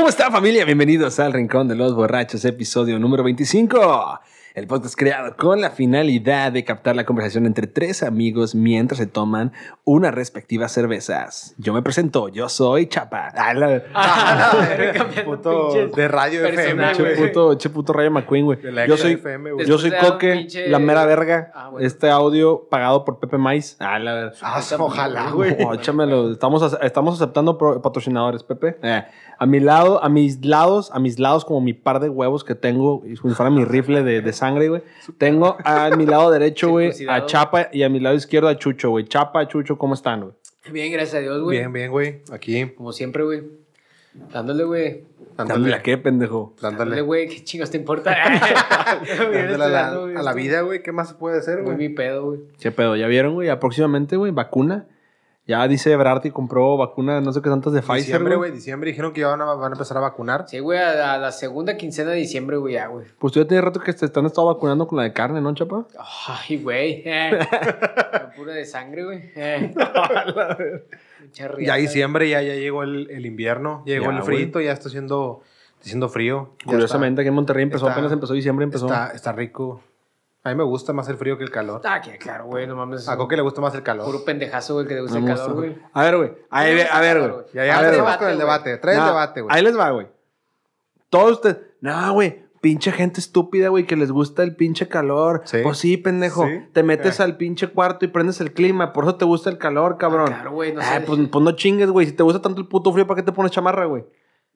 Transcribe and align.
¿Cómo 0.00 0.08
está 0.08 0.30
familia? 0.30 0.64
Bienvenidos 0.64 1.20
al 1.20 1.34
Rincón 1.34 1.68
de 1.68 1.76
los 1.76 1.94
Borrachos, 1.94 2.42
episodio 2.46 2.98
número 2.98 3.22
25. 3.22 4.18
El 4.52 4.66
podcast 4.66 4.96
creado 4.96 5.36
con 5.36 5.60
la 5.60 5.70
finalidad 5.70 6.50
de 6.50 6.64
captar 6.64 6.96
la 6.96 7.04
conversación 7.06 7.46
entre 7.46 7.68
tres 7.68 8.02
amigos 8.02 8.56
mientras 8.56 8.98
se 8.98 9.06
toman 9.06 9.52
unas 9.84 10.12
respectivas 10.12 10.72
cervezas. 10.72 11.54
Yo 11.58 11.72
me 11.72 11.82
presento, 11.82 12.28
yo 12.28 12.48
soy 12.48 12.86
Chapa. 12.88 13.28
Ah, 13.36 13.54
la- 13.54 13.80
Puto 15.24 15.72
de 15.94 16.08
radio 16.08 16.44
FM, 16.46 16.92
che, 16.94 17.04
puto, 17.04 17.56
che 17.58 17.70
puto 17.70 17.92
Rayo 17.92 18.10
McQueen, 18.10 18.44
güey. 18.44 18.58
Yo 18.88 18.96
soy, 18.96 19.12
FM, 19.12 19.50
yo 19.66 19.78
soy 19.78 19.92
Coque, 19.92 20.32
pinche- 20.32 20.66
la 20.68 20.80
mera 20.80 21.04
verga. 21.06 21.52
Ah, 21.54 21.68
bueno. 21.68 21.86
Este 21.86 22.10
audio 22.10 22.66
pagado 22.68 23.04
por 23.04 23.20
Pepe 23.20 23.38
Mais. 23.38 23.76
Ah, 23.78 23.98
la 24.00 24.32
Ah, 24.42 24.60
ojalá, 24.78 25.30
güey. 25.30 25.56
Échamelo. 25.74 26.32
Estamos, 26.32 26.76
estamos 26.82 27.14
aceptando 27.14 27.56
patrocinadores, 27.80 28.42
Pepe. 28.42 28.78
Eh, 28.82 29.04
a 29.38 29.46
mi 29.46 29.60
lado, 29.60 30.02
a 30.02 30.08
mis 30.08 30.44
lados, 30.44 30.90
a 30.92 30.98
mis 30.98 31.18
lados, 31.18 31.44
como 31.44 31.60
mi 31.60 31.72
par 31.72 32.00
de 32.00 32.08
huevos 32.08 32.42
que 32.44 32.54
tengo, 32.54 33.02
y 33.06 33.14
fuera 33.16 33.50
mi 33.50 33.64
rifle 33.64 34.02
de, 34.02 34.20
de 34.20 34.32
sangre, 34.40 34.68
güey. 34.68 34.82
Tengo 35.18 35.56
a 35.64 35.90
mi 35.96 36.06
lado 36.06 36.30
derecho, 36.30 36.70
güey, 36.70 36.92
a. 37.08 37.26
Chapa 37.26 37.68
y 37.72 37.82
a 37.82 37.88
mi 37.88 38.00
lado 38.00 38.16
izquierdo 38.16 38.48
a 38.48 38.56
Chucho, 38.58 38.90
güey. 38.90 39.04
Chapa, 39.04 39.46
Chucho, 39.46 39.78
¿cómo 39.78 39.94
están, 39.94 40.20
güey? 40.22 40.32
Bien, 40.72 40.92
gracias 40.92 41.14
a 41.16 41.20
Dios, 41.20 41.40
güey. 41.42 41.58
Bien, 41.58 41.72
bien, 41.72 41.90
güey. 41.90 42.22
Aquí, 42.32 42.66
Como 42.76 42.92
siempre, 42.92 43.22
güey. 43.24 43.42
Dándole, 44.32 44.64
güey. 44.64 45.04
Dándole 45.36 45.74
a 45.74 45.82
qué, 45.82 45.96
pendejo. 45.96 46.54
Dándole, 46.60 46.78
dándole, 46.78 47.00
güey. 47.02 47.28
¿Qué 47.28 47.44
chingos 47.44 47.70
te 47.70 47.78
importa? 47.78 48.14
dándole 49.18 49.64
a 49.64 49.68
la, 49.68 49.88
a 49.88 50.22
la 50.22 50.32
vida, 50.34 50.62
güey. 50.62 50.82
¿Qué 50.82 50.92
más 50.92 51.08
se 51.08 51.14
puede 51.14 51.38
hacer, 51.38 51.58
Muy 51.58 51.74
güey? 51.74 51.76
mi 51.76 51.88
pedo, 51.90 52.24
güey. 52.24 52.40
¿Qué 52.60 52.70
pedo? 52.72 52.96
¿Ya 52.96 53.06
vieron, 53.06 53.34
güey? 53.34 53.46
Ya 53.46 53.60
próximamente, 53.60 54.16
güey, 54.16 54.32
vacuna. 54.32 54.86
Ya 55.46 55.66
dice 55.66 55.96
Berardi 55.96 56.30
compró 56.30 56.76
vacuna, 56.76 57.20
no 57.20 57.32
sé 57.32 57.42
qué 57.42 57.48
tantas 57.48 57.72
de 57.72 57.80
Pfizer, 57.80 57.96
Diciembre, 57.96 58.36
güey. 58.36 58.52
Diciembre 58.52 58.90
dijeron 58.90 59.12
que 59.12 59.22
ya 59.22 59.28
van 59.28 59.40
a, 59.40 59.46
van 59.46 59.72
a 59.72 59.74
empezar 59.74 59.96
a 59.96 60.00
vacunar. 60.00 60.44
Sí, 60.46 60.60
güey, 60.60 60.78
a, 60.78 61.14
a 61.14 61.18
la 61.18 61.32
segunda 61.32 61.76
quincena 61.76 62.10
de 62.10 62.18
diciembre, 62.18 62.56
güey, 62.58 62.74
ya, 62.74 62.86
güey. 62.86 63.06
Pues 63.18 63.32
tú 63.32 63.40
ya 63.40 63.48
tienes 63.48 63.64
rato 63.64 63.80
que 63.80 63.92
te 63.92 64.04
están 64.06 64.26
estado 64.26 64.46
vacunando 64.46 64.86
con 64.86 64.98
la 64.98 65.02
de 65.04 65.12
carne, 65.12 65.40
¿no, 65.40 65.52
Chapa? 65.54 65.86
Ay, 66.28 66.62
güey. 66.62 67.02
Eh. 67.04 67.30
La 68.12 68.32
Pura 68.36 68.52
de 68.52 68.64
sangre, 68.64 69.04
güey. 69.04 69.32
Eh. 69.34 69.74
Mucha 71.20 71.50
Ya 71.58 71.74
diciembre, 71.76 72.28
ya, 72.28 72.42
ya 72.42 72.54
llegó 72.54 72.82
el, 72.82 73.10
el 73.10 73.26
invierno. 73.26 73.82
Llegó 73.86 74.04
Ya, 74.06 74.10
el 74.18 74.22
güey. 74.22 74.36
frito, 74.36 74.60
ya 74.60 74.72
está 74.72 74.88
haciendo, 74.88 75.42
está 75.72 75.82
haciendo 75.84 76.08
frío. 76.08 76.54
Ya 76.60 76.66
Curiosamente, 76.72 77.22
aquí 77.22 77.28
en 77.28 77.34
Monterrey 77.34 77.62
empezó, 77.64 77.86
está- 77.86 77.94
apenas 77.94 78.12
empezó 78.12 78.34
diciembre, 78.34 78.64
empezó. 78.64 78.86
Está, 78.86 79.08
está 79.14 79.32
rico. 79.32 79.80
A 80.42 80.48
mí 80.48 80.54
me 80.54 80.64
gusta 80.64 80.92
más 80.94 81.06
el 81.08 81.16
frío 81.18 81.36
que 81.36 81.44
el 81.44 81.50
calor. 81.50 81.82
Ah, 81.84 82.00
que 82.00 82.16
claro, 82.16 82.46
güey, 82.46 82.66
no 82.66 82.74
mames. 82.74 83.06
A 83.08 83.16
Coque 83.18 83.36
le 83.36 83.42
gusta 83.42 83.60
más 83.60 83.74
el 83.74 83.82
calor. 83.82 84.06
Puro 84.06 84.24
pendejazo, 84.24 84.74
güey, 84.74 84.86
que 84.86 84.94
le 84.94 85.02
gusta 85.02 85.18
No 85.18 85.28
el 85.28 85.36
calor, 85.36 85.52
güey. 85.54 85.76
A 85.92 86.02
ver, 86.02 86.16
güey. 86.16 86.32
A 86.48 86.64
ver, 86.64 86.88
a 86.90 87.00
ver, 87.00 87.20
güey. 87.20 87.44
Ya, 87.52 87.66
ya 87.66 87.80
ver, 87.82 87.98
con 88.18 88.28
el 88.28 88.38
debate. 88.38 88.78
Trae 88.78 88.96
el 88.96 89.04
debate, 89.04 89.40
güey. 89.42 89.54
Ahí 89.54 89.62
les 89.62 89.78
va, 89.78 89.90
güey. 89.90 90.06
Todos 91.10 91.32
ustedes. 91.32 91.58
No, 91.80 92.12
güey. 92.14 92.48
Pinche 92.62 92.92
gente 92.92 93.20
estúpida, 93.20 93.68
güey, 93.68 93.86
que 93.86 93.96
les 93.96 94.10
gusta 94.12 94.42
el 94.42 94.54
pinche 94.54 94.86
calor. 94.86 95.42
Sí. 95.44 95.58
Pues 95.62 95.78
sí, 95.78 95.96
pendejo. 95.96 96.46
Sí. 96.46 96.68
Te 96.74 96.82
metes 96.82 97.18
Eh. 97.18 97.22
al 97.22 97.36
pinche 97.38 97.68
cuarto 97.68 98.04
y 98.04 98.08
prendes 98.08 98.40
el 98.42 98.52
clima. 98.52 98.92
Por 98.92 99.04
eso 99.04 99.16
te 99.16 99.24
gusta 99.24 99.48
el 99.50 99.56
calor, 99.58 99.96
cabrón. 99.96 100.26
Ah, 100.30 100.34
claro, 100.36 100.52
güey, 100.52 100.72
no 100.74 100.80
Ah, 100.80 100.84
sé. 100.84 101.00
pues, 101.00 101.18
pues 101.32 101.44
no 101.44 101.52
chingues, 101.52 101.88
güey. 101.90 102.06
Si 102.06 102.12
te 102.12 102.22
gusta 102.22 102.42
tanto 102.42 102.60
el 102.60 102.68
puto 102.68 102.92
frío, 102.92 103.06
¿para 103.06 103.16
qué 103.16 103.22
te 103.24 103.32
pones 103.32 103.50
chamarra, 103.52 103.86
güey? 103.86 104.04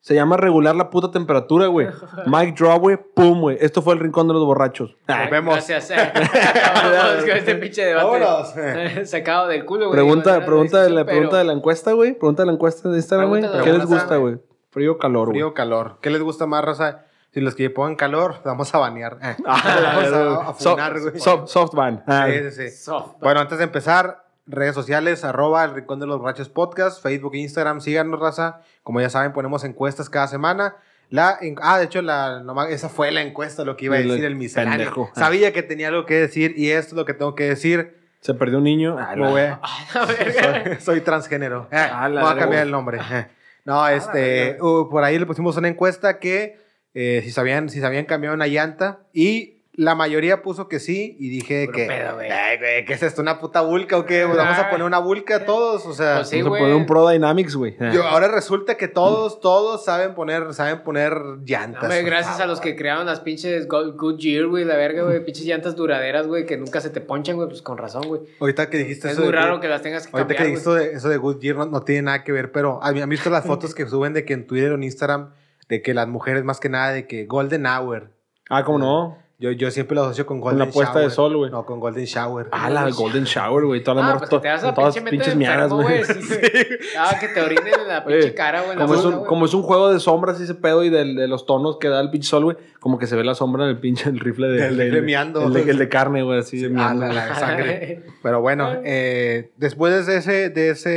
Se 0.05 0.15
llama 0.15 0.37
regular 0.37 0.77
la 0.77 0.91
puta 0.91 1.11
temperatura, 1.11 1.67
güey. 1.69 1.89
Mic 2.27 2.55
drop, 2.59 2.79
güey. 2.83 2.99
Pum, 3.15 3.41
güey. 3.41 3.57
Esto 3.59 3.81
fue 3.81 3.95
el 3.95 4.01
rincón 4.01 4.29
de 4.29 4.35
los 4.35 4.45
borrachos. 4.45 4.95
Nos 5.09 5.31
vemos. 5.31 5.55
Gracias. 5.55 5.91
eh. 5.93 5.95
Acabamos 6.15 7.25
con 7.25 7.31
este 7.37 7.55
pinche 7.55 7.87
debate. 7.87 8.07
Vámonos. 8.21 8.55
Sacado 9.09 9.49
del 9.49 9.65
culo, 9.65 9.87
güey. 9.87 9.93
Pregunta, 9.93 10.45
pregunta, 10.45 10.83
de 10.83 10.91
la, 10.91 11.01
discusión, 11.01 11.07
pregunta 11.07 11.31
pero- 11.31 11.39
de 11.39 11.45
la 11.45 11.53
encuesta, 11.55 11.93
güey. 11.93 12.13
Pregunta 12.13 12.43
de 12.43 12.47
la 12.47 12.53
encuesta 12.53 12.89
de 12.91 12.97
Instagram, 12.97 13.29
güey. 13.31 13.43
¿Qué 13.63 13.73
les 13.73 13.87
gusta, 13.87 14.17
güey? 14.17 14.37
Frío 14.71 14.93
o 14.93 14.99
calor, 14.99 15.27
güey. 15.29 15.37
Frío 15.37 15.49
o 15.49 15.55
calor. 15.55 15.99
¿Qué 16.03 16.11
les 16.11 16.21
gusta 16.21 16.45
más, 16.47 16.63
raza? 16.63 17.07
Si 17.33 17.41
los 17.41 17.55
que 17.55 17.71
pongan 17.71 17.97
calor, 17.97 18.37
vamos 18.45 18.75
a 18.75 18.79
banear. 18.79 19.19
Eh, 19.23 19.37
Ah, 19.47 19.63
vamos 19.97 20.13
a, 20.13 20.51
a 20.51 20.55
soft, 20.55 20.63
funar, 20.73 21.01
güey. 21.01 21.19
soft, 21.19 21.49
soft 21.49 21.75
ban. 21.75 22.05
Ah, 22.07 22.27
Sí, 22.29 22.51
sí, 22.51 22.69
sí. 22.69 22.77
Soft. 22.77 23.15
Bueno, 23.21 23.41
antes 23.41 23.57
de 23.57 23.65
empezar, 23.65 24.24
redes 24.47 24.75
sociales, 24.75 25.25
arroba 25.25 25.65
el 25.65 25.75
Rincón 25.75 26.01
de 26.01 26.07
los 26.07 26.19
Borrachos 26.19 26.49
Podcast, 26.49 27.03
Facebook 27.03 27.35
Instagram, 27.35 27.81
síganos, 27.81 28.21
raza. 28.21 28.61
Como 28.83 29.01
ya 29.01 29.11
saben, 29.11 29.33
ponemos 29.33 29.65
encuestas 29.65 30.11
cada 30.11 30.29
semana. 30.29 30.77
La, 31.11 31.37
en- 31.41 31.57
ah, 31.63 31.79
de 31.79 31.85
hecho, 31.85 32.03
la, 32.03 32.41
nomás- 32.43 32.71
esa 32.71 32.89
fue 32.89 33.11
la 33.13 33.23
encuesta, 33.23 33.65
lo 33.65 33.77
que 33.77 33.87
iba 33.87 33.97
a 33.97 33.99
decir 34.01 34.25
el 34.25 34.37
misceláneo. 34.37 34.79
pendejo. 34.79 35.11
Sabía 35.15 35.53
que 35.53 35.63
tenía 35.63 35.89
algo 35.89 36.07
que 36.07 36.15
decir 36.15 36.55
y 36.57 36.71
esto 36.71 36.95
es 36.95 36.97
lo 36.97 37.05
que 37.05 37.15
tengo 37.15 37.35
que 37.35 37.45
decir. 37.45 37.99
Se 38.21 38.33
perdió 38.35 38.59
un 38.59 38.65
niño. 38.65 38.97
Ah, 38.99 39.15
Lo 39.15 39.25
la- 39.27 39.31
voy 39.31 39.41
a- 39.43 39.61
A 39.95 40.07
ver, 40.07 40.33
soy, 40.33 40.81
soy 40.81 41.01
transgénero. 41.03 41.69
Eh, 41.71 41.77
Ah, 41.77 42.09
voy 42.09 42.19
a 42.33 42.37
cambiar 42.37 42.63
el 42.63 42.71
nombre. 42.71 42.99
Eh. 43.11 43.27
No, 43.67 43.89
este, 43.89 44.59
uh, 44.61 44.91
por 44.91 45.05
ahí 45.05 45.19
le 45.19 45.25
pusimos 45.25 45.57
una 45.57 45.69
encuesta 45.69 46.19
que 46.19 46.59
eh, 46.93 47.23
si 47.25 47.31
sabían, 47.31 47.71
si 47.71 47.81
sabían 47.81 48.05
cambiar 48.05 48.35
una 48.35 48.47
llanta 48.47 48.99
y 49.15 49.54
la 49.77 49.97
mayoría 49.97 50.41
puso 50.41 50.69
que 50.69 50.79
sí 50.79 51.17
y 51.19 51.29
dije 51.31 51.65
Puro 51.67 51.77
que, 51.79 51.87
pedo, 51.87 52.15
güey. 52.15 52.31
Ay, 52.31 52.59
güey, 52.59 52.85
¿qué 52.85 52.93
es 52.93 53.03
esto? 53.03 53.23
¿Una 53.23 53.41
puta 53.41 53.61
vulca 53.61 53.99
o 53.99 54.07
qué? 54.07 54.23
Pues 54.25 54.37
vamos 54.37 54.57
a 54.57 54.71
poner 54.71 54.87
una 54.87 55.01
vulca 55.01 55.45
todos, 55.45 55.85
o 55.87 55.93
sea. 55.93 56.17
Pues 56.19 56.29
sí, 56.29 56.37
Vamos 56.43 56.47
a 56.47 56.49
güey. 56.51 56.63
poner 56.63 56.77
un 56.77 56.87
Pro 56.87 57.09
Dynamics, 57.09 57.57
güey. 57.57 57.77
Yo- 57.93 58.05
ahora 58.05 58.29
resulta 58.29 58.77
que 58.77 58.87
todos, 58.87 59.41
todos 59.41 59.85
saben 59.85 60.15
poner, 60.15 60.55
saben 60.55 60.85
poner 60.85 61.13
llantas. 61.45 61.83
Hombre, 61.83 62.03
por 62.03 62.11
gracias 62.11 62.35
a 62.35 62.39
favor. 62.39 62.49
los 62.51 62.61
que 62.61 62.77
crearon 62.77 63.07
las 63.07 63.19
pinches 63.21 63.67
Go- 63.67 63.95
Goodyear, 63.95 64.47
güey, 64.47 64.65
la 64.65 64.77
verga, 64.77 65.03
güey. 65.03 65.25
Pinches 65.25 65.45
llantas 65.45 65.75
duraderas, 65.75 66.29
güey, 66.29 66.47
que 66.47 66.57
nunca 66.57 66.81
se 66.81 66.91
te 66.91 67.01
ponchan, 67.01 67.35
güey, 67.35 67.49
pues 67.49 67.61
con 67.61 67.77
razón, 67.77 68.03
güey. 68.07 68.21
Ahorita 68.41 68.71
que 68.71 68.79
dijiste 68.79 69.09
Es 69.09 69.15
eso 69.15 69.23
muy 69.23 69.33
de 69.33 69.39
raro 69.39 69.55
Good- 69.55 69.61
que 69.63 69.69
las 69.69 69.83
tengas 69.83 70.07
que 70.07 70.11
Ahorita 70.17 70.35
cambiar, 70.35 70.37
que 70.39 70.43
güey. 70.45 70.77
dijiste 70.79 70.91
de- 70.93 70.97
eso 70.99 71.09
de 71.09 71.17
Goodyear 71.17 71.57
no, 71.57 71.67
no 71.67 71.83
tiene 71.83 72.03
nada 72.03 72.23
que 72.23 72.31
ver, 72.31 72.53
pero 72.53 72.79
¿han 72.83 72.97
han 73.03 73.09
visto 73.09 73.29
las 73.29 73.45
fotos 73.47 73.75
que 73.75 73.87
suben 73.87 74.13
de 74.13 74.25
que 74.25 74.35
en 74.35 74.47
Twitter 74.47 74.71
o 74.71 74.77
en 74.77 74.85
Instagram 74.85 75.31
de 75.69 75.83
que 75.83 75.95
las 75.95 76.07
mujeres 76.07 76.45
más 76.45 76.61
que 76.61 76.69
nada 76.69 76.93
de 76.93 77.09
que 77.09 77.25
Golden 77.27 77.67
Hour. 77.67 78.13
Ah, 78.51 78.63
¿cómo 78.63 78.79
no? 78.79 79.24
Yo, 79.45 79.51
yo 79.53 79.71
siempre 79.71 79.95
lo 79.95 80.05
asocio 80.05 80.25
con 80.25 80.41
Con 80.41 80.53
Golden 80.53 80.69
la 80.69 80.73
puesta 80.73 80.93
Shower. 80.95 81.09
de 81.09 81.15
sol, 81.15 81.37
güey. 81.37 81.51
No, 81.51 81.67
con 81.67 81.81
Golden 81.81 82.05
Shower. 82.07 82.49
Ah, 82.51 82.71
la 82.71 82.89
Golden 82.91 83.25
Shower, 83.25 83.65
güey. 83.67 83.83
Todas 83.83 84.03
las 84.05 84.15
Ah, 84.15 84.19
pues 84.19 84.31
to- 84.31 84.41
te 84.41 84.49
con 84.49 84.63
la 84.63 84.75
todas 84.75 84.95
pinche 84.95 85.11
pinches 85.11 85.35
enfermo, 85.35 85.83
güey. 85.83 86.05
sí. 86.05 86.13
Ah, 86.99 87.17
que 87.21 87.29
te 87.29 87.41
orinen 87.43 87.75
en 87.83 87.89
la 87.89 88.05
pinche 88.05 88.33
cara, 88.35 88.63
güey. 88.63 88.77
la 88.77 88.83
Como 88.87 88.95
es, 88.95 89.05
un, 89.05 89.25
como 89.27 89.45
es 89.45 89.53
un 89.55 89.63
juego 89.63 89.93
de 89.93 90.01
sombras 90.01 90.41
ese 90.41 90.55
pedo 90.55 90.83
y 90.85 90.89
de, 90.91 91.05
los 91.29 91.45
tonos 91.45 91.77
que 91.79 91.89
da 91.89 92.01
el 92.01 92.11
pinche 92.11 92.29
sol, 92.29 92.45
güey. 92.45 92.57
Como 92.81 92.99
que 92.99 93.07
se 93.07 93.17
ve 93.17 93.25
la 93.25 93.35
sombra 93.35 93.65
en 93.65 93.71
el 93.71 93.79
pinche 93.79 94.09
el 94.09 94.21
rifle 94.21 94.49
de, 94.49 94.67
El 94.67 95.03
miando. 95.03 95.47
El 95.47 95.53
de, 95.53 95.71
el 95.71 95.79
de 95.79 95.89
carne, 95.89 96.23
güey, 96.23 96.39
así 96.41 96.59
de 96.59 96.67
Ah, 96.67 96.71
miando. 96.71 97.07
la, 97.07 97.13
la 97.13 97.27
de 97.27 97.35
sangre. 97.35 98.03
Pero 98.23 98.41
bueno, 98.41 98.71
eh, 98.85 99.51
después 99.57 100.07
de 100.07 100.17
ese, 100.19 100.51
de 100.51 100.71
ese, 100.71 100.91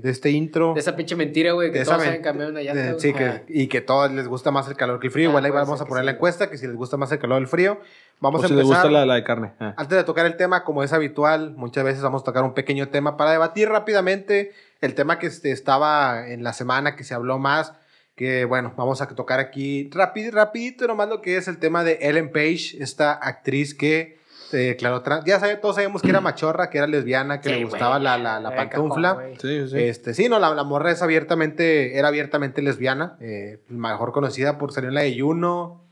de 0.00 0.10
este 0.10 0.30
intro. 0.30 0.74
De 0.74 0.80
esa 0.80 0.94
pinche 0.96 1.16
mentira, 1.16 1.52
güey, 1.52 1.72
que 1.72 1.80
de 1.80 1.84
todos 1.84 2.02
saben 2.02 2.22
cambiar 2.22 2.50
una 2.50 2.60
llanta. 2.62 2.92
de- 2.94 3.00
sí, 3.00 3.12
que, 3.12 3.24
Ah. 3.24 3.42
y 3.48 3.66
que 3.68 3.80
todos 3.80 4.10
les 4.12 4.26
gusta 4.28 4.50
más 4.50 4.68
el 4.68 4.76
calor 4.76 5.00
que 5.00 5.06
el 5.08 5.12
frío. 5.12 5.28
Ah, 5.28 5.30
Igual 5.30 5.44
ahí 5.44 5.50
puede 5.50 5.64
vamos 5.64 5.80
a 5.80 5.84
poner 5.86 6.04
la 6.04 6.12
encuesta, 6.12 6.50
que 6.50 6.56
si 6.58 6.66
les 6.66 6.76
gusta 6.76 6.96
más 6.96 7.10
el 7.12 7.18
calor 7.18 7.36
o 7.36 7.38
el 7.40 7.46
frío. 7.48 7.78
Vamos 8.20 8.42
o 8.42 8.44
a 8.44 8.48
si 8.48 8.54
empezar. 8.54 8.74
gusta 8.74 8.90
la, 8.90 9.06
la 9.06 9.14
de 9.14 9.22
carne. 9.24 9.52
Ah. 9.60 9.74
Antes 9.76 9.96
de 9.96 10.02
tocar 10.04 10.26
el 10.26 10.36
tema, 10.36 10.64
como 10.64 10.82
es 10.82 10.92
habitual, 10.92 11.54
muchas 11.56 11.84
veces 11.84 12.02
vamos 12.02 12.22
a 12.22 12.24
tocar 12.24 12.42
un 12.42 12.52
pequeño 12.54 12.88
tema 12.88 13.16
para 13.16 13.30
debatir 13.30 13.68
rápidamente 13.68 14.52
el 14.80 14.94
tema 14.94 15.18
que 15.20 15.26
este, 15.28 15.52
estaba 15.52 16.26
en 16.28 16.42
la 16.42 16.52
semana, 16.52 16.96
que 16.96 17.04
se 17.04 17.14
habló 17.14 17.38
más, 17.38 17.74
que 18.16 18.44
bueno, 18.44 18.72
vamos 18.76 19.00
a 19.00 19.06
tocar 19.06 19.38
aquí 19.38 19.88
rapid, 19.92 20.32
rapidito 20.34 20.88
nomás 20.88 21.08
lo 21.08 21.20
que 21.22 21.36
es 21.36 21.46
el 21.46 21.58
tema 21.58 21.84
de 21.84 21.98
Ellen 22.02 22.32
Page, 22.32 22.76
esta 22.80 23.12
actriz 23.12 23.72
que, 23.74 24.18
eh, 24.52 24.74
claro, 24.76 25.00
ya 25.24 25.38
sabe- 25.38 25.56
todos 25.56 25.76
sabíamos 25.76 26.02
que 26.02 26.10
era 26.10 26.20
machorra, 26.20 26.70
que 26.70 26.78
era 26.78 26.88
lesbiana, 26.88 27.40
que 27.40 27.50
Sí, 27.50 27.54
le 27.54 27.64
gustaba 27.66 28.00
la, 28.00 28.18
la, 28.18 28.40
la 28.40 28.56
pantufla. 28.56 29.10
cajón. 29.16 29.32
Sí, 29.40 29.68
sí. 29.68 29.78
Este, 29.78 30.14
sí, 30.14 30.28
no, 30.28 30.40
la, 30.40 30.52
la 30.56 30.64
morra 30.64 30.90
es 30.90 31.02
abiertamente, 31.02 31.96
era 31.96 32.08
abiertamente 32.08 32.62
lesbiana, 32.62 33.16
eh, 33.20 33.60
mejor 33.68 34.10
conocida 34.12 34.58
por 34.58 34.72
salir 34.72 34.88
en 34.88 34.94
la 34.96 35.02
de 35.02 35.20
Juno, 35.20 35.84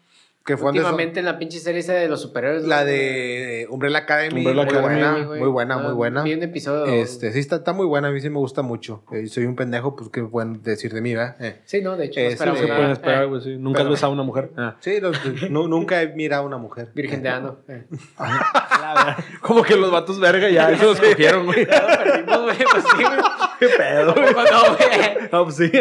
que 0.46 0.56
fue 0.56 0.70
Últimamente 0.70 1.18
en 1.18 1.26
la 1.26 1.38
pinche 1.38 1.58
serie 1.58 1.80
esa 1.80 1.92
de 1.94 2.08
los 2.08 2.22
superhéroes. 2.22 2.64
la 2.64 2.84
güey. 2.84 2.94
de 2.96 3.66
Umbrella 3.68 3.98
Academy, 3.98 4.38
Umbrella 4.46 4.62
muy, 4.62 4.70
Academy, 4.70 5.00
buena, 5.02 5.24
güey. 5.26 5.40
muy 5.40 5.48
buena, 5.48 5.76
muy 5.78 5.90
Ah, 5.90 5.94
buena. 5.94 6.22
Vi 6.22 6.34
un 6.34 6.42
episodio. 6.44 6.86
Este, 6.86 7.32
sí, 7.32 7.40
está, 7.40 7.56
está 7.56 7.72
muy 7.72 7.84
buena, 7.84 8.08
a 8.08 8.10
mí 8.12 8.20
sí 8.20 8.30
me 8.30 8.38
gusta 8.38 8.62
mucho. 8.62 9.02
Eh, 9.12 9.26
soy 9.26 9.44
un 9.44 9.56
pendejo, 9.56 9.96
pues 9.96 10.08
qué 10.10 10.20
buen 10.22 10.62
decir 10.62 10.94
de 10.94 11.00
mí, 11.00 11.14
¿verdad? 11.14 11.36
Eh. 11.40 11.60
Sí, 11.64 11.82
no, 11.82 11.96
de 11.96 12.04
hecho, 12.06 12.20
Eh, 12.20 12.36
No 12.38 12.54
se 12.56 12.66
pueden 12.68 12.90
esperar, 12.92 13.24
Eh, 13.24 13.26
güey, 13.26 13.40
sí. 13.42 13.56
Nunca 13.58 13.82
has 13.82 13.88
besado 13.88 14.12
a 14.12 14.14
una 14.14 14.22
mujer. 14.22 14.50
Ah. 14.56 14.76
Sí, 14.80 14.98
no, 15.02 15.10
nu- 15.50 15.68
nunca 15.68 16.00
he 16.00 16.08
mirado 16.14 16.44
a 16.44 16.46
una 16.46 16.58
mujer. 16.58 16.90
Virgen 16.94 17.22
de 17.22 17.28
ano. 17.28 17.58
Eh. 17.68 17.84
Como 19.40 19.62
que 19.62 19.76
los 19.76 19.90
vatos 19.90 20.18
verga 20.20 20.48
ya, 20.48 20.70
eso 20.70 20.84
los 20.86 21.00
cogieron, 21.00 21.46
güey. 21.46 21.64
Lo 21.64 21.70
perdimos, 21.86 22.42
güey, 22.42 22.56
pues 22.70 22.84
sí, 22.96 23.02
güey. 23.02 23.18
Qué 23.58 23.68
pedo, 23.68 24.14
güey. 24.14 24.34
No, 24.34 24.76
güey. 24.76 25.28
No, 25.32 25.44
pues 25.44 25.56
sí. 25.56 25.72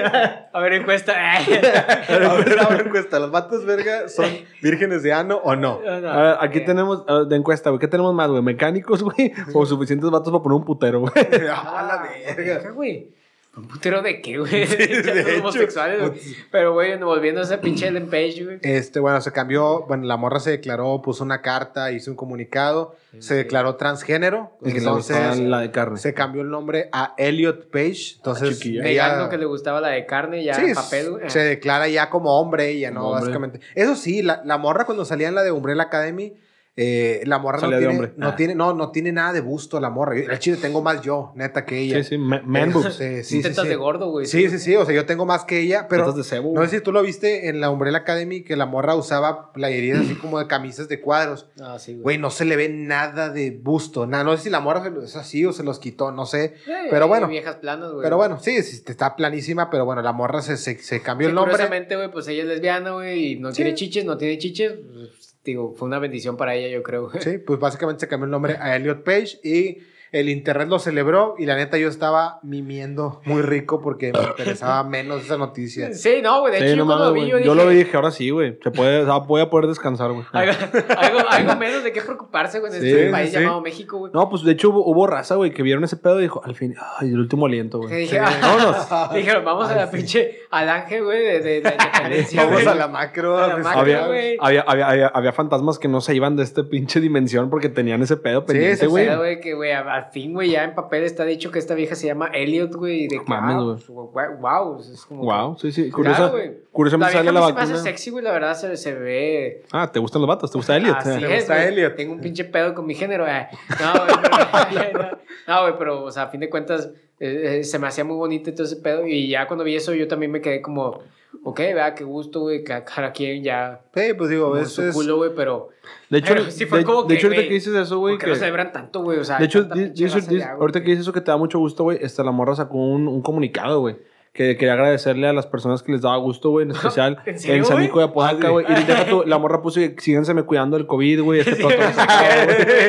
A 0.53 0.59
ver, 0.59 0.73
encuesta. 0.73 1.13
A 1.13 1.39
ver, 1.45 2.59
a 2.59 2.67
ver, 2.69 2.81
encuesta, 2.87 3.19
¿los 3.19 3.31
vatos 3.31 3.65
verga 3.65 4.07
son 4.09 4.25
vírgenes 4.61 5.03
de 5.03 5.13
ano 5.13 5.37
o 5.43 5.55
no? 5.55 5.79
A 5.85 5.99
ver, 5.99 6.37
aquí 6.39 6.61
tenemos 6.65 7.03
ah, 7.07 7.23
de 7.27 7.35
encuesta, 7.35 7.69
güey. 7.69 7.79
¿Qué 7.79 7.87
tenemos 7.87 8.13
más, 8.13 8.29
güey? 8.29 8.41
¿Mecánicos, 8.41 9.03
güey? 9.03 9.33
¿O 9.53 9.65
suficientes 9.65 10.09
vatos 10.09 10.31
para 10.31 10.43
poner 10.43 10.57
un 10.57 10.65
putero, 10.65 11.01
güey? 11.01 11.13
a 11.51 11.83
la 11.83 12.01
verga. 12.01 12.55
Verga, 12.57 12.71
güey. 12.71 13.14
¿Un 13.57 13.67
putero 13.67 14.01
de 14.01 14.21
qué, 14.21 14.37
güey? 14.37 14.51
de 14.67 15.21
hecho. 15.21 15.39
homosexuales, 15.39 15.99
güey. 15.99 16.19
Pero, 16.51 16.73
güey, 16.73 16.97
volviendo 16.97 17.41
a 17.41 17.43
ese 17.43 17.57
pinche 17.57 17.87
Ellen 17.87 18.07
Page, 18.09 18.43
güey. 18.43 18.59
Este, 18.61 18.99
bueno, 18.99 19.21
se 19.21 19.31
cambió, 19.31 19.85
bueno, 19.87 20.05
la 20.05 20.17
morra 20.17 20.39
se 20.39 20.51
declaró, 20.51 21.01
puso 21.01 21.23
una 21.23 21.41
carta, 21.41 21.91
hizo 21.91 22.11
un 22.11 22.17
comunicado, 22.17 22.95
se 23.19 23.33
declaró 23.35 23.75
transgénero, 23.75 24.51
El 24.63 24.73
que 24.73 24.81
le 24.81 24.89
gustaba 24.89 25.19
entonces 25.19 25.47
la 25.47 25.59
de 25.61 25.71
carne. 25.71 25.97
se 25.97 26.13
cambió 26.13 26.41
el 26.41 26.49
nombre 26.49 26.89
a 26.91 27.13
Elliot 27.17 27.69
Page, 27.71 28.15
entonces. 28.17 28.65
Negando 28.65 29.29
que 29.29 29.37
le 29.37 29.45
gustaba 29.45 29.79
la 29.79 29.89
de 29.89 30.05
carne, 30.05 30.43
ya 30.43 30.55
Sí, 30.55 30.73
papel, 30.73 31.11
güey. 31.11 31.29
se 31.29 31.39
declara 31.39 31.87
ya 31.87 32.09
como 32.09 32.37
hombre 32.39 32.69
ella, 32.69 32.91
¿no? 32.91 33.07
Hombre. 33.07 33.21
Básicamente. 33.21 33.59
Eso 33.73 33.95
sí, 33.95 34.21
la, 34.21 34.41
la 34.43 34.57
morra 34.57 34.85
cuando 34.85 35.05
salía 35.05 35.29
en 35.29 35.35
la 35.35 35.43
de 35.43 35.51
Umbrella 35.51 35.83
Academy, 35.83 36.33
eh, 36.77 37.21
la 37.25 37.39
morra 37.39 37.57
no 37.57 37.61
Salía 37.61 37.77
de 37.77 37.83
tiene, 37.85 37.95
hombre. 37.95 38.13
no, 38.17 38.27
Ah. 38.29 38.35
tiene, 38.35 38.53
no, 38.55 38.73
no 38.73 38.91
tiene 38.91 39.11
nada 39.13 39.31
de 39.31 39.39
busto 39.41 39.79
la 39.79 39.89
morra. 39.89 40.17
El 40.19 40.39
chile 40.39 40.57
tengo 40.61 40.81
más 40.81 41.01
yo, 41.01 41.31
neta, 41.35 41.63
que 41.65 41.79
ella. 41.79 41.97
Sí, 42.03 42.09
sí, 42.09 42.17
ma- 42.17 42.41
man 42.45 42.73
boobs. 42.73 42.99
Este, 42.99 43.23
Sí, 43.23 43.41
tetas 43.41 43.67
de 43.67 43.75
gordo, 43.77 44.09
güey. 44.11 44.25
Sí, 44.25 44.49
sí, 44.49 44.59
sí, 44.59 44.75
o 44.75 44.85
sea, 44.85 44.93
yo 44.93 45.05
tengo 45.05 45.25
más 45.25 45.45
que 45.45 45.59
ella, 45.61 45.87
pero 45.89 46.11
de 46.11 46.23
cebo, 46.23 46.53
no 46.53 46.61
sé 46.65 46.77
si 46.77 46.83
tú 46.83 46.91
lo 46.91 47.01
viste 47.01 47.47
en 47.47 47.61
la 47.61 47.69
Umbrella 47.69 47.99
Academy 47.99 48.43
que 48.43 48.55
la 48.57 48.65
morra 48.65 48.95
usaba 48.95 49.53
playerías 49.53 49.99
así 49.99 50.15
como 50.15 50.37
de 50.39 50.47
camisas 50.47 50.89
de 50.89 50.99
cuadros. 50.99 51.47
Ah, 51.61 51.77
sí, 51.79 51.93
güey. 51.93 52.03
Güey, 52.03 52.17
no 52.17 52.29
se 52.29 52.43
le 52.45 52.55
ve 52.57 52.67
nada 52.69 53.29
de 53.29 53.51
busto, 53.51 54.05
nada, 54.05 54.23
no 54.25 54.35
sé 54.35 54.43
si 54.43 54.49
la 54.49 54.59
morra 54.59 54.91
es 55.03 55.15
así 55.15 55.45
o 55.45 55.53
se 55.53 55.63
los 55.63 55.79
quitó, 55.79 56.11
no 56.11 56.25
sé. 56.25 56.55
Eh, 56.67 56.87
pero 56.89 57.07
bueno. 57.07 57.27
Viejas 57.27 57.55
planas, 57.55 57.91
güey. 57.91 58.03
Pero 58.03 58.17
bueno, 58.17 58.39
sí, 58.39 58.61
sí, 58.63 58.81
está 58.85 59.15
planísima, 59.15 59.69
pero 59.69 59.85
bueno, 59.85 60.01
la 60.01 60.11
morra 60.11 60.41
se, 60.41 60.57
se, 60.57 60.77
se 60.79 61.01
cambió 61.01 61.27
Sí, 61.27 61.29
el 61.29 61.35
nombre. 61.35 61.53
curiosamente, 61.53 61.95
güey, 61.95 62.11
pues 62.11 62.27
ella 62.27 62.41
es 62.43 62.47
lesbiana, 62.49 62.91
güey, 62.91 63.31
y 63.33 63.39
no 63.39 63.51
Sí. 63.51 63.55
tiene 63.57 63.75
chiches, 63.75 64.03
no 64.05 64.17
tiene 64.17 64.37
chiches. 64.37 64.73
pues, 64.93 65.24
digo, 65.51 65.73
fue 65.75 65.87
una 65.87 65.99
bendición 65.99 66.37
para 66.37 66.55
ella, 66.55 66.67
yo 66.69 66.83
creo. 66.83 67.11
Sí, 67.19 67.37
pues 67.37 67.59
básicamente 67.59 68.01
se 68.01 68.07
cambió 68.07 68.25
el 68.25 68.31
nombre 68.31 68.57
a 68.59 68.75
Elliot 68.75 69.03
Page 69.03 69.39
y 69.43 69.77
el 70.11 70.29
internet 70.29 70.67
lo 70.69 70.79
celebró 70.79 71.35
y 71.37 71.45
la 71.45 71.55
neta 71.55 71.77
yo 71.77 71.87
estaba 71.89 72.39
mimiendo 72.43 73.21
muy 73.25 73.41
rico 73.41 73.81
porque 73.81 74.11
me 74.13 74.19
interesaba 74.23 74.83
menos 74.83 75.23
esa 75.23 75.37
noticia. 75.37 75.93
Sí, 75.93 76.19
no, 76.23 76.41
güey, 76.41 76.53
de 76.53 76.57
hecho 76.59 76.65
Sí, 76.67 76.71
yo 76.71 76.77
no 76.77 76.85
cuando 76.85 77.05
mames, 77.05 77.23
vi, 77.23 77.29
yo 77.31 77.39
Yo, 77.39 77.53
dije... 77.53 77.65
lo 77.65 77.69
dije, 77.71 77.95
ahora 77.97 78.11
sí, 78.11 78.29
güey. 78.29 78.57
Se 78.63 78.71
puede, 78.71 78.99
o 79.01 79.05
sea, 79.05 79.17
voy 79.17 79.41
a 79.41 79.49
poder 79.49 79.67
descansar, 79.67 80.11
güey. 80.11 80.25
Algo, 80.31 80.53
algo, 80.97 81.19
algo 81.29 81.55
menos 81.57 81.83
de 81.83 81.91
qué 81.91 82.01
preocuparse, 82.01 82.59
güey, 82.59 82.73
en 82.73 82.81
Sí, 82.81 82.87
este 82.89 83.05
sí, 83.07 83.11
país 83.11 83.29
sí. 83.31 83.39
llamado 83.39 83.61
México, 83.61 83.97
güey. 83.97 84.11
No, 84.13 84.29
pues 84.29 84.43
de 84.43 84.51
hecho 84.53 84.69
hubo, 84.69 84.85
hubo 84.85 85.07
raza, 85.07 85.35
güey, 85.35 85.51
que 85.51 85.63
vieron 85.63 85.83
ese 85.83 85.97
pedo 85.97 86.19
y 86.19 86.23
dijo, 86.23 86.41
al 86.43 86.55
fin, 86.55 86.75
ay, 86.99 87.09
el 87.09 87.19
último 87.19 87.45
aliento, 87.45 87.79
güey. 87.79 87.93
dije, 87.95 88.17
Sí. 88.19 88.41
vámonos. 88.41 88.75
Dijeron, 89.13 89.43
vamos 89.45 89.69
a 89.69 89.75
la 89.75 89.91
pinche, 89.91 90.39
al 90.51 90.69
ángel, 90.69 91.03
güey, 91.03 91.21
de, 91.23 91.39
de 91.41 91.61
la 91.61 91.71
independencia, 91.73 92.43
Vamos 92.45 92.61
güey. 92.63 92.67
a 92.67 92.75
la 92.75 92.87
macro. 92.87 93.37
A 93.37 93.47
la 93.47 93.53
pues, 93.55 93.63
macro, 93.65 93.81
Había, 93.81 94.07
güey. 94.07 94.37
había, 94.39 94.61
había, 94.61 94.87
había, 94.87 95.07
había 95.07 95.31
fantasmas 95.33 95.79
que 95.79 95.87
no 95.87 96.01
se 96.01 96.15
iban 96.15 96.35
de 96.35 96.43
este 96.43 96.63
pinche 96.63 96.99
dimensión 96.99 97.49
porque 97.49 97.69
tenían 97.69 98.01
ese 98.01 98.17
pedo 98.17 98.45
pendiente, 98.45 98.77
sí, 98.77 98.85
güey. 98.85 99.05
Sea, 99.05 99.17
güey, 99.17 99.39
que, 99.39 99.53
güey, 99.53 99.71
a- 99.71 99.94
al 99.95 100.11
fin, 100.11 100.33
güey, 100.33 100.51
ya 100.51 100.63
en 100.63 100.75
papel 100.75 101.03
está 101.03 101.25
dicho 101.25 101.51
que 101.51 101.59
esta 101.59 101.73
vieja 101.73 101.95
se 101.95 102.07
llama 102.07 102.27
Elliot, 102.33 102.73
güey, 102.75 103.07
de 103.07 103.17
que, 103.19 103.23
Mames, 103.27 103.55
ah, 103.55 103.61
güey. 103.61 103.77
pues, 104.11 104.39
wow, 104.39 104.79
es 104.79 105.05
como... 105.05 105.23
wow, 105.23 105.57
sí, 105.57 105.71
sí. 105.71 105.83
Claro, 105.89 105.95
Curiosa, 105.95 106.27
güey. 106.27 106.51
curiosamente 106.71 107.13
La 107.13 107.19
sale 107.19 107.31
la 107.31 107.39
a 107.39 107.41
mí 107.41 107.47
se 107.47 107.53
me 107.53 107.59
vacuna. 107.59 107.75
hace 107.79 107.83
sexy, 107.89 108.09
güey, 108.11 108.23
la 108.23 108.31
verdad, 108.31 108.53
se, 108.55 108.77
se 108.77 108.93
ve... 108.93 109.63
Ah, 109.71 109.91
¿te 109.91 109.99
gustan 109.99 110.21
los 110.21 110.27
vatos? 110.27 110.51
¿Te 110.51 110.57
gusta 110.57 110.75
Elliot? 110.77 110.97
Así 110.97 111.09
Eh. 111.09 111.13
¿Te 111.27 111.33
es, 111.33 111.39
gusta. 111.43 111.67
Elliot? 111.67 111.95
Tengo 111.95 112.13
un 112.13 112.19
pinche 112.21 112.45
pedo 112.45 112.73
con 112.73 112.85
mi 112.85 112.93
género. 112.95 113.25
eh. 113.27 113.47
No, 113.79 113.93
güey, 114.05 114.15
pero, 114.21 115.17
no, 115.47 115.61
güey, 115.61 115.73
pero, 115.77 116.03
o 116.03 116.11
sea, 116.11 116.23
a 116.23 116.27
fin 116.27 116.39
de 116.41 116.49
cuentas, 116.49 116.91
eh, 117.19 117.59
eh, 117.59 117.63
se 117.63 117.79
me 117.79 117.87
hacía 117.87 118.03
muy 118.03 118.17
bonito 118.17 118.49
y 118.49 118.53
todo 118.53 118.65
ese 118.65 118.75
pedo. 118.77 119.07
Y 119.07 119.29
ya 119.29 119.47
cuando 119.47 119.63
vi 119.63 119.75
eso, 119.75 119.93
yo 119.93 120.07
también 120.07 120.31
me 120.31 120.41
quedé 120.41 120.61
como, 120.61 120.99
ok, 121.43 121.57
vea, 121.57 121.95
qué 121.95 122.03
gusto, 122.03 122.41
güey, 122.41 122.63
que 122.63 122.83
cada 122.83 123.11
quien 123.11 123.43
ya 123.43 123.81
Sí, 123.93 124.13
pues 124.17 124.29
digo, 124.29 124.49
como 124.49 124.61
es, 124.61 124.71
su 124.71 124.83
culo, 124.93 125.17
güey, 125.17 125.31
pero... 125.35 125.69
De 126.09 126.19
hecho, 126.19 126.33
Pero 126.33 126.45
sí 126.51 126.65
fue 126.65 126.79
de, 126.79 126.85
como 126.85 127.03
de 127.03 127.07
que, 127.09 127.13
hecho 127.15 127.27
ahorita 127.27 127.41
güey, 127.41 127.47
que 127.49 127.53
dices 127.55 127.73
eso, 127.75 127.99
güey, 127.99 128.13
¿Por 128.15 128.19
qué 128.19 128.25
que... 128.25 128.29
lo 128.31 128.35
celebran 128.37 128.71
tanto, 128.71 129.03
güey? 129.03 129.19
O 129.19 129.23
sea, 129.23 129.37
De 129.37 129.45
hecho, 129.45 129.63
di- 129.63 129.91
ya, 129.93 130.07
güey, 130.09 130.41
ahorita 130.41 130.81
que 130.81 130.89
dices 130.91 131.01
eso 131.01 131.13
que 131.13 131.21
te 131.21 131.31
da 131.31 131.37
mucho 131.37 131.59
gusto, 131.59 131.83
güey, 131.83 131.99
esta 132.01 132.23
la 132.23 132.31
morra 132.31 132.55
sacó 132.55 132.77
un, 132.77 133.07
un 133.07 133.21
comunicado, 133.21 133.79
güey. 133.81 133.97
Que 134.35 134.57
quería 134.57 134.73
agradecerle 134.73 135.29
a 135.29 135.33
las 135.33 135.47
personas 135.47 135.81
que 135.81 135.93
les 135.93 136.01
daba 136.01 136.17
gusto, 136.17 136.49
güey, 136.49 136.65
en 136.65 136.71
especial 136.75 137.21
¿En 137.25 137.39
serio, 137.39 137.55
en 137.55 137.65
Sanico 137.65 137.99
de 137.99 138.05
Apodaca, 138.05 138.47
Ah, 138.47 138.49
güey. 138.49 138.65
Y 138.69 138.83
deja 138.83 139.05
tú, 139.05 139.23
la 139.25 139.37
morra 139.37 139.61
puso 139.61 139.79
que 139.79 139.95
síganseme 139.97 140.43
cuidando 140.43 140.75
del 140.75 140.85
COVID, 140.87 141.21
güey. 141.21 141.39
Este 141.39 141.55
todo 141.55 141.69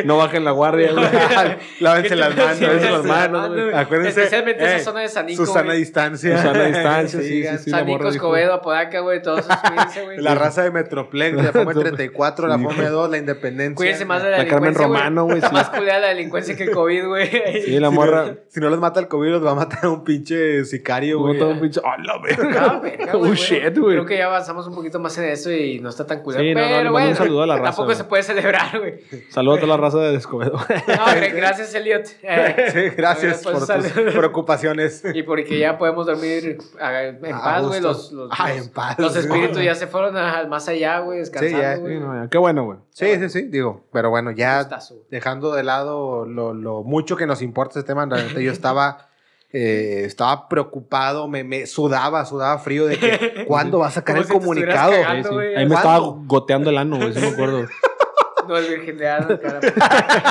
no 0.04 0.16
bajen 0.19 0.44
la 0.44 0.50
guardia, 0.50 0.90
güey. 0.93 1.06
Lávense 1.81 2.16
las 2.16 2.37
manos. 2.37 2.60
Lávense 2.60 2.90
las 2.90 3.04
manos, 3.04 3.48
güey. 3.48 3.75
Acuérdense. 3.75 4.20
Especialmente 4.20 4.64
esa 4.64 4.84
zona 4.84 5.00
de 5.02 5.08
Sanico, 5.08 5.46
Susana 5.46 5.66
güey. 5.66 5.78
distancia. 5.78 6.37
Susana 6.37 6.64
distancia, 6.64 7.20
sí, 7.20 7.44
sí, 7.44 7.58
sí. 7.58 7.70
San 7.70 7.87
Nico, 7.87 8.08
Escobedo, 8.08 8.54
Apodaca, 8.54 8.98
güey, 8.98 9.22
todos 9.22 9.46
cuídense, 9.46 10.04
güey. 10.04 10.19
La 10.20 10.34
raza 10.34 10.64
de 10.64 10.72
Metroplex, 10.72 11.37
la 11.37 11.52
FOME 11.52 11.75
34, 11.75 12.48
la 12.48 12.58
FOME 12.58 12.87
2, 12.87 13.10
la 13.10 13.19
Independencia. 13.19 13.76
Cuídense 13.76 14.04
más 14.04 14.20
de 14.20 14.31
la, 14.31 14.38
La 14.38 14.46
Carmen 14.46 14.75
delincuencia, 14.75 14.87
Romano, 15.04 15.25
güey, 15.26 15.40
más 15.52 15.70
culera 15.70 16.00
la 16.00 16.08
delincuencia 16.08 16.56
que 16.56 16.64
el 16.64 16.70
COVID, 16.72 17.06
güey. 17.06 17.31
Sí, 17.64 17.78
la 17.78 17.90
morra. 17.90 18.34
si 18.48 18.58
no 18.58 18.69
los 18.69 18.81
mata 18.81 18.98
el 18.98 19.06
COVID, 19.06 19.31
los 19.31 19.46
va 19.46 19.52
a 19.52 19.54
matar 19.54 19.87
un 19.87 20.02
pinche 20.02 20.64
sicario, 20.64 21.20
güey. 21.20 21.36
Todo 21.38 21.50
un 21.50 21.61
pinche. 21.61 21.81
¡Ah, 21.85 21.97
la 22.03 22.19
verga! 22.19 22.81
Ah, 23.06 23.12
Oh, 23.15 23.33
shit, 23.35 23.77
güey. 23.79 23.94
Creo 23.97 24.06
que 24.06 24.19
ya 24.19 24.27
avanzamos 24.27 24.67
un 24.67 24.75
poquito 24.75 24.99
más 24.99 25.17
en 25.19 25.25
eso 25.25 25.50
y 25.53 25.79
no 25.81 25.88
está 25.88 26.06
tan 26.06 26.21
culero. 26.23 26.43
Sí, 26.43 26.55
no, 26.55 26.61
pero 26.61 26.93
bueno, 26.93 27.09
un 27.11 27.15
saludo 27.17 27.43
a 27.43 27.47
la 27.47 27.56
raza, 27.56 27.65
tampoco 27.77 27.94
se 27.94 28.05
puede 28.05 28.23
celebrar, 28.23 28.79
güey. 28.79 29.00
Saludos 29.31 29.59
a 29.59 29.61
toda 29.62 29.77
la 29.77 29.83
raza 29.83 29.99
de 29.99 30.15
Escobedo. 30.17 30.53
No, 30.88 31.05
gracias, 31.35 31.75
Elliot. 31.75 32.06
Eh, 32.23 32.71
Sí, 32.73 32.97
gracias 32.97 33.41
pues, 33.43 33.65
por 33.65 33.67
tus 33.83 33.93
preocupaciones. 34.15 35.03
Y 35.15 35.23
porque 35.23 35.59
ya 35.59 35.79
podemos 35.79 36.06
dormir 36.06 36.59
ah, 36.81 37.03
en 37.05 37.35
A 37.35 37.41
paz, 37.43 37.67
güey. 37.67 37.81
Los, 37.81 38.12
los, 38.12 38.31
Ah, 38.32 38.49
los- 38.49 38.67
en 38.67 38.73
paz. 38.73 38.99
los 38.99 39.17
espíritus 39.17 39.62
ya 39.62 39.75
se 39.75 39.87
fueron 39.87 40.15
más 40.49 40.69
allá, 40.69 41.00
güey, 41.00 41.19
descansando, 41.21 41.59
ya. 41.59 41.77
Sí, 41.77 41.82
ya. 42.23 42.29
Qué 42.31 42.39
bueno, 42.39 42.65
güey. 42.65 42.79
Sí, 42.91 43.06
sí, 43.19 43.29
sí, 43.29 43.43
digo. 43.43 43.85
Pero 43.93 44.11
bueno, 44.11 44.31
ya 44.31 44.69
dejando 45.11 45.55
de 45.55 45.62
lado 45.62 46.27
lo, 46.27 46.55
lo 46.55 46.82
mucho 46.82 47.17
que 47.17 47.27
nos 47.27 47.43
importa 47.43 47.79
este 47.79 47.87
tema, 47.87 48.05
en 48.05 48.11
realidad 48.11 48.41
yo 48.41 48.53
estaba, 48.53 49.09
eh, 49.52 50.02
estaba 50.04 50.48
preocupado, 50.48 51.28
me, 51.28 51.44
me 51.44 51.66
sudaba, 51.66 52.25
sudaba 52.26 52.58
frío 52.58 52.87
de 52.87 52.98
que 52.98 53.44
cuándo 53.48 53.78
va 53.78 53.88
a 53.88 53.90
sacar 53.90 54.16
el 54.19 54.25
si 54.25 54.32
comunicado. 54.32 54.90
cagando. 54.90 55.22
Sí, 55.22 55.28
sí. 55.28 55.34
güey. 55.34 55.56
Ahí 55.56 55.66
me 55.66 55.75
estaba 55.75 55.98
goteando 55.98 56.70
el 56.70 56.78
ano, 56.78 56.96
güey, 56.96 57.12
sí 57.14 57.20
me 57.20 57.28
acuerdo. 57.28 57.66
No 58.48 58.56
es 58.56 58.69
virgen 58.69 58.96
de 58.96 59.04
cara. 59.40 59.60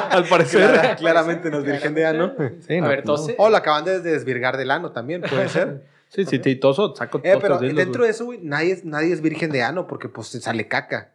Al 0.09 0.23
parecer. 0.23 0.61
Clara- 0.71 0.95
claramente 0.95 1.51
nos 1.51 1.65
virgen 1.65 1.93
de 1.93 2.05
ano. 2.05 2.31
Sí, 2.65 2.77
A 2.77 2.81
no, 2.81 2.87
ver, 2.87 2.99
no. 2.99 3.03
tose. 3.15 3.35
O 3.37 3.49
lo 3.49 3.57
acaban 3.57 3.83
de 3.83 3.99
desvirgar 3.99 4.55
del 4.55 4.71
ano 4.71 4.91
también, 4.93 5.21
puede 5.21 5.49
ser. 5.49 5.83
Sí, 6.07 6.23
sí, 6.23 6.39
sí, 6.41 6.55
toso, 6.55 6.95
saco 6.95 7.19
Eh, 7.23 7.37
pero 7.41 7.57
dentro 7.57 8.05
de 8.05 8.11
eso, 8.11 8.23
güey, 8.23 8.39
nadie, 8.41 8.71
es- 8.71 8.85
nadie 8.85 9.11
es 9.11 9.19
virgen 9.21 9.51
de 9.51 9.63
ano 9.63 9.85
porque 9.85 10.07
pues 10.07 10.27
se 10.27 10.39
sale 10.39 10.65
caca. 10.69 11.11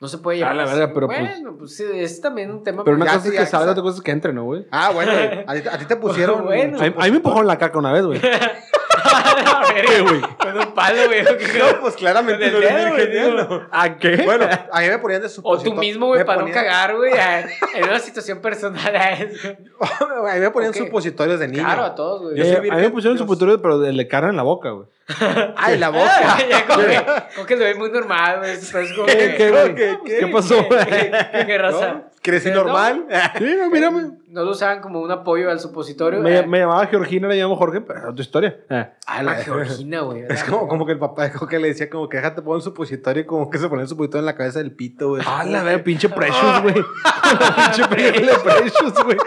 No 0.00 0.06
se 0.06 0.18
puede 0.18 0.36
Ah, 0.38 0.52
llevar. 0.52 0.56
la 0.56 0.62
así. 0.64 0.72
verga, 0.78 0.94
pero, 0.94 1.06
pues- 1.08 1.18
Bueno, 1.18 1.56
pues 1.58 1.80
es 1.80 2.20
también 2.20 2.50
un 2.52 2.62
tema. 2.62 2.84
Pero 2.84 2.96
una 2.96 3.06
Ya, 3.06 3.14
cosa 3.14 3.28
es 3.28 3.34
que 3.34 3.46
salga, 3.46 3.72
otra 3.72 3.82
cosa 3.82 3.96
es 3.98 4.02
que 4.02 4.10
entre, 4.12 4.32
¿no, 4.32 4.44
güey? 4.44 4.64
Ah, 4.70 4.92
bueno, 4.94 5.10
a 5.46 5.54
ti, 5.54 5.68
a 5.68 5.78
ti 5.78 5.84
te 5.86 5.96
pusieron. 6.36 6.44
Bueno. 6.44 6.78
A 6.78 6.82
mí, 6.82 6.94
a 6.96 7.04
mí 7.04 7.10
me 7.10 7.16
empujaron 7.16 7.46
la 7.46 7.58
caca 7.58 7.78
una 7.78 7.92
vez, 7.92 8.04
güey. 8.04 8.20
A 9.04 9.72
ver, 9.72 10.02
güey? 10.02 10.20
Con 10.20 10.58
un 10.58 10.74
palo, 10.74 11.06
güey. 11.06 11.22
No, 11.22 11.80
pues 11.80 11.94
claramente 11.96 12.50
no 12.50 12.58
eres 12.58 12.94
virgen. 12.96 13.60
¿A 13.70 13.96
qué? 13.98 14.22
Bueno, 14.24 14.46
a 14.72 14.80
mí 14.80 14.88
me 14.88 14.98
ponían 14.98 15.20
de 15.20 15.26
O 15.26 15.30
tú 15.30 15.34
supositorio. 15.36 15.80
mismo, 15.80 16.06
güey, 16.06 16.24
para 16.24 16.42
no 16.42 16.50
cagar, 16.52 16.94
güey, 16.96 17.12
en 17.74 17.84
una 17.84 17.98
situación 17.98 18.40
personal. 18.40 18.94
a 18.96 19.12
eso. 19.12 19.48
a 20.28 20.34
mí 20.34 20.40
me 20.40 20.50
ponían 20.50 20.74
supositorios 20.74 21.40
de 21.40 21.48
niño. 21.48 21.64
Claro, 21.64 21.84
a 21.84 21.94
todos, 21.94 22.22
güey. 22.22 22.40
Eh, 22.40 22.56
a 22.56 22.60
mí 22.60 22.82
me 22.82 22.90
pusieron 22.90 23.16
Dios. 23.16 23.18
supositorio, 23.26 23.60
pero 23.62 23.78
de 23.78 23.92
le 23.92 24.08
cara 24.08 24.28
en 24.28 24.36
la 24.36 24.42
boca, 24.42 24.70
güey. 24.70 24.86
Ay, 25.56 25.78
la 25.78 25.86
Ah, 25.86 25.90
boca. 25.90 26.38
ya 26.48 26.66
como 26.66 26.80
que, 26.86 27.02
como 27.34 27.46
que 27.46 27.56
lo 27.56 27.64
ve 27.64 27.74
muy 27.74 27.90
normal, 27.90 28.38
güey. 28.40 28.58
¿Qué, 29.06 29.34
qué, 29.36 29.50
güey? 29.50 29.74
¿Qué, 29.74 29.98
¿Qué, 30.04 30.18
qué? 30.20 30.26
pasó? 30.26 30.68
¿Qué, 30.68 31.44
qué 31.46 31.58
raza? 31.58 31.92
¿No? 31.94 32.04
¿Crecí 32.20 32.50
No. 32.50 32.64
normal? 32.64 33.06
Sí, 33.38 33.56
mírame. 33.72 34.17
No 34.30 34.44
lo 34.44 34.50
usaban 34.50 34.82
como 34.82 35.00
un 35.00 35.10
apoyo 35.10 35.50
al 35.50 35.58
supositorio. 35.58 36.20
Me, 36.20 36.40
eh. 36.40 36.46
me 36.46 36.58
llamaba 36.58 36.86
Georgina, 36.86 37.28
le 37.28 37.36
llamo 37.36 37.56
Jorge, 37.56 37.80
pero 37.80 38.00
es 38.00 38.04
otra 38.04 38.22
historia. 38.22 38.60
Eh. 38.68 38.86
Ah, 39.06 39.22
la 39.22 39.36
Georgina, 39.36 40.00
güey. 40.00 40.24
Es 40.28 40.44
como, 40.44 40.68
como 40.68 40.84
que 40.84 40.92
el 40.92 40.98
papá 40.98 41.28
dijo 41.28 41.46
que 41.46 41.58
le 41.58 41.68
decía 41.68 41.88
como 41.88 42.10
que 42.10 42.18
déjate 42.18 42.42
poner 42.42 42.56
un 42.56 42.62
supositorio 42.62 43.22
y 43.22 43.26
como 43.26 43.48
que 43.48 43.56
se 43.56 43.68
ponía 43.68 43.84
el 43.84 43.88
supositorio 43.88 44.20
en 44.20 44.26
la 44.26 44.36
cabeza 44.36 44.58
del 44.58 44.72
pito, 44.72 45.10
güey. 45.10 45.22
Ah, 45.26 45.44
la 45.44 45.62
verga, 45.62 45.82
pinche 45.82 46.08
Precious, 46.18 46.62
güey. 46.62 46.74
pinche 46.74 47.88
película 47.88 48.32
de 48.32 48.38
Precious, 48.38 49.04
güey. 49.04 49.18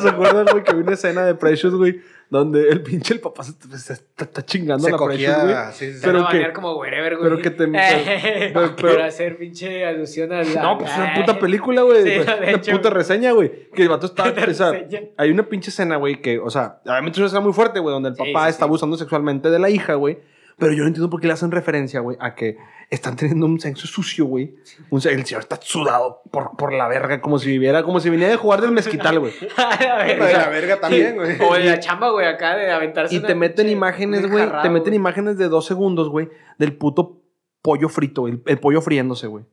¿Se 0.00 0.08
acuerdan, 0.08 0.46
güey, 0.50 0.64
que 0.64 0.70
había 0.72 0.82
una 0.82 0.94
escena 0.94 1.24
de 1.24 1.36
Precious, 1.36 1.74
güey? 1.74 2.00
Donde 2.30 2.68
el 2.68 2.82
pinche 2.82 3.14
el 3.14 3.20
papá 3.20 3.44
se, 3.44 3.52
se 3.78 3.92
está, 3.92 4.24
está 4.24 4.44
chingando 4.44 4.82
Se 4.84 4.88
a 4.88 4.96
la 4.96 5.06
Precious, 5.06 5.34
güey. 5.34 5.46
cogía, 5.46 5.72
sí, 5.72 5.86
sí, 5.86 5.92
sí. 5.92 5.98
Se 6.00 6.06
van 6.06 6.14
Pero 6.14 6.26
a 6.26 6.30
que- 6.30 6.36
banear 6.38 6.52
como 6.52 6.76
wherever, 6.76 7.16
güey. 7.16 7.30
pero 7.30 7.42
que 7.42 7.50
te- 7.50 7.64
Eh, 7.74 8.52
pero- 8.80 9.04
hacer 9.04 9.36
pinche 9.36 9.84
alusión 9.84 10.32
a 10.32 10.42
la... 10.42 10.62
No, 10.62 10.78
pues 10.78 10.90
es 10.90 10.96
una 10.98 11.14
puta 11.20 11.38
película, 11.38 11.82
güey. 11.82 12.02
Sí, 12.02 12.18
Una 12.18 12.50
hecho, 12.50 12.72
puta 12.72 12.90
reseña, 12.90 13.32
güey. 13.32 13.68
Que 13.70 13.82
el 13.82 13.88
vato 13.88 14.06
está. 14.06 14.24
O 14.48 14.54
sea, 14.54 14.72
hay 15.16 15.30
una 15.30 15.48
pinche 15.48 15.70
escena, 15.70 15.96
güey, 15.96 16.20
que, 16.20 16.38
o 16.38 16.50
sea, 16.50 16.80
obviamente 16.84 17.12
es 17.16 17.18
una 17.18 17.26
escena 17.26 17.40
muy 17.42 17.52
fuerte, 17.52 17.78
güey, 17.80 17.92
donde 17.92 18.08
el 18.08 18.16
Sí, 18.16 18.22
papá 18.32 18.44
sí, 18.46 18.50
está 18.50 18.64
sí. 18.64 18.68
abusando 18.68 18.96
sexualmente 18.96 19.50
de 19.50 19.58
la 19.58 19.70
hija, 19.70 19.94
güey. 19.94 20.18
Pero 20.58 20.72
yo 20.72 20.82
no 20.82 20.88
entiendo 20.88 21.10
por 21.10 21.20
qué 21.20 21.26
le 21.26 21.32
hacen 21.32 21.50
referencia, 21.50 22.00
güey, 22.00 22.16
a 22.20 22.34
que 22.34 22.56
están 22.90 23.16
teniendo 23.16 23.46
un 23.46 23.58
sexo 23.58 23.86
sucio, 23.86 24.26
güey. 24.26 24.54
Un 24.90 25.00
se- 25.00 25.12
El 25.12 25.24
señor 25.26 25.42
está 25.42 25.58
sudado 25.60 26.22
por, 26.30 26.56
por 26.56 26.72
la 26.72 26.86
verga, 26.86 27.20
como 27.20 27.38
si 27.38 27.48
viviera, 27.50 27.82
como 27.82 27.98
si 27.98 28.08
viniera 28.10 28.30
de 28.30 28.36
jugar 28.36 28.60
del 28.60 28.70
mezquital, 28.70 29.18
güey. 29.18 29.32
A 29.56 29.84
la 29.84 29.96
verga. 30.04 30.26
De 30.26 30.32
la 30.32 30.48
verga 30.48 30.80
también, 30.80 31.16
güey. 31.16 31.36
O 31.42 31.54
de 31.54 31.64
la 31.64 31.80
chamba, 31.80 32.10
güey, 32.10 32.26
acá 32.26 32.56
de 32.56 32.70
aventarse 32.70 33.14
Y 33.14 33.18
una 33.18 33.26
te 33.28 33.34
meten 33.34 33.68
imágenes, 33.68 34.30
güey. 34.30 34.46
Te 34.62 34.70
meten 34.70 34.94
imágenes 34.94 35.38
de 35.38 35.48
dos 35.48 35.66
segundos, 35.66 36.08
güey, 36.08 36.28
del 36.58 36.76
puto 36.76 37.20
pollo 37.62 37.88
frito. 37.88 38.28
El, 38.28 38.42
el 38.46 38.58
pollo 38.60 38.80
friéndose, 38.80 39.26
güey. 39.26 39.44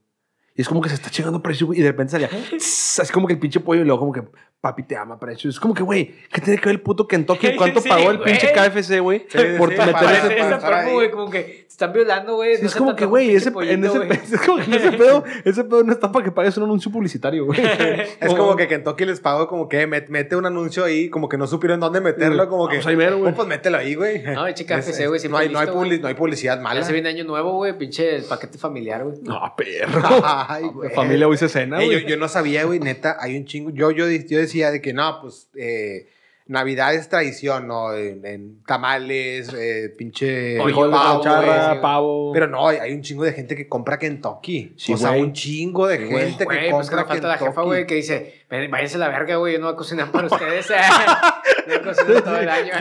Y 0.56 0.62
es 0.62 0.68
como 0.68 0.82
que 0.82 0.90
se 0.90 0.96
está 0.96 1.10
chingando 1.10 1.42
Precious, 1.42 1.68
güey. 1.68 1.80
Y 1.80 1.84
de 1.84 1.90
repente 1.92 2.12
salía, 2.12 2.28
tss, 2.30 3.00
así 3.00 3.14
como 3.14 3.26
que 3.28 3.34
el 3.34 3.40
pinche 3.40 3.60
pollo 3.62 3.82
y 3.82 3.86
luego 3.86 4.00
como 4.02 4.12
que, 4.12 4.24
papi, 4.60 4.84
te 4.84 4.96
ama 4.98 5.18
Precious. 5.20 5.56
Es 5.56 5.60
como 5.60 5.74
que, 5.74 5.82
güey, 5.82 6.14
¿qué 6.32 6.42
tiene 6.42 6.60
que 6.60 6.66
ver 6.68 6.76
el 6.76 6.82
puto 6.82 7.08
Kentucky? 7.08 7.56
¿Cuánto 7.58 7.80
Sí, 7.82 7.88
pagó 7.90 8.12
el 8.12 8.18
güey. 8.18 8.30
pinche 8.38 8.52
KFC, 8.54 9.00
güey? 9.00 9.26
Sí, 9.30 9.38
por 9.58 9.72
sí, 9.72 9.78
meter 9.78 9.94
ese 10.12 10.38
esa 10.40 10.56
ahí. 10.58 10.62
promo, 10.84 10.94
güey, 10.96 11.10
como 11.12 11.30
que 11.32 11.40
te 11.42 11.66
están 11.70 11.94
violando, 11.94 12.36
güey. 12.36 12.58
Sí, 12.58 12.62
no 12.64 12.68
es 12.68 12.76
como 12.76 12.96
que, 12.96 13.06
güey, 13.06 13.28
pinche 13.30 13.50
ese, 13.50 13.74
en 13.74 13.86
ese, 13.86 13.98
es 14.36 14.42
como 14.42 14.58
que 14.58 14.64
en 14.66 14.74
ese 14.74 14.92
pedo, 14.92 15.24
ese 15.46 15.64
pedo 15.64 15.84
no 15.86 15.92
está 15.94 16.12
para 16.12 16.26
que 16.26 16.32
pagues 16.32 16.58
un 16.58 16.64
anuncio 16.66 16.92
publicitario, 16.92 17.46
güey. 17.46 17.60
Es 18.20 18.36
como 18.36 18.56
que 18.58 18.68
Kentucky 18.68 19.06
les 19.06 19.20
pagó 19.22 19.48
como 19.48 19.68
que 19.70 19.88
met- 19.88 20.10
mete 20.10 20.36
un 20.36 20.46
anuncio 20.46 20.84
ahí, 20.84 21.10
como 21.10 21.28
que 21.30 21.38
no 21.38 21.48
supieron 21.48 21.80
dónde 21.80 22.02
meterlo, 22.02 22.48
como 22.50 22.68
que... 22.68 22.76
Pues 22.76 22.88
ahí 22.88 22.96
mero, 22.98 23.18
güey. 23.20 23.32
"Oh, 23.32 23.36
pues 23.36 23.48
mételo 23.48 23.78
ahí, 23.78 23.96
güey. 23.96 24.22
No, 24.22 24.48
y 24.48 24.54
chica 24.54 24.78
Es- 24.78 24.88
FC, 24.90 25.08
güey, 25.08 25.22
No 25.30 25.38
hay, 25.38 25.50
publicidad 26.14 26.60
mala. 26.60 26.82
Ya 26.82 26.86
se 26.86 26.94
viene 26.94 27.10
año 27.10 27.24
nuevo, 27.24 27.54
güey, 27.54 27.76
pinche 27.78 28.22
paquete 28.24 28.58
familiar, 28.58 29.04
güey. 29.06 29.16
No, 29.24 29.40
perro. 29.56 30.02
Ay, 30.50 30.64
La 30.64 30.70
güey. 30.72 30.90
familia 30.94 31.28
hoy 31.28 31.38
se 31.38 31.50
cena, 31.50 31.80
yo, 31.82 31.86
güey. 31.88 32.06
yo 32.06 32.18
no 32.18 32.28
sabía, 32.28 32.64
güey, 32.66 32.80
neta, 32.80 33.18
hay 33.20 33.38
un 33.38 33.46
chingo. 33.46 33.70
Yo, 33.72 33.92
yo, 33.92 34.06
yo 34.10 34.38
decía 34.40 34.72
de 34.72 34.82
que 34.82 34.94
no, 34.94 35.20
pues 35.22 35.50
eh, 35.56 36.08
Navidad 36.48 36.94
es 36.96 37.08
tradición, 37.08 37.68
¿no? 37.68 37.94
En, 37.94 38.26
en 38.26 38.64
tamales, 38.64 39.54
eh, 39.54 39.94
pinche 39.98 40.56
Oye, 40.60 40.64
Frijoles, 40.66 40.98
pavo, 41.00 41.24
charra, 41.24 41.68
güey. 41.70 41.82
pavo. 41.82 42.34
Pero 42.34 42.48
no, 42.48 42.68
hay, 42.68 42.92
un 42.94 43.02
chingo 43.02 43.24
de 43.24 43.32
gente 43.32 43.56
que 43.56 43.70
compra 43.70 43.98
Kentucky. 43.98 44.74
Sí, 44.76 44.92
o 44.94 44.98
sea, 44.98 45.10
güey. 45.12 45.22
un 45.22 45.34
chingo 45.34 45.88
de 45.88 46.00
gente 46.00 46.44
Güey, 46.44 46.66
que 46.66 46.72
pues 46.72 46.90
que 46.90 46.96
compra 46.96 47.02
no 47.04 47.08
falta 47.08 47.28
la 47.30 47.38
jefa, 47.38 47.62
güey, 47.62 47.86
que 47.88 47.96
dice, 47.96 48.44
"Ven, 48.50 48.70
váyanse 48.70 48.96
a 48.98 49.00
la 49.00 49.08
verga, 49.10 49.36
güey, 49.38 49.54
yo 49.54 49.60
no 49.60 49.68
voy 49.68 49.74
a 49.76 49.78
cocinar 49.78 50.12
para 50.12 50.28
ustedes. 50.28 50.68
no 51.68 51.84
cocino 51.84 52.22
todo 52.24 52.38
el 52.38 52.50
año. 52.50 52.74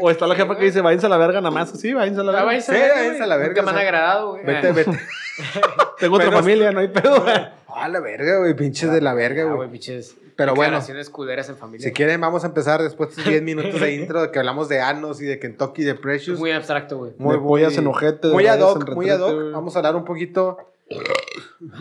O, 0.00 0.06
o 0.06 0.10
está 0.10 0.26
la 0.26 0.34
jefa 0.34 0.56
que 0.56 0.64
dice, 0.64 0.80
váyanse 0.80 1.04
a 1.06 1.08
la 1.10 1.18
verga 1.18 1.40
nada 1.42 1.50
más. 1.50 1.70
Sí, 1.78 1.92
váyanse 1.92 2.20
a 2.20 2.24
la 2.24 2.30
Ah, 2.30 2.44
verga. 2.44 2.46
váyanse 2.46 2.72
Sí, 2.72 2.78
a 2.78 2.80
la 2.80 2.86
verga, 2.86 2.96
váyanse 2.96 3.16
a 3.16 3.18
güey. 3.18 3.28
la 3.28 3.36
verga, 3.36 3.60
Nunca 3.60 3.72
me 3.72 3.78
han 3.78 3.86
agradado, 3.86 4.30
güey. 4.32 4.44
Vete, 4.46 4.72
vete. 4.72 4.90
Tengo 5.98 6.16
otra 6.16 6.28
Pero- 6.28 6.38
familia, 6.40 6.72
no 6.72 6.80
hay 6.80 6.88
pedo. 6.88 7.24
A 7.74 7.88
la 7.88 8.00
verga, 8.00 8.38
güey, 8.38 8.54
pinches 8.56 8.90
de 8.90 9.00
la 9.00 9.14
verga, 9.14 9.44
Ah, 9.48 9.54
güey. 9.54 9.70
pinches. 9.70 10.16
Pero 10.36 10.54
bueno. 10.54 10.80
culeras 11.12 11.48
en 11.48 11.56
familia. 11.56 11.86
Si 11.86 11.92
quieren, 11.92 12.20
vamos 12.20 12.44
a 12.44 12.46
empezar 12.46 12.80
después 12.82 13.08
de 13.10 13.12
estos 13.20 13.30
10 13.32 13.42
minutos 13.42 13.80
de 13.80 13.94
intro 14.00 14.22
de 14.22 14.30
que 14.30 14.38
hablamos 14.38 14.68
de 14.68 14.80
Anos 14.80 15.20
y 15.20 15.24
de 15.26 15.38
Kentucky, 15.38 15.82
de 15.82 15.94
Precious. 15.94 16.38
Muy 16.38 16.52
abstracto, 16.52 16.96
güey. 16.98 17.12
Pollas 17.40 17.76
en 17.76 17.86
ojete, 17.88 18.28
de 18.28 18.32
Muy 18.34 18.46
ad 18.46 18.60
hoc, 18.60 18.88
muy 18.94 19.10
ad 19.10 19.20
hoc. 19.20 19.52
Vamos 19.52 19.74
a 19.74 19.80
hablar 19.80 19.96
un 19.96 20.04
poquito. 20.04 20.58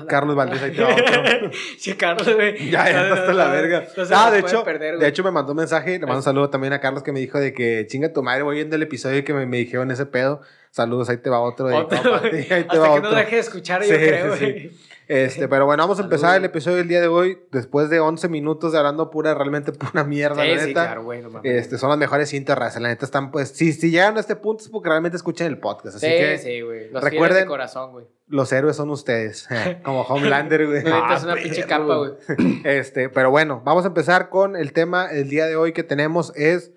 Carlos 0.07 0.35
Valdés, 0.35 0.61
ahí 0.61 0.71
te 0.71 0.83
va 0.83 0.89
otro. 0.93 1.51
Sí, 1.77 1.93
Carlos, 1.95 2.33
güey. 2.35 2.69
Ya, 2.71 2.89
ya 2.91 3.03
No, 3.09 3.15
no, 3.27 3.31
la 3.33 3.45
no, 3.45 3.51
verga. 3.51 3.87
ah, 4.13 4.31
de 4.31 4.39
hecho, 4.39 4.63
perder, 4.63 4.97
de 4.97 5.07
hecho 5.07 5.23
me 5.23 5.31
mandó 5.31 5.51
un 5.53 5.57
mensaje, 5.57 5.93
le 5.93 5.99
mando 5.99 6.17
un 6.17 6.23
saludo 6.23 6.49
también 6.49 6.73
a 6.73 6.79
Carlos 6.81 7.03
que 7.03 7.11
me 7.11 7.19
dijo 7.19 7.39
de 7.39 7.53
que 7.53 7.85
chinga 7.87 8.11
tu 8.11 8.21
madre, 8.23 8.43
voy 8.43 8.55
viendo 8.55 8.75
el 8.75 8.83
episodio 8.83 9.23
que 9.23 9.33
me, 9.33 9.45
me 9.45 9.57
dijeron 9.57 9.89
ese 9.91 10.05
pedo. 10.05 10.41
Saludos, 10.71 11.09
ahí 11.09 11.17
te 11.17 11.29
va 11.29 11.39
otro. 11.39 11.67
de- 11.67 11.75
Otro, 11.75 11.97
ahí 12.23 12.31
te 12.45 12.53
Hasta 12.53 12.79
va 12.79 12.95
que 12.95 13.01
no 13.01 13.11
deje 13.15 13.35
de 13.35 13.41
escuchar, 13.41 13.83
Sí, 13.83 13.89
yo 13.89 13.95
creo, 13.95 14.35
sí, 14.35 14.45
güey. 14.45 14.69
sí. 14.69 14.79
Este, 15.07 15.47
pero 15.47 15.65
bueno, 15.65 15.83
vamos 15.83 15.99
a 15.99 16.03
empezar 16.03 16.31
Saludos. 16.31 16.37
el 16.39 16.45
episodio 16.45 16.77
del 16.77 16.87
día 16.89 16.99
de 16.99 17.07
hoy 17.07 17.39
después 17.51 17.89
de 17.89 17.99
11 18.01 18.27
minutos 18.27 18.73
de 18.73 18.77
hablando 18.77 19.09
pura, 19.09 19.33
realmente 19.33 19.71
pura 19.71 20.03
mierda, 20.03 20.43
la 20.43 20.53
Sí, 20.55 20.59
sí, 20.59 20.65
neta. 20.67 20.83
claro, 20.85 21.03
güey, 21.03 21.21
no. 21.21 21.39
Este, 21.43 21.77
son 21.77 21.89
las 21.89 21.97
mejores 21.97 22.29
cintas, 22.29 22.57
raza. 22.57 22.79
La 22.81 22.89
neta 22.89 23.05
están, 23.05 23.31
pues, 23.31 23.49
si, 23.49 23.71
si 23.73 23.89
llegan 23.89 24.17
a 24.17 24.19
este 24.19 24.35
punto 24.35 24.63
es 24.63 24.69
porque 24.69 24.89
realmente 24.89 25.15
escuchan 25.15 25.47
el 25.47 25.59
podcast. 25.59 25.95
Así 25.95 26.05
Sí, 26.07 26.11
que 26.11 26.37
sí, 26.39 26.61
güey. 26.61 26.89
Los 26.91 27.01
recuerden- 27.03 27.43
de 27.43 27.45
corazón, 27.45 27.91
güey. 27.91 28.05
los 28.27 28.51
héroes 28.51 28.75
son 28.75 28.89
ustedes. 28.89 29.47
Como 29.83 30.01
Homelander, 30.01 30.65
güey. 30.67 30.83
Ah, 30.91 31.17
una 31.23 31.35
pinche 31.35 31.63
perro, 31.63 31.87
capa, 31.87 31.95
güey. 31.97 32.11
Este, 32.65 33.07
pero 33.09 33.31
bueno, 33.31 33.61
vamos 33.63 33.85
a 33.85 33.87
empezar 33.87 34.29
con 34.29 34.55
el 34.57 34.73
tema 34.73 35.07
el 35.09 35.29
día 35.29 35.45
de 35.45 35.55
hoy 35.55 35.71
que 35.71 35.83
tenemos 35.83 36.33
es, 36.35 36.73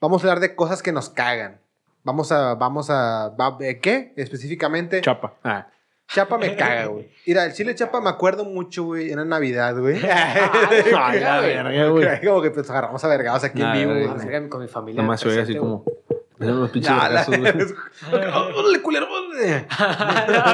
vamos 0.00 0.22
a 0.22 0.28
hablar 0.28 0.40
de 0.40 0.54
cosas 0.54 0.82
que 0.82 0.92
nos 0.92 1.10
cagan. 1.10 1.60
Vamos 2.04 2.30
a, 2.32 2.54
vamos 2.54 2.88
a, 2.90 3.34
¿eh, 3.60 3.80
¿qué? 3.80 4.14
Específicamente, 4.16 5.00
Chapa. 5.00 5.34
Ah. 5.42 5.66
Chapa 6.12 6.38
me 6.38 6.56
caga, 6.56 6.86
güey. 6.88 7.08
Mira, 7.26 7.44
el 7.46 7.52
chile 7.52 7.74
Chapa 7.74 8.00
me 8.00 8.10
acuerdo 8.10 8.44
mucho, 8.44 8.84
güey, 8.84 9.10
era 9.10 9.24
Navidad, 9.24 9.78
güey. 9.78 9.96
Ay, 10.04 11.20
la 11.20 11.40
güey. 11.40 11.54
verga, 11.54 11.88
güey. 11.88 12.20
Como 12.26 12.42
que 12.42 12.50
pues 12.50 12.68
agarramos 12.70 13.02
a 13.04 13.08
vergados 13.08 13.44
aquí 13.44 13.62
en 13.62 13.72
vivo, 13.72 13.92
güey. 13.92 14.06
güey. 14.06 14.16
Ah, 14.20 14.24
verga, 14.26 14.48
con 14.48 14.60
mi 14.62 14.68
familia. 14.68 14.98
Nada 15.02 15.08
más 15.08 15.20
se 15.20 15.28
oye 15.28 15.40
así 15.40 15.54
como. 15.56 15.84
Eran 16.40 16.56
unos 16.56 16.70
pinches 16.70 16.90
Ya, 16.90 16.96
la- 16.96 17.24
vergazos, 17.26 17.38
güey. 17.38 17.52
¡Órale, 18.58 18.80
culero! 18.82 19.06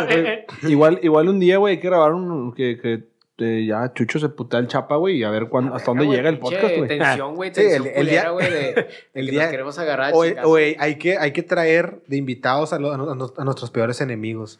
güey. 0.08 0.44
igual, 0.72 0.98
igual 1.02 1.28
un 1.28 1.38
día, 1.40 1.58
güey, 1.58 1.74
hay 1.76 1.80
que 1.80 1.88
grabar 1.88 2.12
un. 2.12 2.52
Que, 2.54 2.78
que 2.80 3.04
eh, 3.38 3.66
ya 3.66 3.92
Chucho 3.92 4.18
se 4.18 4.28
putea 4.30 4.58
el 4.60 4.66
chapa, 4.66 4.96
güey, 4.96 5.18
y 5.18 5.24
a 5.24 5.30
ver 5.30 5.48
cuándo, 5.48 5.74
hasta 5.74 5.90
dónde 5.90 6.06
Güey, 6.06 6.16
llega 6.16 6.28
el 6.30 6.38
podcast, 6.38 6.74
güey. 6.76 6.88
Tensión, 6.88 7.34
güey. 7.36 7.54
Sí, 7.54 7.60
el- 7.62 7.86
el 7.86 8.06
día- 8.08 8.28
culera, 8.28 8.30
güey. 8.30 8.50
De, 8.50 8.58
de 8.58 8.88
el 9.14 9.26
que 9.26 9.30
día- 9.32 9.42
nos 9.42 9.50
queremos 9.50 9.78
agarrar 9.78 10.12
oye, 10.14 10.76
hay 10.78 10.96
que, 10.96 11.18
hay 11.18 11.32
que 11.32 11.42
traer 11.42 12.00
de 12.06 12.16
invitados 12.16 12.72
a, 12.72 12.78
lo- 12.78 12.92
a 12.92 12.96
no- 12.96 13.32
a 13.36 13.44
nuestros 13.44 13.70
peores 13.70 14.00
enemigos. 14.00 14.58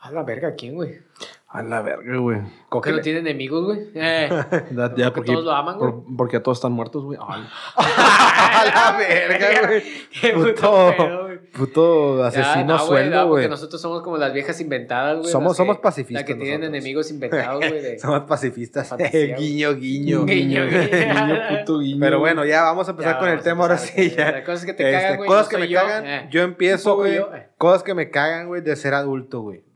A 0.00 0.10
la 0.12 0.22
verga, 0.22 0.54
¿quién, 0.54 0.74
güey? 0.76 0.98
A 1.48 1.62
la 1.62 1.80
verga, 1.82 2.16
güey. 2.18 2.40
¿Cómo 2.68 2.82
que 2.82 2.92
no 2.92 3.00
tiene 3.00 3.18
enemigos, 3.20 3.64
güey? 3.64 3.80
Eh. 3.94 4.28
Ya, 4.70 4.94
ya, 4.94 5.12
porque, 5.12 5.32
todos 5.32 5.44
lo 5.44 5.50
aman, 5.52 5.78
güey. 5.78 5.90
por- 5.92 6.16
porque 6.16 6.36
ya 6.36 6.42
todos 6.42 6.58
están 6.58 6.72
muertos, 6.72 7.02
güey. 7.04 7.18
A 7.76 8.64
la 8.64 8.96
verga, 8.98 9.66
güey. 9.66 9.82
Qué 10.20 10.30
puto 10.34 10.52
Puto, 10.96 11.22
güey. 11.24 11.38
puto 11.50 12.18
Ya, 12.20 12.26
asesino 12.28 12.64
no, 12.64 12.76
güey, 12.76 12.86
sueldo, 12.86 13.16
no, 13.16 13.22
porque 13.28 13.40
güey. 13.42 13.48
nosotros 13.48 13.80
somos 13.80 14.02
como 14.02 14.18
las 14.18 14.32
viejas 14.32 14.60
inventadas, 14.60 15.18
güey. 15.20 15.32
Somos- 15.32 15.52
que- 15.54 15.56
somos 15.56 15.78
pacifistas 15.78 16.22
Las 16.22 16.26
que 16.26 16.34
tienen 16.34 16.60
nosotros. 16.60 16.78
enemigos 16.78 17.10
inventados, 17.10 17.58
güey. 17.68 17.80
de- 17.82 17.98
Somos 17.98 18.20
pacifistas. 18.22 18.88
Fantasía, 18.88 19.34
güey. 19.36 19.48
guiño, 19.48 19.74
guiño. 19.74 20.24
Guiño, 20.26 20.66
guiño. 20.66 20.88
guiño, 20.90 21.40
puto 21.60 21.78
guiño. 21.80 22.00
Pero 22.00 22.18
bueno, 22.20 22.44
ya 22.44 22.62
vamos 22.62 22.86
a 22.86 22.90
empezar 22.92 23.14
Ya, 23.14 23.18
con 23.18 23.28
el 23.30 23.40
tema 23.40 23.62
ahora 23.62 23.78
sí. 23.78 23.92
güey. 23.96 24.10
Ya. 24.14 24.30
Las 24.32 24.44
cosas 24.44 24.64
que 24.64 24.74
te 24.74 24.82
Este, 24.90 25.02
cagan, 25.02 25.16
güey, 25.16 25.28
Cosas 25.28 25.44
no 25.46 25.50
que 25.50 25.58
me 25.58 25.68
yo, 25.68 25.80
cagan. 25.80 26.06
eh. 26.06 26.28
Yo 26.30 26.42
empiezo, 26.42 26.94
güey. 26.96 27.16
eh. 27.16 27.48
Cosas 27.56 27.82
que 27.82 27.94
me 27.94 28.10
cagan, 28.10 28.46
güey, 28.48 28.60
de 28.62 28.76
ser 28.76 28.94
adulto, 28.94 29.40
güey. 29.40 29.66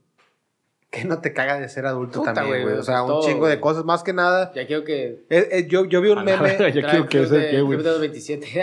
¿Qué 0.92 1.06
no 1.06 1.20
te 1.22 1.32
caga 1.32 1.58
de 1.58 1.70
ser 1.70 1.86
adulto 1.86 2.18
Puta, 2.18 2.34
también, 2.34 2.50
güey, 2.58 2.62
güey? 2.64 2.72
O 2.74 2.76
pues, 2.76 2.86
sea, 2.86 3.00
un 3.02 3.08
todo, 3.08 3.22
chingo 3.22 3.46
de 3.46 3.54
güey. 3.54 3.60
cosas. 3.60 3.82
Más 3.86 4.02
que 4.02 4.12
nada, 4.12 4.52
Ya 4.54 4.66
quiero 4.66 4.84
que. 4.84 5.24
eh, 5.30 5.48
eh, 5.50 5.66
yo, 5.66 5.86
yo 5.86 6.02
vi 6.02 6.10
un 6.10 6.22
meme. 6.22 6.42
verga, 6.42 6.68
ya 6.68 6.86
quiero 6.86 7.08
que 7.08 7.20
de- 7.20 7.50
qué, 7.50 7.62
güey. 7.62 7.78
Club 7.78 7.82
de 7.86 7.90
los 7.92 8.00
27. 8.00 8.62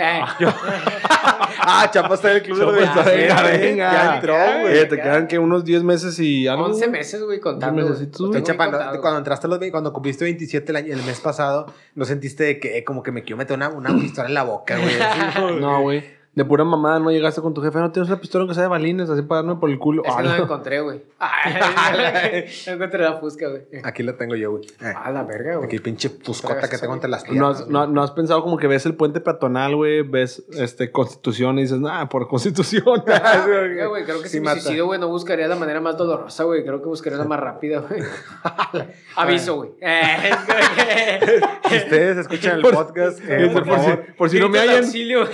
Ah, 1.62 1.90
Chapa 1.92 2.14
está 2.14 2.30
en 2.30 2.36
el 2.38 2.42
club 2.42 2.58
de 2.58 2.64
los 2.66 2.74
Chapa 2.78 3.00
está- 3.00 3.10
27, 3.10 3.58
venga, 3.58 3.90
venga. 3.90 3.92
Ya 3.92 4.14
entró, 4.14 4.34
güey. 4.62 4.78
Eh, 4.78 4.86
te 4.86 4.96
quedan 4.96 5.26
que 5.26 5.38
unos 5.38 5.64
10 5.64 5.82
meses 5.82 6.18
y 6.20 6.46
algo. 6.46 6.66
11 6.66 6.78
güey. 6.86 6.90
meses, 6.90 7.22
güey, 7.22 7.40
contando. 7.40 7.82
Mesecitos, 7.82 8.42
Chapa, 8.44 8.68
no, 8.68 9.00
cuando 9.00 9.18
entraste 9.18 9.48
los, 9.48 9.58
cuando 9.70 9.92
cumpliste 9.92 10.24
27 10.24 10.70
el, 10.72 10.76
año- 10.76 10.94
el 10.94 11.02
mes 11.02 11.20
pasado, 11.20 11.66
¿no 11.96 12.04
sentiste 12.04 12.44
de 12.44 12.60
que 12.60 12.78
eh, 12.78 12.84
como 12.84 13.02
que 13.02 13.12
me 13.12 13.22
quiero 13.22 13.36
meter 13.38 13.56
una, 13.56 13.68
una 13.68 13.90
pistola 14.00 14.28
en 14.28 14.34
la 14.34 14.44
boca, 14.44 14.76
güey? 14.78 14.94
No, 15.60 15.82
güey. 15.82 16.19
De 16.32 16.44
pura 16.44 16.62
mamá, 16.64 17.00
no 17.00 17.10
llegaste 17.10 17.40
con 17.40 17.52
tu 17.54 17.60
jefe, 17.60 17.78
no 17.80 17.90
tienes 17.90 18.08
una 18.08 18.20
pistola 18.20 18.46
que 18.46 18.54
sea 18.54 18.62
de 18.62 18.68
balines, 18.68 19.10
así 19.10 19.20
para 19.22 19.42
darme 19.42 19.56
por 19.60 19.68
el 19.68 19.80
culo. 19.80 20.02
Es 20.04 20.14
que 20.14 20.20
Ah, 20.20 20.22
no 20.22 20.28
la 20.30 20.36
no. 20.38 20.44
encontré, 20.44 20.80
güey. 20.80 21.02
no 22.68 22.72
encontré 22.72 23.02
la 23.02 23.16
fusca, 23.18 23.48
güey. 23.48 23.62
Aquí 23.82 24.04
la 24.04 24.16
tengo 24.16 24.36
yo, 24.36 24.52
güey. 24.52 24.64
Eh, 24.80 24.92
A 24.96 25.10
la 25.10 25.24
verga, 25.24 25.54
güey. 25.56 25.66
Aquí 25.66 25.80
pinche 25.80 26.08
puscota 26.08 26.68
que 26.68 26.78
tengo 26.78 26.94
entre 26.94 27.10
las 27.10 27.24
¿No 27.24 27.30
piernas. 27.30 27.60
has, 27.62 27.68
no, 27.68 27.88
no 27.88 28.02
has 28.02 28.12
pensado 28.12 28.42
como 28.42 28.58
que 28.58 28.68
ves 28.68 28.86
el 28.86 28.94
puente 28.94 29.20
peatonal, 29.20 29.74
güey? 29.74 30.02
Ves 30.02 30.44
este, 30.56 30.92
Constitución 30.92 31.58
y 31.58 31.62
dices, 31.62 31.80
nah, 31.80 32.06
por 32.06 32.28
Constitución. 32.28 32.84
Güey, 33.90 34.04
creo 34.04 34.22
que 34.22 34.28
Sí 34.28 34.36
si 34.38 34.40
me 34.40 34.52
suicido, 34.52 34.86
güey, 34.86 35.00
no 35.00 35.08
buscaría 35.08 35.48
la 35.48 35.56
manera 35.56 35.80
más 35.80 35.96
dolorosa, 35.96 36.44
güey. 36.44 36.62
Creo 36.64 36.80
que 36.80 36.86
buscaría 36.86 37.18
la 37.18 37.24
más 37.24 37.40
rápida, 37.40 37.80
güey. 37.80 38.02
Aviso, 39.16 39.56
güey. 39.56 39.70
Eh, 39.80 40.30
ustedes 41.64 42.18
escuchan 42.18 42.56
el 42.56 42.62
podcast, 42.62 43.18
eh, 43.26 43.50
por 43.52 43.64
por, 43.66 43.78
si, 43.80 43.90
por 44.16 44.30
si 44.30 44.38
no 44.38 44.48
me 44.48 44.60
hallan. 44.60 44.84
auxilio, 44.84 45.26
güey. 45.26 45.32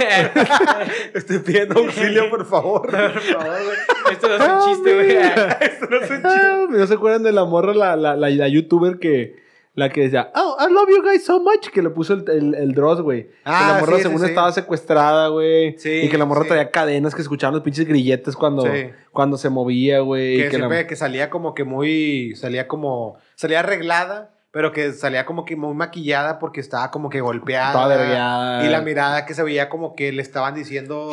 Estoy 1.14 1.38
pidiendo 1.40 1.78
auxilio, 1.80 2.30
por 2.30 2.44
favor. 2.46 2.82
Por 2.90 3.20
favor, 3.20 3.46
güey. 3.64 4.12
Esto 4.12 4.28
no 4.28 4.34
es 4.34 4.40
un 4.66 4.70
chiste, 4.74 4.94
güey. 4.94 5.10
Esto 5.60 5.86
no 5.90 5.96
es 5.96 6.10
un 6.10 6.16
chiste. 6.16 6.28
Ah, 6.28 6.66
¿No 6.68 6.86
se 6.86 6.94
acuerdan 6.94 7.22
de 7.22 7.32
la 7.32 7.44
morra, 7.44 7.74
la, 7.74 7.96
la, 7.96 8.16
la, 8.16 8.30
la 8.30 8.48
youtuber 8.48 8.98
que... 8.98 9.44
La 9.74 9.90
que 9.90 10.00
decía, 10.00 10.32
oh, 10.34 10.56
I 10.58 10.72
love 10.72 10.88
you 10.88 11.02
guys 11.02 11.22
so 11.22 11.38
much, 11.38 11.68
que 11.68 11.82
le 11.82 11.90
puso 11.90 12.14
el, 12.14 12.24
el, 12.30 12.54
el 12.54 12.72
Dross, 12.72 13.02
güey. 13.02 13.28
Ah, 13.44 13.58
que 13.60 13.72
la 13.74 13.80
morra 13.80 13.92
sí, 13.92 13.96
sí, 13.98 14.02
según 14.04 14.20
sí. 14.20 14.26
estaba 14.28 14.50
secuestrada, 14.50 15.28
güey. 15.28 15.76
Y 15.84 16.08
que 16.08 16.16
la 16.16 16.24
morra 16.24 16.44
traía 16.44 16.70
cadenas 16.70 17.14
que 17.14 17.20
escuchaban 17.20 17.52
los 17.52 17.62
pinches 17.62 17.86
grilletes 17.86 18.36
cuando, 18.36 18.64
cuando 19.12 19.36
se 19.36 19.50
movía, 19.50 20.00
güey. 20.00 20.38
Que 20.38 20.42
que 20.48 20.52
la- 20.52 20.64
siempre 20.68 20.86
que 20.86 20.96
salía 20.96 21.28
como 21.28 21.54
que 21.54 21.64
muy, 21.64 22.34
salía 22.36 22.66
como, 22.66 23.18
salía 23.34 23.60
arreglada, 23.60 24.30
pero 24.56 24.72
que 24.72 24.94
salía 24.94 25.26
como 25.26 25.44
que 25.44 25.54
muy 25.54 25.74
maquillada 25.74 26.38
porque 26.38 26.62
estaba 26.62 26.90
como 26.90 27.10
que 27.10 27.20
golpeada. 27.20 27.74
Toda. 27.74 28.64
Y 28.64 28.70
la 28.70 28.80
mirada 28.80 29.26
que 29.26 29.34
se 29.34 29.42
veía 29.42 29.68
como 29.68 29.94
que 29.94 30.12
le 30.12 30.22
estaban 30.22 30.54
diciendo, 30.54 31.12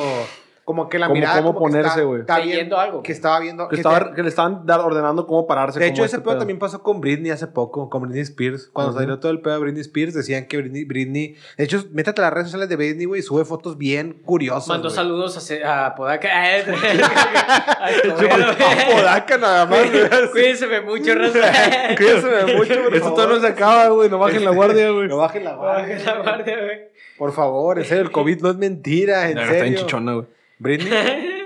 como 0.66 0.88
que 0.88 0.98
la 0.98 1.08
Como 1.08 1.16
mirada 1.16 1.38
cómo 1.42 1.54
como 1.54 1.68
que 1.68 1.72
ponerse, 1.74 2.04
güey. 2.04 2.22
está 2.22 2.40
viendo- 2.40 2.78
algo. 2.80 3.04
Que 3.04 3.12
estaba 3.12 3.40
viendo. 3.42 3.68
que, 3.68 3.76
que 3.76 3.82
estaba, 3.82 4.10
te- 4.10 4.16
que 4.16 4.24
le 4.24 4.30
estaban 4.30 4.64
ordenando 4.70 5.28
cómo 5.28 5.46
pararse. 5.46 5.78
de 5.80 5.88
hecho, 5.88 6.06
ese 6.06 6.16
este 6.16 6.26
pedo 6.28 6.38
también 6.38 6.58
pasó 6.58 6.82
con 6.82 7.02
Britney 7.02 7.32
hace 7.32 7.48
poco, 7.48 7.90
con 7.90 8.04
Britney 8.04 8.22
Spears. 8.22 8.70
Cuando 8.72 8.92
Ujú. 8.92 9.00
salió 9.02 9.20
todo 9.20 9.32
el 9.32 9.42
pedo 9.42 9.56
de 9.56 9.60
Britney 9.60 9.82
Spears, 9.82 10.14
decían 10.14 10.46
que 10.48 10.58
Britney, 10.58 10.86
Britney 10.86 11.36
de 11.58 11.64
hecho, 11.66 11.84
métete 11.92 12.22
a 12.22 12.26
las 12.26 12.34
redes 12.34 12.48
sociales 12.48 12.70
de 12.70 12.76
Britney, 12.78 13.06
güey, 13.06 13.20
y 13.20 13.24
sube 13.24 13.44
fotos 13.44 13.78
bien 13.78 14.22
curiosas. 14.24 14.68
Mandó 14.70 14.88
güey. 14.88 14.96
saludos 14.96 15.52
a, 15.66 15.86
a 15.88 15.96
Podaca. 15.96 16.30
A 17.84 18.92
Podaca 18.92 19.38
nada 19.38 19.66
más. 19.66 19.80
Cuídense 20.32 20.82
mucho, 20.82 21.16
raza. 21.16 21.96
Cuídense 21.98 22.56
mucho, 22.58 22.84
por 22.84 22.94
Esto 22.94 23.00
favor. 23.00 23.16
todavía 23.16 23.36
no 23.36 23.42
se 23.42 23.48
acaba, 23.48 23.88
güey. 23.90 24.10
No 24.10 24.20
bajen 24.20 24.46
la 24.46 24.52
guardia, 24.52 24.90
güey. 24.92 25.08
No 25.08 25.18
bajen 25.18 25.44
la 25.44 25.56
guardia. 25.56 25.96
Bajen 25.96 26.06
la 26.06 26.22
guardia, 26.22 26.58
güey. 26.64 26.80
Por 27.18 27.32
favor, 27.32 27.80
en 27.80 27.86
serio, 27.86 28.04
el 28.04 28.12
COVID 28.12 28.42
no 28.42 28.50
es 28.50 28.56
mentira, 28.58 29.30
en 29.30 29.36
Ya, 29.38 29.44
Está 29.44 29.54
en 29.58 29.64
serio. 29.64 29.80
chichona, 29.80 30.14
güey. 30.14 30.26
Britney. 30.64 30.92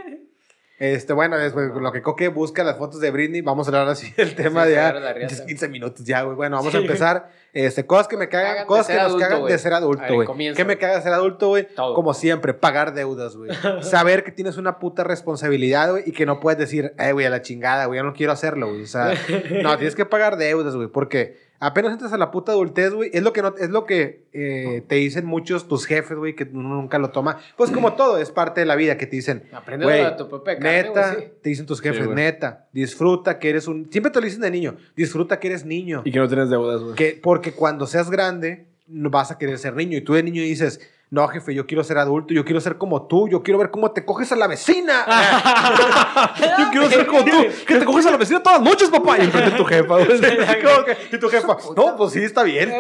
Este, 0.80 1.12
bueno, 1.14 1.40
después, 1.40 1.72
lo 1.74 1.92
que 1.92 2.04
Coque 2.04 2.28
busca 2.28 2.64
las 2.64 2.78
fotos 2.78 3.00
de 3.02 3.10
Britney, 3.10 3.42
vamos 3.42 3.66
a 3.68 3.70
hablar 3.72 3.88
así 3.88 4.12
del 4.16 4.36
tema 4.36 4.62
Sí, 4.64 4.70
de 4.70 4.76
claro, 4.76 5.00
ya. 5.00 5.06
la 5.06 5.14
riata. 5.14 5.46
15 5.48 5.70
minutos 5.70 6.06
ya, 6.06 6.22
güey. 6.22 6.36
Bueno, 6.36 6.58
vamos 6.58 6.72
Sí. 6.72 6.78
a 6.78 6.82
empezar. 6.82 7.32
Este, 7.52 7.88
cosas 7.88 8.08
que 8.08 8.16
me 8.16 8.30
cagan, 8.30 8.68
cosas 8.68 8.86
que 8.86 8.94
nos 8.94 9.06
adulto, 9.06 9.28
cagan 9.28 9.46
de 9.46 9.58
ser 9.58 9.74
adulto, 9.74 10.14
güey. 10.14 10.54
¿Qué 10.54 10.66
me 10.66 10.78
caga 10.78 11.02
ser 11.02 11.14
adulto, 11.14 11.48
güey? 11.48 11.68
Como 11.76 12.14
siempre, 12.14 12.54
pagar 12.54 12.94
deudas, 12.94 13.36
güey. 13.36 13.50
Saber 13.82 14.24
que 14.24 14.32
tienes 14.32 14.58
una 14.58 14.78
puta 14.78 15.04
responsabilidad, 15.04 15.90
güey, 15.90 16.04
y 16.06 16.12
que 16.12 16.28
no 16.28 16.40
puedes 16.40 16.60
decir, 16.60 16.94
eh, 17.00 17.12
güey, 17.12 17.26
a 17.26 17.32
la 17.32 17.42
chingada, 17.42 17.88
güey, 17.88 17.98
yo 17.98 18.04
no 18.04 18.14
quiero 18.14 18.32
hacerlo, 18.32 18.68
güey. 18.70 18.84
O 18.84 18.88
sea, 18.88 19.14
no, 19.64 19.76
tienes 19.78 19.96
que 19.96 20.06
pagar 20.06 20.38
deudas, 20.38 20.76
güey, 20.76 20.90
porque 20.90 21.47
apenas 21.60 21.94
entras 21.94 22.14
a 22.14 22.18
la 22.18 22.32
puta 22.32 22.52
adultez, 22.52 22.94
güey, 22.94 23.10
es 23.14 23.24
lo 23.24 23.34
que, 23.34 23.42
no, 23.42 23.56
es 23.58 23.70
lo 23.70 23.86
que 23.86 24.26
eh, 24.34 24.84
te 24.88 24.96
dicen 24.96 25.26
muchos 25.26 25.68
tus 25.68 25.86
jefes, 25.86 26.18
güey, 26.18 26.36
que 26.36 26.44
uno 26.44 26.70
nunca 26.76 27.00
lo 27.00 27.10
toma. 27.10 27.40
Pues 27.56 27.72
como 27.72 27.94
todo, 27.94 28.18
es 28.18 28.32
parte 28.32 28.62
de 28.62 28.66
la 28.66 28.76
vida 28.76 28.98
que 28.98 29.08
te 29.08 29.16
dicen, 29.16 29.44
Aprende 29.52 30.02
a 30.02 30.16
tu 30.16 30.28
propia 30.30 30.58
carne, 30.58 30.84
neta, 30.84 31.16
sí. 31.16 31.24
te 31.42 31.50
dicen 31.50 31.66
tus 31.66 31.82
jefes, 31.82 32.08
neta, 32.08 32.68
disfruta 32.72 33.40
que 33.40 33.50
eres 33.50 33.68
un... 33.68 33.92
Siempre 33.92 34.12
te 34.12 34.20
lo 34.20 34.26
dicen 34.26 34.42
de 34.42 34.52
niño, 34.52 34.78
disfruta 34.96 35.40
que 35.40 35.48
eres 35.48 35.66
niño. 35.66 36.02
Y 36.06 36.12
que 36.12 36.20
no 36.20 36.28
tienes 36.28 36.50
deudas, 36.50 36.82
güey. 36.82 36.96
Que, 36.96 37.20
porque 37.22 37.54
cuando 37.54 37.88
seas 37.88 38.10
grande, 38.10 38.68
no 38.88 39.10
vas 39.10 39.32
a 39.32 39.38
querer 39.38 39.58
ser 39.58 39.76
niño. 39.76 39.98
Y 39.98 40.02
tú 40.02 40.14
de 40.14 40.24
niño 40.24 40.42
dices, 40.42 40.80
no, 41.10 41.26
jefe, 41.30 41.54
yo 41.56 41.66
quiero 41.66 41.84
ser 41.86 41.98
adulto, 42.00 42.34
yo 42.34 42.44
quiero 42.44 42.60
ser 42.60 42.78
como 42.78 43.08
tú, 43.08 43.30
yo 43.30 43.42
quiero 43.42 43.58
ver 43.58 43.72
cómo 43.72 43.92
te 43.92 44.04
coges 44.04 44.32
a 44.34 44.36
la 44.36 44.48
vecina. 44.48 45.06
Yo 46.60 46.70
quiero 46.72 46.90
ser 46.90 47.06
como 47.08 47.24
tú, 47.24 47.32
que 47.66 47.76
te 47.76 47.86
coges 47.86 48.06
a 48.08 48.12
la 48.12 48.18
vecina 48.18 48.42
todas 48.42 48.60
las 48.60 48.70
noches, 48.70 48.90
papá. 48.90 49.18
Y 49.18 49.22
enfrente 49.22 49.52
tu 49.58 49.64
jefa, 49.66 49.98
que- 50.06 51.16
y 51.16 51.20
tu 51.20 51.30
jefa, 51.30 51.58
no, 51.76 51.96
pues 51.96 52.12
sí, 52.14 52.20
está 52.24 52.44
bien. 52.44 52.74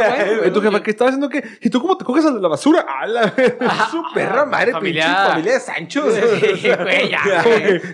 Y 0.46 0.50
tu 0.52 0.62
jefa, 0.62 0.82
¿qué 0.84 0.92
estás 0.92 1.08
haciendo? 1.10 1.30
¿Qué? 1.30 1.44
¿Y 1.62 1.70
tú 1.70 1.80
cómo 1.82 1.98
te 1.98 2.04
coges 2.06 2.26
a 2.26 2.32
la 2.32 2.48
basura? 2.48 2.86
¡A 2.88 3.08
la 3.08 3.34
Su 3.92 4.04
perra 4.14 4.46
madre, 4.46 4.72
Familia- 4.74 5.06
pinche 5.06 5.30
familia 5.30 5.54
de 5.54 5.60
Sancho. 5.60 6.04
Sí, 6.12 6.70
güey, 6.82 7.10
ya, 7.10 7.44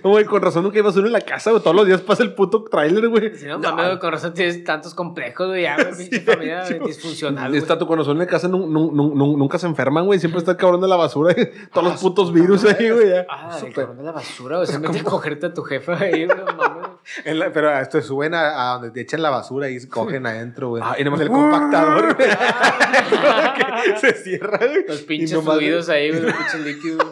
güey. 0.04 0.26
Con 0.26 0.42
razón 0.42 0.64
nunca 0.64 0.78
hay 0.78 0.82
basura 0.84 1.08
en 1.08 1.14
la 1.14 1.22
casa, 1.22 1.52
güey. 1.52 1.62
Todos 1.62 1.76
los 1.76 1.86
días 1.86 2.02
pasa 2.02 2.24
el 2.24 2.34
puto 2.34 2.64
trailer, 2.64 3.08
güey. 3.10 3.36
Si 3.38 3.46
no, 3.46 3.60
mames, 3.60 3.98
con 4.00 4.12
razón 4.12 4.34
tienes 4.34 4.64
tantos 4.64 4.94
complejos, 4.94 5.48
güey, 5.48 5.64
ya, 5.64 5.76
güey, 5.76 5.96
pinche 6.10 6.22
familia 6.22 6.64
disfuncional. 6.64 7.54
Está 7.56 7.78
tu 7.78 7.86
corazón 7.88 8.14
en 8.14 8.20
la 8.20 8.28
casa, 8.28 8.48
nu- 8.48 8.68
nu- 8.68 8.92
nu- 8.92 9.14
nu- 9.16 9.38
nunca 9.38 9.58
se 9.60 9.68
enferman, 9.68 10.06
güey. 10.06 10.20
Siempre 10.24 10.40
está 10.40 10.52
el 10.52 10.58
cabrón 10.58 10.80
de 10.80 10.88
la 10.88 10.96
basura. 10.96 11.36
Todos 11.74 11.86
los 11.92 12.00
putos 12.02 12.32
virus 12.32 12.64
ahí, 12.64 12.90
güey. 12.90 13.12
Ah, 13.30 13.58
el 13.62 13.74
cabrón 13.74 13.98
de 13.98 14.04
la 14.04 14.14
basura, 14.14 14.60
o 14.60 14.66
sea, 14.66 14.80
mete 14.80 15.00
a 15.00 15.04
cogerte 15.04 15.48
a 15.48 15.54
tu 15.54 15.64
jefa 15.64 15.98
ahí, 16.00 16.26
güey, 16.26 16.38
no 16.38 16.46
mames. 16.56 16.88
La- 17.26 17.52
pero 17.52 17.78
esto 17.78 18.02
suben 18.02 18.34
a, 18.34 18.72
a 18.72 18.74
donde 18.76 18.92
te 18.92 19.02
echan 19.02 19.22
la 19.22 19.30
basura 19.30 19.70
y 19.70 19.80
se 19.82 19.90
cogen 19.90 20.26
adentro, 20.26 20.70
güey. 20.70 20.82
Ah, 20.86 20.96
y 20.98 21.04
nomás- 21.04 21.20
el 21.20 21.28
compactador. 21.28 22.16
güey. 22.16 22.30
se 24.00 24.14
cierra, 24.14 24.58
güey. 24.60 24.86
Los 24.88 25.02
Y 25.02 25.04
pinches 25.04 25.34
nomás- 25.34 25.56
fluidos 25.58 25.90
ahí, 25.90 26.10
güey, 26.10 26.22
los 26.22 26.34
pinches 26.34 26.60
líquidos. 26.62 27.06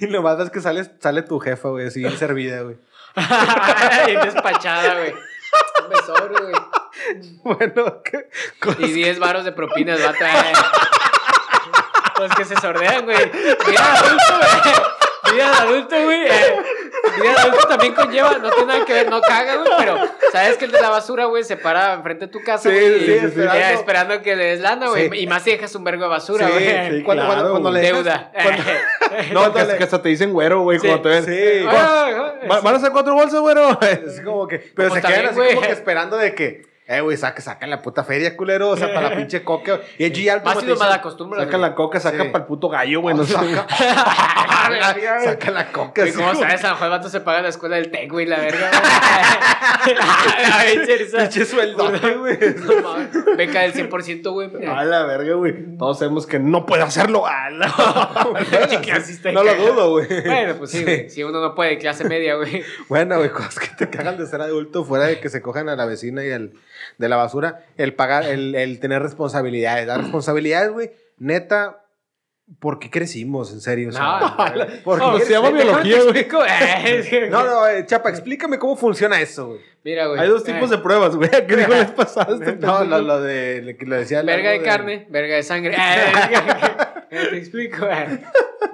Y 0.00 0.06
nomás 0.08 0.36
ves 0.36 0.50
que 0.50 0.60
sale, 0.60 0.84
sale 1.00 1.22
tu 1.22 1.38
jefa, 1.40 1.70
güey, 1.70 1.86
así 1.86 2.00
bien 2.00 2.16
servida, 2.18 2.60
güey. 2.62 2.76
Bien 4.06 4.20
despachada, 4.22 4.94
güey. 4.98 5.12
Un 5.12 5.88
besor, 5.90 6.30
güey. 6.42 6.54
Bueno, 7.44 8.02
¿qué 8.02 8.28
cosas 8.60 8.80
Y 8.80 8.92
10 8.92 9.18
varos 9.18 9.44
de 9.44 9.52
propinas, 9.52 9.98
va 10.04 10.10
a 10.10 10.12
traer. 10.12 10.54
Los 12.18 12.34
que 12.34 12.44
se 12.44 12.56
sordean, 12.56 13.04
güey. 13.04 13.16
Vida 13.30 13.56
de 13.66 13.76
adulto, 14.06 14.34
güey. 14.38 15.34
Vida 15.34 15.50
de 15.50 15.56
adulto, 15.58 16.02
güey. 16.04 16.22
Eh, 16.26 16.56
vida 17.20 17.32
de 17.34 17.38
adulto 17.40 17.68
también 17.68 17.94
conlleva, 17.94 18.38
no 18.38 18.50
tiene 18.50 18.66
nada 18.72 18.84
que 18.84 18.92
ver, 18.94 19.10
no 19.10 19.20
caga, 19.20 19.56
güey, 19.56 19.70
pero 19.78 19.98
sabes 20.32 20.56
que 20.56 20.64
el 20.64 20.72
de 20.72 20.80
la 20.80 20.88
basura, 20.88 21.26
güey, 21.26 21.44
se 21.44 21.56
para 21.56 21.92
enfrente 21.94 22.26
de 22.26 22.32
tu 22.32 22.42
casa, 22.42 22.70
Sí, 22.70 22.74
güey. 22.74 23.00
sí, 23.00 23.10
y- 23.10 23.14
esperando. 23.26 23.54
eh, 23.54 23.72
esperando 23.74 24.22
que 24.22 24.36
le 24.36 24.44
des 24.44 24.60
lana, 24.60 24.88
güey. 24.88 25.10
Sí. 25.10 25.16
Y 25.18 25.26
más 25.26 25.42
si 25.42 25.50
dejas 25.50 25.74
un 25.74 25.84
vergo 25.84 26.04
de 26.04 26.08
basura, 26.10 26.48
güey. 26.48 26.64
sí, 26.98 27.02
cuando, 27.04 27.24
claro, 27.24 27.26
cuando, 27.26 27.50
cuando 27.50 27.70
le 27.72 27.80
dejas- 27.80 28.04
Deuda. 28.04 28.32
No, 29.32 29.52
que, 29.52 29.76
que 29.78 29.84
hasta 29.84 30.00
te 30.02 30.08
dicen 30.10 30.32
güero, 30.32 30.60
güey, 30.62 30.78
cuando 30.78 31.00
te 31.02 31.08
ven. 31.08 31.24
Sí. 31.24 31.64
Va- 31.66 32.60
¿Van 32.60 32.74
a 32.74 32.76
hacer 32.78 32.90
cuatro 32.92 33.14
bolsas, 33.14 33.40
güero? 33.40 33.78
Es 33.82 34.20
como 34.22 34.46
que, 34.46 34.58
pero 34.74 34.88
Como 34.88 34.96
se 34.96 35.02
también, 35.02 35.20
quedan 35.22 35.32
así 35.32 35.40
güey. 35.40 35.54
como 35.54 35.66
que 35.66 35.72
esperando 35.72 36.16
de 36.16 36.34
que, 36.34 36.67
eh, 36.88 37.00
güey, 37.02 37.16
saca, 37.18 37.40
saca 37.42 37.66
la 37.66 37.82
puta 37.82 38.02
feria, 38.02 38.34
culero, 38.36 38.70
o 38.70 38.76
sea, 38.76 38.92
para 38.94 39.10
la 39.10 39.16
pinche 39.18 39.44
coca. 39.44 39.78
Y 39.98 40.04
el 40.04 40.12
G 40.12 40.30
al 40.30 40.42
Más 40.42 40.60
dice, 40.60 40.74
malacostumbras. 40.74 41.44
Saca 41.44 41.58
la 41.58 41.74
coca, 41.74 42.00
saca 42.00 42.22
Sí. 42.24 42.28
para 42.30 42.44
el 42.44 42.48
puto 42.48 42.68
gallo, 42.70 43.00
güey. 43.02 43.14
No 43.14 43.24
saca, 43.26 43.66
saca 45.24 45.50
la 45.50 45.70
coca. 45.70 46.02
Güey, 46.02 46.14
¿Cómo 46.14 46.28
como- 46.28 46.40
sabes? 46.40 46.64
A 46.64 46.68
lo 46.68 46.72
mejor 46.74 46.86
el 46.86 46.90
vato 46.90 47.08
se 47.10 47.20
paga 47.20 47.38
en 47.38 47.42
la 47.44 47.48
escuela 47.50 47.76
del 47.76 47.90
TEC, 47.90 48.10
güey, 48.10 48.26
la 48.26 48.38
verga. 48.38 48.70
Pinche 51.16 51.44
sueldote, 51.44 52.14
güey. 52.16 52.38
No 52.56 52.82
mames, 52.82 53.08
Beca 53.36 53.60
del 53.62 53.72
100%, 53.74 54.32
güey. 54.32 54.66
A 54.66 54.84
la 54.84 55.04
verga, 55.04 55.34
güey. 55.34 55.76
Todos 55.78 55.98
sabemos 55.98 56.26
que 56.26 56.38
no 56.38 56.66
puede 56.66 56.82
hacerlo. 56.82 57.26
A 57.26 57.50
la- 57.50 57.68
No 59.32 59.42
lo 59.44 59.54
dudo, 59.54 59.90
güey. 59.90 60.06
Bueno, 60.24 60.54
pues 60.56 60.70
sí, 60.70 60.82
güey. 60.84 61.08
Si 61.10 61.22
uno 61.22 61.40
no 61.40 61.54
puede, 61.54 61.78
clase 61.78 62.04
media, 62.04 62.34
güey. 62.36 62.62
Bueno, 62.88 63.16
güey, 63.18 63.30
cosas 63.30 63.58
que 63.58 63.68
te 63.76 63.90
cagan 63.90 64.16
de 64.16 64.26
ser 64.26 64.40
adulto 64.40 64.84
fuera 64.84 65.04
de 65.06 65.20
que 65.20 65.28
se 65.28 65.42
cojan 65.42 65.68
a 65.68 65.76
la 65.76 65.84
vecina 65.86 66.24
y 66.24 66.28
el 66.30 66.52
de 66.96 67.08
la 67.08 67.16
basura, 67.16 67.64
el 67.76 67.94
pagar, 67.94 68.24
el, 68.24 68.54
el 68.54 68.80
tener 68.80 69.02
responsabilidades. 69.02 69.86
Las 69.86 69.98
responsabilidades, 69.98 70.70
güey, 70.70 70.90
neta, 71.18 71.84
¿por 72.60 72.78
qué 72.78 72.90
crecimos, 72.90 73.52
en 73.52 73.60
serio? 73.60 73.90
O 73.90 73.92
sea, 73.92 74.02
No, 74.20 74.82
¿por 74.84 74.98
no, 74.98 75.18
qué 75.18 75.24
se 75.24 75.32
llama 75.32 75.50
biología, 75.50 75.96
güey. 76.02 76.18
explico? 76.18 76.42
Eh, 76.44 77.28
No, 77.30 77.44
no, 77.44 77.66
eh, 77.68 77.84
Chapa, 77.86 78.08
explícame 78.10 78.58
cómo 78.58 78.76
funciona 78.76 79.20
eso, 79.20 79.48
güey. 79.48 79.60
Mira, 79.84 80.06
güey. 80.06 80.20
Hay 80.20 80.28
dos 80.28 80.44
tipos 80.44 80.70
de 80.70 80.78
pruebas, 80.78 81.14
güey. 81.16 81.30
¿Qué 81.30 81.56
dijo 81.56 81.94
pasada? 81.94 82.34
Este 82.34 82.56
No, 82.56 82.84
lo, 82.84 83.00
lo 83.00 83.20
de, 83.20 83.62
lo 83.62 83.76
que 83.78 83.86
lo 83.86 83.96
decía. 83.96 84.22
Verga 84.22 84.50
de 84.50 84.62
carne, 84.62 85.06
verga 85.10 85.36
de 85.36 85.42
sangre. 85.42 85.76
Eh, 87.10 87.26
Te 87.30 87.38
explico, 87.38 87.86
eh. 87.86 88.20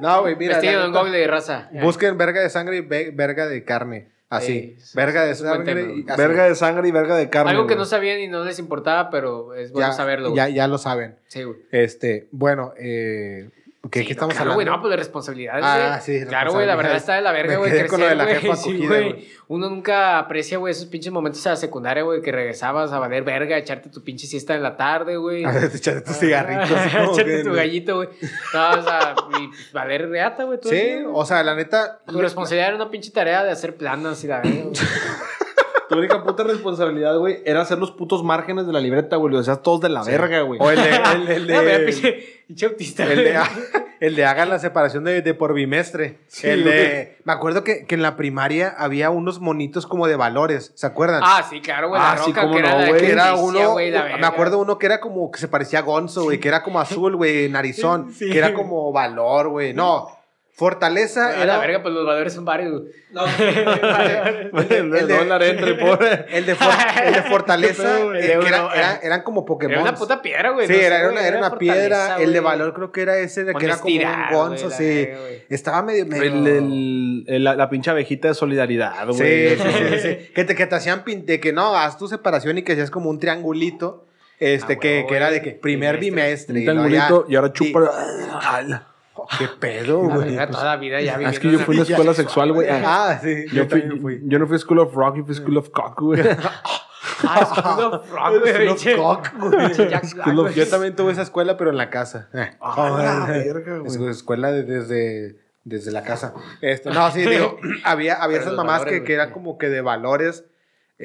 No, 0.00 0.22
güey, 0.22 0.35
mira. 0.35 0.59
Vestido 0.59 0.88
neta, 0.88 0.98
Google 0.98 1.16
de 1.18 1.27
raza. 1.29 1.68
Busquen 1.72 2.18
verga 2.18 2.40
de 2.40 2.50
sangre 2.50 2.79
y 2.79 2.81
ve- 2.81 3.12
verga 3.14 3.46
de 3.46 3.62
carne. 3.64 4.09
Así. 4.37 4.77
Sí, 4.79 4.92
verga 4.97 5.25
de 5.25 5.35
sangre 5.35 5.94
y. 5.94 6.03
Verga 6.03 6.44
de 6.44 6.55
sangre 6.55 6.88
y 6.88 6.92
verga 6.92 7.16
de 7.16 7.31
carne. 7.31 7.51
Algo 7.51 7.66
que 7.66 7.75
güey. 7.75 7.79
no 7.79 7.85
sabían 7.85 8.20
y 8.20 8.29
no 8.29 8.44
les 8.44 8.59
importaba, 8.59 9.11
pero 9.11 9.55
es 9.55 9.73
bueno 9.73 9.88
ya, 9.88 9.92
saberlo, 9.92 10.31
güey. 10.31 10.37
ya, 10.37 10.49
ya 10.49 10.68
lo 10.68 10.79
saben. 10.79 11.16
Sí, 11.29 11.42
güey. 11.42 11.59
Este, 11.70 12.29
bueno, 12.33 12.73
eh, 12.79 13.51
¿qué, 13.90 14.01
Sí, 14.01 14.07
qué 14.07 14.12
estamos 14.12 14.35
claro, 14.35 14.53
hablando? 14.53 14.55
güey, 14.55 14.66
no, 14.66 14.81
pues 14.81 14.90
de 14.90 14.97
responsabilidades, 14.97 15.64
Ah, 15.64 16.01
sí, 16.01 16.25
Claro, 16.27 16.53
güey, 16.53 16.66
la 16.66 16.77
verdad 16.77 16.97
está 16.97 17.14
de 17.14 17.23
la 17.23 17.33
verga, 17.33 17.57
güey, 17.57 17.70
quedé 17.70 17.87
con 17.87 18.01
lo 18.01 18.07
de 18.09 18.14
la 18.14 18.25
crecer, 18.25 18.42
jefa 18.42 18.55
güey. 18.55 18.62
Sí, 18.64 18.70
acogida, 18.70 18.88
güey. 18.88 19.12
güey. 19.12 19.29
Uno 19.47 19.68
nunca 19.68 20.18
aprecia, 20.18 20.57
güey, 20.59 20.73
esos 20.73 20.87
pinches 20.87 21.12
momentos 21.12 21.47
a 21.47 21.51
la 21.51 21.57
secundaria, 21.57 22.03
güey, 22.03 22.23
que 22.23 22.33
regresabas 22.33 22.92
a 22.92 22.99
valer 22.99 23.25
verga, 23.25 23.59
echarte 23.59 23.90
tu 23.90 24.03
pinche 24.03 24.27
siesta 24.27 24.55
en 24.55 24.62
la 24.62 24.77
tarde, 24.77 25.16
güey. 25.16 25.44
A 25.44 25.53
ver, 25.53 25.70
te 25.70 25.77
echaste 25.77 26.01
tus 26.01 26.16
cigarritos. 26.16 26.70
así 26.77 26.97
como 26.97 27.12
echarte 27.12 27.44
tu 27.44 27.53
gallito, 27.53 27.97
güey. 27.97 28.09
No, 28.55 28.70
o 28.70 28.83
sea, 28.83 29.14
y 29.38 29.51
valer 29.75 30.09
reata, 30.09 30.44
güey. 30.44 30.59
Sí, 30.62 31.05
o 31.12 31.25
sea, 31.27 31.42
la 31.42 31.55
neta. 31.55 32.01
Tu 32.07 32.18
responsabilidad 32.20 32.68
era 32.68 32.77
una 32.77 32.90
pinche 32.90 33.11
tarea 33.11 33.44
de 33.44 33.51
hacer 33.51 33.77
planas 33.77 34.25
y 34.25 34.29
la 34.29 34.40
verga, 34.40 34.62
güey. 34.62 34.75
Tu 35.94 35.98
única 36.00 36.22
puta 36.22 36.42
responsabilidad, 36.44 37.16
güey, 37.18 37.42
era 37.44 37.61
hacer 37.62 37.78
los 37.78 37.90
putos 37.92 38.22
márgenes 38.22 38.66
de 38.66 38.72
la 38.72 38.80
libreta, 38.80 39.16
güey. 39.16 39.33
Lo 39.33 39.38
hacías 39.40 39.62
todos 39.62 39.80
de 39.80 39.88
la 39.88 40.02
verga, 40.02 40.42
güey. 40.42 40.61
O 40.62 40.70
el 40.70 40.76
de. 40.83 40.96
El, 40.96 41.28
el 41.28 41.46
de, 41.48 41.61
mira, 41.61 41.78
pinche, 41.87 42.44
pinche 42.46 42.66
autista. 42.66 43.04
el 43.04 43.18
de, 43.24 43.38
el 44.00 44.16
de 44.16 44.24
hagan 44.24 44.48
la 44.50 44.59
separación 44.59 45.04
de, 45.04 45.22
de 45.22 45.35
por 45.35 45.54
bimestre. 45.54 46.18
Sí, 46.28 46.46
el 46.48 46.62
güey. 46.62 46.74
de. 46.74 47.18
Me 47.24 47.33
acuerdo 47.33 47.64
que, 47.64 47.87
que 47.87 47.94
en 47.94 48.02
la 48.02 48.16
primaria 48.16 48.74
había 48.76 49.11
unos 49.11 49.40
monitos 49.40 49.87
como 49.87 50.07
de 50.07 50.16
valores. 50.16 50.72
¿Se 50.74 50.87
acuerdan? 50.87 51.22
Ah, 51.24 51.46
sí, 51.48 51.61
claro, 51.61 51.88
güey. 51.88 52.00
Ah, 52.02 52.14
la 52.16 52.22
sí, 52.24 52.30
roca 52.30 52.42
cómo 52.42 52.54
que 52.54 52.61
era 52.61 52.70
no, 52.70 52.88
güey. 52.88 53.04
era 53.11 53.35
uno, 53.35 53.72
güey, 53.72 53.90
me 53.92 54.26
acuerdo 54.26 54.59
uno 54.59 54.78
que 54.78 54.87
era 54.87 55.00
como 55.00 55.30
que 55.30 55.38
se 55.38 55.48
parecía 55.48 55.78
a 55.80 55.83
Gonzo, 55.83 56.24
güey, 56.24 56.38
que 56.40 56.48
era 56.48 56.62
como 56.62 56.80
azul, 56.80 57.16
güey, 57.16 57.48
narizón, 57.48 58.12
Sí. 58.14 58.30
que 58.30 58.38
era 58.38 58.52
como 58.52 58.92
valor, 58.92 59.48
güey. 59.48 59.72
No, 59.74 60.09
fortaleza 60.56 61.34
era 61.36 61.46
la 61.54 61.58
verga, 61.58 61.82
pues 61.82 61.92
los 61.94 62.06
valores 62.06 62.32
son 62.32 62.44
varios, 62.44 62.82
el 64.70 64.90
de 64.90 64.98
el 65.00 65.08
dólar 65.08 65.42
entra 65.42 65.66
el 65.66 65.76
pobre. 65.78 66.26
el 66.30 66.46
de, 66.46 66.54
for- 66.54 66.72
el 67.04 67.14
de 67.14 67.22
fortaleza, 67.22 67.82
pedo, 67.96 68.04
güey. 68.10 68.22
eh, 68.22 68.38
que 68.40 68.48
era- 68.48 68.68
era- 68.74 69.00
eran 69.02 69.22
como 69.22 69.44
Pokémon. 69.44 69.72
Era 69.72 69.82
una 69.82 69.94
puta 69.94 70.22
piedra, 70.22 70.50
güey. 70.50 70.66
Sí, 70.68 70.72
no 70.74 70.78
era, 70.78 71.08
una, 71.10 71.26
era 71.26 71.38
una 71.38 71.58
piedra. 71.58 72.16
El 72.20 72.32
de 72.32 72.40
valor 72.40 72.72
creo 72.72 72.92
que 72.92 73.02
era 73.02 73.18
ese 73.18 73.42
de 73.44 73.52
que 73.54 73.66
era 73.66 73.78
como 73.78 73.94
un 73.94 74.00
la 74.02 74.70
sí. 74.70 75.08
Estaba 75.48 75.82
medio... 75.82 76.06
medio... 76.06 76.22
El, 76.24 76.46
el- 76.46 77.24
el- 77.26 77.44
la, 77.44 77.56
la 77.56 77.68
pinche 77.68 77.90
abejita 77.90 78.28
de 78.28 78.34
solidaridad, 78.34 79.06
güey. 79.08 79.56
sí, 79.56 79.62
sí, 79.62 79.68
sí, 79.90 79.98
sí. 80.02 80.32
Que 80.34 80.44
te, 80.44 80.54
que 80.54 80.66
te 80.66 80.74
hacían 80.76 81.04
pin- 81.04 81.24
de 81.24 81.40
que 81.40 81.52
no, 81.52 81.76
haz 81.76 81.98
tu 81.98 82.06
separación 82.08 82.58
y 82.58 82.62
que 82.62 82.72
hacías 82.72 82.90
como 82.90 83.10
un 83.10 83.18
triangulito. 83.18 84.06
Este, 84.38 84.74
Ah, 84.74 84.78
que, 84.80 85.04
que 85.08 85.16
era 85.16 85.30
de 85.30 85.42
que 85.42 85.50
primer 85.52 85.98
Bimestre. 85.98 86.58
Un 86.58 86.64
triangulito 86.64 87.26
y 87.28 87.36
ahora 87.36 87.52
chupa. 87.52 87.90
¿Qué 89.38 89.48
pedo, 89.60 89.98
güey? 90.00 90.30
verga, 90.37 90.48
toda 90.50 90.64
la 90.64 90.76
vida 90.76 91.00
ya 91.00 91.16
Ah, 91.16 91.30
es 91.30 91.38
que 91.40 91.50
yo 91.50 91.58
fui 91.60 91.76
a 91.76 91.80
una 91.82 91.88
escuela 91.90 92.14
sexual, 92.14 92.52
güey. 92.52 92.68
Ah, 92.70 93.18
sí. 93.22 93.44
Yo, 93.52 93.66
fui, 93.66 93.80
también 93.80 94.00
fui. 94.02 94.20
yo 94.24 94.38
no 94.38 94.46
fui 94.46 94.56
a 94.56 94.58
School 94.58 94.78
of 94.80 94.94
Rock, 94.94 95.16
yo 95.18 95.24
fui 95.24 95.34
a 95.34 95.38
School 95.38 95.56
of 95.58 95.70
Cock, 95.70 96.00
güey. 96.00 96.22
Ah, 97.26 97.44
School 97.54 97.84
of 97.94 98.10
Rock, 98.10 98.40
güey, 98.40 98.78
School 98.78 100.38
of 100.38 100.46
Cock. 100.46 100.54
Yo 100.54 100.66
también 100.68 100.96
tuve 100.96 101.12
esa 101.12 101.22
escuela, 101.22 101.56
pero 101.56 101.70
en 101.70 101.76
la 101.76 101.90
casa. 101.90 102.28
Eh. 102.32 102.50
Ah, 102.60 103.26
la 103.28 103.37
Eh, 103.37 103.44
verga, 103.52 103.78
güey. 103.78 103.87
es- 103.87 104.16
escuela 104.16 104.50
de- 104.50 104.64
desde, 104.64 105.37
desde 105.64 105.92
la 105.92 106.02
casa. 106.02 106.34
Este, 106.60 106.90
no, 106.90 107.10
sí, 107.10 107.20
digo, 107.22 107.58
había, 107.84 108.14
había 108.22 108.38
esas 108.38 108.54
mamás 108.54 108.80
valores, 108.80 109.00
que, 109.00 109.04
que 109.06 109.14
eran 109.14 109.30
como 109.32 109.58
que 109.58 109.68
de 109.68 109.80
valores. 109.80 110.44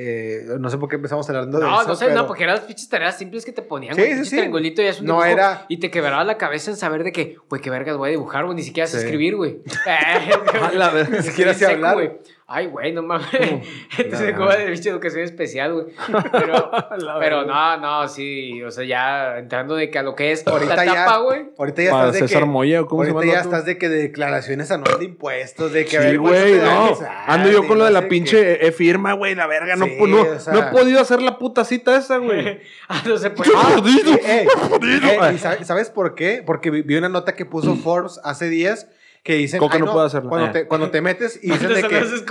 Eh, 0.01 0.45
no 0.59 0.69
sé 0.69 0.77
por 0.77 0.88
qué 0.88 0.95
empezamos 0.95 1.27
hablando 1.29 1.59
de 1.59 1.65
No, 1.65 1.81
eso. 1.81 1.89
no 1.89 1.95
sé, 1.95 2.05
pero- 2.05 2.21
no, 2.21 2.25
porque 2.27 2.43
eran 2.43 2.55
las 2.55 2.63
pinches 2.63 2.88
tareas 2.88 3.17
simples 3.17 3.43
que 3.43 3.51
te 3.51 3.62
ponían, 3.62 3.95
Sí, 3.95 4.01
güey. 4.01 4.15
sí, 4.19 4.23
sí. 4.25 4.38
triangulito 4.38 4.81
y 4.81 4.85
es 4.85 5.01
un 5.01 5.07
No 5.07 5.13
dibujo, 5.15 5.25
era- 5.27 5.65
Y 5.67 5.77
te 5.77 5.91
quebraba 5.91 6.23
la 6.23 6.38
cabeza 6.38 6.71
en 6.71 6.77
saber 6.77 7.03
de 7.03 7.12
que, 7.12 7.35
güey, 7.49 7.62
qué 7.62 7.69
vergas 7.69 7.97
voy 7.97 8.07
a 8.07 8.12
dibujar, 8.12 8.45
güey. 8.45 8.55
Ni 8.55 8.63
siquiera 8.63 8.88
sé 8.88 8.97
escribir, 8.99 9.35
güey. 9.35 9.59
Ni 11.12 11.21
siquiera 11.21 11.53
sé 11.53 11.65
hablar. 11.65 11.95
güey. 11.95 12.12
Ay, 12.51 12.65
güey, 12.65 12.91
no 12.91 13.03
mames. 13.03 13.27
Entonces, 13.97 14.33
como 14.35 14.49
de 14.49 14.65
bicho 14.71 14.89
educación 14.89 15.21
especial, 15.23 15.71
güey. 15.73 15.85
Pero, 16.31 16.71
pero 17.19 17.45
no, 17.45 17.77
no, 17.77 18.07
sí. 18.07 18.63
O 18.63 18.71
sea, 18.71 18.83
ya 18.85 19.38
entrando 19.38 19.75
de 19.75 19.91
que 19.91 19.99
a 19.99 20.03
lo 20.03 20.15
que 20.15 20.31
es 20.31 20.45
Ahorita 20.47 20.75
la 20.75 20.85
ya- 20.85 20.93
tapa, 21.05 21.17
güey. 21.19 21.45
Ahorita 21.57 21.83
ya 21.83 21.89
estás 21.89 22.13
de 22.13 22.19
César 22.19 22.41
que... 22.43 22.49
Moya, 22.49 22.81
¿o 22.81 22.85
¿cómo 22.88 23.03
se 23.03 23.12
ahorita 23.12 23.25
llama? 23.33 23.33
ya 23.38 23.41
estás 23.47 23.65
de 23.65 23.77
que 23.77 23.88
de 23.89 24.01
declaraciones 24.01 24.71
anuales 24.71 24.97
de 24.99 25.05
impuestos, 25.05 25.71
de 25.71 25.85
que 25.85 25.97
a 25.97 26.01
Sí, 26.01 26.07
ver 26.07 26.19
güey, 26.19 26.55
no. 26.57 26.97
Ando 27.27 27.51
yo 27.51 27.67
con 27.67 27.77
lo 27.77 27.85
de 27.85 27.91
la 27.91 28.07
pinche 28.07 28.65
e 28.65 28.71
firma, 28.71 29.13
güey, 29.13 29.35
la 29.35 29.45
verga. 29.45 29.75
No, 29.75 29.85
Sí, 29.85 29.97
no, 30.07 30.21
o 30.21 30.39
sea- 30.39 30.53
no 30.53 30.59
he 30.59 30.71
podido 30.71 30.99
hacer 31.01 31.21
la 31.21 31.38
puta 31.38 31.63
cita 31.65 31.95
esa, 31.97 32.17
güey. 32.19 32.59
Ah, 32.88 33.03
no 33.05 33.17
se 33.17 33.29
puede. 33.29 33.51
¡Qué 33.51 33.55
jodido! 33.57 34.13
Eh, 34.25 34.47
jodido! 34.69 35.07
eh, 35.07 35.33
¿y 35.35 35.38
sabe- 35.38 35.63
¿Sabes 35.65 35.89
por 35.91 36.15
qué? 36.15 36.41
Porque 36.43 36.71
vi 36.71 36.95
una 36.95 37.09
nota 37.09 37.35
que 37.35 37.45
puso 37.45 37.75
Forbes 37.83 38.19
hace 38.23 38.49
días 38.49 38.88
que 39.23 39.34
dicen 39.36 39.60
Coca 39.60 39.75
"Ay, 39.75 39.82
no 39.82 39.91
puede 39.91 40.05
hacerlo". 40.08 40.29
Cuando, 40.29 40.47
Eh. 40.47 40.51
te, 40.51 40.67
cuando 40.67 40.89
te 40.91 41.01
metes 41.01 41.39
y 41.41 41.51
dicen 41.51 41.69
de 41.73 41.84
que 41.84 41.99
todos- 41.99 42.25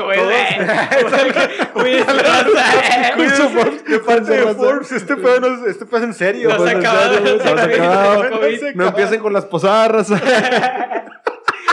Güey, 1.75 2.03
Cuídense, 3.15 3.49
Forbes, 3.49 3.85
de 3.85 3.99
parte 4.01 4.31
de. 4.33 4.55
Forbes, 4.55 4.93
este 4.93 5.17
pedo 5.17 5.41
no 5.41 5.47
es, 5.55 5.63
este 5.71 5.87
pedo 5.87 5.99
es 5.99 6.05
en 6.05 6.15
serio. 6.15 6.51
No 8.75 8.87
empiecen 8.89 9.21
con 9.21 9.33
las 9.33 9.45
posadas. 9.47 10.11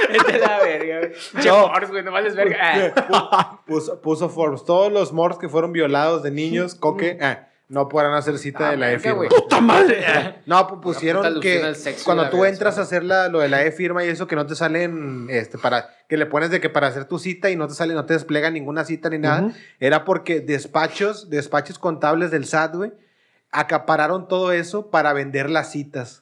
Vete 0.07 0.35
a 0.43 0.47
la 0.47 0.59
verga, 0.59 0.99
güey. 0.99 1.11
Che, 1.41 1.49
No. 1.49 1.67
Force, 1.67 1.91
güey, 1.91 2.03
no 2.03 2.11
vales 2.11 2.35
verga. 2.35 3.61
Puso, 3.65 3.99
puso 4.01 4.29
Forbes, 4.29 4.63
todos 4.63 4.91
los 4.91 5.11
morros 5.13 5.39
que 5.39 5.49
fueron 5.49 5.71
violados 5.73 6.23
de 6.23 6.31
niños, 6.31 6.75
coque, 6.79 7.17
ah, 7.21 7.47
no 7.67 7.87
podrán 7.89 8.13
hacer 8.13 8.37
cita 8.37 8.67
Ah, 8.67 8.71
de 8.71 8.77
la 8.77 8.91
E-firma. 8.91 9.17
güey. 9.17 9.29
¡Puta 9.29 9.59
madre! 9.61 10.05
No, 10.45 10.67
pues 10.67 10.79
pusieron 10.81 11.39
que 11.41 11.73
cuando 12.03 12.29
tú 12.29 12.45
entras 12.45 12.77
a 12.77 12.81
hacer 12.81 13.03
la, 13.03 13.27
lo 13.29 13.39
de 13.39 13.49
la 13.49 13.63
E-firma 13.63 14.05
y 14.05 14.09
eso 14.09 14.27
que 14.27 14.35
no 14.35 14.45
te 14.45 14.55
salen, 14.55 15.25
este, 15.29 15.57
para, 15.57 15.89
que 16.07 16.17
le 16.17 16.27
pones 16.27 16.51
de 16.51 16.61
que 16.61 16.69
para 16.69 16.87
hacer 16.87 17.05
tu 17.05 17.17
cita 17.17 17.49
y 17.49 17.55
no 17.55 17.67
te 17.67 17.73
sale, 17.73 17.93
no 17.95 18.05
te 18.05 18.13
despliega 18.13 18.51
ninguna 18.51 18.85
cita 18.85 19.09
ni 19.09 19.17
nada, 19.17 19.51
era 19.79 20.05
porque 20.05 20.39
despachos, 20.41 21.29
despachos 21.31 21.79
contables 21.79 22.29
del 22.29 22.45
SAT, 22.45 22.75
güey, 22.75 22.93
acapararon 23.51 24.27
todo 24.27 24.51
eso 24.51 24.91
para 24.91 25.13
vender 25.13 25.49
las 25.49 25.71
citas. 25.71 26.21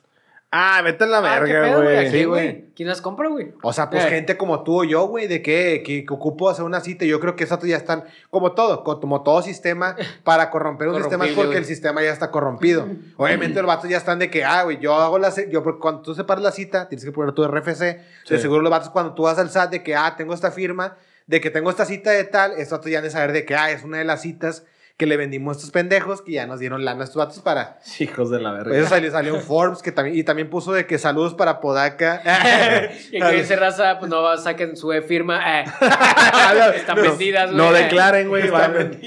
Ah, 0.55 0.81
vete 0.83 1.05
a 1.05 1.07
la 1.07 1.17
Ah, 1.17 1.41
¿qué 1.43 1.51
verga, 1.51 1.77
güey. 1.77 1.95
¿A 1.97 1.99
quién, 2.01 2.11
Sí, 2.11 2.23
güey? 2.25 2.65
¿Quién 2.75 2.87
las 2.87 3.01
compra, 3.01 3.27
güey? 3.27 3.53
O 3.63 3.73
sea, 3.73 3.89
pues 3.89 4.05
Eh. 4.05 4.09
gente 4.09 4.37
como 4.37 4.61
tú 4.63 4.81
o 4.81 4.83
yo, 4.83 5.07
güey, 5.07 5.27
de 5.27 5.41
que, 5.41 5.81
que, 5.83 6.05
que 6.05 6.13
ocupo 6.13 6.47
hacer 6.47 6.63
una 6.63 6.79
cita. 6.79 7.05
Yo 7.05 7.19
creo 7.19 7.35
que 7.35 7.43
esas 7.43 7.59
ya 7.63 7.75
están, 7.75 8.03
como 8.29 8.51
todo, 8.51 8.83
co- 8.83 8.99
como 8.99 9.23
todo 9.23 9.41
sistema, 9.41 9.95
para 10.23 10.51
corromper 10.51 10.89
un 10.89 10.97
sistema 10.97 11.25
es 11.25 11.33
porque 11.33 11.57
el 11.57 11.65
sistema 11.65 12.03
ya 12.03 12.11
está 12.11 12.29
corrompido. 12.29 12.87
Obviamente 13.17 13.61
los 13.63 13.67
vatos 13.67 13.89
ya 13.89 13.97
están 13.97 14.19
de 14.19 14.29
que, 14.29 14.43
ah, 14.43 14.61
güey, 14.61 14.77
yo 14.79 14.93
hago 14.93 15.17
la 15.17 15.31
cita, 15.31 15.49
yo, 15.49 15.63
porque 15.63 15.79
cuando 15.79 16.01
tú 16.03 16.13
separas 16.13 16.43
la 16.43 16.51
cita, 16.51 16.87
tienes 16.87 17.03
que 17.03 17.11
poner 17.11 17.33
tu 17.33 17.43
RFC. 17.47 17.99
Sí. 18.23 18.35
De 18.35 18.39
seguro 18.39 18.61
los 18.61 18.69
vatos 18.69 18.89
cuando 18.91 19.15
tú 19.15 19.23
vas 19.23 19.39
al 19.39 19.49
SAT 19.49 19.71
de 19.71 19.81
que, 19.81 19.95
ah, 19.95 20.13
tengo 20.15 20.35
esta 20.35 20.51
firma, 20.51 20.97
de 21.25 21.41
que 21.41 21.49
tengo 21.49 21.71
esta 21.71 21.85
cita 21.85 22.11
de 22.11 22.25
tal, 22.25 22.51
estos 22.51 22.77
vatos 22.77 22.91
ya 22.91 22.99
han 22.99 23.03
de 23.05 23.09
saber 23.09 23.31
de 23.31 23.43
que, 23.43 23.55
ah, 23.55 23.71
es 23.71 23.83
una 23.83 23.97
de 23.97 24.03
las 24.05 24.21
citas 24.21 24.65
que 24.97 25.07
le 25.07 25.17
vendimos 25.17 25.55
a 25.55 25.57
estos 25.57 25.71
pendejos 25.71 26.21
que 26.21 26.33
ya 26.33 26.45
nos 26.45 26.59
dieron 26.59 26.85
lana 26.85 27.01
a 27.01 27.03
estos 27.05 27.17
vatos 27.17 27.39
para... 27.39 27.79
Hijos 27.99 28.29
de 28.29 28.39
la 28.39 28.51
verga. 28.51 28.77
Eso 28.77 28.89
salió, 28.89 29.11
salió 29.11 29.35
en 29.35 29.41
Forbes 29.41 29.81
que 29.81 29.91
también, 29.91 30.15
y 30.17 30.23
también 30.23 30.49
puso 30.51 30.71
de 30.71 30.85
que 30.85 30.97
saludos 30.99 31.33
para 31.33 31.59
Podaca. 31.61 32.21
Y 33.11 33.19
que 33.19 33.39
ese 33.39 33.55
raza, 33.55 33.97
pues 33.99 34.09
no 34.11 34.21
va- 34.21 34.37
saquen 34.37 34.77
su 34.77 34.91
firma. 35.07 35.61
Están 36.75 36.97
No, 36.97 37.01
vendidas, 37.03 37.45
güey. 37.51 37.57
No 37.57 37.71
declaren, 37.73 38.27
güey. 38.29 38.49
Vale, 38.49 38.99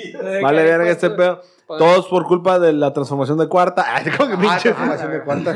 vale 0.42 0.64
verga 0.64 0.90
este 0.90 1.10
pedo. 1.10 1.42
Todos 1.66 2.06
por 2.06 2.24
culpa 2.26 2.58
de 2.60 2.72
la 2.72 2.92
transformación 2.92 3.38
de 3.38 3.48
cuarta. 3.48 3.84
Ay, 3.96 4.04
como 4.16 4.28
que 4.30 4.34
Ah, 4.36 4.40
pinche. 4.40 4.72
transformación 4.72 5.10
de 5.12 5.22
cuarta. 5.24 5.52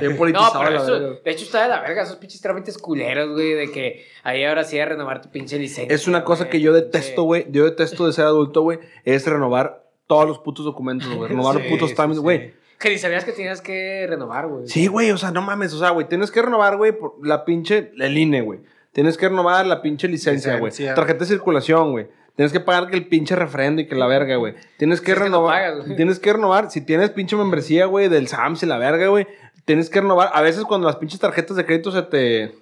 Bien 0.00 0.16
No, 0.32 0.48
pero 0.52 0.70
la 0.70 0.76
eso, 0.76 0.92
verga. 0.92 1.18
de 1.24 1.30
hecho 1.30 1.44
está 1.44 1.62
de 1.64 1.68
la 1.68 1.80
verga, 1.80 2.02
esos 2.02 2.16
pinches 2.16 2.40
trámites 2.40 2.78
culeros, 2.78 3.30
güey, 3.32 3.54
de 3.54 3.70
que 3.72 4.06
ahí 4.22 4.44
ahora 4.44 4.64
sí 4.64 4.78
a 4.78 4.84
renovar 4.86 5.20
tu 5.20 5.30
pinche 5.30 5.58
licencia. 5.58 5.94
Es 5.94 6.06
una 6.06 6.24
cosa 6.24 6.44
güey, 6.44 6.50
que 6.52 6.60
yo 6.60 6.72
detesto, 6.72 7.24
güey. 7.24 7.46
Yo 7.50 7.64
detesto 7.64 8.06
de 8.06 8.12
ser 8.12 8.26
adulto, 8.26 8.62
güey. 8.62 8.78
Es 9.04 9.26
renovar 9.26 9.84
todos 10.06 10.26
los 10.28 10.38
putos 10.38 10.64
documentos, 10.64 11.08
güey. 11.14 11.28
Renovar 11.30 11.54
los 11.56 11.64
Sí, 11.64 11.68
putos 11.70 11.90
sí, 11.90 11.96
trámites, 11.96 12.20
güey. 12.22 12.54
Que 12.78 12.88
ni 12.90 12.98
sabías 12.98 13.24
que 13.24 13.32
tenías 13.32 13.60
que 13.60 14.06
renovar, 14.08 14.46
güey. 14.48 14.66
Sí, 14.66 14.86
güey, 14.86 15.10
o 15.10 15.18
sea, 15.18 15.30
no 15.32 15.42
mames, 15.42 15.72
o 15.74 15.78
sea, 15.78 15.90
güey, 15.90 16.08
tienes 16.08 16.30
que 16.30 16.40
renovar, 16.40 16.76
güey, 16.78 16.92
por 16.92 17.14
la 17.26 17.44
pinche, 17.44 17.92
el 17.98 18.16
INE, 18.16 18.40
güey. 18.40 18.60
Tienes 18.92 19.16
que 19.18 19.28
renovar 19.28 19.66
la 19.66 19.82
pinche 19.82 20.08
licencia, 20.08 20.56
güey. 20.58 20.72
Tarjeta 20.72 21.20
de 21.20 21.26
circulación, 21.26 21.92
güey. 21.92 22.08
Tienes 22.40 22.54
que 22.54 22.60
pagar 22.60 22.88
que 22.88 22.96
el 22.96 23.06
pinche 23.06 23.36
refrendo 23.36 23.82
y 23.82 23.86
que 23.86 23.94
la 23.94 24.06
verga, 24.06 24.36
güey. 24.36 24.54
Tienes 24.78 25.02
que 25.02 25.08
Si 25.08 25.12
es 25.12 25.18
que 25.18 25.20
no 25.20 25.24
renovar. 25.26 25.60
pagas, 25.60 25.84
güey. 25.84 25.96
tienes 25.96 26.18
que 26.18 26.32
renovar. 26.32 26.70
Si 26.70 26.80
tienes 26.80 27.10
pinche 27.10 27.36
membresía, 27.36 27.84
güey, 27.84 28.08
del 28.08 28.28
SAMS 28.28 28.62
y 28.62 28.66
la 28.66 28.78
verga, 28.78 29.08
güey. 29.08 29.26
Tienes 29.66 29.90
que 29.90 30.00
renovar. 30.00 30.30
A 30.32 30.40
veces 30.40 30.64
cuando 30.64 30.86
las 30.86 30.96
pinches 30.96 31.20
tarjetas 31.20 31.54
de 31.58 31.66
crédito 31.66 31.92
se 31.92 32.00
te. 32.00 32.54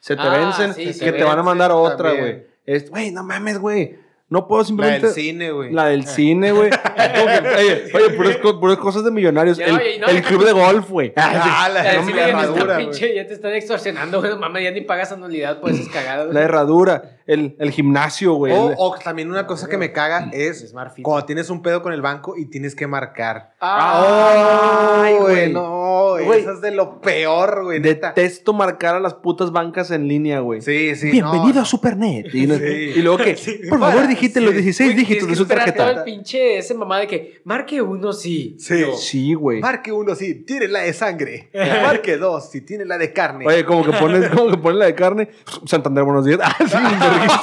Se 0.00 0.16
te 0.16 0.22
Ah, 0.22 0.28
vencen, 0.28 0.74
sí, 0.74 1.00
que 1.02 1.12
te 1.12 1.24
van 1.24 1.38
a 1.38 1.42
mandar 1.42 1.72
otra, 1.72 2.12
güey. 2.12 2.42
Es- 2.66 2.90
Güey, 2.90 3.10
no 3.10 3.24
mames, 3.24 3.58
güey. 3.58 3.98
No 4.28 4.48
puedo 4.48 4.62
La 4.62 4.66
simplemente. 4.66 5.06
del 5.06 5.14
cine, 5.14 5.50
güey. 5.52 5.72
La 5.72 5.86
del 5.86 6.04
cine, 6.06 6.50
güey. 6.50 6.70
Oye, 7.56 7.90
oye, 7.94 8.10
puras, 8.10 8.36
puras 8.36 8.76
cosas 8.78 9.04
de 9.04 9.10
millonarios. 9.12 9.56
Ya, 9.56 9.66
el, 9.66 9.74
oye, 9.76 9.98
no, 10.00 10.08
el 10.08 10.22
club 10.22 10.44
de 10.44 10.52
golf, 10.52 10.90
güey. 10.90 11.12
Ah, 11.16 11.68
la, 11.72 11.82
la 11.82 11.82
la 11.84 11.92
están 11.92 12.18
herradura, 12.18 12.78
pinche- 12.80 13.14
ya 13.14 13.26
te 13.26 13.34
están 13.34 13.54
extorsionando, 13.54 14.20
güey. 14.20 14.36
Mamá, 14.36 14.60
ya 14.60 14.70
ni 14.72 14.80
pagas 14.80 15.12
anualidad 15.12 15.60
por 15.60 15.70
esas 15.70 15.88
cagadas. 15.88 16.32
La 16.34 16.40
herradura. 16.42 17.18
El, 17.26 17.56
el 17.58 17.70
gimnasio, 17.70 18.34
güey. 18.34 18.52
O, 18.56 18.96
también 19.02 19.30
una 19.30 19.46
cosa 19.46 19.68
que 19.68 19.76
me 19.78 19.92
caga 19.92 20.30
es 20.32 20.72
cuando 21.02 21.26
tienes 21.26 21.50
un 21.50 21.60
pedo 21.62 21.82
con 21.82 21.92
el 21.92 22.00
banco 22.02 22.36
y 22.36 22.46
tienes 22.46 22.74
que 22.74 22.86
marcar. 22.86 23.54
Ah, 23.68 25.02
Ay, 25.04 25.14
güey. 25.18 25.52
no, 25.52 26.16
Güey. 26.24 26.40
eso 26.40 26.52
es 26.52 26.60
de 26.60 26.70
lo 26.70 27.00
peor, 27.00 27.64
güey, 27.64 27.80
neta. 27.80 28.08
Detesto 28.14 28.52
marcar 28.52 28.94
a 28.94 29.00
las 29.00 29.14
putas 29.14 29.50
bancas 29.52 29.90
en 29.90 30.06
línea, 30.08 30.40
güey. 30.40 30.60
Sí, 30.62 30.94
sí, 30.94 31.10
Bienvenido 31.10 31.54
no, 31.56 31.60
a 31.62 31.64
Supernet. 31.64 32.32
Y, 32.34 32.46
no- 32.46 32.56
Sí. 32.56 32.64
y 32.96 33.02
luego 33.02 33.18
que, 33.18 33.34
por 33.68 33.78
favor, 33.80 33.96
Para, 33.96 34.06
digite 34.08 34.38
sí. 34.40 34.44
los 34.44 34.54
16 34.54 34.90
güey, 34.92 34.98
dígitos 35.04 35.28
de 35.28 35.34
su 35.36 35.46
tarjeta. 35.46 35.90
el 35.90 36.04
pinche 36.04 36.58
ese 36.58 36.74
mamá 36.74 36.98
de 37.00 37.06
que 37.08 37.40
marque 37.44 37.82
uno 37.82 38.12
sí. 38.12 38.56
Sí. 38.58 38.84
Sí, 38.96 39.34
güey. 39.34 39.60
Marque 39.60 39.90
uno 39.92 40.14
si 40.14 40.34
tiene 40.44 40.68
la 40.68 40.80
de 40.80 40.92
sangre. 40.92 41.50
Marque 41.82 42.16
dos 42.18 42.50
si 42.50 42.60
tiene 42.60 42.84
la 42.84 42.98
de 42.98 43.12
carne. 43.12 43.46
Oye, 43.46 43.64
como 43.64 43.84
que 43.84 43.92
pones, 43.92 44.28
como 44.34 44.50
que 44.50 44.58
pones 44.58 44.78
la 44.78 44.86
de 44.86 44.94
carne. 44.94 45.28
Santander, 45.64 46.04
buenos 46.04 46.24
días. 46.24 46.38
Ah, 46.42 46.54
sí. 46.60 46.66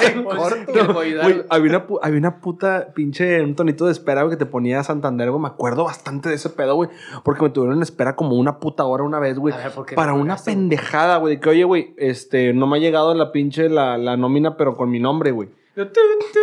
Sí, 0.06 0.14
había, 1.50 1.70
una, 1.78 1.86
había 2.02 2.18
una 2.20 2.40
puta 2.42 2.88
pinche, 2.94 3.42
un 3.42 3.56
tonito 3.56 3.86
de 3.86 3.92
espera 3.92 4.28
que 4.30 4.38
te 4.38 4.46
ponía 4.46 4.84
Santander, 4.84 5.30
güey. 5.30 5.42
Me 5.42 5.48
acuerdo 5.48 5.84
bastante 5.84 6.13
de 6.22 6.36
ese 6.36 6.50
pedo, 6.50 6.76
güey. 6.76 6.90
Porque 7.24 7.44
me 7.44 7.50
tuvieron 7.50 7.78
en 7.78 7.84
espera 7.84 8.16
como 8.16 8.36
una 8.36 8.60
puta 8.60 8.84
hora 8.86 9.04
una 9.04 9.20
vez, 9.20 9.38
güey. 9.38 9.54
A 9.54 9.58
ver, 9.58 9.72
¿por 9.72 9.86
qué 9.86 9.96
Para 9.96 10.14
una 10.14 10.38
pendejada, 10.38 11.18
güey. 11.18 11.36
De 11.36 11.42
que, 11.42 11.50
oye, 11.50 11.64
güey, 11.64 11.94
este, 11.98 12.54
no 12.54 12.68
me 12.68 12.78
ha 12.78 12.80
llegado 12.80 13.14
la 13.14 13.32
pinche, 13.32 13.70
la, 13.70 13.98
la 13.98 14.18
nómina, 14.18 14.58
pero 14.58 14.76
con 14.76 14.90
mi 14.90 15.00
nombre, 15.00 15.32
güey. 15.32 15.50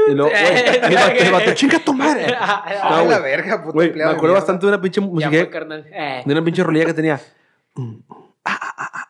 Y 0.09 0.13
luego, 0.13 0.31
güey, 0.31 1.55
chinga 1.55 1.79
tu 1.79 1.95
madre. 1.95 2.27
Ah, 2.41 2.65
No, 2.91 3.11
la 3.11 3.19
güey. 3.19 3.31
verga, 3.31 3.63
puto 3.63 3.79
me 3.79 4.03
acuerdo 4.05 4.35
bastante 4.35 4.67
de 4.67 4.73
una 4.73 4.81
pinche 4.81 5.01
Ya 5.01 5.07
música, 5.07 5.31
fue, 5.31 5.51
carnal. 5.51 5.87
Eh. 5.93 6.23
de 6.25 6.33
una 6.33 6.43
pinche 6.45 6.65
rolilla 6.65 6.87
que 6.87 6.95
tenía. 6.95 7.21
Ah, 8.45 9.09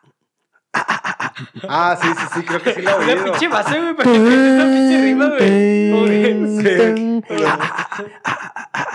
sí, 1.35 2.07
sí, 2.17 2.25
sí, 2.35 2.41
creo 2.43 2.61
que 2.61 2.73
sí 2.73 2.81
la 2.81 2.91
he 2.91 2.95
Una 2.95 3.05
oído. 3.13 3.23
pinche 3.25 3.47
base, 3.47 3.79
güey, 3.79 3.95
para 3.95 4.11
que 4.11 4.19
una 4.19 4.63
pinche 4.65 5.01
rima, 5.01 5.27
güey. 5.29 5.91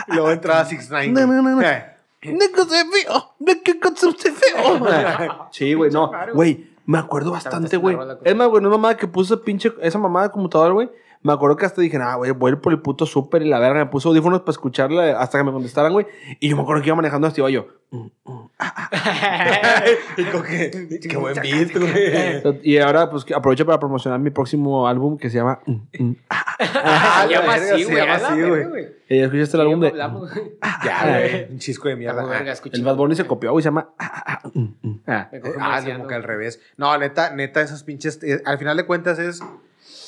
Y 0.09 0.13
luego 0.13 0.31
entraba 0.31 0.65
Six 0.65 0.91
Nine. 0.91 1.09
No, 1.09 1.27
no, 1.27 1.43
no, 1.43 1.51
no. 1.57 1.63
Eh. 1.63 1.85
Sí, 5.51 5.75
güey, 5.75 5.91
no. 5.91 6.11
Güey, 6.35 6.71
me 6.87 6.99
acuerdo 6.99 7.31
bastante, 7.33 7.77
güey. 7.77 7.97
Es 8.25 8.35
más, 8.37 8.49
güey, 8.49 8.61
una 8.61 8.71
mamada 8.71 8.97
que 8.97 9.07
puso 9.07 9.43
pinche, 9.43 9.73
esa 9.83 9.99
mamada 9.99 10.29
de 10.29 10.33
computador, 10.33 10.73
güey. 10.73 10.91
Me 11.23 11.33
acuerdo 11.33 11.57
que 11.57 11.67
hasta 11.67 11.81
dije, 11.81 11.99
ah, 12.01 12.15
güey, 12.17 12.31
voy 12.31 12.51
a 12.51 12.55
ir 12.55 12.61
por 12.61 12.73
el 12.73 12.81
puto 12.81 13.05
súper 13.05 13.43
y 13.43 13.49
la 13.49 13.59
verga. 13.59 13.81
Me 13.81 13.87
puse 13.91 14.07
audífonos 14.07 14.41
para 14.43 14.53
escucharla 14.53 15.19
hasta 15.19 15.39
que 15.39 15.45
me 15.45 15.51
contestaran, 15.51 15.93
güey. 15.93 16.07
Y 16.39 16.49
yo 16.49 16.57
me 16.57 16.63
acuerdo 16.63 16.83
que 16.83 16.89
iba 16.89 16.97
manejando 16.97 17.27
hasta 17.27 17.41
iba 17.41 17.51
yo. 17.51 17.67
Y 20.17 20.25
como 20.25 20.43
que, 20.45 21.01
qué 21.09 21.17
buen 21.17 21.35
beat, 21.35 21.73
güey. 21.77 22.61
Y 22.63 22.79
ahora, 22.79 23.11
pues, 23.11 23.25
aprovecho 23.35 23.67
para 23.67 23.79
promocionar 23.79 24.19
mi 24.19 24.31
próximo 24.31 24.89
álbum 24.89 25.19
que 25.19 25.29
se 25.31 25.37
llama. 25.37 25.61
mm, 25.67 25.73
mm. 25.99 26.17
Ah, 26.59 27.25
Se 27.27 27.35
llama 27.35 27.55
así, 27.55 27.85
se 27.85 27.85
güey. 27.85 27.97
llama 27.97 28.15
así, 28.15 28.43
güey. 28.43 28.63
Eh, 29.09 29.25
¿Escuchaste 29.25 29.57
el 29.57 29.61
álbum 29.61 29.81
de.? 29.81 29.89
Hablamos, 29.89 30.33
güey. 30.33 30.53
Ya, 30.85 31.19
güey. 31.19 31.53
Un 31.53 31.59
chisco 31.59 31.89
de 31.89 31.97
mierda. 31.97 32.23
Ah. 32.27 32.55
El 32.73 32.83
Bad 32.85 32.97
Bunny 32.97 33.15
se 33.15 33.25
copió, 33.27 33.53
güey. 33.53 33.63
Se 33.63 33.69
llama. 33.69 33.91
ah, 33.99 34.23
ah, 34.27 34.41
ah, 34.45 34.51
mm, 34.55 34.61
mm. 34.83 35.01
Ah. 35.07 35.31
Ah, 35.61 35.83
como 35.85 36.07
que 36.07 36.15
al 36.15 36.23
revés. 36.23 36.61
No, 36.77 36.97
neta, 36.99 37.31
neta, 37.35 37.61
esos 37.61 37.83
pinches. 37.83 38.23
eh, 38.23 38.41
al 38.45 38.59
final 38.59 38.77
de 38.77 38.87
cuentas 38.87 39.19
es. 39.19 39.43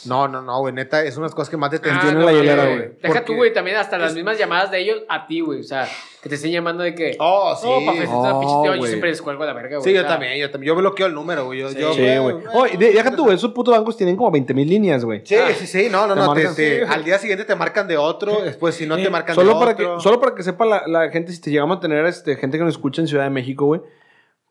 No, 0.09 0.29
no, 0.29 0.43
no, 0.43 0.59
güey. 0.61 0.73
Neta, 0.75 1.03
es 1.05 1.17
unas 1.17 1.35
cosas 1.35 1.51
que 1.51 1.57
más 1.57 1.71
te 1.71 1.77
Ah, 1.91 2.01
no, 2.13 2.19
la 2.19 2.23
güey. 2.25 2.37
hielera, 2.37 2.65
güey. 2.65 2.79
Deja 2.79 2.97
Porque- 3.07 3.21
tú, 3.21 3.35
güey, 3.37 3.53
también 3.53 3.77
hasta 3.77 3.99
las 3.99 4.11
es- 4.11 4.15
mismas 4.17 4.39
llamadas 4.39 4.71
de 4.71 4.81
ellos 4.81 5.03
a 5.09 5.27
ti, 5.27 5.41
güey. 5.41 5.61
O 5.61 5.65
sea, 5.65 5.87
que 6.23 6.29
te 6.29 6.35
estén 6.35 6.51
llamando 6.51 6.83
de 6.83 6.95
que. 6.95 7.17
Oh, 7.21 7.55
sí. 7.61 7.67
Oh, 7.69 7.79
Oh, 8.11 8.63
tío, 8.65 8.75
yo 8.75 8.87
siempre 8.87 9.11
les 9.11 9.23
cuelgo 9.23 9.43
a 9.43 9.47
la 9.47 9.53
verga, 9.53 9.79
güey. 9.79 9.83
Sí, 9.85 9.93
yo 9.95 10.05
también, 10.05 10.37
yo 10.39 10.51
también. 10.51 10.69
Yo 10.69 10.77
bloqueo 10.77 11.07
el 11.07 11.15
número, 11.15 11.45
güey. 11.47 11.61
Yo, 11.61 11.69
Sí. 11.71 11.79
yo, 11.79 11.93
Sí, 11.95 12.01
güey. 12.19 12.37
Oh, 12.53 12.67
y 12.67 12.77
de- 12.77 12.93
deja 12.93 13.11
tú, 13.15 13.25
güey, 13.25 13.37
esos 13.37 13.53
putos 13.53 13.77
bancos 13.77 13.97
tienen 13.97 14.17
como 14.17 14.31
20 14.31 14.53
mil 14.55 14.69
líneas, 14.69 15.05
güey. 15.05 15.23
Sí, 15.25 15.37
sí, 15.59 15.67
sí. 15.67 15.89
No, 15.91 16.07
no, 16.07 16.15
no. 16.15 16.23
te- 16.35 16.41
marcan. 16.45 16.55
te- 16.57 16.85
Sí. 16.87 16.93
al 16.93 17.05
día 17.05 17.19
siguiente 17.19 17.45
te 17.45 17.55
marcan 17.55 17.87
de 17.87 17.97
otro. 17.97 18.41
Después, 18.43 18.75
si 18.75 18.87
no 18.87 18.97
te 18.97 19.09
marcan 19.11 19.35
Solo 19.35 19.55
de 19.55 19.59
para, 19.61 19.73
otro. 19.73 19.97
que, 19.97 20.03
solo 20.03 20.21
para 20.21 20.35
que 20.35 20.43
sepa 20.43 20.65
la, 20.65 20.83
la 20.87 21.11
gente, 21.11 21.33
si 21.33 21.41
te 21.41 21.51
llegamos 21.51 21.77
a 21.79 21.81
tener 21.81 22.05
este, 22.07 22.37
gente 22.37 22.59
que 22.59 22.65
nos 22.65 22.75
escucha 22.75 23.01
en 23.01 23.09
Ciudad 23.09 23.25
de 23.25 23.31
México, 23.31 23.67
güey. 23.67 23.81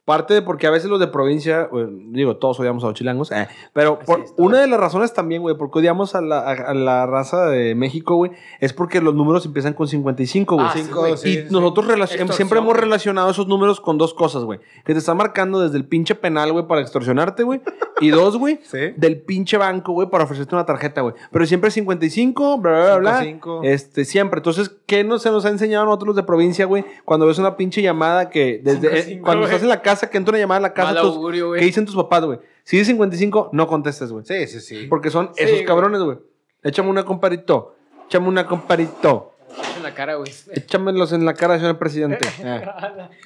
Parte 0.07 0.33
de 0.33 0.41
porque 0.41 0.67
a 0.67 0.71
veces 0.71 0.89
los 0.89 1.01
de 1.01 1.07
provincia, 1.07 1.63
güey, 1.63 1.85
digo, 2.11 2.37
todos 2.37 2.57
odiamos 2.61 2.81
a 2.85 2.87
los 2.87 2.95
chilangos, 2.95 3.29
eh, 3.33 3.45
pero 3.73 3.99
por- 3.99 4.21
es, 4.21 4.33
una 4.37 4.61
de 4.61 4.67
las 4.67 4.79
razones 4.79 5.13
también, 5.13 5.41
güey, 5.41 5.57
porque 5.57 5.79
odiamos 5.79 6.15
a 6.15 6.21
la, 6.21 6.39
a, 6.39 6.51
a 6.53 6.73
la 6.73 7.05
raza 7.07 7.45
de 7.47 7.75
México, 7.75 8.15
güey, 8.15 8.31
es 8.61 8.71
porque 8.71 9.01
los 9.01 9.13
números 9.13 9.45
empiezan 9.45 9.73
con 9.73 9.89
55, 9.89 10.55
güey. 10.55 10.65
Ah, 10.65 10.71
sí, 10.73 10.87
güey. 10.89 11.17
sí, 11.17 11.29
y 11.29 11.33
sí, 11.33 11.47
nosotros 11.49 11.89
Extorsión, 11.89 12.31
siempre 12.31 12.59
hemos 12.59 12.77
relacionado 12.77 13.29
esos 13.29 13.47
números 13.47 13.81
con 13.81 13.97
dos 13.97 14.13
cosas, 14.13 14.45
güey. 14.45 14.59
Que 14.85 14.93
te 14.93 14.99
están 14.99 15.17
marcando 15.17 15.59
desde 15.59 15.75
el 15.75 15.83
pinche 15.83 16.15
penal, 16.15 16.53
güey, 16.53 16.65
para 16.67 16.79
extorsionarte, 16.79 17.43
güey. 17.43 17.59
Y 17.99 18.09
dos, 18.09 18.37
güey, 18.37 18.59
Sí. 18.63 18.93
del 18.95 19.19
pinche 19.21 19.57
banco, 19.57 19.91
güey, 19.91 20.09
para 20.09 20.23
ofrecerte 20.23 20.55
una 20.55 20.65
tarjeta, 20.65 21.01
güey. 21.01 21.15
Pero 21.31 21.45
siempre 21.45 21.69
55, 21.69 22.59
bla, 22.59 22.71
bla, 22.71 22.97
bla. 22.97 23.19
Cinco, 23.23 23.55
cinco. 23.55 23.61
Este, 23.63 24.05
siempre. 24.05 24.39
Entonces, 24.39 24.71
¿qué 24.85 25.03
no 25.03 25.19
se 25.19 25.31
nos 25.31 25.45
ha 25.45 25.49
enseñado 25.49 25.83
a 25.83 25.85
nosotros 25.87 26.07
los 26.07 26.15
de 26.15 26.23
provincia, 26.23 26.65
güey? 26.65 26.85
Cuando 27.03 27.25
ves 27.25 27.39
una 27.39 27.57
pinche 27.57 27.81
llamada 27.81 28.29
que 28.29 28.61
desde... 28.63 29.13
Eh, 29.13 29.19
cuando 29.21 29.41
güey. 29.41 29.45
estás 29.45 29.63
en 29.63 29.69
la 29.69 29.81
casa, 29.81 29.96
que 30.05 30.17
entra 30.17 30.31
una 30.33 30.39
llamada 30.39 30.59
a 30.59 30.61
la 30.61 30.73
casa, 30.73 30.93
Mal 30.93 31.01
tus- 31.01 31.15
augurio, 31.15 31.47
güey. 31.47 31.59
¿qué 31.59 31.65
dicen 31.65 31.85
tus 31.85 31.95
papás, 31.95 32.23
güey? 32.23 32.39
Si 32.63 32.77
dice 32.77 32.91
55, 32.91 33.49
no 33.53 33.65
contestes, 33.67 34.11
güey. 34.11 34.23
Sí, 34.25 34.45
sí, 34.47 34.59
sí. 34.59 34.85
Porque 34.87 35.09
son 35.09 35.31
Sí, 35.35 35.43
esos 35.43 35.61
cabrones, 35.63 36.01
güey. 36.01 36.17
Échame 36.63 36.89
una 36.89 37.03
comparito. 37.03 37.75
Échame 38.05 38.27
una 38.27 38.45
comparito. 38.45 39.33
En 39.75 39.83
la 39.83 39.93
cara, 39.93 40.15
güey. 40.15 40.31
Échamelos 40.53 41.11
en 41.13 41.25
la 41.25 41.33
cara, 41.33 41.57
señor 41.57 41.77
presidente. 41.77 42.27
Eh. 42.43 42.61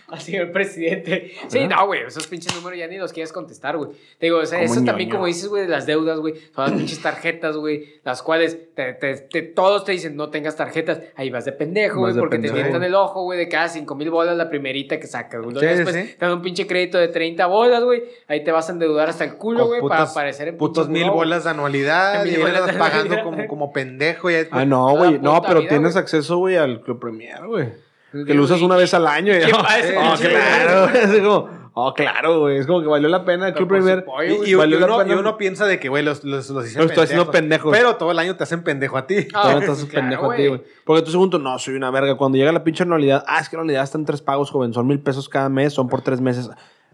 Así 0.10 0.36
el 0.36 0.52
presidente. 0.52 1.32
Sí, 1.48 1.68
no, 1.68 1.86
güey, 1.88 2.02
esos 2.04 2.28
pinches 2.28 2.54
números 2.56 2.78
ya 2.80 2.88
ni 2.88 2.98
los 2.98 3.14
quieres 3.14 3.32
contestar, 3.32 3.78
güey. 3.78 3.92
Te 4.20 4.26
digo, 4.28 4.38
o 4.40 4.46
sea, 4.46 4.62
eso 4.62 4.84
también, 4.84 5.10
ñoño. 5.10 5.20
como 5.20 5.26
dices, 5.28 5.48
güey, 5.48 5.64
de 5.64 5.70
las 5.70 5.86
deudas, 5.86 6.20
güey, 6.20 6.36
son 6.56 6.66
las 6.66 6.74
pinches 6.74 7.02
tarjetas, 7.02 7.56
güey, 7.58 8.00
las 8.04 8.22
cuales 8.22 8.58
te, 8.76 8.94
te- 8.94 9.16
te- 9.18 9.42
todos 9.42 9.86
te 9.86 9.94
dicen 9.94 10.16
no 10.16 10.30
tengas 10.30 10.56
tarjetas. 10.56 11.00
Ahí 11.16 11.30
vas 11.30 11.46
de 11.46 11.52
pendejo, 11.54 12.00
güey, 12.00 12.14
porque 12.16 12.36
pendejo. 12.36 12.56
te 12.56 12.62
tientan 12.62 12.84
el 12.84 12.96
ojo, 12.96 13.24
güey, 13.24 13.38
de 13.40 13.48
cada 13.48 13.68
5 13.70 13.96
mil 13.96 14.10
bolas 14.10 14.36
la 14.38 14.50
primerita 14.50 15.00
que 15.00 15.08
sacas, 15.08 15.42
güey. 15.42 15.56
Sí, 15.58 15.66
después 15.66 15.96
sí. 15.96 16.16
te 16.18 16.26
dan 16.26 16.34
un 16.36 16.42
pinche 16.42 16.68
crédito 16.68 16.98
de 16.98 17.08
30 17.08 17.46
bolas, 17.48 17.84
güey. 17.84 18.04
Ahí 18.28 18.44
te 18.44 18.52
vas 18.52 18.70
a 18.70 18.74
endeudar 18.74 19.10
hasta 19.10 19.24
el 19.24 19.36
culo, 19.36 19.68
güey, 19.68 19.82
para 19.82 20.04
aparecer 20.04 20.50
en 20.50 20.58
Putos 20.58 20.90
mil 20.90 21.10
bolas 21.10 21.44
de 21.46 21.50
anualidad 21.50 22.26
y 22.26 22.32
de 22.32 22.74
pagando 22.78 23.24
como, 23.24 23.48
como 23.48 23.72
pendejo. 23.74 24.30
y 24.30 24.36
Ah, 24.52 24.66
no, 24.66 24.96
güey. 24.96 25.20
No, 25.20 25.42
pero 25.42 25.62
tienes 25.68 25.94
güey. 25.94 26.04
Acceso, 26.22 26.38
güey, 26.38 26.56
al 26.58 26.82
Club 26.82 27.00
Premier, 27.00 27.46
güey. 27.46 27.70
Pues, 28.12 28.26
Que 28.26 28.34
lo 28.34 28.44
usas 28.44 28.62
una 28.62 28.76
vez 28.76 28.94
al 28.94 29.08
año. 29.08 29.34
y- 29.36 29.40
¿Qué 29.40 29.52
pasa, 29.52 29.78
Oh, 29.98 30.16
claro. 30.18 30.90
Es 30.94 31.20
como, 31.22 31.50
oh, 31.74 31.94
claro, 31.94 32.40
güey. 32.42 32.58
Es 32.58 32.68
como 32.68 32.82
que 32.82 32.88
valió 32.88 33.08
la 33.08 33.24
pena 33.24 33.48
el 33.48 33.54
Club 33.54 33.70
Premier. 33.70 34.04
pollo, 34.04 34.46
Y, 34.46 34.54
Valió 34.54 34.78
uno, 34.78 34.98
pena. 34.98 35.14
y 35.16 35.18
uno 35.18 35.38
piensa 35.38 35.66
de 35.66 35.80
que, 35.80 35.88
güey, 35.88 36.04
los, 36.04 36.24
los, 36.26 36.50
los 36.50 36.66
hicieron 36.66 36.86
Los 36.88 36.92
estoy 36.92 37.06
haciendo 37.06 37.32
pendejos. 37.32 37.72
Pero 37.76 37.96
todo 37.96 38.12
el 38.12 38.20
año 38.20 38.36
te 38.36 38.44
hacen 38.44 38.64
pendejo 38.64 38.98
a 38.98 39.08
ti. 39.08 39.28
Ah, 39.34 39.52
pues, 39.54 39.64
estás 39.70 39.86
claro, 39.86 40.02
pendejo 40.02 40.32
a 40.32 40.36
ti, 40.36 40.48
güey. 40.48 40.62
Porque 40.84 41.02
tú 41.04 41.12
segundo, 41.12 41.40
no, 41.40 41.58
soy 41.58 41.76
una 41.76 41.90
verga. 41.90 42.16
Cuando 42.18 42.38
llega 42.38 42.52
la 42.52 42.64
pinche 42.66 42.84
anualidad, 42.84 43.24
ah, 43.28 43.40
es 43.40 43.48
que 43.48 43.56
la 43.56 43.62
anualidad 43.62 43.84
está 43.84 43.98
en 43.98 44.06
tres 44.06 44.22
pagos, 44.22 44.52
joven. 44.52 44.74
Son 44.74 44.86
mil 44.86 45.00
pesos 45.00 45.30
cada 45.30 45.48
mes, 45.48 45.72
son 45.74 45.88
por 45.88 46.02
tres 46.02 46.20
meses. 46.20 46.50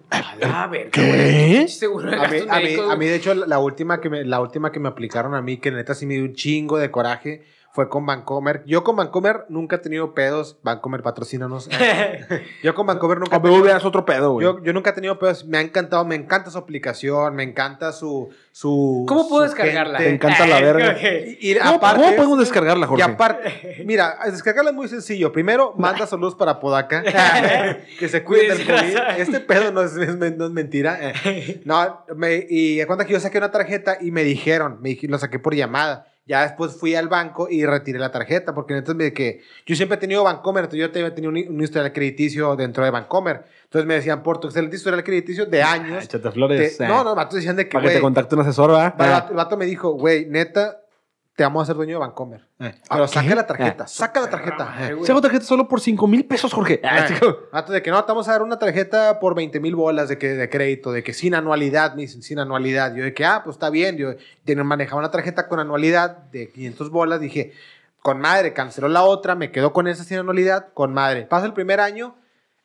A 0.10 0.68
ver, 0.68 0.90
¿Qué? 0.92 1.66
Seguro 1.68 2.10
de 2.10 2.16
A 2.16 2.28
mí, 2.28 2.38
gastos 2.40 2.50
a, 2.50 2.58
mí, 2.60 2.64
médicos, 2.64 2.92
a 2.92 2.96
mí, 2.96 3.06
de 3.08 3.16
hecho, 3.16 3.34
la 3.34 3.60
última, 3.60 4.00
que 4.00 4.10
me, 4.10 4.24
la 4.24 4.40
última 4.40 4.72
que 4.72 4.80
me 4.80 4.88
aplicaron 4.88 5.34
a 5.36 5.42
mí, 5.42 5.58
que 5.58 5.70
neta 5.72 5.96
sí 5.96 6.06
me 6.06 6.14
dio 6.14 6.24
un 6.24 6.34
chingo 6.34 6.78
de 6.78 6.90
coraje, 6.92 7.44
fue 7.78 7.90
con 7.90 8.08
Vancomer. 8.08 8.64
Yo 8.66 8.84
con 8.84 8.96
Vancomer 8.96 9.46
nunca 9.50 9.76
he 9.76 9.80
tenido 9.80 10.16
pedos. 10.16 10.58
Vancomer, 10.64 11.04
patrocínanos. 11.04 11.70
Yo 12.64 12.74
con 12.74 12.88
Vancomer 12.88 13.20
nunca 13.20 13.38
BBVA 13.38 13.78
es 13.78 13.86
otro 13.86 14.04
pedo, 14.04 14.32
güey. 14.32 14.46
yo, 14.46 14.64
yo 14.64 14.74
nunca 14.74 14.90
he 14.90 14.94
tenido 14.94 15.20
pedos. 15.20 15.46
Me 15.46 15.60
ha 15.60 15.62
encantado, 15.62 16.04
me 16.04 16.16
encanta 16.16 16.50
su 16.50 16.58
aplicación, 16.58 17.36
me 17.36 17.44
encanta 17.44 17.92
su. 17.92 18.30
su 18.52 19.06
¿Cómo 19.08 19.30
puedo 19.30 19.44
su 19.48 19.50
descargarla? 19.54 20.00
gente. 20.00 20.10
Te 20.10 20.16
encanta 20.16 20.48
la 20.48 20.60
verga. 20.66 20.98
Y, 21.40 21.52
y 21.52 21.56
¿Cómo, 21.60 21.76
aparte, 21.76 22.02
cómo 22.04 22.16
podemos 22.16 22.40
descargarla, 22.40 22.88
Jorge? 22.88 23.06
Y 23.08 23.12
aparte, 23.14 23.84
mira, 23.86 24.18
descargarla 24.26 24.72
es 24.72 24.76
muy 24.76 24.88
sencillo. 24.88 25.32
Primero, 25.32 25.76
manda 25.78 26.08
saludos 26.08 26.34
para 26.34 26.60
Podaca. 26.60 27.04
que 28.00 28.10
se 28.10 28.24
cuiden 28.24 28.58
del. 28.58 28.66
COVID. 28.66 28.98
Este 29.20 29.40
pedo 29.40 29.72
no 29.72 29.84
es, 29.84 29.96
es- 29.96 30.18
no 30.18 30.26
es 30.46 30.52
mentira. 30.52 30.98
Eh, 31.00 31.62
No, 31.64 32.04
me, 32.16 32.44
y 32.50 32.84
cuenta 32.86 33.06
que 33.06 33.14
yo 33.14 33.20
saqué 33.20 33.38
una 33.38 33.52
tarjeta 33.52 34.00
y 34.02 34.10
me 34.10 34.24
dijeron, 34.24 34.80
me 34.82 34.98
lo 35.04 35.20
saqué 35.20 35.38
por 35.38 35.54
llamada. 35.54 36.08
Ya 36.28 36.42
después 36.44 36.76
fui 36.76 36.94
al 36.94 37.08
banco 37.08 37.48
y 37.50 37.66
retiré 37.66 38.00
la 38.00 38.12
tarjeta, 38.12 38.54
porque 38.54 38.74
neta 38.74 38.94
me 38.94 39.14
que 39.14 39.42
yo 39.66 39.76
siempre 39.76 39.96
he 39.96 40.00
tenido 40.00 40.24
Bancomer, 40.26 40.66
entonces 40.66 40.82
yo 40.82 40.92
te- 40.92 41.10
tenía 41.12 41.30
un, 41.30 41.38
un 41.38 41.64
historial 41.64 41.94
crediticio 41.94 42.56
dentro 42.58 42.84
de 42.84 42.90
Bancomer. 42.92 43.46
Entonces 43.64 43.88
me 43.88 43.94
decían, 43.96 44.24
por 44.24 44.40
tu 44.40 44.48
excelente 44.48 44.76
historial 44.76 45.04
crediticio 45.04 45.46
de 45.46 45.64
años. 45.64 46.04
Échate 46.04 46.20
te- 46.20 46.32
flores. 46.32 46.80
eh. 46.82 46.88
no, 46.88 47.04
no, 47.06 47.16
vatos 47.16 47.36
decían 47.36 47.56
de 47.56 47.66
que, 47.70 47.74
Para 47.74 47.88
que 47.88 47.96
te 47.96 48.02
contacte 48.02 48.36
un 48.36 48.42
asesor, 48.42 48.72
¿va? 48.74 48.94
el 49.00 49.12
vato, 49.12 49.30
el 49.32 49.36
vato 49.38 49.58
me 49.58 49.66
dijo, 49.66 49.92
güey, 49.92 50.26
neta, 50.26 50.82
te 51.38 51.44
vamos 51.44 51.60
a 51.60 51.64
hacer 51.66 51.76
dueño 51.76 51.94
de 51.94 52.00
Bancomer. 52.00 52.42
Eh. 52.60 52.74
Pero 52.90 53.04
¿Ah, 53.04 53.08
saca 53.08 53.36
la 53.36 53.46
tarjeta, 53.46 53.86
saca 53.86 54.22
la 54.22 54.28
tarjeta. 54.28 54.76
Eh. 54.90 54.98
Saco 55.04 55.22
tarjeta 55.22 55.46
solo 55.46 55.68
por 55.68 55.80
5 55.80 56.08
mil 56.08 56.26
pesos, 56.26 56.52
Jorge. 56.52 56.82
Ah, 56.84 57.06
Eh, 57.08 57.20
vato 57.54 57.72
de 57.72 57.84
que 57.84 57.92
no, 57.92 58.04
te 58.04 58.12
vamos 58.12 58.28
a 58.28 58.32
dar 58.32 58.42
una 58.42 58.58
tarjeta 58.58 59.20
por 59.20 59.36
20 59.36 59.60
mil 59.60 59.76
bolas 59.76 60.10
de, 60.10 60.18
que, 60.18 60.30
de 60.30 60.50
crédito, 60.50 60.92
de 60.92 61.04
que 61.04 61.14
sin 61.14 61.36
anualidad, 61.36 61.94
me 61.94 62.02
dicen, 62.02 62.24
sin 62.24 62.40
anualidad. 62.40 62.96
Yo 62.96 63.04
de 63.04 63.14
que, 63.14 63.24
ah, 63.24 63.42
pues 63.44 63.56
está 63.56 63.70
bien. 63.70 63.98
Yo 63.98 64.16
manejaba 64.64 64.98
una 64.98 65.12
tarjeta 65.12 65.48
con 65.48 65.60
anualidad 65.60 66.18
de 66.32 66.50
500 66.50 66.90
bolas. 66.90 67.20
Dije, 67.20 67.54
con 68.02 68.20
madre, 68.20 68.54
canceló 68.54 68.88
la 68.88 69.04
otra, 69.04 69.36
me 69.36 69.52
quedo 69.52 69.74
con 69.74 69.88
esa 69.88 70.04
sin 70.04 70.18
anualidad, 70.18 70.70
con 70.74 70.92
madre. 70.92 71.28
Pasa 71.28 71.46
el 71.46 71.54
primer 71.54 71.82
año, 71.82 72.16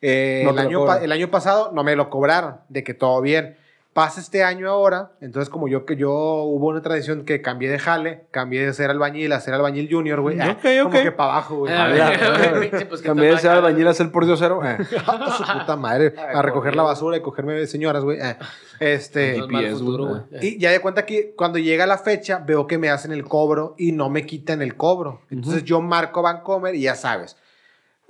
eh, 0.01 0.41
No 0.51 0.95
el 0.95 1.11
año 1.11 1.29
pasado 1.29 1.71
no 1.75 1.83
me 1.83 1.95
lo 1.95 2.09
cobraron, 2.09 2.61
de 2.69 2.83
que 2.83 2.95
todo 2.95 3.21
bien. 3.21 3.55
Pasa 3.93 4.21
este 4.21 4.43
año 4.43 4.67
ahora, 4.69 5.11
entonces 5.21 5.49
como 5.51 5.67
yo 5.67 5.85
que 5.85 5.95
yo 5.95 6.09
hubo 6.11 6.69
una 6.69 6.81
tradición 6.81 7.25
que 7.25 7.43
cambié 7.43 7.69
de 7.69 7.77
jale, 7.77 8.25
cambié 8.31 8.65
de 8.65 8.73
ser 8.73 8.89
albañil 8.89 9.31
a 9.33 9.39
ser 9.39 9.53
albañil 9.53 9.87
junior, 9.91 10.19
güey. 10.21 10.39
Ah, 10.39 10.57
Ok, 10.57 10.63
Como 10.83 10.97
ok. 10.97 11.03
que 11.03 11.11
para 11.11 11.31
abajo, 11.33 11.57
güey. 11.57 11.71
Ah, 11.71 12.71
sí, 12.79 12.85
pues, 12.85 13.01
¿qué 13.01 13.07
Cambié 13.07 13.29
de 13.29 13.37
ser 13.37 13.51
albañil 13.51 13.87
a 13.87 13.93
ser 13.93 14.11
por 14.11 14.25
diosero. 14.25 14.65
Eh. 14.65 14.77
A 15.05 15.31
su 15.37 15.43
puta 15.43 15.75
madre. 15.75 16.13
A 16.17 16.25
ver, 16.25 16.35
A 16.37 16.41
recoger 16.41 16.75
la 16.75 16.81
basura 16.81 17.17
y 17.17 17.21
cogerme 17.21 17.67
señoras, 17.67 18.03
güey. 18.03 18.19
Eh, 18.19 18.35
Este. 18.79 19.37
No 19.37 19.45
es 19.45 19.51
mal 19.51 19.61
GPS, 19.63 19.79
futuro, 19.79 20.05
güey. 20.07 20.21
Y 20.41 20.57
ya 20.57 20.71
de 20.71 20.79
cuenta 20.79 21.05
que 21.05 21.35
cuando 21.35 21.59
llega 21.59 21.85
la 21.85 21.99
fecha, 21.99 22.39
veo 22.39 22.65
que 22.65 22.79
me 22.79 22.89
hacen 22.89 23.11
el 23.11 23.23
cobro 23.25 23.75
y 23.77 23.91
no 23.91 24.09
me 24.09 24.25
quitan 24.25 24.63
el 24.63 24.75
cobro. 24.75 25.21
Entonces 25.29 25.63
yo 25.65 25.81
marco 25.81 26.23
Vancomer 26.23 26.73
y 26.73 26.81
ya 26.81 26.95
sabes. 26.95 27.37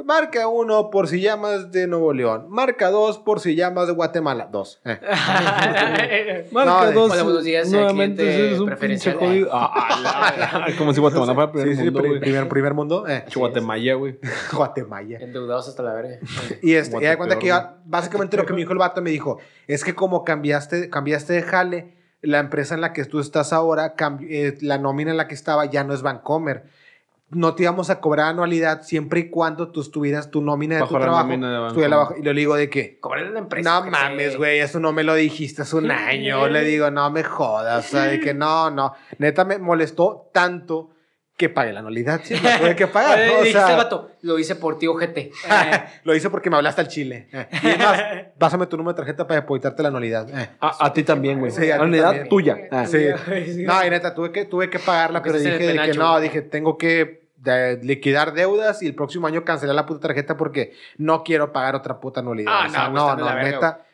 Marca 0.04 0.48
uno 0.48 0.90
por 0.90 1.08
si 1.08 1.22
llamas 1.22 1.72
de 1.72 1.88
Nuevo 1.88 2.14
León. 2.14 2.48
Marca 2.50 2.90
dos 2.90 3.20
por 3.20 3.40
si 3.40 3.56
llamas 3.56 3.88
de 3.88 3.94
Guatemala. 3.94 4.50
Dos. 4.52 4.82
Eh. 4.86 5.00
Marca 6.52 6.86
No, 6.86 6.92
dos. 6.92 7.12
hola, 7.12 7.24
buenos 7.24 7.44
días, 7.44 7.70
Nuevamente 7.70 8.24
cliente 8.24 8.48
eres 8.48 8.60
un 8.60 8.66
pinche 8.66 8.76
preferencial. 8.76 9.16
jodido. 9.18 9.50
Ah, 9.54 10.66
ah, 10.66 10.66
como 10.78 10.94
si 10.94 11.00
Guatemala 11.00 11.34
fuera 11.36 11.52
primer 11.52 11.70
Sí, 11.70 11.76
sí, 11.76 11.84
mundo, 11.92 12.02
primer, 12.20 12.50
primer 12.50 12.74
mundo. 12.74 13.08
Eh. 13.08 13.24
Guatemala, 13.34 13.94
güey. 13.94 14.20
Guatemala. 14.52 15.18
Endeudados 15.22 15.70
hasta 15.70 15.84
la 15.84 15.94
verga. 15.94 16.18
Y 16.62 16.74
este, 16.74 16.98
y 16.98 17.02
de 17.02 17.16
cuenta 17.16 17.38
que 17.40 17.54
básicamente 17.86 18.36
lo 18.36 18.46
que 18.46 18.54
me 18.54 18.60
dijo 18.60 18.74
el 18.74 18.80
vato 18.80 19.02
me 19.02 19.12
dijo, 19.12 19.40
es 19.68 19.84
que 19.84 19.94
como 19.96 20.24
cambiaste, 20.24 20.90
cambiaste 20.90 21.34
de 21.34 21.44
jale, 21.44 21.94
la 22.22 22.40
empresa 22.40 22.74
en 22.74 22.82
la 22.82 22.94
que 22.94 23.06
tú 23.06 23.20
estás 23.20 23.54
ahora, 23.54 23.96
eh, 24.28 24.58
la 24.62 24.80
nómina 24.80 25.12
en 25.12 25.18
la 25.18 25.28
que 25.28 25.36
estaba 25.36 25.66
ya 25.66 25.84
no 25.84 25.94
es 25.94 26.02
Vancomer. 26.02 26.64
No 27.34 27.56
te 27.56 27.64
íbamos 27.64 27.90
a 27.90 28.00
cobrar 28.00 28.28
anualidad 28.28 28.82
siempre 28.84 29.22
y 29.22 29.30
cuando 29.30 29.70
tú 29.72 29.82
estuvieras 29.82 30.30
tu 30.32 30.42
nómina 30.42 30.76
de 30.76 30.82
Bajo 30.82 30.94
tu 30.94 31.00
la 31.00 31.06
trabajo. 31.06 31.24
nómina 31.28 31.62
de 31.62 31.68
estuviera 31.68 31.98
Vancomer. 31.98 32.18
bajo. 32.18 32.30
Y 32.30 32.34
le 32.34 32.40
digo 32.40 32.56
de 32.56 32.70
que, 32.70 33.00
Cobrarle 33.00 33.28
a 33.30 33.32
la 33.32 33.40
empresa. 33.40 33.82
no 33.82 33.92
mames, 33.92 34.38
güey, 34.38 34.60
eso 34.60 34.80
no 34.80 34.92
me 34.94 35.04
lo 35.04 35.16
dijiste 35.16 35.62
hace 35.64 35.76
un 35.76 35.92
año. 35.92 36.48
Le 36.48 36.64
digo, 36.64 36.90
no 36.92 37.10
me 37.12 37.24
jodas. 37.24 37.86
O 37.86 37.90
sea, 37.90 38.04
de 38.04 38.20
que 38.20 38.34
no, 38.34 38.70
no. 38.72 38.94
Neta 39.18 39.46
me 39.46 39.58
molestó 39.58 40.30
tanto 40.34 40.90
que 41.36 41.50
pagué 41.50 41.74
la 41.74 41.80
anualidad. 41.80 42.22
Sí, 42.24 42.36
tuve 42.36 42.76
que 42.76 42.86
pagar. 42.86 43.18
¿no? 43.28 43.34
O 43.34 43.38
dijiste 43.38 43.54
sea, 43.60 43.68
al 43.70 43.78
vato, 43.78 44.12
lo 44.22 44.38
hice 44.38 44.56
por 44.56 44.78
ti, 44.78 44.86
ojete. 44.86 45.32
Lo 46.04 46.14
hice 46.16 46.30
porque 46.30 46.50
me 46.52 46.58
hablaste 46.58 46.82
al 46.82 46.88
chile. 46.90 47.28
Eh. 47.34 47.48
Y 47.64 47.68
es 47.70 47.78
más, 47.80 48.00
pásame 48.38 48.68
tu 48.68 48.78
número 48.78 48.94
de 48.94 48.98
tarjeta 48.98 49.26
para 49.26 49.42
depositarte 49.42 49.82
la 49.82 49.90
anualidad. 49.90 50.30
Eh. 50.30 50.50
A, 50.60 50.86
a 50.86 50.94
ti 50.94 51.02
también, 51.04 51.40
güey. 51.40 51.52
Sí, 51.52 51.72
Anualidad 51.72 52.28
tuya. 52.30 52.58
Ah. 52.70 52.86
Sí. 52.86 53.08
No, 53.66 53.84
y 53.84 53.90
neta, 53.90 54.14
tuve 54.14 54.32
que, 54.32 54.46
tuve 54.46 54.70
que 54.70 54.78
pagarla, 54.78 55.24
pero 55.24 55.40
dije 55.40 55.58
de 55.58 55.74
que 55.92 55.94
no, 55.98 56.20
dije, 56.20 56.44
tengo 56.44 56.78
que 56.78 57.23
de- 57.44 57.80
liquidar 57.84 58.34
deudas 58.34 58.82
y 58.82 58.88
el 58.88 58.96
próximo 58.96 59.28
año 59.28 59.44
cancelar 59.44 59.76
la 59.76 59.86
puta 59.86 60.00
tarjeta 60.08 60.38
porque 60.38 60.74
no 60.98 61.24
quiero 61.24 61.52
pagar 61.52 61.76
otra 61.76 62.00
puta 62.00 62.22
anualidad. 62.22 62.52
Ah, 62.54 62.66
O 62.68 62.70
sea, 62.70 62.90
no, 62.90 63.06
pues, 63.06 63.18
no, 63.18 63.30
no, 63.30 63.36
neta. 63.44 63.86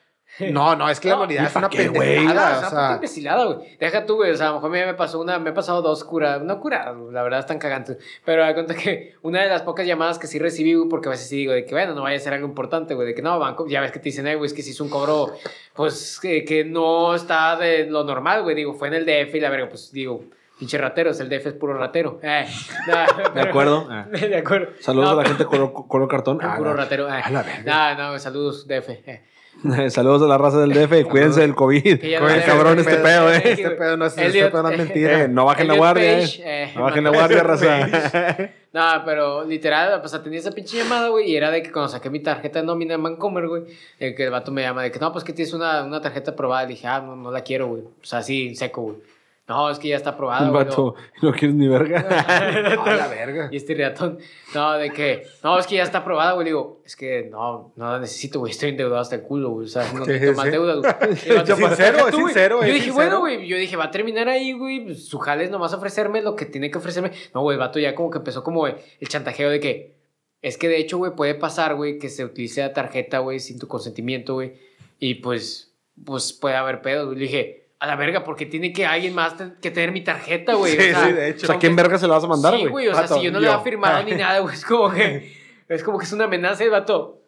No, 0.52 0.76
no, 0.76 0.88
es 0.88 1.00
que 1.00 1.08
la 1.10 1.16
anualidad 1.16 1.42
¿y 1.42 1.46
es 1.48 1.56
una 1.56 1.70
pendejada. 1.72 2.50
Ah, 2.50 2.58
O 2.58 2.60
sea, 2.60 2.70
sea, 2.70 2.80
puta 2.80 2.96
imbecilada, 2.96 3.46
güey. 3.46 3.78
Deja 3.80 4.06
tú, 4.06 4.18
güey. 4.18 4.30
O 4.32 4.36
sea, 4.38 4.46
a 4.46 4.50
lo 4.50 4.56
mejor 4.58 4.70
a 4.70 4.80
mí 4.80 4.86
me 4.86 4.94
pasó 4.94 5.20
una, 5.20 5.40
me 5.40 5.50
he 5.50 5.54
pasado 5.54 5.82
dos 5.82 6.04
curadas, 6.04 6.44
no 6.44 6.60
güey, 6.60 6.72
la 7.12 7.24
verdad 7.24 7.40
están 7.40 7.58
cagantes. 7.58 7.98
Pero 8.24 8.44
da 8.44 8.54
cuenta 8.54 8.76
que 8.76 9.16
una 9.24 9.42
de 9.42 9.50
las 9.50 9.64
pocas 9.64 9.88
llamadas 9.88 10.20
que 10.20 10.28
sí 10.28 10.38
recibí, 10.38 10.76
güey, 10.76 10.88
porque 10.88 11.10
a 11.10 11.12
veces 11.12 11.28
sí 11.28 11.38
digo 11.38 11.52
de 11.54 11.66
que, 11.66 11.74
bueno, 11.74 11.96
no 11.96 12.04
vaya 12.04 12.18
a 12.18 12.20
ser 12.20 12.34
algo 12.34 12.48
importante, 12.48 12.94
güey, 12.94 13.08
de 13.08 13.16
que 13.16 13.24
no, 13.24 13.40
banco, 13.40 13.66
ya 13.68 13.82
ves 13.82 13.92
que 13.92 13.98
te 14.00 14.06
dicen, 14.06 14.28
eh, 14.28 14.36
güey, 14.36 14.46
es 14.46 14.54
que 14.54 14.62
si 14.62 14.70
hizo 14.70 14.84
un 14.84 14.92
cobro, 14.92 15.34
pues, 15.74 16.20
que, 16.22 16.46
que 16.46 16.64
no 16.64 17.16
está 17.16 17.58
de 17.58 17.88
lo 17.88 18.04
normal, 18.04 18.44
güey, 18.44 18.56
digo, 18.56 18.76
fue 18.76 18.90
en 18.90 18.94
el 18.94 19.06
DF 19.08 19.34
y 19.36 19.40
la 19.40 19.50
verga, 19.50 19.68
pues, 19.68 19.92
digo, 19.92 20.26
pinche 20.60 20.78
rateros, 20.78 21.19
el 21.22 21.30
DF 21.30 21.48
es 21.48 21.54
puro 21.54 21.74
ratero. 21.74 22.19
Eh, 22.22 22.45
no, 22.88 23.34
¿De 23.34 23.41
acuerdo? 23.41 23.88
Ah. 23.89 24.06
de 24.12 24.38
acuerdo. 24.38 24.67
Saludos 24.82 25.13
No, 25.13 25.19
a 25.19 25.24
la 25.24 25.28
gente 25.30 25.45
color, 25.45 25.72
color 25.74 26.08
cartón. 26.08 26.39
Ah, 26.41 26.56
puro 26.58 26.72
no. 26.72 26.76
ratero. 26.76 27.08
eh. 27.08 27.22
A 27.24 27.30
la 27.32 27.41
verga. 27.43 27.95
No, 27.98 28.12
no, 28.12 28.19
saludos, 28.19 28.67
DF. 28.67 28.89
eh. 29.08 29.24
Saludos 29.89 30.22
a 30.22 30.26
la 30.26 30.38
raza 30.38 30.60
del 30.62 30.72
DF, 30.72 31.10
cuídense 31.10 31.41
del 31.41 31.54
COVID. 31.56 32.00
Que 32.00 32.43
cabrón 32.45 32.80
este 32.80 32.95
pedo, 32.98 33.30
eh. 33.34 33.41
Este 33.43 33.72
pedo 33.72 33.98
no 33.98 34.06
es, 34.06 34.17
este 34.17 34.30
Elliot- 34.39 34.52
pedo 34.52 34.63
no 34.63 34.69
es 34.69 34.78
mentira. 34.78 35.24
Eh, 35.24 35.28
no 35.28 35.43
bajen 35.45 35.67
la 35.67 35.74
guardia, 35.76 36.19
Page, 36.19 36.41
eh. 36.41 36.63
eh, 36.63 36.72
No 36.76 36.84
bajen 36.84 37.04
la 37.04 37.10
guardia, 37.10 37.43
raza. 37.43 38.48
No, 38.72 38.84
pero 39.04 39.43
literal, 39.43 40.00
pues 40.00 40.13
atendí 40.13 40.38
esa 40.38 40.52
pinche 40.52 40.78
llamada, 40.78 41.10
güey, 41.10 41.32
y 41.32 41.36
era 41.36 41.50
de 41.52 41.62
que 41.63 41.72
cuando 41.72 41.89
saqué 41.89 42.10
mi 42.10 42.19
tarjeta 42.22 42.60
de 42.60 42.65
nómina 42.67 42.93
en 42.93 43.04
Vancomer, 43.04 43.48
güey, 43.48 43.63
el 44.00 44.15
que 44.15 44.24
el 44.26 44.30
vato 44.32 44.52
me 44.52 44.62
llama 44.62 44.84
de 44.84 44.91
que 44.91 45.00
no, 45.00 45.12
pues 45.12 45.24
que 45.26 45.34
tienes 45.34 45.54
una, 45.54 45.84
una 45.84 46.00
tarjeta 46.00 46.32
aprobada. 46.32 46.62
Le 46.63 46.69
dije, 46.69 46.88
ah, 46.88 47.02
no, 47.02 47.15
no 47.17 47.32
la 47.32 47.41
quiero, 47.41 47.67
güey. 47.67 47.82
O 47.82 48.06
sea, 48.06 48.19
así, 48.19 48.56
seco, 48.56 48.84
güey. 48.84 48.98
No, 49.50 49.70
es 49.70 49.80
que 49.80 49.88
ya 49.88 49.96
está 49.98 50.12
aprobada, 50.12 50.46
Un 50.46 50.52
güey. 50.52 50.64
vato, 50.64 50.96
no 51.24 51.32
quieres 51.34 51.56
ni 51.56 51.68
verga. 51.68 52.00
A 52.86 52.94
la 52.96 53.08
verga. 53.08 53.50
Y 53.52 53.58
este 53.58 53.74
riatón, 53.74 54.20
no, 54.54 54.74
de 54.74 54.92
que, 54.92 55.24
no, 55.44 55.58
es 55.58 55.66
que 55.66 55.76
ya 55.76 55.84
está 55.84 55.98
aprobada, 55.98 56.34
güey. 56.34 56.46
Le 56.46 56.50
digo, 56.52 56.82
es 56.86 56.96
que 56.96 57.28
no, 57.32 57.74
no 57.76 57.92
la 57.94 58.00
necesito, 58.00 58.40
güey. 58.40 58.52
Estoy 58.52 58.70
endeudado 58.70 59.02
hasta 59.02 59.16
el 59.16 59.24
culo, 59.24 59.50
güey. 59.50 59.66
O 59.66 59.68
sea, 59.70 59.92
no 59.92 60.06
necesito 60.06 60.34
más 60.34 60.46
sí. 60.46 60.52
deudas, 60.52 60.78
güey. 60.78 60.94
El 61.02 61.18
Sincero, 61.18 61.44
"Deja 61.46 61.90
es 62.06 62.12
tú, 62.12 62.20
güey". 62.22 62.26
sincero, 62.34 62.60
Yo 62.62 62.66
dije, 62.68 62.76
sincero. 62.86 62.94
bueno, 62.94 63.20
güey. 63.20 63.48
Yo 63.48 63.58
dije, 63.58 63.76
va 63.76 63.86
a 63.86 63.92
terminar 63.92 64.30
ahí, 64.30 64.54
güey. 64.54 64.86
pues, 64.86 65.06
Su 65.08 65.18
jale 65.18 65.46
es 65.46 65.50
nomás 65.52 65.74
ofrecerme 65.74 66.22
lo 66.22 66.36
que 66.36 66.46
tiene 66.46 66.70
que 66.70 66.78
ofrecerme. 66.78 67.12
No, 67.34 67.42
güey, 67.42 67.56
el 67.56 67.60
vato 67.60 67.80
ya 67.80 67.96
como 67.96 68.12
que 68.12 68.20
empezó 68.20 68.44
como 68.44 68.68
el 68.68 68.76
chantajeo 69.08 69.50
de 69.50 69.60
que, 69.60 69.96
es 70.44 70.58
que 70.58 70.68
de 70.70 70.78
hecho, 70.78 71.00
güey, 71.00 71.16
puede 71.16 71.34
pasar, 71.34 71.74
güey, 71.76 71.98
que 71.98 72.10
se 72.10 72.24
utilice 72.24 72.62
la 72.62 72.72
tarjeta, 72.74 73.18
güey, 73.20 73.40
sin 73.40 73.58
tu 73.58 73.68
consentimiento, 73.68 74.36
güey. 74.36 74.54
Y 75.00 75.16
pues, 75.16 75.74
pues 76.06 76.34
puede 76.34 76.56
haber 76.56 76.82
pedos, 76.84 77.08
güey. 77.08 77.18
Le 77.18 77.24
dije, 77.24 77.59
a 77.80 77.88
la 77.88 77.96
verga, 77.96 78.24
porque 78.26 78.46
tiene 78.46 78.74
que 78.74 78.86
alguien 78.86 79.15
más 79.15 79.38
te- 79.38 79.54
que 79.62 79.72
tener 79.72 79.92
mi 79.92 80.04
tarjeta, 80.04 80.54
güey. 80.56 80.74
Sí, 80.74 80.78
o 80.78 80.82
sea, 80.82 81.06
sí, 81.08 81.13
de 81.13 81.30
hecho. 81.30 81.46
O 81.46 81.48
sea, 81.48 81.58
¿quién 81.60 81.76
verga 81.76 81.98
se 81.98 82.08
la 82.08 82.15
vas 82.15 82.24
a 82.24 82.28
mandar, 82.28 82.54
Sí, 82.54 82.60
güey? 82.62 82.72
güey, 82.72 82.88
o 82.89 82.94
sea, 82.94 83.04
Vato, 83.04 83.15
si 83.15 83.24
yo 83.24 83.32
no 83.32 83.39
le 83.39 83.48
he 83.48 83.52
yo. 83.52 83.62
firmado 83.62 84.04
ni 84.04 84.12
nada, 84.15 84.39
güey, 84.39 84.54
es 84.54 84.65
como 84.65 84.92
que 84.92 85.34
es 85.70 85.84
como 85.84 85.98
que 85.98 86.06
es 86.06 86.12
una 86.13 86.26
amenaza 86.26 86.63
el 86.63 86.72
vato. 86.72 87.22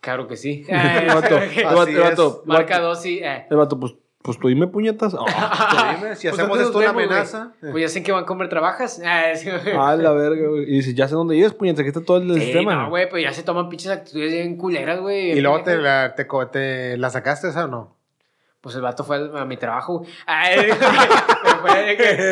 Claro 0.00 0.26
que 0.28 0.36
sí. 0.36 0.64
El 0.68 1.08
vato, 1.08 1.36
el 1.38 1.64
vato, 1.64 1.86
el 1.88 1.98
vato, 2.00 2.42
el 2.44 2.48
Marca 2.48 2.78
dos 2.80 3.04
y 3.04 3.18
eh. 3.18 3.46
el 3.50 3.56
vato, 3.56 3.78
pues, 3.78 3.94
pues 4.22 4.38
tú 4.38 4.48
dime 4.48 4.66
puñetas. 4.68 5.14
Ah, 5.26 5.96
Dime, 5.98 6.14
si 6.16 6.28
Pues 6.28 6.38
hacemos 6.40 6.58
esto 6.60 6.78
una 6.78 6.86
vemos, 6.88 6.94
güey. 6.94 7.06
amenaza. 7.06 7.52
Pues 7.60 7.82
ya 7.82 7.88
sé 7.88 7.98
en 7.98 8.04
qué 8.04 8.12
Vancomer 8.12 8.48
trabajas. 8.48 9.00
Ah, 9.04 9.34
sí, 9.34 9.50
güey. 9.50 9.76
a 9.76 9.96
la 9.96 10.12
verga, 10.12 10.48
güey. 10.48 10.62
Y 10.62 10.76
dice, 10.76 10.94
ya 10.94 11.08
sé 11.08 11.14
dónde 11.16 11.34
vives, 11.34 11.52
puñetas, 11.52 11.80
aquí 11.80 11.88
está 11.88 12.00
todo 12.02 12.18
el 12.18 12.32
Sí, 12.34 12.40
sistema. 12.42 12.74
no, 12.76 12.88
güey, 12.90 13.08
pues 13.10 13.22
ya 13.24 13.32
se 13.32 13.42
toman 13.42 13.68
pinches 13.68 13.90
actitudes 13.90 14.30
bien 14.32 14.56
culeras, 14.56 15.00
güey. 15.00 15.32
Y 15.32 15.40
luego 15.40 15.62
te 15.62 15.76
la, 15.76 16.14
te, 16.14 16.26
co- 16.26 16.46
te 16.48 16.96
la 16.96 17.10
sacaste 17.10 17.48
esa 17.48 17.64
o 17.64 17.68
no? 17.68 17.96
Pues 18.60 18.74
el 18.74 18.82
vato 18.82 19.04
fue 19.04 19.30
a 19.38 19.44
mi 19.46 19.56
trabajo. 19.56 20.04
Ay, 20.26 20.68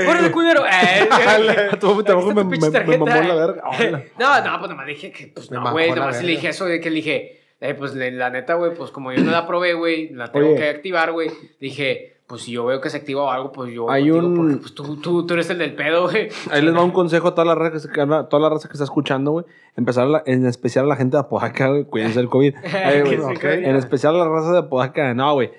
¡Órale, 0.09 0.31
culero! 0.31 0.63
Ay, 0.69 1.09
A 1.73 1.77
tu 1.79 2.03
trabajo 2.03 2.33
me, 2.35 2.45
me, 2.45 2.59
mamó 2.99 3.07
la 3.07 3.35
verga. 3.35 3.63
No, 4.19 4.41
no, 4.45 4.59
pues 4.59 4.71
nomás 4.71 4.87
dije 4.87 5.11
que, 5.13 5.29
pues 5.29 5.51
no, 5.51 5.71
güey, 5.73 5.91
nomás 5.93 6.23
le 6.23 6.33
dije 6.33 6.49
eso 6.49 6.67
de 6.67 6.81
que 6.81 6.91
le 6.91 6.97
dije, 6.97 7.41
eh, 7.61 7.75
pues 7.75 7.95
la 7.95 8.31
neta, 8.31 8.55
güey, 8.55 8.75
pues 8.75 8.91
como 8.91 9.13
yo 9.13 9.23
no 9.23 9.31
la 9.31 9.47
probé, 9.47 9.75
güey, 9.75 10.11
la 10.11 10.31
tengo 10.31 10.55
que 10.55 10.69
activar, 10.69 11.13
güey. 11.13 11.31
Dije, 11.61 12.17
pues 12.27 12.43
si 12.43 12.53
yo 12.53 12.67
veo 12.67 12.79
que 12.83 12.91
se 12.91 12.99
activa 12.99 13.23
o 13.23 13.31
algo, 13.31 13.51
pues 13.53 13.73
yo 13.73 13.91
Hay 13.91 14.11
un- 14.11 14.37
porque 14.37 14.57
pues 14.57 14.75
tú, 14.75 15.01
tú, 15.01 15.27
tú 15.27 15.33
eres 15.35 15.49
el 15.49 15.57
del 15.59 15.75
pedo, 15.75 16.11
güey. 16.11 16.29
Ahí 16.51 16.61
les 16.61 16.75
va 16.77 16.85
un 16.85 16.91
consejo 16.91 17.29
a 17.29 17.35
toda 17.35 17.47
la 17.47 17.55
raza 17.55 17.73
que, 17.73 17.79
se- 17.81 17.89
toda 17.89 18.39
la 18.39 18.51
raza 18.51 18.69
que 18.69 18.75
está 18.75 18.85
escuchando, 18.85 19.31
güey. 19.31 19.47
Empezar 19.77 20.05
a 20.05 20.09
la- 20.09 20.23
en 20.27 20.45
especial 20.47 20.85
a 20.85 20.89
la 20.89 20.97
gente 20.97 21.17
de 21.17 21.21
Apodaca, 21.23 21.69
güey. 21.69 21.85
Cuídense 21.85 22.19
del 22.19 22.29
COVID. 22.29 22.55
Güey, 22.61 23.03
Que 23.05 23.17
se 23.17 23.23
ok. 23.23 23.39
cae. 23.39 23.69
En 23.69 23.77
especial 23.77 24.15
a 24.17 24.19
la 24.19 24.29
raza 24.29 24.53
de 24.53 24.59
Apodaca. 24.59 25.15
No, 25.15 25.33
güey. 25.33 25.51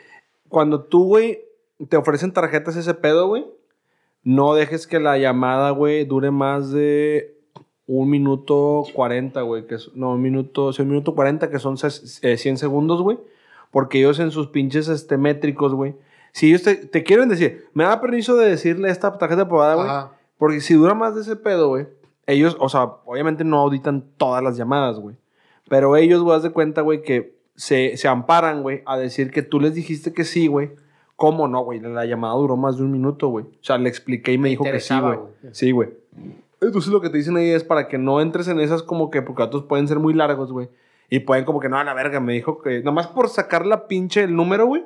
Cuando 0.49 0.81
tú, 0.83 1.05
güey, 1.05 1.39
te 1.87 1.97
ofrecen 1.97 2.33
tarjetas 2.33 2.75
ese 2.75 2.93
pedo, 2.93 3.27
güey, 3.27 3.45
no 4.23 4.53
dejes 4.53 4.85
que 4.87 4.99
la 4.99 5.17
llamada, 5.17 5.71
güey, 5.71 6.03
dure 6.05 6.31
más 6.31 6.71
de 6.71 7.37
un 7.87 8.09
minuto 8.09 8.83
cuarenta, 8.93 9.41
güey. 9.41 9.65
Que 9.65 9.75
es, 9.75 9.91
no, 9.95 10.11
un 10.13 10.21
minuto, 10.21 10.73
sí, 10.73 10.81
un 10.81 10.89
minuto 10.89 11.15
cuarenta, 11.15 11.49
que 11.49 11.59
son 11.59 11.77
ses- 11.77 12.19
eh, 12.21 12.37
100 12.37 12.57
segundos, 12.57 13.01
güey. 13.01 13.17
Porque 13.71 13.99
ellos 13.99 14.19
en 14.19 14.31
sus 14.31 14.47
pinches 14.47 14.87
este, 14.89 15.17
métricos, 15.17 15.73
güey. 15.73 15.95
Si 16.31 16.49
ellos 16.49 16.63
te, 16.63 16.75
te 16.75 17.03
quieren 17.03 17.29
decir, 17.29 17.65
me 17.73 17.83
da 17.85 18.01
permiso 18.01 18.35
de 18.35 18.49
decirle 18.49 18.89
esta 18.89 19.17
tarjeta 19.17 19.43
aprobada, 19.43 19.75
güey. 19.75 19.87
Porque 20.37 20.61
si 20.61 20.73
dura 20.73 20.93
más 20.93 21.15
de 21.15 21.21
ese 21.21 21.35
pedo, 21.35 21.69
güey, 21.69 21.87
ellos, 22.27 22.55
o 22.59 22.69
sea, 22.69 22.83
obviamente 23.05 23.43
no 23.43 23.59
auditan 23.59 24.05
todas 24.17 24.43
las 24.43 24.55
llamadas, 24.57 24.99
güey. 24.99 25.15
Pero 25.67 25.95
ellos, 25.95 26.21
güey, 26.21 26.35
haz 26.37 26.43
de 26.43 26.51
cuenta, 26.51 26.81
güey, 26.81 27.01
que 27.01 27.38
se, 27.59 27.97
se 27.97 28.07
amparan, 28.07 28.61
güey, 28.61 28.83
a 28.85 28.97
decir 28.97 29.31
que 29.31 29.41
tú 29.41 29.59
les 29.59 29.75
dijiste 29.75 30.13
que 30.13 30.23
sí, 30.23 30.47
güey. 30.47 30.71
¿Cómo 31.17 31.49
no, 31.49 31.61
güey? 31.65 31.81
La 31.81 32.05
llamada 32.05 32.33
duró 32.35 32.55
más 32.55 32.77
de 32.77 32.83
un 32.83 32.91
minuto, 32.91 33.27
güey. 33.27 33.43
O 33.43 33.57
sea, 33.59 33.77
le 33.77 33.89
expliqué 33.89 34.31
y 34.31 34.37
me 34.37 34.47
dijo 34.47 34.63
que 34.63 34.79
sí, 34.79 34.97
güey. 34.97 35.19
Sí, 35.51 35.71
güey. 35.71 35.89
Entonces 36.61 36.89
lo 36.89 37.01
que 37.01 37.09
te 37.09 37.17
dicen 37.17 37.35
ahí 37.35 37.49
es 37.49 37.65
para 37.65 37.89
que 37.89 37.97
no 37.97 38.21
entres 38.21 38.47
en 38.47 38.61
esas 38.61 38.81
como 38.81 39.09
que, 39.09 39.21
porque 39.21 39.43
otros 39.43 39.63
pueden 39.65 39.89
ser 39.89 39.99
muy 39.99 40.13
largos, 40.13 40.53
güey. 40.53 40.69
Y 41.09 41.19
pueden 41.19 41.43
como 41.43 41.59
que, 41.59 41.67
no, 41.67 41.77
a 41.77 41.83
la 41.83 41.93
verga, 41.93 42.21
me 42.21 42.31
dijo 42.31 42.61
que... 42.61 42.81
Nomás 42.81 43.07
por 43.07 43.27
sacar 43.27 43.65
la 43.65 43.87
pinche 43.87 44.23
el 44.23 44.33
número, 44.33 44.65
güey. 44.65 44.85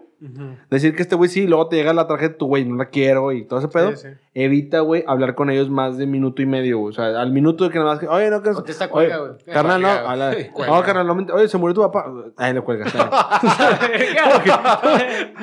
Decir 0.72 0.96
que 0.96 1.04
este 1.04 1.16
güey 1.16 1.30
sí, 1.30 1.42
y 1.42 1.48
luego 1.48 1.68
te 1.68 1.76
llega 1.76 1.94
la 1.94 2.08
tarjeta, 2.08 2.40
tu 2.40 2.48
güey, 2.48 2.66
no 2.66 2.76
la 2.76 2.86
quiero 2.86 3.32
y 3.32 3.46
todo 3.46 3.60
ese 3.60 3.68
pedo. 3.68 3.96
Sí, 3.96 4.08
sí. 4.08 4.16
Evita, 4.36 4.80
güey, 4.80 5.04
hablar 5.06 5.36
con 5.36 5.52
ellos 5.52 5.70
más 5.70 5.96
de 6.00 6.08
minuto 6.08 6.42
y 6.42 6.48
medio, 6.48 6.80
güey. 6.80 6.90
O 6.90 6.94
sea, 6.94 7.06
al 7.22 7.32
minuto 7.32 7.66
de 7.66 7.70
que 7.70 7.78
nada 7.78 7.92
más 7.92 8.00
que, 8.00 8.08
oye, 8.08 8.32
no, 8.32 8.42
que 8.42 8.52
Contesta, 8.52 8.86
oye, 8.86 8.92
cuelga, 8.92 9.18
güey. 9.18 9.32
Carnal, 9.46 9.80
no, 9.82 9.88
a 9.90 10.16
la- 10.16 10.32
no, 10.68 10.82
carnal, 10.82 11.06
no, 11.08 11.34
oye, 11.36 11.48
se 11.48 11.58
murió 11.60 11.76
tu 11.76 11.82
papá. 11.82 12.12
Ahí 12.38 12.52
le 12.52 12.62
cuelgas. 12.62 12.92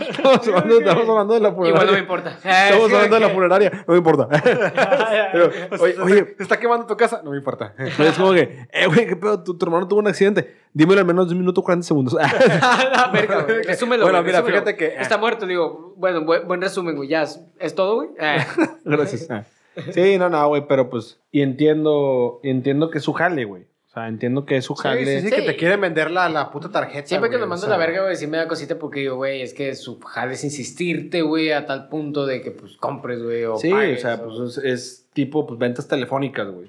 estamos, 0.09 0.49
hablando, 0.49 0.79
estamos 0.81 1.09
hablando 1.09 1.35
de 1.35 1.41
la 1.41 1.53
funeraria. 1.53 1.71
Igual 1.71 1.87
no 1.87 1.93
me 1.93 1.99
importa. 1.99 2.31
Estamos 2.45 2.93
hablando 2.93 3.15
de 3.15 3.21
la 3.21 3.29
funeraria, 3.31 3.71
no 3.87 3.93
me 3.93 3.99
importa. 3.99 4.29
Pero, 5.33 5.51
oye, 5.81 5.95
oye, 6.01 6.35
¿Se 6.37 6.43
está 6.43 6.59
quemando 6.59 6.87
tu 6.87 6.97
casa? 6.97 7.21
No 7.25 7.31
me 7.31 7.37
importa. 7.37 7.75
es 7.79 8.17
como 8.19 8.33
que, 8.33 8.67
eh, 8.73 8.87
güey, 8.87 9.07
qué 9.07 9.17
pedo, 9.17 9.43
tu, 9.43 9.57
tu 9.57 9.67
hermano 9.67 9.87
tuvo 9.87 10.01
un 10.01 10.09
accidente. 10.09 10.57
Dímelo 10.73 11.01
en 11.01 11.07
menos 11.07 11.27
de 11.29 11.35
un 11.35 11.41
minuto 11.41 11.63
40 11.63 11.87
segundos. 11.87 12.15
verga, 13.13 13.43
güey. 13.43 13.63
Resúmelo, 13.63 14.05
Bueno, 14.05 14.23
mira, 14.23 14.43
fíjate 14.43 14.77
que- 14.77 14.95
Está 14.97 15.17
muerto, 15.19 15.47
digo. 15.47 15.95
Bueno, 15.97 16.25
buen, 16.25 16.61
resumen, 16.61 16.97
güey. 16.97 17.09
Ya, 17.09 17.23
¿es, 17.23 17.41
es 17.59 17.75
todo, 17.75 17.97
güey? 17.97 18.09
Gracias. 18.85 19.29
Sí, 19.93 20.19
no, 20.19 20.29
no, 20.29 20.49
güey, 20.49 20.65
pero 20.69 20.91
pues, 20.91 21.19
y 21.31 21.43
entiendo, 21.43 22.41
y 22.43 22.51
entiendo 22.51 22.91
que 22.91 22.99
es 22.99 23.05
su 23.05 23.13
jale, 23.13 23.45
güey. 23.45 23.63
O 23.89 23.93
sea, 23.93 24.07
entiendo 24.09 24.45
que 24.47 24.57
es 24.57 24.65
su 24.65 24.75
Sí, 24.77 24.83
jale. 24.83 25.21
sí, 25.21 25.29
sí, 25.29 25.35
que 25.35 25.43
te 25.43 25.57
quieren 25.57 25.81
vender 25.81 26.11
la, 26.13 26.29
la 26.29 26.51
puta 26.51 26.71
tarjeta. 26.71 27.07
Siempre 27.09 27.29
que 27.29 27.37
güey, 27.37 27.45
o 27.47 27.49
mando 27.49 27.67
a 27.67 27.69
sea. 27.69 27.77
la 27.77 27.85
verga, 27.85 28.03
güey, 28.05 28.15
sí 28.17 28.27
me 28.29 28.37
da 28.37 28.47
cosita 28.47 28.79
porque 28.79 29.01
digo, 29.01 29.17
güey, 29.17 29.43
es 29.43 29.53
que 29.55 29.75
su 29.75 29.99
jale 30.01 30.35
es 30.35 30.45
insistirte, 30.45 31.23
güey, 31.23 31.51
a 31.53 31.67
tal 31.67 31.89
punto 31.89 32.25
de 32.27 32.41
que, 32.41 32.51
pues, 32.53 32.77
compres, 32.77 33.23
güey, 33.23 33.45
o 33.45 33.57
Sí, 33.57 33.71
pagues, 33.71 33.99
o 33.99 34.03
sea, 34.03 34.15
o- 34.17 34.25
pues 34.39 34.59
es, 34.59 34.65
es 34.65 35.07
tipo 35.13 35.45
pues, 35.47 35.59
ventas 35.59 35.89
telefónicas, 35.89 36.49
güey. 36.51 36.69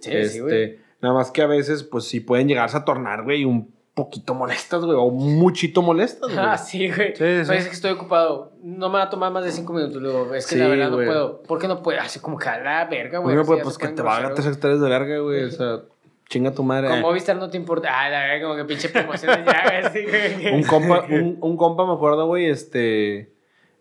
Sí, 0.00 0.10
este, 0.12 0.28
sí, 0.28 0.40
güey. 0.40 0.78
Nada 1.02 1.14
más 1.14 1.30
que 1.30 1.42
a 1.42 1.46
veces, 1.46 1.84
pues 1.84 2.04
sí 2.04 2.18
pueden 2.20 2.48
llegarse 2.48 2.76
a 2.76 2.84
tornar, 2.84 3.22
güey, 3.22 3.44
un 3.44 3.72
poquito 3.96 4.34
molestas, 4.34 4.84
güey, 4.84 4.94
o 5.00 5.10
muchito 5.10 5.80
molestas, 5.80 6.30
güey. 6.30 6.46
Ah, 6.46 6.58
sí, 6.58 6.90
güey. 6.92 7.16
Sí, 7.16 7.24
es 7.24 7.48
que 7.48 7.72
estoy 7.72 7.92
ocupado. 7.92 8.52
No 8.62 8.90
me 8.90 8.98
va 8.98 9.04
a 9.04 9.10
tomar 9.10 9.32
más 9.32 9.42
de 9.42 9.50
cinco 9.50 9.72
minutos. 9.72 10.02
Luego, 10.02 10.34
es 10.34 10.46
que 10.46 10.56
Sí, 10.56 10.60
la 10.60 10.68
verdad 10.68 10.90
no 10.90 10.96
puedo. 10.96 11.42
¿Por 11.42 11.58
qué 11.58 11.66
no 11.66 11.82
puedo? 11.82 11.98
Así 11.98 12.20
como 12.20 12.36
que 12.36 12.46
a 12.46 12.58
la 12.58 12.84
verga, 12.84 13.20
güey. 13.20 13.34
Bueno, 13.34 13.50
así 13.54 13.62
pues, 13.62 13.78
que 13.78 13.88
te 13.88 14.02
valga 14.02 14.28
groseros. 14.28 14.44
tres 14.44 14.54
hectáreas 14.54 14.80
de 14.82 14.88
verga, 14.90 15.18
güey. 15.20 15.44
O 15.44 15.50
sea, 15.50 15.80
chinga 16.28 16.52
tu 16.52 16.62
madre. 16.62 16.88
Con 16.90 17.00
Movistar 17.00 17.36
no 17.36 17.48
te 17.48 17.56
importa. 17.56 17.88
Ah, 17.90 18.10
la 18.10 18.20
verga, 18.20 18.46
como 18.46 18.56
que 18.56 18.64
pinche 18.66 18.90
promociones 18.90 19.46
ya, 19.46 19.90
güey. 19.90 20.54
un 20.54 20.62
compa, 20.64 21.06
un, 21.10 21.38
un 21.40 21.56
compa 21.56 21.86
me 21.86 21.94
acuerdo, 21.94 22.26
güey, 22.26 22.50
este... 22.50 23.34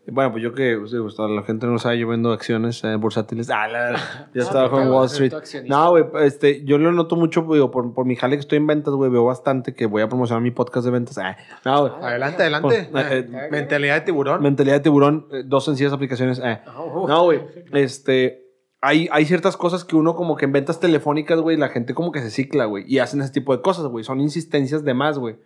Bueno, 0.08 0.32
pues 0.32 0.44
yo 0.44 0.54
que, 0.54 0.76
o 0.76 0.86
sea, 0.88 1.02
pues, 1.02 1.16
la 1.18 1.42
gente 1.44 1.66
no 1.66 1.80
sabe, 1.80 1.98
yo 1.98 2.08
vendo 2.08 2.32
acciones 2.32 2.84
eh, 2.84 2.96
bursátiles. 2.96 3.50
Ah, 3.50 3.68
la 3.68 3.80
verdad. 3.80 4.00
Yo 4.36 4.44
Ah, 4.46 4.50
trabajo 4.52 4.80
en 4.82 4.90
Wall 4.90 5.06
Street. 5.08 5.34
No, 5.68 5.90
güey, 5.90 6.06
este, 6.22 6.64
yo 6.64 6.78
lo 6.78 6.92
noto 6.92 7.16
mucho, 7.16 7.42
digo, 7.52 7.72
por, 7.72 7.94
por 7.94 8.06
mi 8.06 8.16
jale 8.16 8.36
que 8.36 8.42
estoy 8.42 8.58
en 8.58 8.68
ventas, 8.68 8.94
güey, 8.94 9.10
veo 9.10 9.26
bastante 9.26 9.74
que 9.74 9.88
voy 9.88 10.04
a 10.04 10.08
promocionar 10.08 10.44
mi 10.44 10.52
podcast 10.52 10.86
de 10.86 10.92
ventas. 10.92 11.18
Ah, 11.18 11.36
no, 11.66 11.82
güey. 11.90 11.94
Adelante, 12.04 12.44
adelante. 12.44 12.88
Pues, 12.92 13.06
eh, 13.12 13.28
eh, 13.32 13.48
Mentalidad 13.50 13.96
de 13.96 14.02
tiburón. 14.02 14.44
Mentalidad 14.44 14.76
de 14.76 14.82
tiburón, 14.82 15.28
eh, 15.32 15.44
dos 15.46 15.66
sencillas 15.66 15.92
aplicaciones. 15.92 16.40
eh. 16.44 16.60
Oh, 16.78 17.08
No, 17.08 17.24
güey. 17.24 17.42
Este. 17.74 18.44
Hay, 18.82 19.10
hay 19.12 19.26
ciertas 19.26 19.58
cosas 19.58 19.84
que 19.84 19.96
uno, 19.96 20.16
como 20.16 20.36
que 20.36 20.46
en 20.46 20.52
ventas 20.52 20.80
telefónicas, 20.80 21.40
güey, 21.40 21.58
la 21.58 21.70
gente 21.70 21.96
como 21.96 22.12
que 22.12 22.22
se 22.22 22.30
cicla, 22.30 22.66
güey. 22.66 22.84
Y 22.88 23.00
hacen 23.00 23.20
ese 23.22 23.32
tipo 23.32 23.56
de 23.56 23.64
cosas, 23.64 23.88
güey. 23.88 24.04
Son 24.04 24.20
insistencias 24.22 24.84
de 24.84 24.94
más, 24.94 25.18
güey. 25.18 25.38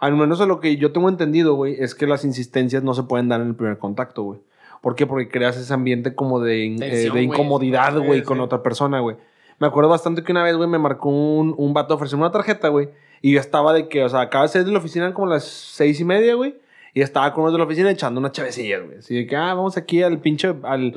Al 0.00 0.14
menos 0.16 0.40
a 0.40 0.46
lo 0.46 0.60
que 0.60 0.76
yo 0.76 0.92
tengo 0.92 1.08
entendido, 1.08 1.54
güey, 1.54 1.76
es 1.78 1.94
que 1.94 2.06
las 2.06 2.24
insistencias 2.24 2.82
no 2.82 2.94
se 2.94 3.02
pueden 3.02 3.28
dar 3.28 3.40
en 3.40 3.48
el 3.48 3.54
primer 3.54 3.78
contacto, 3.78 4.22
güey. 4.22 4.40
¿Por 4.80 4.94
qué? 4.94 5.06
Porque 5.06 5.28
creas 5.28 5.56
ese 5.56 5.74
ambiente 5.74 6.14
como 6.14 6.38
de, 6.40 6.64
in- 6.64 6.82
eh, 6.82 7.10
de 7.12 7.22
incomodidad, 7.22 7.98
güey, 7.98 8.20
sí. 8.20 8.24
con 8.24 8.38
otra 8.40 8.62
persona, 8.62 9.00
güey. 9.00 9.16
Me 9.58 9.66
acuerdo 9.66 9.90
bastante 9.90 10.22
que 10.22 10.30
una 10.30 10.44
vez, 10.44 10.54
güey, 10.56 10.68
me 10.68 10.78
marcó 10.78 11.08
un, 11.08 11.52
un 11.58 11.74
vato 11.74 11.94
ofrecerme 11.94 12.22
una 12.24 12.30
tarjeta, 12.32 12.68
güey. 12.68 12.90
Y 13.20 13.32
yo 13.32 13.40
estaba 13.40 13.72
de 13.72 13.88
que, 13.88 14.04
o 14.04 14.08
sea, 14.08 14.20
acaba 14.20 14.44
de 14.44 14.48
salir 14.50 14.66
de 14.66 14.72
la 14.72 14.78
oficina 14.78 15.12
como 15.12 15.26
a 15.26 15.30
las 15.34 15.44
seis 15.44 15.98
y 15.98 16.04
media, 16.04 16.34
güey. 16.36 16.54
Y 16.94 17.00
estaba 17.00 17.32
con 17.32 17.42
unos 17.42 17.52
de 17.54 17.58
la 17.58 17.64
oficina 17.64 17.90
echando 17.90 18.20
unas 18.20 18.30
chavecillas, 18.30 18.84
güey. 18.84 18.98
Así 18.98 19.16
de 19.16 19.26
que, 19.26 19.34
ah, 19.34 19.52
vamos 19.54 19.76
aquí 19.76 20.00
al 20.04 20.18
pinche, 20.20 20.54
al 20.62 20.94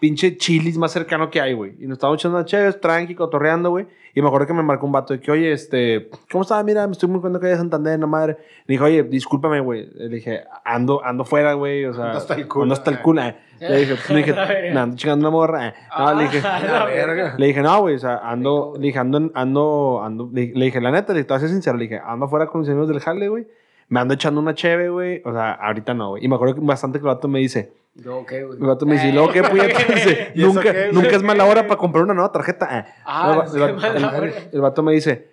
pinche 0.00 0.36
chilis 0.36 0.76
más 0.78 0.92
cercano 0.92 1.30
que 1.30 1.40
hay, 1.40 1.52
güey. 1.54 1.74
Y 1.80 1.86
nos 1.86 1.96
estábamos 1.96 2.20
echando 2.20 2.42
chaves, 2.44 2.80
tranqui, 2.80 3.14
cotorreando, 3.14 3.70
güey. 3.70 3.86
Y 4.14 4.22
me 4.22 4.28
acuerdo 4.28 4.46
que 4.46 4.54
me 4.54 4.62
marcó 4.62 4.86
un 4.86 4.92
vato 4.92 5.12
de 5.14 5.20
que, 5.20 5.30
oye, 5.30 5.52
este, 5.52 6.08
¿cómo 6.30 6.42
estás? 6.42 6.64
Mira, 6.64 6.86
me 6.86 6.92
estoy 6.92 7.08
muy 7.08 7.20
contento 7.20 7.40
que 7.40 7.46
haya 7.46 7.56
Santander, 7.56 7.98
no 7.98 8.06
madre. 8.08 8.36
Le 8.66 8.72
dije, 8.74 8.82
oye, 8.84 9.02
discúlpame, 9.04 9.60
güey. 9.60 9.88
Le 9.94 10.08
dije, 10.08 10.42
ando, 10.64 11.04
ando 11.04 11.24
fuera, 11.24 11.52
güey. 11.52 11.84
O 11.84 11.94
sea, 11.94 12.06
Ando 12.06 12.18
hasta 12.18 12.34
el 12.34 12.48
culo. 12.48 12.62
Ando 12.64 12.72
hasta 12.74 12.90
el 12.90 13.00
culo. 13.00 13.22
eh. 13.22 13.36
Le 13.60 13.76
dije, 13.78 13.96
le 14.14 14.16
dije. 14.18 14.70
"Nah, 14.72 14.82
ando 14.84 14.96
chingando 14.96 15.28
una 15.28 15.36
morra. 15.36 15.68
eh". 15.68 15.74
No, 15.98 16.14
le 16.14 16.22
dije, 16.24 16.40
Ah, 16.44 16.60
La 16.64 16.84
verga. 16.86 17.34
le 17.36 17.46
dije, 17.46 17.60
no, 17.60 17.80
güey, 17.80 17.96
o 17.96 17.98
sea, 17.98 18.18
ando, 18.18 18.74
le 18.76 18.86
dije, 18.86 18.98
ando, 19.00 19.30
ando, 19.34 20.00
ando, 20.02 20.30
le, 20.32 20.52
le 20.54 20.64
dije, 20.66 20.80
la 20.80 20.92
neta, 20.92 21.12
le 21.12 21.20
estaba 21.20 21.40
ser 21.40 21.48
sincero, 21.48 21.76
le 21.76 21.84
dije, 21.84 22.00
ando 22.04 22.26
afuera 22.26 22.46
con 22.46 22.60
mis 22.60 22.70
amigos 22.70 22.86
del 22.88 23.00
jale, 23.00 23.28
güey. 23.28 23.48
Me 23.88 24.00
ando 24.00 24.14
echando 24.14 24.40
una 24.40 24.54
cheve, 24.54 24.88
güey. 24.90 25.22
O 25.24 25.32
sea, 25.32 25.52
ahorita 25.52 25.94
no, 25.94 26.10
güey. 26.10 26.24
Y 26.24 26.28
me 26.28 26.34
acuerdo 26.34 26.54
que 26.54 26.60
bastante 26.60 26.98
que 26.98 27.02
el 27.04 27.14
vato 27.14 27.26
me 27.28 27.38
dice, 27.38 27.72
luego, 27.96 28.26
¿qué, 28.26 28.44
güey? 28.44 28.58
el 28.60 28.66
vato 28.66 28.84
me 28.86 28.94
dice, 28.94 29.08
¿y 29.08 29.12
luego 29.12 29.30
qué, 29.32 29.42
puñeta? 29.42 29.78
Dice, 29.94 30.32
¿Y 30.34 30.42
eso 30.42 30.48
nunca, 30.52 30.72
qué, 30.72 30.90
nunca 30.92 31.08
es 31.16 31.22
mala 31.22 31.44
hora 31.46 31.66
para 31.66 31.76
comprar 31.78 32.04
una 32.04 32.14
nueva 32.14 32.30
tarjeta. 32.32 32.66
Ah, 32.70 32.86
Ah, 33.04 33.32
el, 33.32 33.38
va- 33.38 33.46
sí, 33.46 34.48
el 34.52 34.60
vato 34.60 34.82
me 34.82 34.92
dice, 34.92 35.30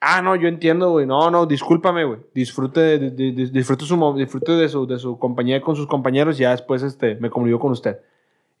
ah, 0.00 0.22
no, 0.22 0.34
yo 0.36 0.48
entiendo, 0.48 0.90
güey. 0.92 1.06
No, 1.06 1.30
no, 1.30 1.44
discúlpame, 1.46 2.04
güey. 2.04 2.20
Disfrute, 2.34 2.80
de, 2.80 2.98
de- 3.10 3.32
de- 3.32 3.46
disfrute, 3.50 3.84
su, 3.84 4.14
disfrute 4.16 4.52
de, 4.52 4.68
su, 4.68 4.86
de 4.86 4.98
su 4.98 5.18
compañía 5.18 5.60
con 5.60 5.76
sus 5.76 5.86
compañeros 5.86 6.38
y 6.38 6.42
ya 6.44 6.52
después 6.52 6.82
este, 6.82 7.16
me 7.16 7.28
comunico 7.30 7.58
con 7.60 7.72
usted. 7.72 7.98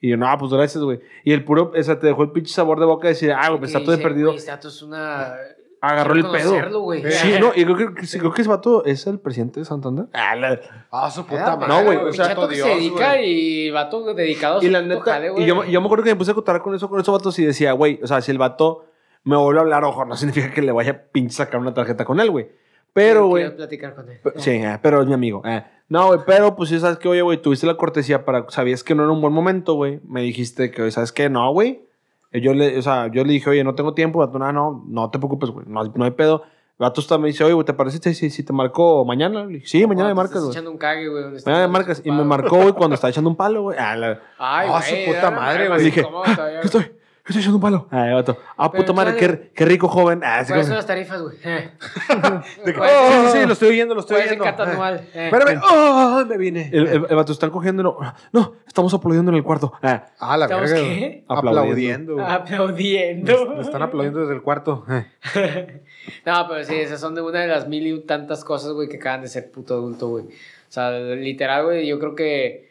Y 0.00 0.10
yo, 0.10 0.16
no, 0.16 0.26
pues 0.38 0.52
gracias, 0.52 0.84
güey. 0.84 1.00
Y 1.24 1.32
el 1.32 1.44
puro, 1.44 1.72
o 1.76 1.82
sea, 1.82 1.98
te 1.98 2.06
dejó 2.06 2.22
el 2.22 2.30
pinche 2.30 2.52
sabor 2.52 2.78
de 2.78 2.86
boca 2.86 3.08
de 3.08 3.14
decir, 3.14 3.32
ah, 3.32 3.48
güey, 3.48 3.58
pues 3.60 3.74
está 3.74 3.84
todo 3.84 3.98
perdido. 4.00 4.32
Este 4.32 4.50
vato 4.50 4.68
es 4.68 4.80
una... 4.82 5.32
Agarró 5.80 6.14
el 6.14 6.26
pedo. 6.28 6.80
güey. 6.82 7.02
Sí, 7.12 7.34
no, 7.40 7.52
y 7.54 7.64
creo 7.64 7.94
que, 7.94 8.06
sí, 8.06 8.18
creo 8.18 8.32
que 8.32 8.42
ese 8.42 8.50
vato 8.50 8.84
es 8.84 9.06
el 9.06 9.20
presidente 9.20 9.60
de 9.60 9.66
Santander. 9.66 10.06
Ah, 10.12 10.34
la- 10.34 10.58
Ah, 10.90 11.10
su 11.10 11.24
puta 11.24 11.36
Era, 11.42 11.56
madre. 11.56 11.68
No, 11.68 11.84
güey, 11.84 11.96
un 11.98 12.08
o 12.08 12.12
sea, 12.12 12.34
que 12.34 12.48
Dios, 12.54 12.68
se 12.68 12.74
dedica 12.74 13.20
y 13.20 13.70
vato 13.70 14.14
dedicado 14.14 14.58
a 14.58 14.62
Y 14.62 14.66
su 14.66 14.72
la 14.72 14.82
neta, 14.82 15.02
jale, 15.04 15.32
y 15.36 15.46
yo, 15.46 15.64
yo 15.64 15.80
me 15.80 15.86
acuerdo 15.86 16.04
que 16.04 16.10
me 16.10 16.16
puse 16.16 16.32
a 16.32 16.34
contar 16.34 16.60
con 16.62 16.74
eso, 16.74 16.88
con 16.88 16.98
esos 17.00 17.12
vatos 17.16 17.38
y 17.38 17.44
decía, 17.44 17.72
güey, 17.72 18.00
o 18.02 18.06
sea, 18.06 18.20
si 18.20 18.30
el 18.30 18.38
vato 18.38 18.86
me 19.24 19.36
vuelve 19.36 19.60
a 19.60 19.62
hablar, 19.62 19.84
ojo, 19.84 20.04
no 20.04 20.16
significa 20.16 20.50
que 20.52 20.62
le 20.62 20.72
vaya 20.72 20.90
a 20.92 20.98
pinche 21.12 21.34
sacar 21.36 21.60
una 21.60 21.74
tarjeta 21.74 22.04
con 22.04 22.18
él, 22.20 22.30
güey. 22.30 22.48
Pero, 22.92 23.26
güey, 23.28 23.44
Quiero 23.44 23.56
platicar 23.56 23.94
con 23.94 24.08
él. 24.10 24.20
Sí, 24.36 24.50
eh, 24.52 24.78
pero 24.82 25.00
es 25.02 25.06
mi 25.06 25.14
amigo. 25.14 25.42
eh. 25.44 25.62
No, 25.90 26.08
güey, 26.08 26.20
pero 26.26 26.56
pues 26.56 26.70
sí 26.70 26.80
sabes 26.80 26.98
que, 26.98 27.08
oye, 27.08 27.22
güey, 27.22 27.40
tuviste 27.40 27.66
la 27.66 27.76
cortesía 27.76 28.24
para. 28.24 28.46
Sabías 28.48 28.82
que 28.82 28.94
no 28.94 29.04
era 29.04 29.12
un 29.12 29.20
buen 29.20 29.32
momento, 29.32 29.74
güey. 29.74 30.00
Me 30.06 30.22
dijiste 30.22 30.70
que, 30.70 30.90
¿sabes 30.90 31.12
qué? 31.12 31.30
No, 31.30 31.52
güey. 31.52 31.82
Eh, 32.30 32.40
Yo 32.40 32.52
le, 32.54 32.78
o 32.78 32.82
sea, 32.82 33.06
yo 33.10 33.24
le 33.24 33.32
dije, 33.32 33.48
oye, 33.50 33.64
no 33.64 33.74
tengo 33.74 33.94
tiempo, 33.94 34.18
vato, 34.18 34.38
nada, 34.38 34.52
no, 34.52 34.84
no 34.88 35.10
te 35.10 35.18
preocupes, 35.18 35.50
güey. 35.50 35.66
No, 35.68 35.82
no 35.84 36.04
hay 36.04 36.10
pedo. 36.12 36.42
El 36.78 36.84
vato 36.84 37.00
está, 37.00 37.18
me 37.18 37.26
dice, 37.28 37.42
oye, 37.42 37.54
güey, 37.54 37.64
¿te 37.64 37.72
parece 37.74 37.98
si, 37.98 38.14
si, 38.14 38.30
si 38.30 38.44
te 38.44 38.52
marco 38.52 39.04
mañana? 39.04 39.44
Le 39.46 39.54
dije, 39.54 39.66
sí, 39.66 39.86
mañana 39.86 40.08
me 40.10 40.14
marcas, 40.14 40.40
güey. 40.42 40.52
echando 40.52 40.70
un 40.70 40.78
cague, 40.78 41.08
güey. 41.08 41.24
Mañana 41.44 41.66
me 41.66 41.72
marcas. 41.72 42.02
Y 42.04 42.10
me 42.12 42.22
marcó, 42.22 42.56
güey, 42.56 42.72
cuando 42.72 42.94
estaba 42.94 43.10
echando 43.10 43.30
un 43.30 43.36
palo, 43.36 43.62
güey. 43.62 43.76
Ah, 43.80 43.96
la- 43.96 44.20
Ay, 44.38 44.68
Ah, 44.70 44.80
güey. 44.88 45.04
su 45.06 45.10
puta 45.12 45.30
madre, 45.32 45.68
güey. 45.68 45.84
dije, 45.84 46.02
¿qué 46.02 46.60
estoy? 46.66 46.86
¿Qué 47.28 47.32
estoy 47.32 47.42
echando 47.42 47.56
un 47.58 47.62
palo? 47.62 47.88
Ah, 47.90 48.08
el 48.08 48.14
vato. 48.14 48.38
Ah, 48.56 48.72
puta 48.72 48.94
madre, 48.94 49.14
¿cuál- 49.18 49.38
qué, 49.40 49.50
qué 49.54 49.64
rico, 49.66 49.86
joven. 49.86 50.22
Ah, 50.24 50.38
así 50.38 50.48
¿Cuáles 50.48 50.64
como- 50.64 50.68
son 50.68 50.76
las 50.76 50.86
tarifas, 50.86 51.20
güey? 51.20 51.36
Eh. 51.44 51.70
De 52.64 52.72
que, 52.72 52.78
Pues, 52.78 52.90
oh, 52.90 53.10
sí, 53.10 53.32
sí, 53.32 53.38
sí, 53.40 53.46
lo 53.46 53.52
estoy 53.52 53.68
oyendo, 53.68 53.94
lo 53.94 54.00
estoy 54.00 54.14
¿Cuál 54.16 54.26
es 54.26 54.32
el 54.32 54.40
oyendo. 54.40 54.56
cata 54.56 54.70
Eh. 54.70 54.72
anual? 54.72 55.08
Eh. 55.14 55.30
Espérame. 55.30 55.60
Oh, 55.70 56.24
me 56.26 56.38
vine. 56.38 56.70
el, 56.72 56.86
el, 56.88 57.06
el 57.10 57.16
vato 57.16 57.32
están 57.32 57.50
cogiendo. 57.50 57.82
y 57.82 57.84
No, 57.84 57.98
no, 58.32 58.54
estamos 58.66 58.94
aplaudiendo 58.94 59.30
en 59.30 59.36
el 59.36 59.42
cuarto. 59.44 59.74
Ah, 59.82 60.06
Ah, 60.18 60.38
la 60.38 60.46
¿Estamos 60.46 60.70
verga. 60.72 60.88
qué? 60.88 61.24
Aplaudiendo. 61.28 61.60
Aplaudiendo. 61.60 62.14
güey. 62.14 62.26
Aplaudiendo. 62.26 63.54
Me 63.56 63.60
están 63.60 63.82
aplaudiendo 63.82 64.20
desde 64.20 64.34
el 64.34 64.42
cuarto. 64.42 64.84
Eh. 64.90 65.82
No, 66.24 66.46
pero 66.48 66.64
sí, 66.64 66.74
esas 66.76 66.98
son 67.00 67.14
de 67.14 67.20
una 67.20 67.40
de 67.40 67.48
las 67.48 67.68
mil 67.68 67.86
y 67.86 68.00
tantas 68.06 68.42
cosas, 68.42 68.72
güey, 68.72 68.88
que 68.88 68.96
acaban 68.96 69.20
de 69.20 69.28
ser 69.28 69.50
puto 69.50 69.74
adulto, 69.74 70.08
güey. 70.08 70.24
O 70.24 70.70
sea, 70.70 70.90
literal, 70.90 71.66
güey, 71.66 71.86
yo 71.86 71.98
creo 71.98 72.14
que 72.14 72.70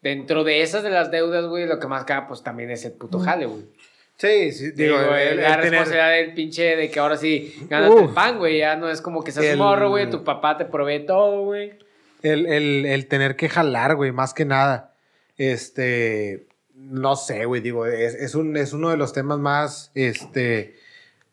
dentro 0.00 0.44
de 0.44 0.62
esas 0.62 0.84
de 0.84 0.90
las 0.90 1.10
deudas, 1.10 1.46
güey, 1.46 1.66
lo 1.66 1.80
que 1.80 1.88
más 1.88 2.04
caga, 2.04 2.28
pues 2.28 2.42
también 2.44 2.70
es 2.70 2.84
el 2.84 2.92
puto 2.92 3.18
jale, 3.18 3.46
güey. 3.46 3.64
Sí, 4.18 4.50
sí, 4.52 4.72
Digo, 4.72 4.98
digo, 5.00 5.14
el, 5.14 5.36
la 5.36 5.54
el 5.54 5.60
tener- 5.60 5.60
responsabilidad 5.60 6.10
del 6.10 6.34
pinche 6.34 6.76
de 6.76 6.90
que 6.90 6.98
ahora 6.98 7.16
sí 7.16 7.54
ganas 7.70 7.92
el 7.96 8.08
pan, 8.08 8.38
güey. 8.38 8.58
Ya 8.58 8.74
no 8.76 8.90
es 8.90 9.00
como 9.00 9.22
que 9.22 9.30
seas 9.32 9.46
El- 9.46 9.58
morro, 9.58 9.90
güey. 9.90 10.10
Tu 10.10 10.24
papá 10.24 10.56
te 10.58 10.64
provee 10.64 11.06
todo, 11.06 11.44
güey. 11.44 11.72
el, 12.22 12.46
el, 12.46 12.84
el 12.84 13.06
tener 13.06 13.36
que 13.36 13.48
jalar, 13.48 13.94
güey, 13.94 14.10
más 14.10 14.34
que 14.34 14.44
nada. 14.44 14.92
Este, 15.36 16.46
no 16.74 17.14
sé, 17.14 17.44
güey, 17.44 17.60
digo, 17.60 17.86
es, 17.86 18.14
es, 18.14 18.34
un, 18.34 18.56
es 18.56 18.72
uno 18.72 18.90
de 18.90 18.96
los 18.96 19.12
temas 19.12 19.38
más, 19.38 19.92
este, 19.94 20.74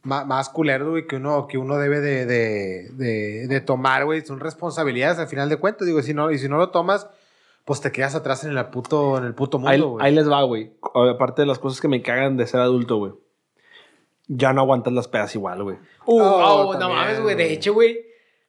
más, 0.03 0.27
más 0.27 0.49
culeros, 0.49 0.89
güey, 0.89 1.07
que 1.07 1.15
uno, 1.15 1.47
que 1.47 1.57
uno 1.57 1.77
debe 1.79 2.01
de, 2.01 2.27
de, 2.27 2.89
de, 2.91 3.47
de 3.47 3.61
tomar, 3.61 4.05
güey. 4.05 4.21
Son 4.23 4.39
responsabilidades 4.39 5.17
al 5.17 5.27
final 5.27 5.49
de 5.49 5.57
cuentas, 5.57 5.87
digo, 5.87 6.03
si 6.03 6.13
no, 6.13 6.29
y 6.29 6.37
si 6.37 6.47
no 6.47 6.57
lo 6.57 6.69
tomas, 6.69 7.07
pues 7.65 7.81
te 7.81 7.91
quedas 7.91 8.15
atrás 8.15 8.43
en 8.43 8.55
el 8.57 8.65
puto, 8.67 9.17
en 9.17 9.25
el 9.25 9.33
puto 9.35 9.57
Ahí, 9.65 9.79
mundo, 9.79 9.93
güey. 9.93 10.05
ahí 10.05 10.13
les 10.13 10.29
va, 10.29 10.43
güey. 10.43 10.71
Aparte 11.13 11.41
de 11.41 11.47
las 11.47 11.59
cosas 11.59 11.81
que 11.81 11.87
me 11.87 12.01
cagan 12.01 12.37
de 12.37 12.45
ser 12.47 12.61
adulto, 12.61 12.97
güey. 12.97 13.13
Ya 14.27 14.53
no 14.53 14.61
aguantas 14.61 14.93
las 14.93 15.07
pedas 15.07 15.35
igual, 15.35 15.63
güey. 15.63 15.75
Uh, 16.05 16.19
Oh, 16.21 16.67
oh, 16.69 16.79
no 16.79 16.89
mames, 16.89 17.21
güey. 17.21 17.35
De 17.35 17.51
hecho, 17.51 17.73
güey. 17.73 17.99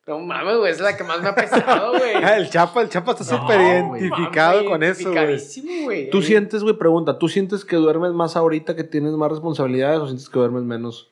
No 0.07 0.19
mames, 0.21 0.57
güey. 0.59 0.71
Es 0.71 0.81
la 0.81 0.97
que 0.97 1.05
más 1.05 1.21
me 1.21 1.29
ha 1.29 1.35
pesado, 1.35 1.93
güey. 1.99 2.15
El 2.37 2.49
Chapa, 2.49 2.81
el 2.83 2.89
Chapa 2.89 3.13
está 3.13 3.25
No, 3.25 3.43
súper 3.43 3.61
identificado 3.61 4.65
Mames, 4.65 4.71
con 4.71 4.83
eso, 4.83 5.85
güey. 5.85 6.11
¿Tú 6.11 6.23
sientes, 6.23 6.63
güey, 6.63 6.77
pregunta, 6.79 7.19
¿tú 7.19 7.29
sientes 7.29 7.65
que 7.65 7.77
duermes 7.77 8.13
más 8.13 8.37
ahorita 8.37 8.77
que 8.77 8.85
tienes 8.85 9.13
más 9.15 9.31
responsabilidades 9.31 9.99
o 9.99 10.07
sientes 10.07 10.29
que 10.29 10.39
duermes 10.39 10.63
menos 10.63 11.11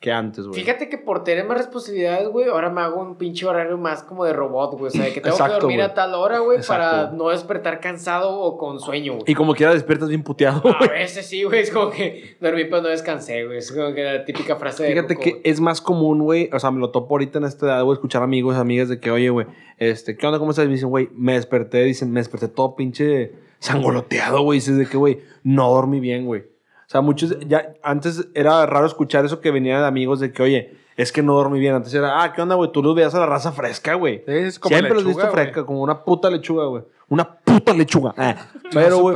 que 0.00 0.12
antes, 0.12 0.46
güey? 0.46 0.60
Fíjate 0.60 0.88
que 0.88 0.96
por 0.96 1.24
tener 1.24 1.44
más 1.44 1.58
responsabilidades, 1.58 2.28
güey, 2.28 2.48
ahora 2.48 2.70
me 2.70 2.82
hago 2.82 3.00
un 3.00 3.16
pinche 3.16 3.46
horario 3.46 3.76
más 3.78 4.04
como 4.04 4.24
de 4.24 4.32
robot, 4.32 4.78
güey. 4.78 4.86
O 4.86 4.90
sea, 4.90 5.12
que 5.12 5.20
tengo 5.20 5.34
Exacto, 5.34 5.56
que 5.56 5.60
dormir 5.62 5.82
a 5.82 5.92
tal 5.92 6.14
hora, 6.14 6.38
güey, 6.38 6.60
para 6.66 7.10
no 7.10 7.30
despertar 7.30 7.80
cansado 7.80 8.38
o 8.38 8.56
con 8.56 8.78
sueño, 8.78 9.14
güey. 9.14 9.24
Y 9.26 9.34
como 9.34 9.54
quiera 9.54 9.72
despiertas 9.72 10.08
bien 10.08 10.22
puteado, 10.22 10.62
A 10.80 10.86
veces 10.86 11.26
sí, 11.26 11.42
güey, 11.42 11.60
es 11.62 11.72
como 11.72 11.90
que 11.90 12.36
dormí 12.40 12.64
pero 12.64 12.82
no 12.82 12.88
descansé, 12.88 13.44
güey. 13.44 13.58
Es 13.58 13.72
como 13.72 13.92
que 13.92 14.04
la 14.04 14.24
típica 14.24 14.54
frase 14.54 14.84
de. 14.84 14.90
Fíjate 14.90 15.16
que 15.16 15.40
es 15.42 15.60
más 15.60 15.80
común, 15.80 16.20
güey. 16.22 16.48
O 16.52 16.60
sea, 16.60 16.70
me 16.70 16.78
lo 16.78 16.90
topo 16.90 17.14
ahorita 17.14 17.38
en 17.38 17.44
esta 17.44 17.66
edad, 17.66 17.82
güey, 17.82 17.94
escuchar 17.94 18.22
amigos, 18.22 18.56
amigas 18.56 18.88
de 18.88 19.00
que, 19.00 19.10
oye, 19.10 19.30
güey, 19.30 19.48
este, 19.78 20.16
¿qué 20.16 20.26
onda? 20.26 20.38
¿Cómo 20.38 20.52
estás? 20.52 20.64
Y 20.64 20.68
me 20.68 20.74
dicen, 20.74 20.90
güey, 20.90 21.08
me 21.12 21.32
desperté, 21.32 21.82
dicen, 21.82 22.12
me 22.12 22.20
desperté 22.20 22.46
todo 22.46 22.76
pinche 22.76 23.32
sangoloteado, 23.58 24.42
güey. 24.42 24.58
Dices 24.58 24.78
de 24.78 24.86
que, 24.86 24.96
güey, 24.96 25.20
no 25.42 25.72
dormí 25.72 25.98
bien, 25.98 26.24
güey. 26.24 26.44
O 26.88 26.90
sea, 26.90 27.02
muchos, 27.02 27.36
ya, 27.46 27.74
antes 27.82 28.28
era 28.32 28.64
raro 28.64 28.86
escuchar 28.86 29.22
eso 29.22 29.42
que 29.42 29.50
venía 29.50 29.78
de 29.78 29.86
amigos 29.86 30.20
de 30.20 30.32
que, 30.32 30.42
oye, 30.42 30.78
es 30.96 31.12
que 31.12 31.22
no 31.22 31.34
dormí 31.34 31.60
bien. 31.60 31.74
Antes 31.74 31.92
era, 31.92 32.22
ah, 32.22 32.32
¿qué 32.32 32.40
onda, 32.40 32.54
güey? 32.54 32.72
Tú 32.72 32.82
los 32.82 32.94
veías 32.94 33.14
a 33.14 33.20
la 33.20 33.26
raza 33.26 33.52
fresca, 33.52 33.92
güey. 33.92 34.22
Sí, 34.26 34.32
es 34.32 34.58
como 34.58 34.74
Siempre 34.74 34.94
los 34.94 35.04
lechuga, 35.04 35.24
viste 35.24 35.30
güey. 35.30 35.44
fresca, 35.44 35.66
como 35.66 35.82
una 35.82 36.02
puta 36.02 36.30
lechuga, 36.30 36.64
güey. 36.64 36.84
Una 37.10 37.30
puta 37.40 37.74
lechuga. 37.74 38.14
Ah, 38.16 38.36
pero, 38.72 39.00
güey. 39.00 39.14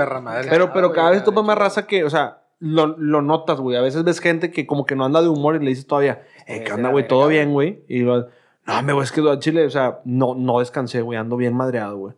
Pero, 0.50 0.70
pero 0.70 0.88
güey, 0.88 0.96
cada 0.96 1.10
vez 1.12 1.20
la 1.20 1.24
topas 1.24 1.44
más 1.44 1.56
raza 1.56 1.86
que, 1.86 2.04
o 2.04 2.10
sea, 2.10 2.42
lo, 2.58 2.88
lo 2.98 3.22
notas, 3.22 3.58
güey. 3.58 3.78
A 3.78 3.80
veces 3.80 4.04
ves 4.04 4.20
gente 4.20 4.50
que 4.50 4.66
como 4.66 4.84
que 4.84 4.94
no 4.94 5.06
anda 5.06 5.22
de 5.22 5.28
humor 5.28 5.56
y 5.56 5.60
le 5.60 5.70
dices 5.70 5.86
todavía, 5.86 6.24
eh, 6.46 6.64
¿qué 6.64 6.74
onda, 6.74 6.90
güey? 6.90 7.08
¿Todo 7.08 7.26
bien, 7.26 7.54
güey? 7.54 7.84
Y 7.88 8.00
lo, 8.00 8.28
no, 8.66 8.82
me 8.82 8.92
güey, 8.92 9.04
es 9.04 9.12
que 9.12 9.22
al 9.22 9.38
chile, 9.38 9.64
o 9.64 9.70
sea, 9.70 10.00
no, 10.04 10.34
no 10.34 10.58
descansé, 10.58 11.00
güey. 11.00 11.18
Ando 11.18 11.38
bien 11.38 11.54
madreado, 11.54 11.96
güey. 11.96 12.14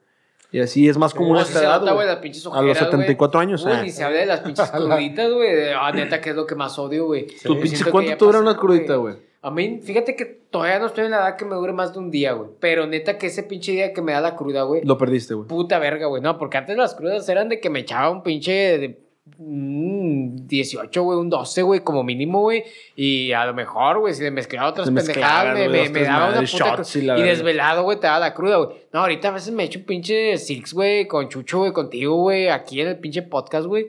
Y 0.54 0.60
así 0.60 0.88
es 0.88 0.96
más 0.96 1.12
común 1.12 1.36
esta 1.36 1.60
edad, 1.60 1.82
A 1.88 2.62
los 2.62 2.78
74 2.78 3.40
años, 3.40 3.64
Uy, 3.64 3.72
ah. 3.74 3.82
ni 3.82 3.90
se 3.90 4.04
habla 4.04 4.20
de 4.20 4.26
las 4.26 4.38
pinches 4.38 4.70
cruditas, 4.70 5.32
güey. 5.32 5.48
Ah, 5.76 5.90
neta, 5.92 6.20
que 6.20 6.30
es 6.30 6.36
lo 6.36 6.46
que 6.46 6.54
más 6.54 6.78
odio, 6.78 7.06
güey. 7.06 7.26
¿Tu 7.42 7.58
pinche 7.58 7.90
cuánto 7.90 8.16
te 8.16 8.24
dura 8.24 8.38
una 8.38 8.56
crudita, 8.56 8.94
güey? 8.94 9.16
A 9.42 9.50
mí, 9.50 9.80
fíjate 9.82 10.14
que 10.14 10.24
todavía 10.24 10.78
no 10.78 10.86
estoy 10.86 11.06
en 11.06 11.10
la 11.10 11.16
edad 11.16 11.36
que 11.36 11.44
me 11.44 11.56
dure 11.56 11.72
más 11.72 11.92
de 11.92 11.98
un 11.98 12.08
día, 12.08 12.34
güey. 12.34 12.50
Pero 12.60 12.86
neta 12.86 13.18
que 13.18 13.26
ese 13.26 13.42
pinche 13.42 13.72
día 13.72 13.92
que 13.92 14.00
me 14.00 14.12
da 14.12 14.20
la 14.20 14.36
cruda, 14.36 14.62
güey. 14.62 14.82
Lo 14.84 14.96
perdiste, 14.96 15.34
güey. 15.34 15.48
Puta 15.48 15.80
verga, 15.80 16.06
güey. 16.06 16.22
No, 16.22 16.38
porque 16.38 16.56
antes 16.56 16.76
las 16.76 16.94
crudas 16.94 17.28
eran 17.28 17.48
de 17.48 17.58
que 17.58 17.68
me 17.68 17.80
echaba 17.80 18.08
un 18.10 18.22
pinche 18.22 18.78
de 18.78 19.03
mm, 19.38 20.46
18, 20.46 21.02
güey, 21.02 21.18
un 21.18 21.30
12, 21.30 21.62
güey, 21.62 21.80
como 21.80 22.02
mínimo, 22.02 22.40
güey. 22.42 22.64
Y 22.96 23.32
a 23.32 23.46
lo 23.46 23.54
mejor, 23.54 23.98
güey, 24.00 24.14
si 24.14 24.22
le 24.22 24.30
mezclaba 24.30 24.70
otras 24.70 24.90
pendejadas, 24.90 25.54
me, 25.56 25.88
me, 25.88 26.02
daba 26.02 26.28
una 26.38 26.42
puta 26.42 27.18
y 27.18 27.22
desvelado, 27.22 27.82
güey, 27.82 27.98
te 27.98 28.06
daba 28.06 28.20
la 28.20 28.34
cruda, 28.34 28.56
güey. 28.56 28.76
No, 28.92 29.00
ahorita 29.00 29.28
a 29.28 29.32
veces 29.32 29.52
me 29.52 29.64
echo 29.64 29.78
un 29.78 29.84
pinche 29.84 30.36
Six, 30.36 30.74
güey, 30.74 31.06
con 31.06 31.28
Chucho, 31.28 31.58
güey, 31.58 31.72
contigo, 31.72 32.16
güey, 32.16 32.48
aquí 32.48 32.80
en 32.80 32.88
el 32.88 32.98
pinche 32.98 33.22
podcast, 33.22 33.66
güey. 33.66 33.86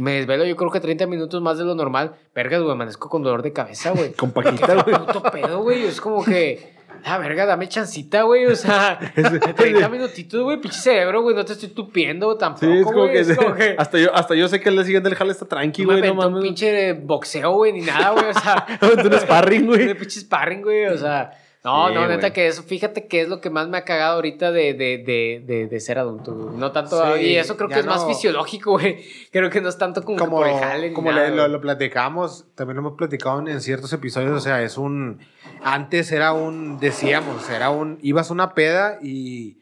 Me 0.00 0.12
desvelo 0.12 0.46
yo 0.46 0.56
creo 0.56 0.70
que 0.70 0.80
30 0.80 1.06
minutos 1.06 1.42
más 1.42 1.58
de 1.58 1.64
lo 1.64 1.74
normal. 1.74 2.14
Vergas, 2.34 2.62
güey, 2.62 2.72
amanezco 2.72 3.10
con 3.10 3.22
dolor 3.22 3.42
de 3.42 3.52
cabeza, 3.52 3.90
güey. 3.90 4.12
Con 4.16 4.32
Paquita, 4.32 4.82
güey. 4.82 4.96
Puto 4.96 5.22
pedo, 5.22 5.62
güey. 5.62 5.82
Es 5.82 6.00
como 6.00 6.24
que. 6.24 6.79
La 7.04 7.18
verga, 7.18 7.46
dame 7.46 7.68
chancita, 7.68 8.22
güey. 8.22 8.46
O 8.46 8.56
sea, 8.56 8.98
30 9.56 9.88
minutitos, 9.88 10.42
güey. 10.42 10.60
Pinche 10.60 10.78
cerebro, 10.78 11.22
güey. 11.22 11.34
No 11.34 11.44
te 11.44 11.52
estoy 11.54 11.70
tupiendo 11.70 12.36
tampoco. 12.36 12.66
Sí, 12.66 12.78
es 12.78 12.84
como, 12.84 12.98
güey. 13.00 13.12
que, 13.12 13.20
Es 13.20 13.36
como 13.36 13.54
que. 13.54 13.74
hasta, 13.78 13.98
yo, 13.98 14.14
hasta 14.14 14.34
yo 14.34 14.48
sé 14.48 14.60
que 14.60 14.68
el 14.68 14.84
siguiente 14.84 15.08
el 15.08 15.14
jale 15.14 15.32
está 15.32 15.46
tranqui, 15.46 15.82
No 15.82 15.88
me 15.88 15.94
güey. 15.94 16.02
No 16.02 16.08
inventó 16.08 16.26
un 16.28 16.32
mames. 16.34 16.44
pinche 16.48 16.92
boxeo, 16.94 17.52
güey, 17.52 17.72
ni 17.72 17.80
nada, 17.82 18.10
güey. 18.10 18.26
O 18.26 18.34
sea, 18.34 18.66
un 19.04 19.12
sparring, 19.20 19.62
un 19.62 19.66
güey. 19.68 19.94
pinche 19.94 20.20
sparring, 20.20 20.62
güey. 20.62 20.86
O 20.86 20.98
sea, 20.98 21.30
no, 21.62 21.88
Sí, 21.88 21.94
no, 21.94 22.06
neta 22.08 22.32
que 22.32 22.46
eso, 22.46 22.62
fíjate 22.62 23.06
que 23.06 23.20
es 23.20 23.28
lo 23.28 23.40
que 23.40 23.50
más 23.50 23.68
me 23.68 23.76
ha 23.76 23.84
cagado 23.84 24.14
ahorita 24.16 24.50
de, 24.50 24.72
de, 24.72 24.98
de, 24.98 25.42
de, 25.46 25.66
de 25.66 25.80
ser 25.80 25.98
adulto. 25.98 26.32
No 26.56 26.72
tanto. 26.72 27.16
Sí, 27.16 27.22
y 27.22 27.36
eso 27.36 27.56
creo 27.56 27.68
que 27.68 27.80
es 27.80 27.86
más 27.86 28.06
fisiológico, 28.06 28.72
güey. 28.78 28.98
Creo 29.30 29.50
que 29.50 29.60
no 29.60 29.68
es 29.68 29.76
tanto 29.76 30.02
como, 30.02 30.18
como, 30.18 30.36
por 30.38 30.48
el 30.48 30.54
jale 30.58 30.92
como 30.94 31.10
nada, 31.10 31.24
le- 31.24 31.32
güey. 31.32 31.42
lo, 31.42 31.48
lo 31.48 31.60
platicamos, 31.60 32.46
también 32.54 32.76
lo 32.76 32.80
hemos 32.80 32.96
platicado 32.96 33.40
en, 33.40 33.48
en 33.48 33.60
ciertos 33.60 33.92
episodios, 33.92 34.32
o 34.32 34.40
sea, 34.40 34.62
es 34.62 34.78
un, 34.78 35.20
antes 35.62 36.10
era 36.12 36.32
un, 36.32 36.78
decíamos, 36.80 37.50
era 37.50 37.68
un, 37.70 37.98
ibas 38.00 38.30
a 38.30 38.32
una 38.32 38.54
peda 38.54 38.98
y 39.02 39.58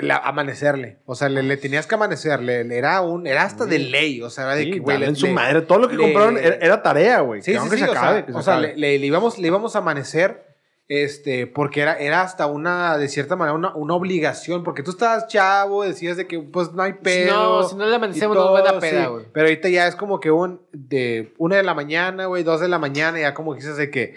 la- 0.00 0.16
amanecerle, 0.18 1.00
o 1.04 1.14
sea, 1.14 1.28
le, 1.28 1.42
le 1.42 1.56
tenías 1.58 1.86
que 1.86 1.96
amanecerle, 1.96 2.64
le- 2.64 2.78
era 2.78 3.00
un, 3.02 3.26
era 3.26 3.42
hasta 3.42 3.66
de 3.66 3.78
ley, 3.78 4.22
o 4.22 4.30
sea, 4.30 4.44
era 4.44 4.54
de 4.54 4.64
Sí, 4.64 4.70
que, 4.70 4.78
güey, 4.78 5.02
en 5.04 5.16
su 5.16 5.26
madre. 5.28 5.60
Todo 5.62 5.80
lo 5.80 5.88
que 5.88 5.96
le- 5.96 6.02
compraron 6.04 6.38
era, 6.38 6.56
era 6.56 6.82
tarea, 6.82 7.20
güey. 7.20 7.42
Sí, 7.42 7.52
Que 7.52 7.58
sí, 7.60 7.68
sí, 7.72 7.76
se 7.78 7.84
o 7.88 7.90
acabe, 7.92 8.16
sea, 8.18 8.26
que 8.26 8.32
se 8.32 8.38
o 8.38 8.42
sea, 8.42 8.58
le 8.60 8.94
íbamos, 8.96 9.38
le 9.38 9.46
íbamos 9.48 9.74
a 9.76 9.80
amanecer, 9.80 10.48
este, 10.92 11.46
porque 11.46 11.82
era, 11.82 11.94
era 11.98 12.22
hasta 12.22 12.46
una, 12.46 12.98
de 12.98 13.08
cierta 13.08 13.36
manera, 13.36 13.54
una, 13.54 13.72
una 13.76 13.94
obligación, 13.94 14.64
porque 14.64 14.82
tú 14.82 14.90
estabas 14.90 15.28
chavo, 15.28 15.84
decías 15.84 16.16
de 16.16 16.26
que, 16.26 16.40
pues, 16.40 16.72
no 16.72 16.82
hay 16.82 16.94
Si 16.94 16.98
pedo. 16.98 17.32
no, 17.62 17.62
si 17.68 17.76
no 17.76 17.86
le 17.86 17.94
amanecemos, 17.94 18.36
no 18.36 18.42
todo, 18.42 18.56
es 18.58 18.62
buena 18.64 18.80
peda, 18.80 19.04
sí. 19.04 19.08
güey. 19.10 19.24
Pero 19.32 19.46
ahorita 19.46 19.68
ya 19.68 19.86
es 19.86 19.94
como 19.94 20.18
que 20.18 20.32
un, 20.32 20.60
de 20.72 21.32
una 21.38 21.54
de 21.56 21.62
la 21.62 21.74
mañana, 21.74 22.26
güey, 22.26 22.42
dos 22.42 22.60
de 22.60 22.66
la 22.66 22.80
mañana, 22.80 23.20
ya 23.20 23.34
como 23.34 23.52
que 23.52 23.60
dices 23.60 23.76
de 23.76 23.88
que, 23.88 24.16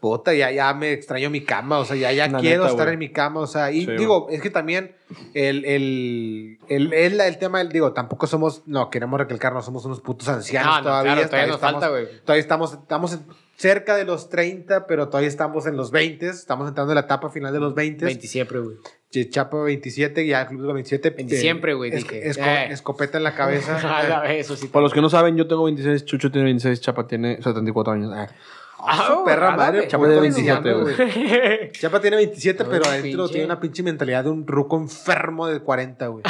puta, 0.00 0.34
ya, 0.34 0.50
ya 0.50 0.74
me 0.74 0.92
extraño 0.94 1.30
mi 1.30 1.44
cama, 1.44 1.78
o 1.78 1.84
sea, 1.84 1.94
ya, 1.94 2.10
ya 2.10 2.26
La 2.26 2.40
quiero 2.40 2.62
neta, 2.64 2.70
estar 2.72 2.86
güey. 2.86 2.94
en 2.94 2.98
mi 2.98 3.12
cama, 3.12 3.38
o 3.40 3.46
sea, 3.46 3.70
y 3.70 3.84
Sí, 3.84 3.92
digo, 3.92 4.26
es 4.30 4.42
que 4.42 4.50
también 4.50 4.96
el, 5.34 5.64
el, 5.64 6.58
el, 6.68 6.92
el, 6.92 7.20
el 7.20 7.38
tema, 7.38 7.58
del- 7.58 7.68
digo, 7.68 7.92
tampoco 7.92 8.26
somos, 8.26 8.62
no, 8.66 8.90
queremos 8.90 9.20
recalcar, 9.20 9.52
no 9.52 9.62
somos 9.62 9.84
unos 9.84 10.00
putos 10.00 10.26
ancianos 10.28 10.70
No, 10.72 10.78
no, 10.78 10.82
todavía. 10.88 11.12
claro, 11.12 11.28
todavía 11.28 11.46
nos 11.46 11.56
estamos, 11.56 11.72
falta, 11.82 11.88
güey. 11.90 12.20
Todavía 12.24 12.40
estamos, 12.40 12.72
estamos 12.72 13.12
en- 13.12 13.24
cerca 13.60 13.94
de 13.96 14.04
los 14.06 14.30
30, 14.30 14.86
pero 14.86 15.08
todavía 15.08 15.28
estamos 15.28 15.66
en 15.66 15.76
los 15.76 15.90
20, 15.90 16.28
estamos 16.28 16.66
entrando 16.66 16.92
en 16.92 16.94
la 16.94 17.02
etapa 17.02 17.28
final 17.28 17.52
de 17.52 17.60
los 17.60 17.74
20. 17.74 18.06
20 18.06 18.26
siempre, 18.26 18.58
güey. 18.58 18.76
Chapa 19.28 19.60
27, 19.62 20.26
ya 20.26 20.46
Club 20.46 20.60
de 20.62 20.66
los 20.68 20.74
27. 20.74 21.10
20 21.10 21.34
eh, 21.34 21.38
siempre, 21.38 21.74
güey, 21.74 21.92
es- 21.92 22.06
esco- 22.06 22.44
Eh. 22.46 22.68
Escopeta 22.72 23.18
en 23.18 23.24
la 23.24 23.34
cabeza. 23.34 23.76
A 23.98 24.02
la 24.08 24.20
vez, 24.20 24.46
eso 24.46 24.56
sí. 24.56 24.68
Para 24.68 24.84
los 24.84 24.94
que 24.94 25.00
no 25.02 25.10
saben, 25.10 25.36
yo 25.36 25.46
tengo 25.46 25.64
26, 25.64 26.04
Chucho 26.06 26.30
tiene 26.30 26.44
26, 26.46 26.80
Chapa 26.80 27.06
tiene 27.06 27.36
74 27.42 27.92
años. 27.92 28.12
Ah. 28.14 28.28
Ah, 28.82 29.04
su 29.14 29.24
perra 29.24 29.50
madre. 29.54 29.88
Chapa 29.88 30.06
puto 30.06 30.20
27, 30.22 30.68
enseñando, 30.70 30.80
güey. 30.94 31.70
Chapa 31.72 32.00
tiene 32.00 32.16
27, 32.16 32.64
No, 32.64 32.70
pero 32.70 32.86
adentro 32.86 33.10
pinche. 33.24 33.32
tiene 33.32 33.44
una 33.44 33.60
pinche 33.60 33.82
mentalidad 33.82 34.24
de 34.24 34.30
un 34.30 34.46
ruco 34.46 34.78
enfermo 34.78 35.46
de 35.48 35.60
40, 35.60 36.06
güey. 36.06 36.22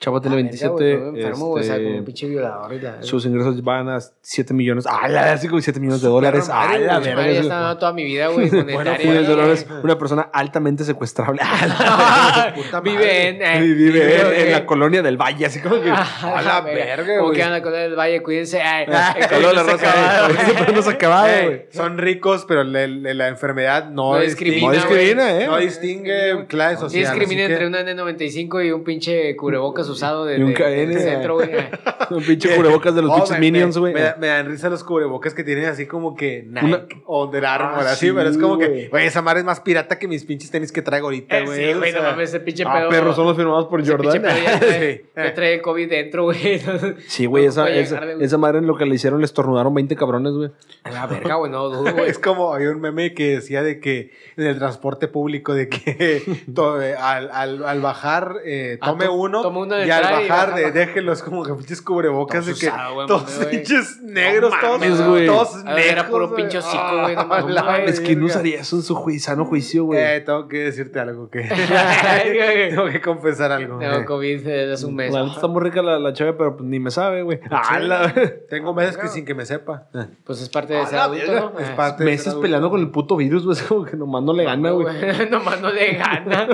Chapa 0.00 0.20
tiene 0.20 0.36
verga, 0.36 0.50
27. 0.50 0.72
güey, 0.74 0.96
todo 0.96 1.08
enfermo, 1.16 1.46
güey, 1.48 1.64
o 1.64 1.66
sea, 1.66 1.74
como 1.76 1.88
un 1.88 1.94
este, 1.94 2.06
pinche 2.06 2.28
violador 2.28 2.72
y 2.72 2.80
la... 2.80 3.02
sus 3.02 3.26
ingresos 3.26 3.64
van 3.64 3.88
a 3.88 3.98
7 4.20 4.54
millones. 4.54 4.84
¡Ah, 4.88 5.08
la 5.08 5.32
así 5.32 5.48
como 5.48 5.60
7 5.60 5.80
millones 5.80 6.02
de 6.02 6.08
dólares! 6.08 6.48
¡Ah, 6.52 6.78
la 6.78 7.00
verga! 7.00 7.24
Ya 7.26 7.30
es- 7.32 7.38
está 7.40 7.58
dando 7.58 7.78
toda 7.78 7.92
mi 7.92 8.04
vida, 8.04 8.28
güey, 8.28 8.48
millones 8.50 9.26
de 9.26 9.34
dólares. 9.34 9.66
Una 9.82 9.98
persona 9.98 10.30
altamente 10.32 10.84
secuestrable. 10.84 11.40
¡Ah, 11.44 12.52
Puta 12.54 12.80
madre. 12.80 12.90
Vive 12.92 13.28
en... 13.28 13.38
la- 13.40 13.54
eh, 13.58 13.60
vive 13.62 14.20
en, 14.20 14.46
en 14.46 14.52
la 14.52 14.66
colonia 14.66 15.02
del 15.02 15.16
Valle, 15.16 15.46
así 15.46 15.58
como 15.60 15.80
que. 15.80 15.90
A 15.90 16.42
la 16.42 16.60
verga, 16.60 17.16
Como 17.16 17.26
güey. 17.30 17.36
que 17.36 17.42
anda 17.42 17.60
con 17.60 17.74
el 17.74 17.96
Valle, 17.96 18.22
cuídense. 18.22 18.60
Ay, 18.60 18.84
el 18.86 18.92
la 18.92 19.14
COVID 19.28 19.42
no 19.42 19.50
se 19.64 19.72
rosa, 19.72 20.28
no 20.72 20.82
se 20.82 21.44
güey. 21.46 21.66
son 21.72 21.98
ricos, 21.98 22.44
pero 22.46 22.62
la, 22.62 22.86
la- 22.86 23.14
la 23.14 23.26
enfermedad 23.28 23.90
no, 23.90 24.16
discrimina, 24.20 24.68
No 24.68 24.72
discrimina, 24.74 25.40
¿eh? 25.40 25.46
No 25.46 25.56
distingue 25.56 26.46
clase 26.46 26.76
social. 26.82 27.02
discrimina 27.16 27.46
entre 27.46 27.66
un 27.66 27.74
N95 27.74 28.64
y 28.64 28.70
un 28.70 28.84
pinche 28.84 29.34
cubrebocas 29.34 29.87
usado 29.88 30.24
de, 30.24 30.42
un 30.42 30.52
de- 30.52 30.54
KN, 30.54 30.98
centro, 31.00 31.34
güey. 31.34 31.50
Un 32.10 32.22
pinche 32.22 32.54
cubrebocas 32.56 32.94
de 32.94 33.02
los 33.02 33.12
pinches 33.12 33.30
me- 33.32 33.38
minions, 33.40 33.76
me- 33.76 33.80
güey. 33.80 33.94
Me, 33.94 34.00
da- 34.00 34.16
me 34.18 34.26
dan 34.28 34.46
risa 34.46 34.68
los 34.70 34.82
cubrebocas 34.82 35.34
que 35.34 35.44
tienen 35.44 35.66
así 35.66 35.86
como 35.86 36.14
que 36.16 36.42
Nike 36.48 36.64
Una- 36.66 36.86
o 37.04 37.24
Under 37.26 37.44
Armour, 37.44 37.84
Ah, 37.86 37.90
así, 37.92 38.06
sí, 38.06 38.12
pero 38.14 38.30
es 38.30 38.38
como 38.38 38.56
que, 38.58 38.88
güey, 38.88 39.06
esa 39.06 39.20
madre 39.20 39.40
es 39.40 39.44
más 39.44 39.60
pirata 39.60 39.98
que 39.98 40.08
mis 40.08 40.24
pinches 40.24 40.50
tenis 40.50 40.72
que 40.72 40.80
traigo 40.80 41.08
ahorita, 41.08 41.38
Eh, 41.38 41.44
güey. 41.44 41.66
Sí, 41.66 41.78
güey, 41.78 41.92
no 41.92 42.02
mames, 42.02 42.30
ese 42.30 42.40
pinche 42.40 42.64
Ah, 42.66 42.78
pedo. 42.78 42.88
perros 42.88 43.14
son 43.16 43.26
los 43.26 43.36
firmados 43.36 43.66
por 43.66 43.86
Jordan. 43.86 44.22
pedo 44.22 44.34
ya 44.42 44.58
trae, 44.60 45.04
Sí. 45.14 45.34
trae 45.34 45.54
el 45.54 45.60
COVID 45.62 45.88
dentro, 45.90 46.24
güey. 46.24 46.60
Sí, 47.06 47.26
güey, 47.26 47.44
No 47.44 47.50
esa, 47.50 47.68
esa, 47.70 48.00
esa 48.12 48.38
madre 48.38 48.58
en 48.58 48.66
lo 48.66 48.76
que 48.76 48.86
le 48.86 48.94
hicieron 48.94 49.18
le 49.20 49.26
estornudaron 49.26 49.74
20 49.74 49.94
cabrones, 49.96 50.32
güey. 50.32 50.50
A 50.84 50.90
la 50.90 51.06
verga, 51.06 51.34
güey, 51.34 51.50
no 51.52 51.68
dudo, 51.68 51.92
güey. 51.92 52.08
Es 52.08 52.18
como 52.18 52.54
hay 52.54 52.66
un 52.66 52.80
meme 52.80 53.12
que 53.12 53.34
decía 53.34 53.62
de 53.62 53.80
que 53.80 54.12
en 54.38 54.46
el 54.46 54.56
transporte 54.58 55.08
público 55.08 55.52
de 55.54 55.68
que 55.68 56.22
eh, 56.56 56.94
al, 56.98 57.30
al, 57.32 57.64
al 57.64 57.80
bajar 57.80 58.36
eh, 58.44 58.78
Ah, 58.80 58.86
tome 58.90 59.04
to- 59.06 59.12
uno 59.12 59.42
tome 59.42 59.58
uno 59.60 59.74
de 59.78 59.86
y 59.86 59.90
al 59.90 60.02
bajar 60.02 60.28
baja, 60.50 60.56
de, 60.56 60.72
déjenlos 60.72 61.22
como 61.22 61.42
que 61.44 61.54
pinches 61.54 61.82
cubrebocas 61.82 62.46
de 62.46 62.54
que 62.54 62.70
todos 63.06 63.22
pinches 63.50 64.00
negros, 64.02 64.52
No 64.52 64.78
todos, 64.78 65.26
todos 65.26 65.64
ver, 65.64 65.78
era 65.78 66.02
negros, 66.02 66.06
puro 66.10 66.34
pinche 66.34 66.58
hocico, 66.58 67.00
güey, 67.02 67.16
no 67.16 67.26
mames, 67.26 67.56
Ah, 67.56 67.62
güey. 67.78 67.84
Es 67.90 68.00
que 68.00 68.16
no 68.16 68.26
usaría 68.26 68.60
eso 68.60 68.76
en 68.76 68.82
su 68.82 68.94
ju- 68.94 69.18
sano 69.18 69.44
juicio, 69.44 69.84
güey. 69.84 70.00
Eh, 70.00 70.20
tengo 70.20 70.48
que 70.48 70.58
decirte 70.58 71.00
algo 71.00 71.30
que 71.30 71.42
tengo 72.70 72.86
que 72.86 73.00
confesar 73.00 73.52
algo. 73.52 73.78
Tengo 73.78 74.04
COVID 74.04 74.36
desde 74.44 74.72
hace 74.72 74.86
un 74.86 74.94
mes. 74.96 75.14
Está 75.14 75.46
muy 75.46 75.62
rica 75.62 75.82
la, 75.82 75.98
la 75.98 76.12
chave, 76.12 76.32
pero 76.34 76.56
pues, 76.56 76.68
ni 76.68 76.78
me 76.78 76.90
sabe, 76.90 77.22
güey. 77.22 77.40
Ah, 77.50 77.78
la- 77.78 78.12
Tengo 78.48 78.74
meses 78.74 78.96
que 78.96 79.08
sin 79.08 79.24
que 79.24 79.34
me 79.34 79.44
sepa. 79.46 79.88
Pues 80.24 80.40
es 80.40 80.48
parte 80.48 80.74
de 80.74 80.84
ser 80.86 80.94
la 80.96 81.04
adulto, 81.04 81.32
¿no? 81.32 81.58
es 81.60 81.70
parte 81.70 82.04
de 82.04 82.10
ser 82.18 82.26
Meses 82.26 82.34
peleando 82.34 82.70
con 82.70 82.80
el 82.80 82.90
puto 82.90 83.16
virus, 83.16 83.44
güey. 83.44 83.56
Es 83.56 83.62
como 83.64 83.84
que 83.84 83.96
nomás 83.96 84.22
no 84.22 84.32
le 84.32 84.44
gana, 84.44 84.70
güey. 84.70 84.86
Nomás 85.30 85.60
no 85.60 85.70
le 85.72 85.92
gana. 85.94 86.48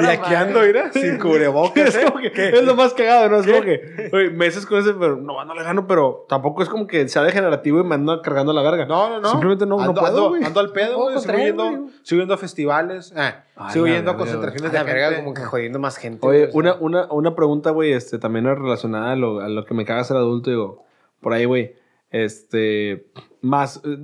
Y 0.00 0.04
aquí 0.06 0.34
ando, 0.34 0.60
mira, 0.60 0.92
sin 0.92 1.18
cubrebocas. 1.18 1.88
Es 1.88 1.96
¿eh? 1.96 2.04
como 2.06 2.18
que 2.18 2.48
es 2.48 2.62
lo 2.64 2.74
más 2.74 2.94
cagado, 2.94 3.28
¿no? 3.28 3.36
Es 3.40 3.46
como 3.46 3.62
que, 3.62 4.08
güey, 4.10 4.30
meses 4.30 4.66
con 4.66 4.78
ese, 4.80 4.92
pero 4.94 5.16
no, 5.16 5.44
no 5.44 5.54
le 5.54 5.62
gano, 5.62 5.86
pero 5.86 6.26
tampoco 6.28 6.62
es 6.62 6.68
como 6.68 6.86
que 6.86 7.08
sea 7.08 7.22
degenerativo 7.22 7.80
y 7.80 7.84
me 7.84 7.94
ando 7.94 8.20
cargando 8.22 8.52
la 8.52 8.62
verga. 8.62 8.86
No, 8.86 9.08
no, 9.10 9.20
no. 9.20 9.30
Simplemente 9.30 9.66
no, 9.66 9.76
no 9.76 9.82
ando, 9.82 10.00
puedo, 10.00 10.34
ando, 10.34 10.60
al 10.60 10.72
pedo, 10.72 10.92
No 10.98 11.04
güey. 11.04 11.18
Sigo 11.20 11.36
yendo, 11.38 11.88
sigo 12.02 12.20
yendo 12.20 12.34
a 12.34 12.38
festivales. 12.38 13.12
eh, 13.16 13.34
Ay, 13.56 13.72
sigo 13.72 13.86
yendo 13.86 14.10
a 14.10 14.16
concentraciones 14.16 14.72
de 14.72 14.82
verga, 14.82 15.16
como 15.16 15.34
que 15.34 15.42
jodiendo 15.44 15.78
más 15.78 15.96
gente. 15.98 16.26
Oye, 16.26 16.46
sea. 16.46 16.50
una, 16.54 16.74
una, 16.74 17.06
una 17.12 17.34
pregunta, 17.34 17.70
güey, 17.70 17.92
este, 17.92 18.18
también 18.18 18.44
relacionada 18.46 19.12
a 19.12 19.16
lo, 19.16 19.40
a 19.40 19.48
lo 19.48 19.64
que 19.64 19.74
me 19.74 19.84
caga 19.84 20.04
ser 20.04 20.16
adulto, 20.16 20.50
digo, 20.50 20.84
por 21.20 21.32
ahí, 21.32 21.44
güey, 21.44 21.74
este, 22.10 23.06
más 23.40 23.78
eh, 23.84 23.96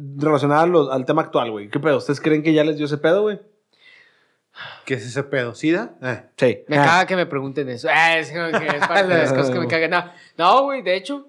lo- 0.66 0.92
al 0.92 1.05
tema 1.05 1.22
actual, 1.22 1.51
güey. 1.51 1.68
¿Qué 1.68 1.78
pedo? 1.78 1.99
¿Ustedes 1.99 2.20
creen 2.20 2.42
que 2.42 2.53
ya 2.53 2.64
les 2.64 2.76
dio 2.76 2.86
ese 2.86 2.99
pedo, 2.99 3.22
güey? 3.22 3.40
¿Qué 4.84 4.94
es 4.94 5.04
ese 5.06 5.22
pedo? 5.22 5.54
¿Sida? 5.54 5.90
Eh. 6.02 6.22
Sí. 6.36 6.64
Me 6.68 6.78
Ah. 6.78 6.84
caga 6.84 7.06
que 7.06 7.16
me 7.16 7.26
pregunten 7.26 7.68
eso. 7.68 7.88
Ah, 7.92 8.16
es 8.18 8.30
como 8.32 8.59
que 8.59 8.66
es 8.66 8.86
parte 8.86 9.06
de 9.09 9.18
las 9.18 9.32
cosas 9.34 9.50
que 9.50 9.59
me 9.61 9.66
cagan. 9.68 9.90
No, 9.90 10.12
No, 10.36 10.62
güey, 10.64 10.82
de 10.82 10.96
hecho, 10.96 11.26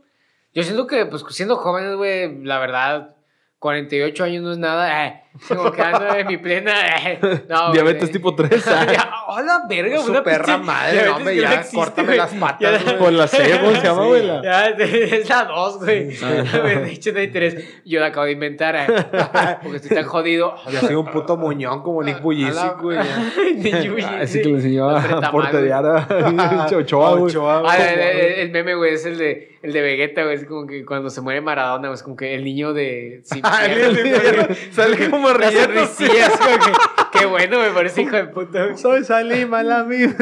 yo 0.54 0.64
siento 0.64 0.88
que, 0.88 1.06
pues, 1.06 1.24
siendo 1.30 1.58
jóvenes, 1.58 1.96
güey, 1.96 2.44
la 2.44 2.60
verdad, 2.60 3.16
48 3.60 4.24
años 4.24 4.44
no 4.44 4.52
es 4.54 4.58
nada. 4.58 5.06
Eh, 5.08 5.24
como 5.48 5.72
que 5.72 5.82
ando 5.82 6.16
en 6.16 6.28
mi 6.28 6.38
plena. 6.38 6.74
eh, 7.10 7.20
no, 7.50 7.72
Diabetes 7.74 8.04
güey. 8.04 8.12
tipo 8.14 8.36
3. 8.36 8.66
Ya, 9.30 9.36
Hola, 9.36 9.62
verga, 9.70 9.98
Su 10.00 10.12
una 10.12 10.24
perra 10.24 10.46
pinche 10.46 10.64
madre, 10.64 11.06
no, 11.06 11.16
hombre, 11.18 11.36
ya, 11.36 11.54
existe, 11.56 11.76
córtame 11.78 12.08
güey. 12.08 12.18
las 12.18 12.34
patas, 12.34 12.84
güey. 12.84 12.98
Con 12.98 13.18
la 13.18 13.28
C, 13.28 13.60
¿cómo 13.60 13.76
se 13.76 13.82
llama, 13.84 14.06
güey? 14.08 14.26
La- 14.26 14.42
Ya, 14.44 14.68
es 14.70 15.30
la 15.30 15.46
2, 15.46 15.78
güey. 15.80 16.06
De 16.16 16.92
hecho, 16.92 17.12
no 17.14 17.20
hay 17.20 17.28
3. 17.28 17.82
Yo 17.86 18.00
la 18.00 18.08
acabo 18.08 18.26
de 18.26 18.32
inventar, 18.32 18.76
eh, 18.76 18.88
porque 19.62 19.78
estoy 19.78 19.96
tan 19.96 20.06
jodido. 20.06 20.56
Yo 20.72 20.80
soy 20.80 20.96
un 20.96 21.06
puto 21.06 21.38
muñón 21.38 21.84
como 21.84 22.02
Nick 22.04 22.22
Bujicic, 22.22 22.80
güey. 22.82 22.98
ya. 22.98 24.10
Ah, 24.10 24.24
Ese 24.24 24.42
que 24.42 24.50
le 24.50 24.56
enseñó 24.56 24.90
a 24.90 25.32
porterear 25.32 25.86
a 25.86 26.68
Ochoa, 26.76 27.16
güey. 27.16 27.34
Ah, 27.68 27.78
el 27.78 28.52
meme, 28.52 28.76
güey, 28.76 28.94
es 28.96 29.06
el 29.06 29.18
de, 29.18 29.59
el 29.62 29.74
de 29.74 29.82
Vegeta, 29.82 30.24
güey. 30.24 30.36
Es 30.36 30.46
como 30.46 30.66
que 30.68 30.86
cuando 30.86 31.10
se 31.10 31.22
muere 31.22 31.42
Maradona, 31.42 31.88
güey, 31.90 31.96
es 31.96 32.04
como 32.04 32.16
que 32.16 32.34
el 32.36 32.44
niño 32.44 32.74
de. 32.74 33.22
Sin 33.26 33.42
Ah, 33.44 33.66
el 33.66 33.74
piernas, 33.76 34.04
niño 34.04 34.20
de- 34.20 34.32
güey. 34.48 34.58
sale 34.72 35.10
como 35.10 35.34
riendo. 35.34 35.82
como 35.88 36.66
que, 36.66 37.20
Qué 37.20 37.26
bueno, 37.26 37.60
me 37.60 37.70
parece 37.72 38.02
hijo 38.04 38.16
de 38.16 38.26
puta. 38.26 38.78
Soy 38.78 39.04
Salima, 39.04 39.64
la 39.64 39.84
mía. 39.86 40.16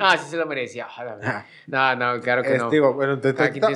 Ah, 0.00 0.16
sí 0.16 0.30
se 0.30 0.36
lo 0.36 0.46
merecía. 0.46 0.86
güey. 0.96 1.32
No, 1.66 1.94
no, 1.96 2.20
claro 2.20 2.42
que 2.42 2.56
no. 2.58 2.70
digo, 2.70 2.94
bueno, 2.94 3.18
te, 3.20 3.28
ahorita 3.28 3.68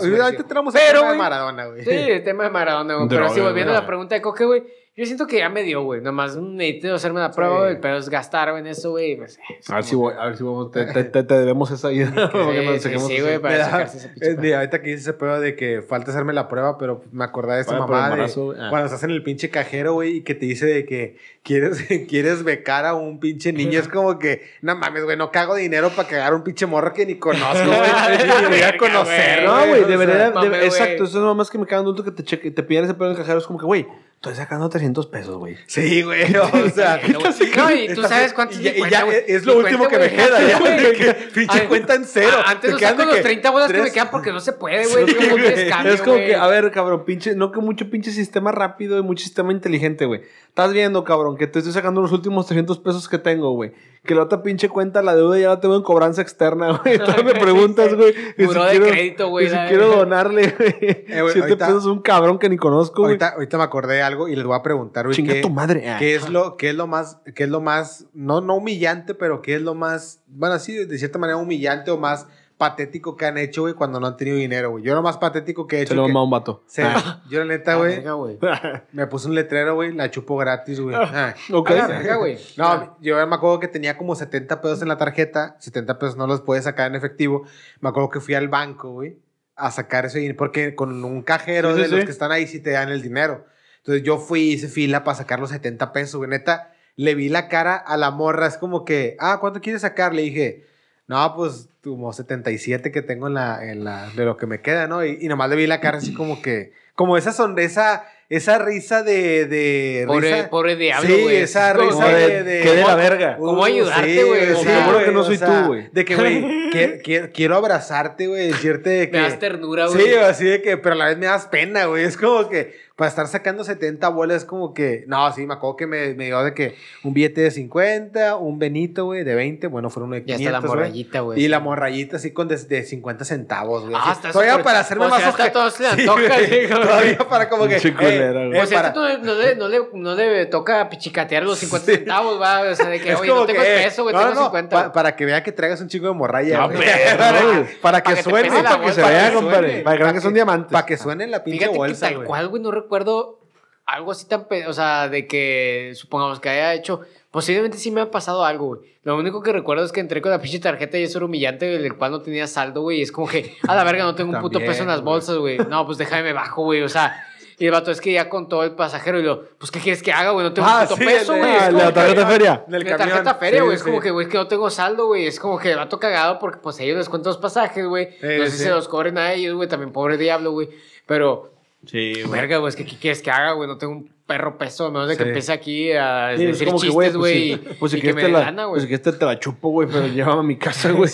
el 0.80 0.86
Pero, 0.86 1.00
tema 1.00 1.12
de 1.12 1.18
Maradona, 1.18 1.66
güey. 1.66 1.84
Sí, 1.84 1.90
el 1.90 2.24
tema 2.24 2.44
de 2.44 2.50
Maradona, 2.50 2.94
güey. 2.96 3.08
Pero 3.08 3.28
sí, 3.28 3.40
volviendo 3.40 3.72
a 3.72 3.76
la 3.76 3.86
pregunta 3.86 4.14
de 4.14 4.22
Coque, 4.22 4.44
güey. 4.44 4.64
Yo 4.96 5.04
siento 5.06 5.26
que 5.26 5.38
ya 5.38 5.48
me 5.48 5.64
dio, 5.64 5.82
güey. 5.82 6.00
Nomás 6.00 6.36
necesito 6.36 6.94
hacerme 6.94 7.18
la 7.18 7.32
prueba, 7.32 7.68
Sí. 7.72 7.78
Pero 7.82 7.96
es 7.96 8.08
gastar, 8.08 8.50
güey, 8.52 8.60
en 8.62 8.68
eso, 8.68 8.90
güey. 8.92 9.16
pues, 9.16 9.40
es 9.58 9.68
A 9.68 9.74
ver 9.74 9.84
si 9.84 9.96
voy, 9.96 10.14
a 10.16 10.26
ver 10.26 10.36
si 10.36 10.44
vamos, 10.44 10.70
te, 10.70 10.84
te, 10.86 11.02
te- 11.02 11.24
te 11.24 11.34
debemos 11.34 11.68
esa 11.72 11.90
idea. 11.90 12.12
Para 12.14 12.30
que 12.30 12.62
nos 12.64 12.74
Sí, 12.74 12.78
sí, 12.78 12.80
saquemos 12.80 13.06
sí, 13.08 13.14
eso. 13.16 13.24
güey, 13.26 13.38
para 13.40 13.58
da- 13.58 13.64
sacarse 13.64 13.96
ese 13.98 14.08
pinche 14.10 14.30
es 14.30 14.40
de 14.40 14.54
ahorita 14.54 14.82
que 14.82 14.90
hice 14.90 15.00
ese 15.00 15.12
pedo 15.14 15.40
de 15.40 15.56
que 15.56 15.82
falta 15.82 16.12
hacerme 16.12 16.32
la 16.32 16.46
prueba, 16.46 16.78
pero 16.78 17.02
me 17.10 17.24
acordé 17.24 17.54
de 17.56 17.60
esta 17.62 17.76
mamá 17.76 18.06
de 18.06 18.12
embarazo. 18.12 18.54
Ah. 18.56 18.68
cuando 18.70 18.86
estás 18.86 19.02
en 19.02 19.10
el 19.10 19.24
pinche 19.24 19.50
cajero, 19.50 19.94
güey, 19.94 20.18
y 20.18 20.20
que 20.22 20.36
te 20.36 20.46
dice 20.46 20.66
de 20.66 20.86
que 20.86 21.16
quieres, 21.42 21.84
quieres 22.08 22.44
becar 22.44 22.84
a 22.86 22.94
un 22.94 23.18
pinche 23.18 23.52
niño. 23.52 23.80
Es 23.80 23.88
como 23.88 24.20
que, 24.20 24.42
no 24.62 24.76
mames, 24.76 25.02
güey, 25.02 25.16
no 25.16 25.32
cago 25.32 25.56
dinero 25.56 25.90
para 25.90 26.06
cagar 26.08 26.32
a 26.34 26.36
un 26.36 26.44
pinche 26.44 26.66
morro 26.66 26.92
que 26.92 27.04
ni 27.04 27.16
conozco, 27.16 27.66
güey. 27.66 27.80
ni 28.42 28.46
voy 28.48 28.62
a 28.62 28.76
conocer, 28.78 29.44
güey. 29.44 29.46
No, 29.46 29.66
güey. 29.66 29.84
debería. 29.86 30.28
exacto, 30.62 31.02
esas 31.02 31.20
mamás 31.20 31.50
que 31.50 31.58
me 31.58 31.66
cagan 31.66 31.82
adulto 31.84 32.04
que 32.04 32.12
te 32.12 32.62
piden 32.62 32.84
ese 32.84 32.94
pedo 32.94 33.06
en 33.06 33.10
el 33.12 33.16
cajero. 33.18 33.38
Es 33.40 33.46
como 33.48 33.58
que, 33.58 33.66
güey, 33.66 33.86
estoy 34.30 34.34
sacando 34.42 34.68
300 34.68 35.06
pesos, 35.06 35.36
güey. 35.36 35.56
Sí, 35.66 36.02
güey, 36.02 36.34
o 36.36 36.70
sea. 36.74 37.00
No, 37.56 37.70
y 37.70 37.88
tú 37.94 38.02
sabes 38.02 38.32
cuánto 38.32 38.54
y 38.60 38.68
y 38.68 38.90
ya 38.90 39.06
es 39.26 39.44
lo 39.44 39.58
último 39.58 39.88
que 39.88 39.98
me 39.98 40.10
queda, 40.10 40.42
ya, 40.46 40.58
pinche 41.34 41.66
cuenta 41.68 41.94
en 41.94 42.04
cero. 42.04 42.36
Antes 42.44 42.62
Te 42.68 42.72
no 42.72 42.78
quedan 42.78 42.96
saco 42.96 43.06
los 43.06 43.16
que 43.16 43.22
30 43.22 43.50
bolas 43.50 43.72
que 43.72 43.82
me 43.82 43.92
quedan 43.92 44.10
porque 44.10 44.32
no 44.32 44.40
se 44.40 44.52
puede, 44.52 44.86
güey. 44.86 45.04
Es 45.04 45.14
como 45.14 45.34
un 45.34 45.40
Sí, 45.40 45.46
descambio, 45.48 45.92
es 45.92 46.00
como 46.00 46.14
güey. 46.16 46.26
que, 46.26 46.34
a 46.36 46.46
ver, 46.46 46.70
cabrón, 46.70 47.04
pinche, 47.04 47.34
no 47.34 47.52
que 47.52 47.60
mucho 47.60 47.90
pinche 47.90 48.10
sistema 48.10 48.52
rápido 48.52 48.98
y 48.98 49.02
mucho 49.02 49.24
sistema 49.24 49.52
inteligente, 49.52 50.04
güey. 50.06 50.22
Estás 50.54 50.72
viendo, 50.72 51.02
cabrón, 51.02 51.36
que 51.36 51.48
te 51.48 51.58
estoy 51.58 51.72
sacando 51.74 52.00
los 52.00 52.12
últimos 52.12 52.46
300 52.46 52.78
pesos 52.78 53.08
que 53.08 53.18
tengo, 53.18 53.50
güey. 53.54 53.72
Que 54.04 54.14
la 54.14 54.22
otra 54.22 54.40
pinche 54.44 54.68
cuenta, 54.68 55.02
la 55.02 55.16
deuda 55.16 55.36
ya 55.36 55.48
la 55.48 55.58
tengo 55.58 55.74
en 55.74 55.82
cobranza 55.82 56.22
externa, 56.22 56.78
güey. 56.84 56.94
Entonces 57.00 57.24
me 57.24 57.32
preguntas, 57.34 57.92
güey. 57.92 58.12
si 58.14 58.42
de 58.44 58.46
quiero- 58.46 58.86
crédito, 58.86 59.28
güey, 59.30 59.48
Si 59.48 59.56
quiero 59.66 59.88
donarle, 59.96 60.54
güey. 60.56 60.76
Eh, 60.80 61.06
güey, 61.22 61.32
Siete 61.32 61.40
ahorita- 61.48 61.66
pesos 61.66 61.86
a 61.86 61.90
un 61.90 62.02
cabrón 62.02 62.38
que 62.38 62.48
ni 62.48 62.56
conozco, 62.56 63.02
güey. 63.02 63.14
Ahorita, 63.14 63.30
ahorita 63.30 63.58
me 63.58 63.64
acordé 63.64 63.94
de 63.96 64.02
algo 64.02 64.28
y 64.28 64.36
les 64.36 64.44
voy 64.44 64.54
a 64.56 64.62
preguntar, 64.62 65.06
güey. 65.06 65.16
Chinga 65.16 65.34
¿qué- 65.34 65.40
tu 65.40 65.50
madre. 65.50 65.96
¿Qué 65.98 66.14
es 66.14 66.28
lo, 66.28 66.56
qué 66.56 66.70
es 66.70 66.76
lo 66.76 66.86
más, 66.86 67.18
qué 67.34 67.42
es 67.42 67.50
lo 67.50 67.60
más, 67.60 68.06
no, 68.14 68.40
no 68.40 68.54
humillante, 68.54 69.14
pero 69.14 69.42
qué 69.42 69.56
es 69.56 69.62
lo 69.62 69.74
más, 69.74 70.22
bueno, 70.28 70.56
sí, 70.60 70.72
de 70.84 70.98
cierta 70.98 71.18
manera 71.18 71.36
humillante 71.36 71.90
o 71.90 71.98
más 71.98 72.28
patético 72.56 73.16
que 73.16 73.26
han 73.26 73.36
hecho, 73.38 73.62
güey, 73.62 73.74
cuando 73.74 73.98
no 74.00 74.06
han 74.06 74.16
tenido 74.16 74.36
dinero, 74.36 74.70
güey? 74.70 74.84
Yo 74.84 74.94
lo 74.94 75.02
más 75.02 75.18
patético 75.18 75.66
que 75.66 75.76
he 75.76 75.78
Se 75.80 75.84
hecho. 75.84 75.94
lo 75.96 76.06
que- 76.06 76.12
mamá 76.12 76.24
un 76.24 76.30
vato. 76.30 76.62
Sí, 76.66 76.82
Ah. 76.84 77.22
yo 77.30 77.40
la 77.40 77.46
neta, 77.46 77.72
Ah, 77.72 78.12
güey, 78.12 78.38
me 78.92 79.06
puse 79.06 79.28
un 79.28 79.34
letrero, 79.34 79.74
güey, 79.74 79.92
la 79.92 80.10
chupo 80.10 80.36
gratis, 80.36 80.80
güey. 80.80 80.94
Ah. 80.96 81.34
Ok. 81.52 81.70
A 81.70 81.74
la 81.74 81.86
verga, 81.88 82.16
güey. 82.16 82.38
No, 82.56 82.96
yo 83.00 83.26
me 83.26 83.34
acuerdo 83.34 83.60
que 83.60 83.68
tenía 83.68 83.96
como 83.98 84.14
70 84.14 84.60
pesos 84.60 84.82
en 84.82 84.88
la 84.88 84.96
tarjeta, 84.98 85.56
70 85.58 85.98
pesos 85.98 86.16
no 86.16 86.26
los 86.26 86.40
puedes 86.42 86.64
sacar 86.64 86.88
en 86.88 86.94
efectivo. 86.94 87.44
Me 87.80 87.88
acuerdo 87.88 88.08
que 88.10 88.20
fui 88.20 88.34
al 88.34 88.48
banco, 88.48 88.92
güey, 88.92 89.18
a 89.56 89.70
sacar 89.70 90.06
ese 90.06 90.18
dinero, 90.20 90.36
porque 90.38 90.74
con 90.74 91.04
un 91.04 91.22
cajero 91.22 91.70
Sí, 91.70 91.76
sí, 91.76 91.82
de 91.82 91.88
los 91.88 92.00
sí. 92.00 92.06
que 92.06 92.12
están 92.12 92.32
ahí 92.32 92.46
sí 92.46 92.60
te 92.60 92.70
dan 92.70 92.90
el 92.90 93.02
dinero. 93.02 93.46
Entonces 93.78 94.02
yo 94.02 94.16
fui, 94.18 94.52
hice 94.52 94.68
fila 94.68 95.04
para 95.04 95.16
sacar 95.16 95.40
los 95.40 95.50
70 95.50 95.92
pesos, 95.92 96.16
güey. 96.16 96.30
Neta, 96.30 96.72
le 96.96 97.14
vi 97.14 97.28
la 97.28 97.48
cara 97.48 97.76
a 97.76 97.96
la 97.96 98.10
morra. 98.10 98.46
Es 98.46 98.56
como 98.56 98.84
que, 98.84 99.16
ah, 99.20 99.38
¿cuánto 99.40 99.60
quieres 99.60 99.82
sacar? 99.82 100.14
Le 100.14 100.22
dije, 100.22 100.66
no, 101.06 101.34
pues 101.36 101.68
como 101.84 102.12
77 102.12 102.90
que 102.90 103.02
tengo 103.02 103.28
en 103.28 103.34
la, 103.34 103.64
en 103.64 103.84
la, 103.84 104.10
de 104.10 104.24
lo 104.24 104.36
que 104.36 104.46
me 104.46 104.60
queda, 104.60 104.88
¿no? 104.88 105.04
Y, 105.04 105.18
y 105.20 105.28
nomás 105.28 105.50
le 105.50 105.56
vi 105.56 105.66
la 105.66 105.80
cara 105.80 105.98
así 105.98 106.14
como 106.14 106.42
que, 106.42 106.72
como 106.94 107.16
esa 107.16 107.32
sonrisa, 107.32 108.04
esa 108.36 108.58
risa 108.58 109.02
de, 109.02 109.46
de 109.46 110.04
Pobre, 110.06 110.34
risa. 110.34 110.50
pobre 110.50 110.76
diablo, 110.76 111.08
Sí, 111.14 111.22
güey. 111.22 111.36
esa 111.36 111.72
risa 111.72 112.08
de, 112.08 112.42
de- 112.42 112.62
que 112.62 112.70
de 112.72 112.82
la 112.82 112.94
verga. 112.94 113.36
¿Cómo 113.38 113.64
ayudarte, 113.64 114.14
sí, 114.14 114.22
güey? 114.26 114.46
Sí, 114.56 114.64
seguro 114.64 115.04
que 115.04 115.12
no 115.12 115.20
o 115.20 115.24
soy 115.24 115.36
sea, 115.38 115.62
tú, 115.62 115.66
güey. 115.68 115.88
De 115.92 116.04
que, 116.04 116.16
güey, 116.16 116.70
que- 116.72 117.00
que- 117.02 117.30
quiero 117.32 117.56
abrazarte, 117.56 118.26
güey, 118.26 118.48
decirte 118.48 118.90
de 118.90 119.10
que... 119.10 119.16
Me 119.16 119.22
das 119.24 119.38
ternura, 119.38 119.86
güey. 119.86 120.00
Sí, 120.04 120.14
así 120.14 120.44
de 120.44 120.62
que, 120.62 120.76
pero 120.76 120.94
a 120.94 120.98
la 120.98 121.06
vez 121.06 121.18
me 121.18 121.26
das 121.26 121.46
pena, 121.46 121.84
güey. 121.86 122.04
Es 122.04 122.16
como 122.16 122.48
que 122.48 122.82
para 122.96 123.08
estar 123.08 123.26
sacando 123.26 123.64
70 123.64 124.08
bolas 124.10 124.36
es 124.38 124.44
como 124.44 124.72
que, 124.72 125.02
no, 125.08 125.32
sí, 125.32 125.44
me 125.46 125.54
acuerdo 125.54 125.76
que 125.76 125.86
me, 125.88 126.14
me 126.14 126.26
dio 126.26 126.44
de 126.44 126.54
que 126.54 126.76
un 127.02 127.12
billete 127.12 127.40
de 127.40 127.50
50, 127.50 128.36
un 128.36 128.60
Benito, 128.60 129.06
güey, 129.06 129.24
de 129.24 129.34
20, 129.34 129.66
bueno, 129.66 129.90
fueron 129.90 130.10
uno 130.10 130.14
de 130.14 130.20
Ya 130.20 130.36
500, 130.36 130.40
está 130.46 130.52
la 130.52 130.58
güey. 130.60 130.68
morrayita, 130.68 131.20
güey. 131.20 131.42
Y 131.42 131.48
la 131.48 131.58
morrayita 131.58 132.16
así 132.18 132.30
con 132.30 132.46
de, 132.46 132.56
de 132.56 132.84
50 132.84 133.24
centavos, 133.24 133.82
güey. 133.82 133.96
Ah, 133.98 134.16
Todavía 134.32 134.62
para 134.62 134.78
hacerme 134.78 135.06
o 135.06 135.08
más 135.08 135.18
sea, 135.20 135.30
hasta 135.30 135.66
oje- 135.66 135.82
le 135.82 135.88
antoja, 135.88 136.36
Todavía 136.86 137.18
para 137.18 137.48
como 137.48 137.64
que... 137.66 137.74
Pinche 137.80 137.90
eh, 138.30 138.46
güey. 138.48 138.60
O 138.60 138.66
sea, 138.66 138.78
para- 138.78 138.88
esto 138.88 139.00
no, 139.00 139.08
le- 139.08 139.18
no, 139.18 139.34
le, 139.34 139.54
no, 139.56 139.68
le, 139.68 139.80
no 139.94 140.14
le 140.14 140.46
toca 140.46 140.88
pichicatear 140.88 141.42
los 141.42 141.58
50 141.58 141.86
centavos, 141.92 142.40
va. 142.40 142.62
O 142.70 142.74
sea, 142.74 142.88
de 142.88 143.00
que, 143.00 143.10
Es 143.12 143.20
oye, 143.20 143.28
no 143.28 143.44
tengo 143.46 143.60
que, 143.62 143.80
eh, 143.80 143.84
peso, 143.84 144.02
güey, 144.04 144.14
no, 144.14 144.20
tengo 144.20 144.34
no, 144.34 144.40
no, 144.40 144.46
50. 144.46 144.76
pa- 144.86 144.92
para 144.92 145.16
que 145.16 145.24
vea 145.24 145.42
que 145.42 145.52
traigas 145.52 145.80
un 145.80 145.88
chingo 145.88 146.08
de 146.08 146.14
morralla. 146.14 146.58
No, 146.58 146.68
güey. 146.70 146.80
pero, 146.80 147.16
para, 147.18 147.42
güey. 147.42 147.80
para 147.80 148.00
que 148.02 148.10
Para 148.10 148.22
suene. 148.22 148.48
para 148.50 148.68
que 148.76 148.76
bolsa, 148.82 148.94
se 148.94 149.00
vea, 149.02 149.10
para 149.10 149.28
que 149.30 149.34
compadre. 149.36 149.68
suene. 149.68 149.82
Para 149.82 149.96
que 149.96 150.02
vean 150.02 150.14
que 150.14 150.20
son 150.20 150.34
diamantes. 150.34 150.72
Para 150.72 150.86
que 150.86 150.96
suene 150.96 151.24
en 151.24 151.30
la 151.30 151.44
pinche 151.44 151.58
Fíjate 151.58 151.72
que 151.72 151.78
bolsa, 151.78 152.06
tal 152.06 152.14
güey. 152.16 152.26
cual, 152.28 152.48
güey, 152.48 152.62
no 152.62 152.70
recuerdo 152.70 153.40
algo 153.86 154.12
así 154.12 154.26
tan... 154.26 154.46
O 154.66 154.72
sea, 154.72 155.08
de 155.08 155.26
que 155.26 155.92
supongamos 155.94 156.40
que 156.40 156.48
haya 156.48 156.72
hecho... 156.74 157.00
Posiblemente 157.30 157.76
sí 157.78 157.90
me 157.90 158.00
ha 158.00 158.10
pasado 158.12 158.44
algo, 158.44 158.66
güey. 158.76 158.80
Lo 159.02 159.16
único 159.16 159.42
que 159.42 159.52
recuerdo 159.52 159.84
es 159.84 159.90
que 159.90 159.98
entré 159.98 160.22
con 160.22 160.30
la 160.30 160.40
pinche 160.40 160.60
tarjeta 160.60 160.96
y 160.98 161.02
eso 161.02 161.18
era 161.18 161.24
humillante, 161.26 161.74
el 161.74 161.96
cual 161.96 162.12
no 162.12 162.22
tenía 162.22 162.46
saldo, 162.46 162.82
güey. 162.82 163.00
Y 163.00 163.02
es 163.02 163.10
como 163.10 163.26
que, 163.26 163.56
a 163.66 163.74
la 163.74 163.82
verga, 163.82 164.04
no 164.04 164.14
tengo 164.14 164.30
un 164.32 164.40
puto 164.40 164.52
También, 164.52 164.70
peso 164.70 164.82
en 164.84 164.88
las 164.88 165.00
güey. 165.00 165.12
bolsas, 165.14 165.36
güey. 165.38 165.58
No, 165.58 165.84
pues 165.84 165.98
déjame 165.98 166.22
me 166.22 166.32
bajo, 166.32 166.62
güey. 166.62 166.82
O 166.82 166.88
sea... 166.88 167.26
Y 167.58 167.66
el 167.66 167.70
vato 167.72 167.90
es 167.92 168.00
que 168.00 168.12
ya 168.12 168.28
con 168.28 168.48
todo 168.48 168.64
el 168.64 168.72
pasajero 168.72 169.20
y 169.20 169.22
lo, 169.22 169.44
pues, 169.58 169.70
¿qué 169.70 169.78
quieres 169.78 170.02
que 170.02 170.12
haga, 170.12 170.30
güey? 170.32 170.44
No 170.44 170.52
tengo 170.52 170.66
Ah, 170.68 170.86
sí, 170.88 170.94
peso, 171.04 171.36
güey. 171.36 171.50
Ah, 171.56 171.70
la 171.70 171.86
que- 171.86 171.92
tarjeta 171.92 172.26
feria. 172.26 172.64
De 172.66 172.78
camión. 172.78 172.98
tarjeta 172.98 173.34
feria, 173.36 173.58
Sí, 173.60 173.64
güey. 173.64 173.74
es 173.76 173.80
sí. 173.82 173.86
como 173.88 174.00
que, 174.00 174.10
güey, 174.10 174.26
es 174.26 174.32
que 174.32 174.38
no 174.38 174.48
tengo 174.48 174.70
saldo, 174.70 175.06
güey. 175.06 175.26
Es 175.26 175.38
como 175.38 175.58
que 175.58 175.70
el 175.70 175.76
vato 175.76 176.00
cagado 176.00 176.38
porque, 176.40 176.58
pues, 176.58 176.80
ellos 176.80 176.96
les 176.98 177.08
cuentan 177.08 177.30
los 177.30 177.38
pasajes, 177.38 177.86
güey. 177.86 178.08
Sí, 178.20 178.26
no 178.38 178.44
sé 178.46 178.50
si 178.50 178.58
se 178.64 178.70
los 178.70 178.88
cobren 178.88 179.18
a 179.18 179.32
ellos, 179.32 179.54
güey. 179.54 179.68
También 179.68 179.92
pobre 179.92 180.16
diablo, 180.16 180.50
güey. 180.52 180.68
Pero, 181.06 181.52
Sí, 181.86 182.14
verga, 182.30 182.56
güey, 182.56 182.70
es 182.70 182.76
que 182.76 182.86
¿qué 182.86 182.96
quieres 182.96 183.20
que 183.20 183.30
haga, 183.30 183.52
güey? 183.52 183.68
No 183.68 183.76
tengo 183.76 183.92
un 183.92 184.10
perro 184.26 184.56
peso, 184.56 184.90
menos 184.90 185.08
de 185.08 185.16
que 185.18 185.22
Sí. 185.22 185.28
empiece 185.28 185.52
aquí 185.52 185.92
a 185.92 186.32
Sí, 186.36 186.46
decir 186.46 186.66
como 186.68 186.78
chistes, 186.78 186.94
güey, 186.94 187.08
pues 187.12 187.16
güey. 187.18 187.52
sí, 187.54 187.76
pues 187.78 187.92
si 187.92 188.00
que 188.00 188.14
me 188.14 188.22
te 188.22 188.28
la, 188.30 188.40
lana, 188.40 188.62
pues 188.62 188.68
güey. 188.68 188.80
si 188.80 188.86
quieres 188.88 189.02
te, 189.02 189.12
te 189.12 189.24
la 189.26 189.38
chupo, 189.38 189.68
güey, 189.70 189.86
pero 189.86 190.06
llévame 190.14 190.40
a 190.40 190.42
mi 190.42 190.56
casa, 190.56 190.92
güey. 190.92 191.10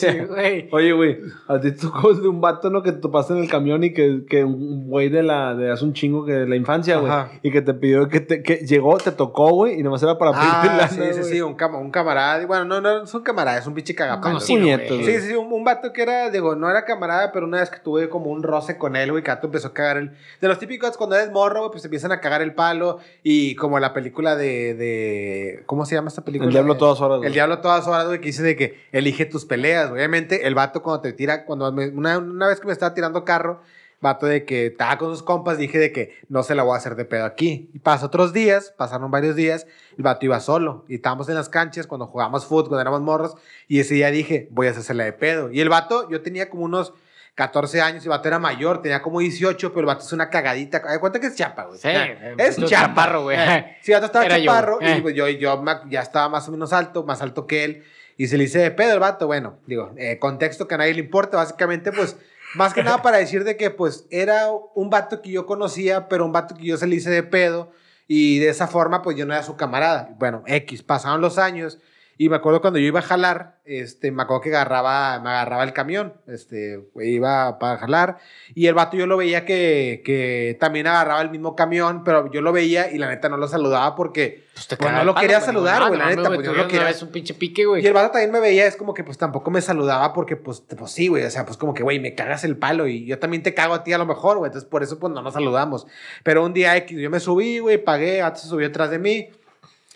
Oye, 0.70 0.92
güey, 0.92 1.18
a 1.48 1.60
ti 1.60 1.72
tocó 1.72 2.14
de 2.14 2.28
un 2.28 2.40
vato, 2.40 2.70
¿no? 2.70 2.82
Que 2.82 2.92
te 2.92 2.98
topaste 2.98 3.32
en 3.32 3.40
el 3.40 3.48
camión 3.50 3.82
y 3.82 3.92
que, 3.92 4.22
que 4.28 4.44
un 4.44 4.86
güey 4.88 5.08
de 5.08 5.22
la, 5.24 5.54
de 5.54 5.72
hace 5.72 5.84
un 5.84 5.92
chingo 5.92 6.24
que 6.24 6.32
de 6.32 6.46
la 6.46 6.54
infancia, 6.54 6.98
güey. 6.98 7.12
Y 7.42 7.50
que 7.50 7.62
te 7.62 7.74
pidió 7.74 8.08
que 8.08 8.20
te, 8.20 8.42
que 8.44 8.56
llegó, 8.58 8.96
te 8.98 9.10
tocó, 9.12 9.50
güey, 9.50 9.80
y 9.80 9.82
nomás 9.82 10.02
era 10.04 10.16
para 10.16 10.30
pedirte 10.32 10.68
Ah, 10.68 10.76
lana, 10.76 10.88
sí, 10.88 11.00
sí, 11.14 11.24
sí, 11.24 11.40
un, 11.40 11.54
cama- 11.56 11.78
un 11.78 11.90
camarada. 11.90 12.46
Bueno, 12.46 12.64
no, 12.64 12.80
no, 12.80 13.02
es 13.02 13.12
un 13.12 13.22
camarada, 13.22 13.58
es 13.58 13.66
un 13.66 13.74
pinche 13.74 13.94
güey. 14.94 15.04
Sí, 15.04 15.20
sí, 15.20 15.28
sí, 15.30 15.34
un, 15.34 15.52
un 15.52 15.64
vato 15.64 15.92
que 15.92 16.02
era, 16.02 16.30
digo, 16.30 16.54
no 16.54 16.70
era 16.70 16.84
camarada, 16.84 17.32
pero 17.32 17.46
una 17.46 17.58
vez 17.58 17.70
que 17.70 17.80
tuve 17.80 18.08
como 18.08 18.26
un 18.30 18.44
roce 18.44 18.78
con 18.78 18.94
él, 18.94 19.10
güey, 19.10 19.24
que 19.24 19.30
empezó 19.46 19.68
a 19.68 19.72
cagar 19.74 19.96
el... 19.96 20.12
De 20.40 20.46
los 20.46 20.60
típicos, 20.60 20.96
cuando 20.96 21.16
eres 21.16 21.32
morro, 21.32 21.60
güey, 21.60 21.72
pues 21.72 21.84
empiezan 21.84 22.12
a 22.12 22.20
cagar 22.20 22.40
el 22.42 22.54
palo 22.54 22.99
y 23.22 23.54
como 23.56 23.78
la 23.80 23.92
película 23.92 24.36
de... 24.36 24.74
de 24.74 25.62
¿Cómo 25.66 25.84
se 25.86 25.94
llama 25.94 26.08
esta 26.08 26.22
película? 26.24 26.48
El 26.48 26.52
diablo 26.52 26.74
De- 26.74 26.80
todas 26.80 27.00
horas, 27.00 27.18
güey. 27.18 27.28
El 27.28 27.32
diablo 27.34 27.60
todas 27.60 27.86
horas, 27.86 28.06
güey, 28.06 28.20
que 28.20 28.26
dice 28.26 28.42
de 28.42 28.56
que 28.56 28.78
elige 28.92 29.26
tus 29.26 29.44
peleas. 29.44 29.90
Obviamente, 29.90 30.46
el 30.46 30.54
vato 30.54 30.82
cuando 30.82 31.00
te 31.02 31.12
tira, 31.12 31.44
cuando 31.44 31.70
me- 31.72 31.88
una, 31.88 32.18
una 32.18 32.46
vez 32.48 32.60
que 32.60 32.66
me 32.66 32.72
estaba 32.72 32.94
tirando 32.94 33.24
carro, 33.24 33.60
vato 34.02 34.24
de 34.24 34.46
que 34.46 34.66
estaba 34.66 34.96
con 34.96 35.10
sus 35.10 35.22
compas, 35.22 35.58
dije 35.58 35.78
de 35.78 35.92
que 35.92 36.16
no 36.30 36.42
se 36.42 36.54
la 36.54 36.62
voy 36.62 36.74
a 36.74 36.78
hacer 36.78 36.96
de 36.96 37.04
pedo 37.04 37.26
aquí. 37.26 37.68
Y 37.74 37.80
pasó 37.80 38.06
otros 38.06 38.32
días, 38.32 38.72
pasaron 38.78 39.10
varios 39.10 39.36
días, 39.36 39.66
el 39.98 40.02
vato 40.02 40.24
iba 40.24 40.40
solo. 40.40 40.86
Y 40.88 40.94
estábamos 40.94 41.28
en 41.28 41.34
las 41.34 41.50
canchas 41.50 41.86
cuando 41.86 42.06
jugábamos 42.06 42.46
fútbol, 42.46 42.68
cuando 42.68 42.80
éramos 42.80 43.02
morros, 43.02 43.34
y 43.68 43.80
ese 43.80 43.92
día 43.94 44.10
dije, 44.10 44.48
voy 44.52 44.68
a 44.68 44.70
hacerla 44.70 45.04
de 45.04 45.12
pedo. 45.12 45.50
Y 45.52 45.60
el 45.60 45.68
vato, 45.68 46.08
yo 46.08 46.22
tenía 46.22 46.48
como 46.48 46.64
unos 46.64 46.94
14 47.40 47.80
años, 47.80 48.04
y 48.04 48.06
el 48.06 48.10
vato 48.10 48.28
era 48.28 48.38
mayor, 48.38 48.82
tenía 48.82 49.00
como 49.00 49.18
18, 49.20 49.70
pero 49.70 49.80
el 49.80 49.86
vato 49.86 50.04
es 50.04 50.12
una 50.12 50.28
cagadita. 50.28 50.82
Hay 50.86 50.98
cuenta 50.98 51.18
que 51.20 51.28
es 51.28 51.36
chapa, 51.36 51.64
güey. 51.64 51.78
Sí, 51.78 51.88
Eh, 51.88 52.34
es 52.36 52.62
chaparro, 52.66 53.22
güey. 53.22 53.38
Eh, 53.40 53.78
Sí, 53.80 53.92
el 53.92 53.96
vato 53.96 54.06
estaba 54.06 54.26
Era 54.26 54.36
yo, 54.36 54.44
chaparro, 54.44 54.78
eh. 54.82 54.96
y 54.98 55.00
pues 55.00 55.14
yo, 55.14 55.26
yo 55.26 55.64
ya 55.88 56.02
estaba 56.02 56.28
más 56.28 56.46
o 56.48 56.52
menos 56.52 56.74
alto, 56.74 57.02
más 57.02 57.22
alto 57.22 57.46
que 57.46 57.64
él. 57.64 57.84
Y 58.18 58.26
se 58.26 58.36
le 58.36 58.44
hice 58.44 58.58
de 58.58 58.70
pedo 58.70 58.92
el 58.92 59.00
vato. 59.00 59.26
Bueno, 59.26 59.58
digo, 59.66 59.94
eh, 59.96 60.18
contexto 60.18 60.68
que 60.68 60.74
a 60.74 60.78
nadie 60.78 60.92
le 60.92 61.00
importa. 61.00 61.38
Básicamente, 61.38 61.92
pues, 61.92 62.18
más 62.56 62.74
que 62.74 62.82
nada 62.82 63.00
para 63.00 63.16
decir 63.16 63.44
de 63.44 63.56
que, 63.56 63.70
pues, 63.70 64.04
era 64.10 64.50
un 64.74 64.90
vato 64.90 65.22
que 65.22 65.30
yo 65.30 65.46
conocía, 65.46 66.08
pero 66.10 66.26
un 66.26 66.32
vato 66.32 66.54
que 66.54 66.66
yo 66.66 66.76
se 66.76 66.86
le 66.86 66.96
hice 66.96 67.08
de 67.08 67.22
pedo. 67.22 67.72
Y 68.06 68.38
de 68.38 68.50
esa 68.50 68.66
forma, 68.66 69.00
pues, 69.00 69.16
yo 69.16 69.24
no 69.24 69.32
era 69.32 69.42
su 69.42 69.56
camarada. 69.56 70.14
Bueno, 70.18 70.42
X, 70.46 70.82
pasaron 70.82 71.22
los 71.22 71.38
años. 71.38 71.78
Y 72.22 72.28
me 72.28 72.36
acuerdo 72.36 72.60
cuando 72.60 72.78
yo 72.78 72.84
iba 72.84 72.98
a 72.98 73.02
jalar, 73.02 73.60
este, 73.64 74.10
me 74.12 74.22
acuerdo 74.22 74.42
que 74.42 74.50
agarraba, 74.50 75.18
me 75.20 75.30
agarraba 75.30 75.64
el 75.64 75.72
camión, 75.72 76.12
este, 76.26 76.78
iba 76.96 77.58
para 77.58 77.78
jalar, 77.78 78.18
y 78.54 78.66
el 78.66 78.74
vato 78.74 78.98
yo 78.98 79.06
lo 79.06 79.16
veía 79.16 79.46
que, 79.46 80.02
que 80.04 80.54
también 80.60 80.86
agarraba 80.86 81.22
el 81.22 81.30
mismo 81.30 81.56
camión, 81.56 82.04
pero 82.04 82.30
yo 82.30 82.42
lo 82.42 82.52
veía 82.52 82.92
y 82.92 82.98
la 82.98 83.08
neta 83.08 83.30
no 83.30 83.38
lo 83.38 83.48
saludaba 83.48 83.96
porque 83.96 84.44
Pues 84.52 84.66
te 84.68 84.76
Pues 84.76 84.92
no 84.92 85.00
el 85.00 85.06
lo 85.06 85.14
palo, 85.14 85.22
quería 85.22 85.38
güey. 85.38 85.46
saludar, 85.46 85.80
No, 85.80 85.88
güey, 85.88 85.98
la 85.98 86.04
no, 86.04 86.10
neta, 86.10 86.22
güey, 86.28 86.34
pues 86.34 86.46
yo 86.46 86.52
no 86.52 86.58
una 86.60 86.68
quería- 86.68 86.84
vez 86.88 87.02
un 87.02 87.08
pinche 87.10 87.32
pique, 87.32 87.64
güey. 87.64 87.82
Y 87.82 87.86
el 87.86 87.94
vato 87.94 88.10
también 88.10 88.30
me 88.32 88.40
veía, 88.40 88.66
es 88.66 88.76
como 88.76 88.92
que 88.92 89.02
pues 89.02 89.16
tampoco 89.16 89.50
me 89.50 89.62
saludaba 89.62 90.12
porque 90.12 90.36
pues, 90.36 90.60
pues 90.60 90.90
sí, 90.92 91.08
güey, 91.08 91.24
o 91.24 91.30
sea, 91.30 91.46
pues 91.46 91.56
como 91.56 91.72
que, 91.72 91.82
güey, 91.82 92.00
me 92.00 92.14
cagas 92.14 92.44
el 92.44 92.58
palo 92.58 92.86
y 92.86 93.06
yo 93.06 93.18
también 93.18 93.42
te 93.42 93.54
cago 93.54 93.72
a 93.72 93.82
ti 93.82 93.94
a 93.94 93.98
lo 93.98 94.04
mejor, 94.04 94.36
güey, 94.36 94.50
entonces 94.50 94.68
por 94.68 94.82
eso 94.82 94.98
pues 94.98 95.10
no 95.10 95.22
nos 95.22 95.32
saludamos. 95.32 95.86
Pero 96.22 96.44
un 96.44 96.52
día 96.52 96.76
X, 96.76 96.98
yo 96.98 97.08
me 97.08 97.18
subí, 97.18 97.60
güey, 97.60 97.78
pagué, 97.82 98.20
Vato 98.20 98.40
se 98.40 98.48
subió 98.48 98.66
atrás 98.68 98.90
de 98.90 98.98
mí, 98.98 99.30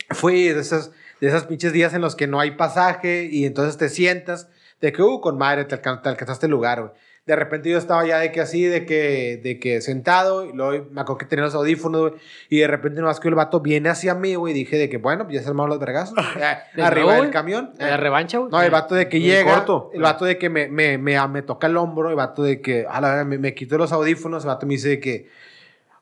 fui 0.09 0.45
de 0.49 0.61
esos, 0.63 0.91
de 1.25 1.31
esos 1.31 1.45
pinches 1.45 1.73
días 1.73 1.95
en 1.95 2.01
los 2.01 2.17
que 2.17 2.27
no 2.27 2.41
hay 2.41 2.53
pasaje 2.53 3.29
y 3.31 3.45
entonces 3.47 3.77
te 3.77 3.89
sientas 3.89 4.49
de 4.81 4.93
que, 4.93 5.03
uh, 5.03 5.21
con 5.21 5.39
madre, 5.39 5.65
te, 5.65 5.81
alcan- 5.81 6.03
te 6.03 6.09
alcanzaste 6.09 6.47
el 6.47 6.53
lugar, 6.53 6.81
güey. 6.81 6.93
De 7.27 7.35
repente 7.37 7.71
yo 7.71 7.79
estaba 7.79 8.05
ya 8.07 8.19
de 8.19 8.31
que 8.33 8.43
así, 8.43 8.65
de 8.65 8.85
que, 8.85 9.41
de 9.43 9.59
que 9.59 9.81
sentado, 9.81 10.45
y 10.45 10.53
luego 10.53 10.89
me 10.91 11.01
acuerdo 11.01 11.17
que 11.17 11.25
tenía 11.25 11.47
los 11.47 11.55
audífonos, 11.55 12.01
güey, 12.11 12.13
y 12.51 12.59
de 12.59 12.67
repente 12.67 13.01
nomás 13.01 13.19
que 13.19 13.29
el 13.29 13.35
vato 13.35 13.61
viene 13.61 13.89
hacia 13.89 14.15
mí, 14.15 14.35
güey, 14.35 14.53
y 14.53 14.55
dije 14.59 14.77
de 14.77 14.91
que, 14.91 14.99
bueno, 14.99 15.25
pues 15.25 15.37
ya 15.37 15.43
se 15.43 15.49
armaron 15.49 15.71
los 15.71 15.79
vergazos, 15.79 16.15
eh, 16.37 16.59
¿De 16.77 16.83
arriba 16.83 17.07
nuevo, 17.07 17.23
del 17.23 17.33
camión. 17.33 17.73
¿En 17.79 17.87
la 17.89 17.95
eh, 17.95 17.97
revancha, 17.97 18.37
güey? 18.37 18.51
no, 18.51 18.61
el 18.61 18.71
vato 18.71 18.95
de 18.95 19.09
que 19.09 19.21
llega, 19.21 19.55
corto. 19.55 19.91
el 19.95 20.03
vato 20.03 20.27
de 20.27 20.37
que 20.37 20.51
me, 20.51 20.69
me, 20.69 20.99
me, 20.99 21.27
me 21.29 21.41
toca 21.41 21.67
el 21.67 21.79
hombro, 21.79 22.11
el 22.11 22.17
vato 22.17 22.43
de 22.43 22.61
que, 22.61 22.85
a 22.87 23.01
la 23.01 23.09
verdad, 23.09 23.25
me, 23.25 23.39
me 23.39 23.55
quito 23.55 23.79
los 23.79 23.91
audífonos, 23.93 24.45
el 24.45 24.49
vato 24.49 24.67
me 24.67 24.75
dice 24.75 24.89
de 24.91 25.01
que, 25.01 25.31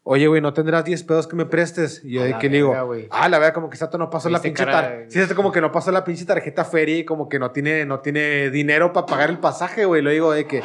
oye, 0.05 0.27
güey, 0.27 0.41
¿no 0.41 0.53
tendrás 0.53 0.85
10 0.85 1.03
pedos 1.05 1.27
que 1.27 1.37
me 1.37 1.47
prestes? 1.47 2.01
Y 2.05 2.13
yo 2.15 2.23
de 2.25 2.37
que 2.39 2.49
le 2.49 2.57
digo, 2.57 2.75
ah, 3.11 3.29
la 3.29 3.39
verdad, 3.39 3.55
como 3.55 3.71
que 3.71 3.77
Sato 3.77 3.99
no 3.99 4.11
pasó 4.11 4.29
la 4.29 4.41
pinche 4.41 4.65
tarjeta. 4.65 5.05
Sí, 5.11 5.21
es 5.21 5.33
como 5.35 5.53
que 5.53 5.61
no 5.61 5.71
pasó 5.73 5.93
la 5.93 6.05
pinche 6.05 6.25
tarjeta 6.25 6.65
feria 6.65 6.99
y 6.99 7.05
como 7.05 7.29
que 7.29 7.39
no 7.39 7.51
tiene, 7.53 7.85
no 7.87 8.01
tiene 8.01 8.51
dinero 8.51 8.93
para 8.93 9.07
pagar 9.07 9.31
el 9.31 9.39
pasaje, 9.39 9.85
güey. 9.85 10.03
Lo 10.03 10.11
digo 10.11 10.33
de 10.33 10.47
que, 10.47 10.63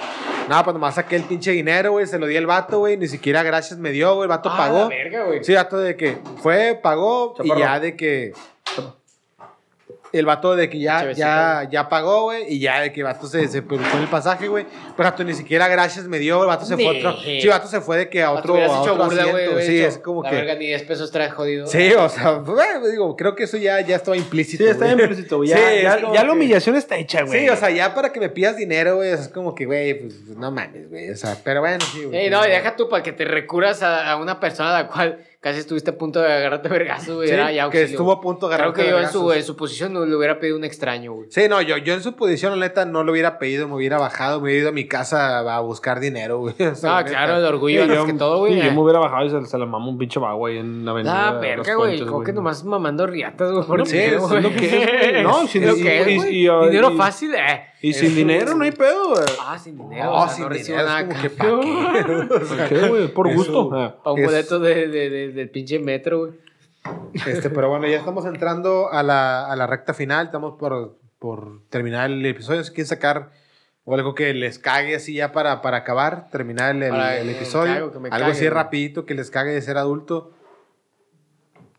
nada, 0.49 0.63
pues 0.63 0.73
nomás 0.73 0.95
saqué 0.95 1.15
el 1.15 1.23
pinche 1.23 1.51
dinero, 1.51 1.91
güey, 1.91 2.07
se 2.07 2.17
lo 2.19 2.25
di 2.25 2.35
al 2.38 2.45
vato, 2.47 2.79
güey, 2.79 2.97
ni 2.97 3.07
siquiera 3.07 3.43
gracias 3.43 3.79
me 3.79 3.91
dio, 3.91 4.15
güey, 4.15 4.23
el 4.23 4.29
vato 4.29 4.49
Ah, 4.51 4.57
pagó. 4.57 4.79
la 4.79 4.88
verga. 4.88 5.25
Sí, 5.41 5.53
vato 5.53 5.77
de 5.77 5.95
que 5.95 6.17
fue, 6.41 6.79
pagó 6.81 7.33
Chaparro. 7.38 7.59
y 7.59 7.61
ya 7.61 7.79
de 7.79 7.95
que. 7.95 8.33
El 10.18 10.26
vato 10.26 10.55
de 10.55 10.70
que 10.70 10.80
ya, 10.80 11.11
ya, 11.11 11.68
ya 11.70 11.89
pagó, 11.89 12.24
güey, 12.24 12.45
y 12.53 12.59
ya 12.59 12.82
de 12.82 12.91
que 12.91 13.01
el 13.01 13.05
vato 13.05 13.28
se, 13.28 13.47
se 13.47 13.59
en 13.59 14.01
el 14.01 14.07
pasaje, 14.09 14.47
güey. 14.47 14.65
Pero 14.95 15.09
vato 15.09 15.24
ni 15.24 15.34
siquiera 15.34 15.68
gracias 15.68 16.05
me 16.05 16.20
dio, 16.20 16.41
el 16.41 16.47
vato 16.47 16.65
se 16.65 16.76
fue 16.76 16.88
a 16.88 16.91
otro. 16.91 17.22
Sí, 17.22 17.39
el 17.39 17.49
vato 17.49 17.68
se 17.68 17.82
fue 17.82 17.97
de 17.97 18.09
que 18.09 18.24
a 18.24 18.32
otro, 18.32 18.55
a 18.55 18.82
otro 18.82 18.95
burla, 18.95 19.24
asiento. 19.24 19.61
Sí, 19.61 19.82
es 19.82 19.97
como 19.97 20.24
la 20.24 20.30
que. 20.30 20.36
verga, 20.36 20.55
ni 20.55 20.68
10 20.68 20.84
pesos 20.84 21.11
trae 21.11 21.30
jodido. 21.30 21.68
Sí, 21.68 21.93
o 21.93 22.09
sea, 22.09 22.34
bueno, 22.34 22.88
digo, 22.88 23.15
creo 23.15 23.36
que 23.36 23.43
eso 23.43 23.57
ya, 23.57 23.80
ya 23.82 23.95
estaba 23.95 24.18
implícito. 24.18 24.63
Sí, 24.63 24.70
está 24.70 24.91
implícito, 24.91 25.38
güey. 25.38 25.49
Ya, 25.49 25.57
Sí, 25.57 25.82
ya, 26.13 26.24
la 26.24 26.32
humillación 26.32 26.76
está 26.76 26.97
hecha, 26.97 27.24
güey. 27.24 27.41
Sí, 27.41 27.49
o 27.49 27.55
sea, 27.55 27.70
ya 27.70 27.93
para 27.93 28.11
que 28.11 28.20
me 28.20 28.30
pidas 28.30 28.57
dinero, 28.57 28.97
güey, 28.97 29.11
es 29.11 29.28
como 29.30 29.53
que, 29.53 29.65
güey, 29.65 29.99
pues 29.99 30.22
no 30.28 30.51
mames, 30.51 30.89
güey. 30.89 31.09
O 31.09 31.15
sea, 31.15 31.38
pero 31.43 31.61
bueno, 31.61 31.80
sí, 31.91 32.03
güey. 32.03 32.18
Ey, 32.26 32.30
no, 32.30 32.45
y 32.45 32.49
deja 32.49 32.76
tú 32.76 32.89
para 32.89 33.03
que 33.03 33.11
te 33.11 33.26
recuras 33.26 33.84
a, 33.84 34.11
a 34.11 34.18
una 34.18 34.39
persona 34.39 34.76
a 34.78 34.84
la 34.84 34.88
cual 34.88 35.20
casi 35.39 35.59
estuviste 35.59 35.91
a 35.91 35.97
punto 35.97 36.19
de 36.21 36.31
agarrarte 36.33 36.67
vergazo, 36.69 37.15
güey. 37.15 37.27
Sí, 37.27 37.33
era 37.33 37.51
ya 37.51 37.69
que 37.69 37.83
estuvo 37.83 38.11
a 38.11 38.19
punto 38.21 38.47
de 38.49 38.55
Creo 38.55 38.69
agarrarte 38.69 38.83
que 38.83 38.89
yo 38.89 38.99
en 38.99 39.09
su, 39.09 39.31
en 39.31 39.43
su 39.43 39.55
posición 39.55 39.93
no 39.93 40.05
le 40.05 40.15
hubiera 40.15 40.39
pedido 40.39 40.57
un 40.57 40.63
extraño, 40.63 41.13
güey. 41.13 41.27
Sí, 41.31 41.47
no, 41.49 41.61
yo, 41.61 41.77
yo 41.77 41.93
en 41.93 42.01
su 42.01 42.15
posición, 42.15 42.59
la 42.59 42.65
neta, 42.67 42.85
no 42.85 43.03
lo 43.03 43.11
hubiera 43.11 43.38
pedido, 43.39 43.67
me 43.67 43.75
hubiera 43.75 43.97
bajado, 43.97 44.39
me 44.39 44.45
hubiera 44.45 44.59
ido 44.61 44.69
a 44.69 44.71
mi 44.73 44.88
casa 44.88 45.39
a 45.39 45.59
buscar 45.61 45.99
dinero, 45.99 46.39
güey. 46.39 46.55
O 46.71 46.75
sea, 46.75 46.97
Ah, 46.97 47.03
neta. 47.03 47.09
claro, 47.11 47.38
el 47.38 47.45
orgullo 47.45 47.83
antes 47.83 47.99
que 47.99 48.13
todo, 48.13 48.39
güey. 48.39 48.53
Sí, 48.59 48.65
yo 48.65 48.73
me 48.73 48.79
hubiera 48.81 48.99
bajado 48.99 49.25
y 49.25 49.29
se, 49.29 49.45
se 49.45 49.57
la 49.57 49.65
mamo 49.65 49.89
un 49.91 49.97
pinche 49.97 50.19
vago 50.19 50.47
ahí 50.47 50.57
en 50.57 50.83
la 50.85 50.91
avenida. 50.91 51.27
Ah, 51.29 51.39
verga, 51.39 51.75
güey. 51.75 52.05
Como 52.05 52.23
que 52.23 52.33
nomás 52.33 52.63
mamando 52.63 53.05
riatas, 53.07 53.51
güey. 53.51 53.65
por 53.65 53.79
No, 53.79 53.85
dinero, 53.85 54.27
sí, 54.27 54.35
es 54.38 54.43
lo 54.43 54.49
que 54.49 54.65
es, 54.65 55.11
güey. 55.13 55.23
No, 55.23 55.47
sin- 55.47 55.63
Es 55.63 55.69
lo 55.69 55.77
y- 55.77 55.83
que 55.83 56.01
es, 56.15 56.23
Dinero 56.69 56.91
fácil, 56.97 57.33
eh. 57.35 57.61
Y 57.82 57.93
sin 57.93 58.15
dinero 58.15 58.55
no 58.55 58.63
hay 58.63 58.71
pedo, 58.71 59.09
güey. 59.11 59.23
Ah, 59.41 59.57
sin 59.59 59.78
dinero. 59.78 60.05
No, 60.05 60.13
o 60.23 60.25
sea, 60.28 60.34
sin 60.36 60.43
no 60.43 60.49
recibo 60.49 60.78
dinero, 60.78 60.88
nada. 60.88 60.99
es 61.01 61.07
como 61.07 61.21
que 61.21 61.30
cambio. 61.36 61.84
pa' 61.84 61.93
qué. 61.93 62.34
O 62.34 62.45
sea, 62.45 62.57
¿Por 62.57 62.67
qué, 62.80 62.88
güey? 62.88 63.07
Por 63.09 63.34
gusto. 63.34 63.69
Ah. 63.73 63.95
Pa' 64.03 64.11
un 64.13 64.19
Es- 64.19 64.25
boleto 64.25 64.59
de, 64.59 64.88
de, 64.88 65.09
de- 65.09 65.32
del 65.32 65.49
pinche 65.49 65.78
metro, 65.80 66.19
güey. 66.19 66.34
Este, 67.28 67.49
pero 67.49 67.69
bueno, 67.69 67.86
ya 67.88 67.97
estamos 67.97 68.25
entrando 68.25 68.89
a 68.91 69.03
la, 69.03 69.45
a 69.51 69.55
la 69.55 69.67
recta 69.67 69.93
final, 69.93 70.28
estamos 70.28 70.55
por, 70.57 70.97
por 71.19 71.61
terminar 71.69 72.09
el 72.09 72.25
episodio. 72.25 72.63
Si 72.63 72.69
quieren 72.71 72.88
sacar 72.88 73.30
o 73.84 73.93
algo 73.93 74.15
que 74.15 74.34
les 74.34 74.57
cague 74.57 74.95
así 74.95 75.13
ya 75.13 75.32
para, 75.32 75.61
para 75.61 75.78
acabar, 75.78 76.30
terminar 76.32 76.75
el, 76.75 76.84
el- 76.84 76.89
Para 76.89 77.17
el 77.19 77.28
que 77.28 77.36
episodio. 77.36 77.73
me 77.73 77.80
cague, 77.80 77.91
que 77.91 77.99
me 77.99 78.07
algo 78.09 78.19
cague, 78.19 78.32
así 78.32 78.41
güey. 78.41 78.49
rapidito 78.49 79.05
que 79.05 79.13
les 79.13 79.30
cague 79.30 79.51
de 79.51 79.61
ser 79.61 79.78
adulto. 79.78 80.32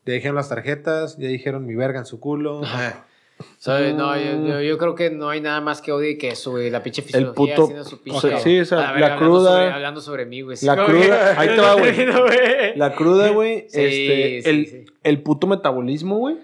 Ya 0.07 0.14
dijeron 0.14 0.36
las 0.36 0.49
tarjetas, 0.49 1.16
ya 1.18 1.28
dijeron 1.28 1.66
mi 1.66 1.74
verga 1.74 1.99
en 1.99 2.07
su 2.07 2.18
culo. 2.20 2.62
No, 3.97 4.16
yo, 4.16 4.47
yo, 4.47 4.61
yo 4.61 4.78
creo 4.78 4.95
que 4.95 5.11
no 5.11 5.28
hay 5.30 5.41
nada 5.41 5.61
más 5.61 5.80
que 5.82 5.93
odie 5.93 6.16
que 6.18 6.28
eso, 6.28 6.53
güey. 6.53 6.70
La 6.70 6.82
pinche 6.82 7.03
fisiología 7.03 7.34
puto- 7.55 7.64
haciendo 7.64 7.84
su 7.84 8.01
pinche. 8.03 8.39
sí, 8.41 8.61
o 8.61 8.64
sea, 8.64 8.78
la 8.78 8.89
hablando 8.91 9.16
cruda- 9.24 9.51
sobre- 9.51 9.72
hablando 9.72 10.01
sobre 10.01 10.26
mí, 10.26 10.41
güey. 10.43 10.57
la 10.62 10.76
cruda- 10.76 11.34
ahí 11.39 11.49
te 11.49 11.61
va, 11.61 11.74
güey. 11.78 12.76
La 12.76 12.95
cruda, 12.95 13.28
güey. 13.30 13.66
Sí, 13.68 13.80
este, 13.80 14.43
sí, 14.43 14.49
el, 14.51 14.66
sí. 14.66 14.86
el 15.03 15.22
puto 15.22 15.47
metabolismo, 15.47 16.18
güey. 16.18 16.36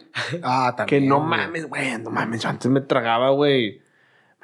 Ah, 0.42 0.74
Que 0.86 1.00
no 1.00 1.20
mames, 1.20 1.68
güey. 1.68 1.98
No 1.98 2.10
mames. 2.10 2.42
Yo 2.42 2.48
antes 2.48 2.70
me 2.70 2.80
tragaba, 2.80 3.30
güey. 3.30 3.80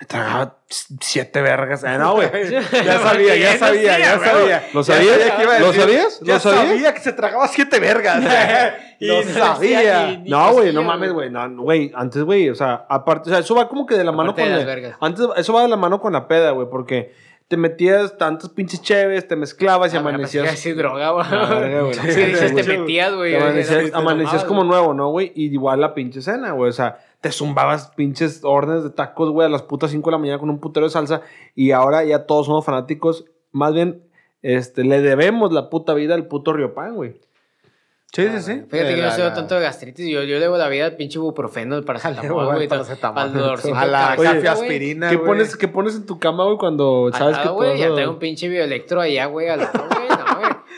Me 0.01 0.07
tragaba 0.07 0.57
siete 1.01 1.43
vergas. 1.43 1.85
Ah, 1.85 1.99
no, 1.99 2.15
güey. 2.15 2.29
Ya 2.51 2.99
sabía, 3.01 3.37
ya 3.37 3.59
sabía, 3.59 3.99
ya 3.99 4.19
sabía. 4.19 4.63
¿Lo 4.73 4.83
sabías? 4.83 5.19
¿Lo 5.61 5.73
sabías? 5.75 6.21
Ya 6.23 6.35
¿Lo 6.35 6.41
sabías? 6.41 6.67
sabía 6.69 6.95
que 6.95 7.01
se 7.01 7.13
tragaba 7.13 7.47
siete 7.49 7.79
vergas. 7.79 8.23
Y 8.99 9.07
Lo 9.07 9.23
sabía. 9.23 10.07
ni- 10.09 10.17
ni 10.19 10.31
No, 10.31 10.53
güey, 10.53 10.73
no 10.73 10.83
mames, 10.83 11.13
güey. 11.13 11.31
No, 11.31 11.49
no, 11.49 11.63
güey, 11.63 11.91
antes, 11.95 12.23
güey, 12.23 12.51
o 12.51 12.55
sea, 12.55 12.85
aparte, 12.89 13.31
o 13.31 13.33
sea, 13.33 13.41
eso 13.41 13.55
va 13.55 13.67
como 13.69 13.87
que 13.87 13.95
de 13.97 14.05
la 14.05 14.13
mano 14.13 14.35
con 14.35 14.45
de 14.45 14.65
la. 14.65 14.97
Antes, 15.01 15.27
eso 15.37 15.53
va 15.55 15.63
de 15.63 15.69
la 15.69 15.77
mano 15.77 16.01
con 16.01 16.13
la 16.13 16.29
peda, 16.29 16.51
güey, 16.51 16.69
porque 16.71 17.13
te 17.49 17.57
metías 17.57 18.17
tantas 18.19 18.51
pinches 18.51 18.81
cheves, 18.83 19.27
te 19.27 19.37
mezclabas 19.37 19.93
y 19.93 19.97
Ah, 19.97 20.03
que 20.03 20.09
amanecías. 20.09 20.77
droga, 20.77 21.11
güey. 21.11 21.27
Ah. 21.31 21.91
Sí, 21.95 22.55
te 22.55 22.63
metías, 22.63 23.13
güey. 23.15 23.35
Amanecías, 23.37 23.93
amanecías 23.95 24.31
tomabas, 24.31 24.45
como 24.45 24.65
nuevo, 24.65 24.95
¿no, 24.95 25.09
güey? 25.09 25.33
Y 25.35 25.47
igual 25.47 25.81
la 25.81 25.93
pinche 25.95 26.21
cena, 26.23 26.53
güey. 26.53 26.69
O 26.69 26.73
sea, 26.73 26.99
te 27.21 27.33
zumbabas 27.33 27.89
pinches 27.97 28.41
órdenes 28.45 28.83
de 28.83 28.91
tacos, 28.91 29.31
güey, 29.31 29.47
a 29.47 29.51
las 29.51 29.63
putas 29.63 29.91
5 29.91 30.09
de 30.09 30.13
la 30.13 30.19
mañana 30.19 30.39
con 30.39 30.51
un 30.51 30.59
putero 30.59 30.87
de 30.87 30.91
salsa. 30.91 31.23
Y 31.55 31.73
ahora 31.73 32.05
ya 32.05 32.27
todos 32.27 32.47
somos 32.47 32.65
fanáticos. 32.65 33.27
Más 33.53 33.75
bien, 33.75 34.03
este, 34.43 34.85
le 34.85 35.01
debemos 35.01 35.53
la 35.53 35.69
puta 35.69 35.93
vida 35.95 36.15
al 36.15 36.27
puto 36.27 36.53
Riopan, 36.53 36.95
güey. 36.95 37.21
Sí, 38.13 38.27
sí, 38.29 38.43
sí. 38.43 38.63
Fíjate 38.69 38.95
que 38.95 38.97
yo 38.97 39.05
no 39.05 39.13
soy 39.13 39.33
tanto 39.35 39.55
de 39.55 39.61
gastritis. 39.61 40.09
Yo, 40.09 40.25
yo 40.25 40.41
debo 40.41 40.57
la 40.57 40.69
vida 40.69 40.87
al 40.87 40.97
pinche 40.97 41.19
ibuprofeno, 41.19 41.77
el 41.77 41.85
Dale, 41.85 42.01
paracetamol, 42.01 42.47
güey. 42.55 42.67
Para 42.67 42.83
el 43.25 43.33
dolorcito 43.33 43.77
A 43.77 43.87
la 43.87 44.17
güey. 44.17 44.47
aspirina, 44.47 45.11
¿Qué 45.11 45.19
pones, 45.19 45.57
¿Qué 45.57 45.69
pones 45.69 45.95
en 45.95 46.07
tu 46.07 46.19
cama, 46.19 46.45
güey, 46.45 46.57
cuando 46.57 47.11
sabes 47.13 47.39
que 47.39 47.49
vas 47.49 47.79
ya 47.79 47.95
tengo 47.95 48.13
un 48.13 48.19
pinche 48.19 48.49
bioelectro 48.49 49.01
allá, 49.01 49.27
güey, 49.27 49.49
al 49.49 49.61
lado, 49.61 49.87
güey, 49.89 50.10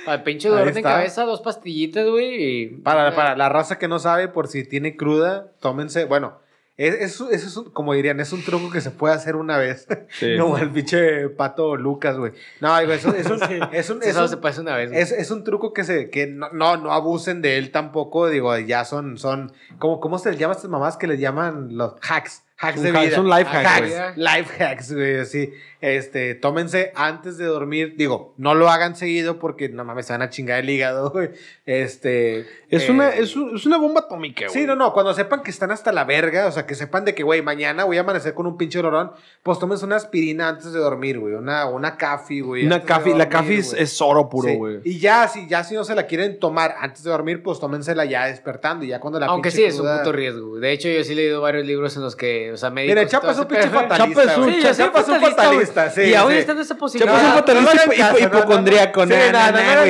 el 0.06 0.22
pinche 0.22 0.48
dolor 0.48 0.72
de 0.72 0.82
cabeza, 0.82 1.24
dos 1.24 1.40
pastillitas, 1.40 2.06
güey. 2.08 2.62
y- 2.62 2.66
Para, 2.78 3.14
para 3.14 3.36
la 3.36 3.48
raza 3.48 3.78
que 3.78 3.88
no 3.88 3.98
sabe, 3.98 4.28
por 4.28 4.48
si 4.48 4.64
tiene 4.64 4.96
cruda, 4.96 5.52
tómense. 5.60 6.04
Bueno, 6.06 6.40
es, 6.76 6.94
es, 6.94 7.20
es- 7.20 7.60
como 7.72 7.92
dirían, 7.94 8.18
es 8.20 8.32
un 8.32 8.42
truco 8.44 8.70
que 8.70 8.80
se 8.80 8.90
puede 8.90 9.14
hacer 9.14 9.36
una 9.36 9.58
vez. 9.58 9.86
Sí. 10.18 10.36
Como 10.38 10.58
el 10.58 10.70
pinche 10.70 11.28
pato 11.30 11.76
Lucas, 11.76 12.16
güey. 12.16 12.32
No, 12.60 12.70
güey, 12.84 12.92
eso- 12.92 13.14
es, 13.14 13.26
un, 13.26 13.34
es, 13.72 13.90
un, 13.90 14.00
Sí, 14.02 14.08
es, 14.08 14.16
un- 14.16 14.28
se 14.28 14.36
puede 14.36 14.52
hacer 14.52 14.62
una 14.62 14.76
vez, 14.76 14.90
es, 14.92 15.12
es 15.12 15.30
un 15.30 15.44
truco 15.44 15.72
que 15.72 15.84
se 15.84 16.10
que 16.10 16.26
no, 16.26 16.48
no, 16.52 16.76
no 16.76 16.92
abusen 16.92 17.40
de 17.42 17.58
él 17.58 17.70
tampoco. 17.70 18.28
Digo, 18.28 18.56
ya 18.58 18.84
son, 18.84 19.18
son 19.18 19.52
¿cómo, 19.78 20.00
¿cómo 20.00 20.18
se 20.18 20.30
les 20.30 20.38
llama 20.38 20.54
a 20.54 20.56
estas 20.56 20.70
mamás 20.70 20.96
que 20.96 21.06
les 21.06 21.20
llaman 21.20 21.76
los 21.76 21.94
hacks? 22.08 22.42
Hacks 22.62 22.78
Un 22.78 22.84
de 22.84 22.92
vida. 22.92 23.10
son 23.16 23.28
life 23.28 23.48
hacks, 23.50 24.16
life 24.16 24.64
hacks, 24.64 24.92
güey, 24.94 25.18
así. 25.18 25.52
Este, 25.80 26.36
tómense 26.36 26.92
antes 26.94 27.36
de 27.38 27.44
dormir. 27.46 27.94
Digo, 27.96 28.34
no 28.36 28.54
lo 28.54 28.68
hagan 28.70 28.94
seguido 28.94 29.40
porque 29.40 29.68
no 29.68 29.84
mames, 29.84 30.06
se 30.06 30.12
van 30.12 30.22
a 30.22 30.30
chingar 30.30 30.60
el 30.60 30.70
hígado, 30.70 31.10
güey. 31.12 31.30
Este. 31.66 32.46
Es, 32.70 32.88
eh, 32.88 32.90
una, 32.92 33.08
es, 33.10 33.34
un- 33.36 33.56
es 33.56 33.66
una 33.66 33.78
bomba 33.78 34.02
atómica, 34.02 34.46
güey. 34.46 34.60
Sí, 34.60 34.66
no, 34.66 34.76
no, 34.76 34.92
cuando 34.92 35.12
sepan 35.12 35.42
que 35.42 35.50
están 35.50 35.70
hasta 35.72 35.90
la 35.92 36.04
verga, 36.04 36.46
o 36.46 36.52
sea, 36.52 36.66
que 36.66 36.74
sepan 36.74 37.04
de 37.04 37.14
que, 37.14 37.22
güey, 37.22 37.42
mañana 37.42 37.84
voy 37.84 37.98
a 37.98 38.00
amanecer 38.02 38.32
con 38.34 38.46
un 38.46 38.56
pinche 38.56 38.78
olorón, 38.78 39.10
pues 39.42 39.58
tómense 39.58 39.84
una 39.84 39.96
aspirina 39.96 40.48
antes 40.48 40.72
de 40.72 40.78
dormir, 40.78 41.18
güey, 41.18 41.34
una, 41.34 41.66
una 41.66 41.96
café, 41.96 42.40
güey. 42.40 42.64
Una 42.66 42.78
de 42.78 42.84
café, 42.84 43.10
la 43.10 43.26
dormir, 43.26 43.28
café 43.32 43.54
es, 43.56 43.72
es 43.72 44.00
oro 44.00 44.28
puro, 44.28 44.48
Sí. 44.48 44.56
güey. 44.56 44.80
Y 44.84 44.98
ya 45.00 45.26
si, 45.28 45.48
ya 45.48 45.64
si 45.64 45.74
no 45.74 45.84
se 45.84 45.94
la 45.94 46.06
quieren 46.06 46.38
tomar 46.38 46.76
antes 46.78 47.02
de 47.02 47.10
dormir, 47.10 47.42
pues 47.42 47.58
tómensela 47.58 48.04
ya 48.04 48.26
despertando, 48.26 48.84
y 48.84 48.88
ya 48.88 49.00
cuando 49.00 49.18
la 49.18 49.26
Aunque 49.26 49.50
sí 49.50 49.64
es 49.64 49.78
un 49.80 49.88
puto 49.98 50.12
riesgo. 50.12 50.50
güey. 50.50 50.60
De 50.62 50.72
hecho, 50.72 50.88
yo 50.88 51.02
sí 51.04 51.12
he 51.12 51.16
leído 51.16 51.40
varios 51.40 51.66
libros 51.66 51.96
en 51.96 52.02
los 52.02 52.14
que, 52.16 52.51
o 52.52 52.56
sea, 52.56 52.70
médicos. 52.70 52.96
Mira, 52.96 53.08
Chapa 53.08 53.30
es 53.32 53.38
un 53.38 53.44
pinche 53.46 53.68
fatalista. 53.70 54.22
Chapa 54.22 54.22
es 54.32 54.38
un-. 54.38 54.52
Sí, 54.52 54.62
Chapa 54.76 55.00
es 55.00 55.08
un 55.08 55.20
fatalista, 55.20 55.90
sí. 55.90 56.00
Y 56.02 56.14
aún 56.14 56.32
sí. 56.32 56.38
estando 56.38 56.62
esa 56.62 56.74
Chapa 56.74 56.80
posibilidad. 56.80 57.16
es 57.18 57.24
un 57.24 57.32
fatalista 57.32 57.72
no 57.74 58.12
no, 58.12 58.12
no, 58.12 58.18
hipocondríaco. 58.18 59.06
no. 59.06 59.14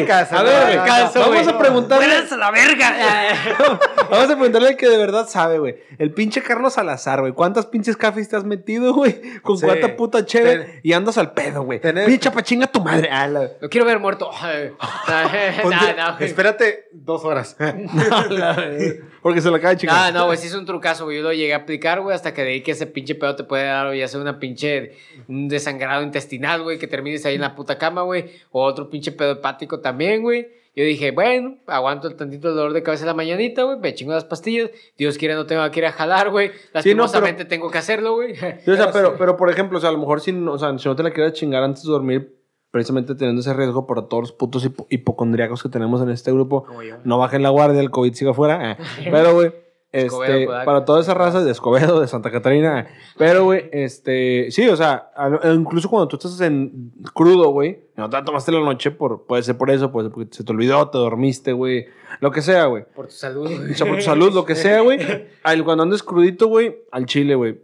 Caso, 0.06 0.36
A 0.36 0.38
no 0.42 0.44
ver, 0.44 0.76
caso, 0.84 1.20
vamos 1.20 1.48
a 1.48 1.58
preguntarle. 1.58 2.06
¡Muéranse 2.06 2.34
a 2.34 2.38
la 2.38 2.50
verga! 2.50 2.92
Vamos 4.10 4.24
a 4.26 4.34
preguntarle 4.34 4.68
al 4.68 4.76
que 4.76 4.88
de 4.88 4.96
verdad 4.98 5.26
sabe, 5.28 5.58
güey. 5.58 5.76
El 5.98 6.12
pinche 6.12 6.42
Carlos 6.42 6.74
Salazar, 6.74 7.20
güey. 7.20 7.32
¿Cuántas 7.32 7.64
pinches 7.66 7.96
cafés 7.96 8.28
te 8.28 8.36
has 8.36 8.44
metido, 8.44 8.92
güey? 8.92 9.20
Con 9.40 9.56
Sí. 9.56 9.64
cuánta 9.64 9.96
puta 9.96 10.26
chévere 10.26 10.64
Ten- 10.64 10.80
y 10.82 10.92
andas 10.92 11.16
al 11.18 11.32
pedo, 11.32 11.62
güey. 11.62 11.80
Tener- 11.80 12.06
Pinche 12.06 12.30
pachinga 12.30 12.66
tu 12.66 12.80
madre. 12.82 13.08
Ah, 13.10 13.26
la- 13.26 13.50
Lo 13.60 13.68
quiero 13.70 13.86
ver 13.86 13.98
muerto. 14.00 14.30
no, 14.42 15.62
Ponte- 15.62 15.94
no, 15.96 16.16
güey. 16.16 16.28
Espérate 16.28 16.88
dos 16.92 17.24
horas. 17.24 17.56
Porque 19.22 19.40
se 19.40 19.50
la 19.50 19.56
acaba 19.58 19.70
de 19.70 19.76
chingar. 19.78 20.12
No, 20.12 20.20
no, 20.20 20.26
güey, 20.26 20.36
sí 20.38 20.48
es 20.48 20.54
un 20.54 20.66
trucazo, 20.66 21.04
güey. 21.04 21.18
Yo 21.18 21.22
lo 21.22 21.32
llegué 21.32 21.54
a 21.54 21.58
aplicar, 21.58 22.00
güey, 22.00 22.14
hasta 22.14 22.34
que 22.34 22.42
que 22.60 22.72
ese 22.72 22.86
pinche 22.86 23.14
pedo 23.14 23.34
te 23.36 23.44
puede 23.44 23.64
dar, 23.64 23.94
ya 23.94 24.06
sea 24.08 24.20
una 24.20 24.38
pinche, 24.38 24.92
un 25.28 25.48
desangrado 25.48 26.02
intestinal, 26.02 26.62
güey, 26.62 26.78
que 26.78 26.86
termines 26.86 27.24
ahí 27.24 27.36
en 27.36 27.40
la 27.40 27.54
puta 27.54 27.78
cama, 27.78 28.02
güey, 28.02 28.26
o 28.50 28.62
otro 28.64 28.90
pinche 28.90 29.12
pedo 29.12 29.32
hepático 29.32 29.80
también, 29.80 30.22
güey. 30.22 30.48
Yo 30.74 30.84
dije, 30.84 31.10
bueno, 31.10 31.58
aguanto 31.66 32.08
el 32.08 32.14
tantito 32.16 32.54
dolor 32.54 32.72
de 32.72 32.82
cabeza 32.82 33.02
en 33.04 33.08
la 33.08 33.14
mañanita, 33.14 33.62
güey, 33.64 33.78
me 33.78 33.94
chingo 33.94 34.12
las 34.12 34.24
pastillas. 34.24 34.70
Dios 34.96 35.18
quiera 35.18 35.34
no 35.34 35.44
tengo 35.44 35.70
que 35.70 35.80
ir 35.80 35.86
a 35.86 35.92
jalar, 35.92 36.30
güey. 36.30 36.50
Lastimosamente 36.72 37.44
tengo 37.44 37.70
que 37.70 37.76
hacerlo, 37.78 38.14
güey. 38.14 38.32
O 38.66 38.74
sea, 38.76 38.90
Pero 38.92 39.16
pero, 39.18 39.36
por 39.36 39.50
ejemplo, 39.50 39.76
o 39.76 39.80
sea, 39.80 39.90
a 39.90 39.92
lo 39.92 39.98
mejor 39.98 40.20
si, 40.22 40.32
no- 40.32 40.52
o 40.52 40.58
sea, 40.58 40.76
si 40.78 40.88
no 40.88 40.96
te 40.96 41.02
la 41.02 41.10
quieres 41.10 41.34
chingar 41.34 41.62
antes 41.62 41.82
de 41.82 41.90
dormir, 41.90 42.38
precisamente 42.70 43.14
teniendo 43.14 43.42
ese 43.42 43.52
riesgo 43.52 43.86
por 43.86 44.08
todos 44.08 44.22
los 44.22 44.32
putos 44.32 44.64
hipo- 44.66 44.86
hipocondríacos 44.88 45.62
que 45.62 45.68
tenemos 45.68 46.00
en 46.00 46.08
este 46.08 46.32
grupo, 46.32 46.64
no 47.04 47.18
bajen 47.18 47.42
la 47.42 47.50
guardia, 47.50 47.78
el 47.82 47.90
COVID 47.90 48.14
siga 48.14 48.30
afuera. 48.30 48.72
eh. 48.72 48.76
Pero, 49.10 49.34
güey, 49.34 49.52
Escobedo, 49.92 50.32
este, 50.34 50.46
Kodak. 50.46 50.64
para 50.64 50.84
toda 50.84 51.00
esa 51.02 51.14
raza 51.14 51.44
de 51.44 51.50
Escobedo, 51.52 52.00
de 52.00 52.08
Santa 52.08 52.30
Catarina. 52.30 52.80
eh. 52.80 52.86
Pero, 53.18 53.44
güey, 53.44 53.68
este, 53.72 54.50
sí, 54.50 54.66
o 54.68 54.76
sea, 54.76 55.10
incluso 55.54 55.88
cuando 55.90 56.08
tú 56.08 56.16
estás 56.16 56.40
en 56.40 56.92
crudo, 57.12 57.50
güey, 57.50 57.80
no 57.96 58.08
te 58.08 58.22
tomaste 58.22 58.52
la 58.52 58.60
noche, 58.60 58.90
por, 58.90 59.26
puede 59.26 59.42
ser 59.42 59.58
por 59.58 59.70
eso, 59.70 59.92
puede 59.92 60.06
ser 60.08 60.14
porque 60.14 60.34
se 60.34 60.44
te 60.44 60.52
olvidó, 60.52 60.88
te 60.88 60.96
dormiste, 60.98 61.52
güey, 61.52 61.86
lo 62.20 62.30
que 62.30 62.40
sea, 62.40 62.64
güey. 62.66 62.84
Por 62.94 63.06
tu 63.06 63.12
salud, 63.12 63.46
O 63.46 63.56
güey. 63.58 63.74
sea, 63.74 63.86
por 63.86 63.96
tu 63.96 64.02
salud, 64.02 64.32
lo 64.32 64.44
que 64.46 64.54
sea, 64.54 64.80
güey. 64.80 64.98
Cuando 65.64 65.82
andes 65.82 66.02
crudito, 66.02 66.46
güey, 66.46 66.74
al 66.90 67.04
chile, 67.06 67.34
güey. 67.34 67.60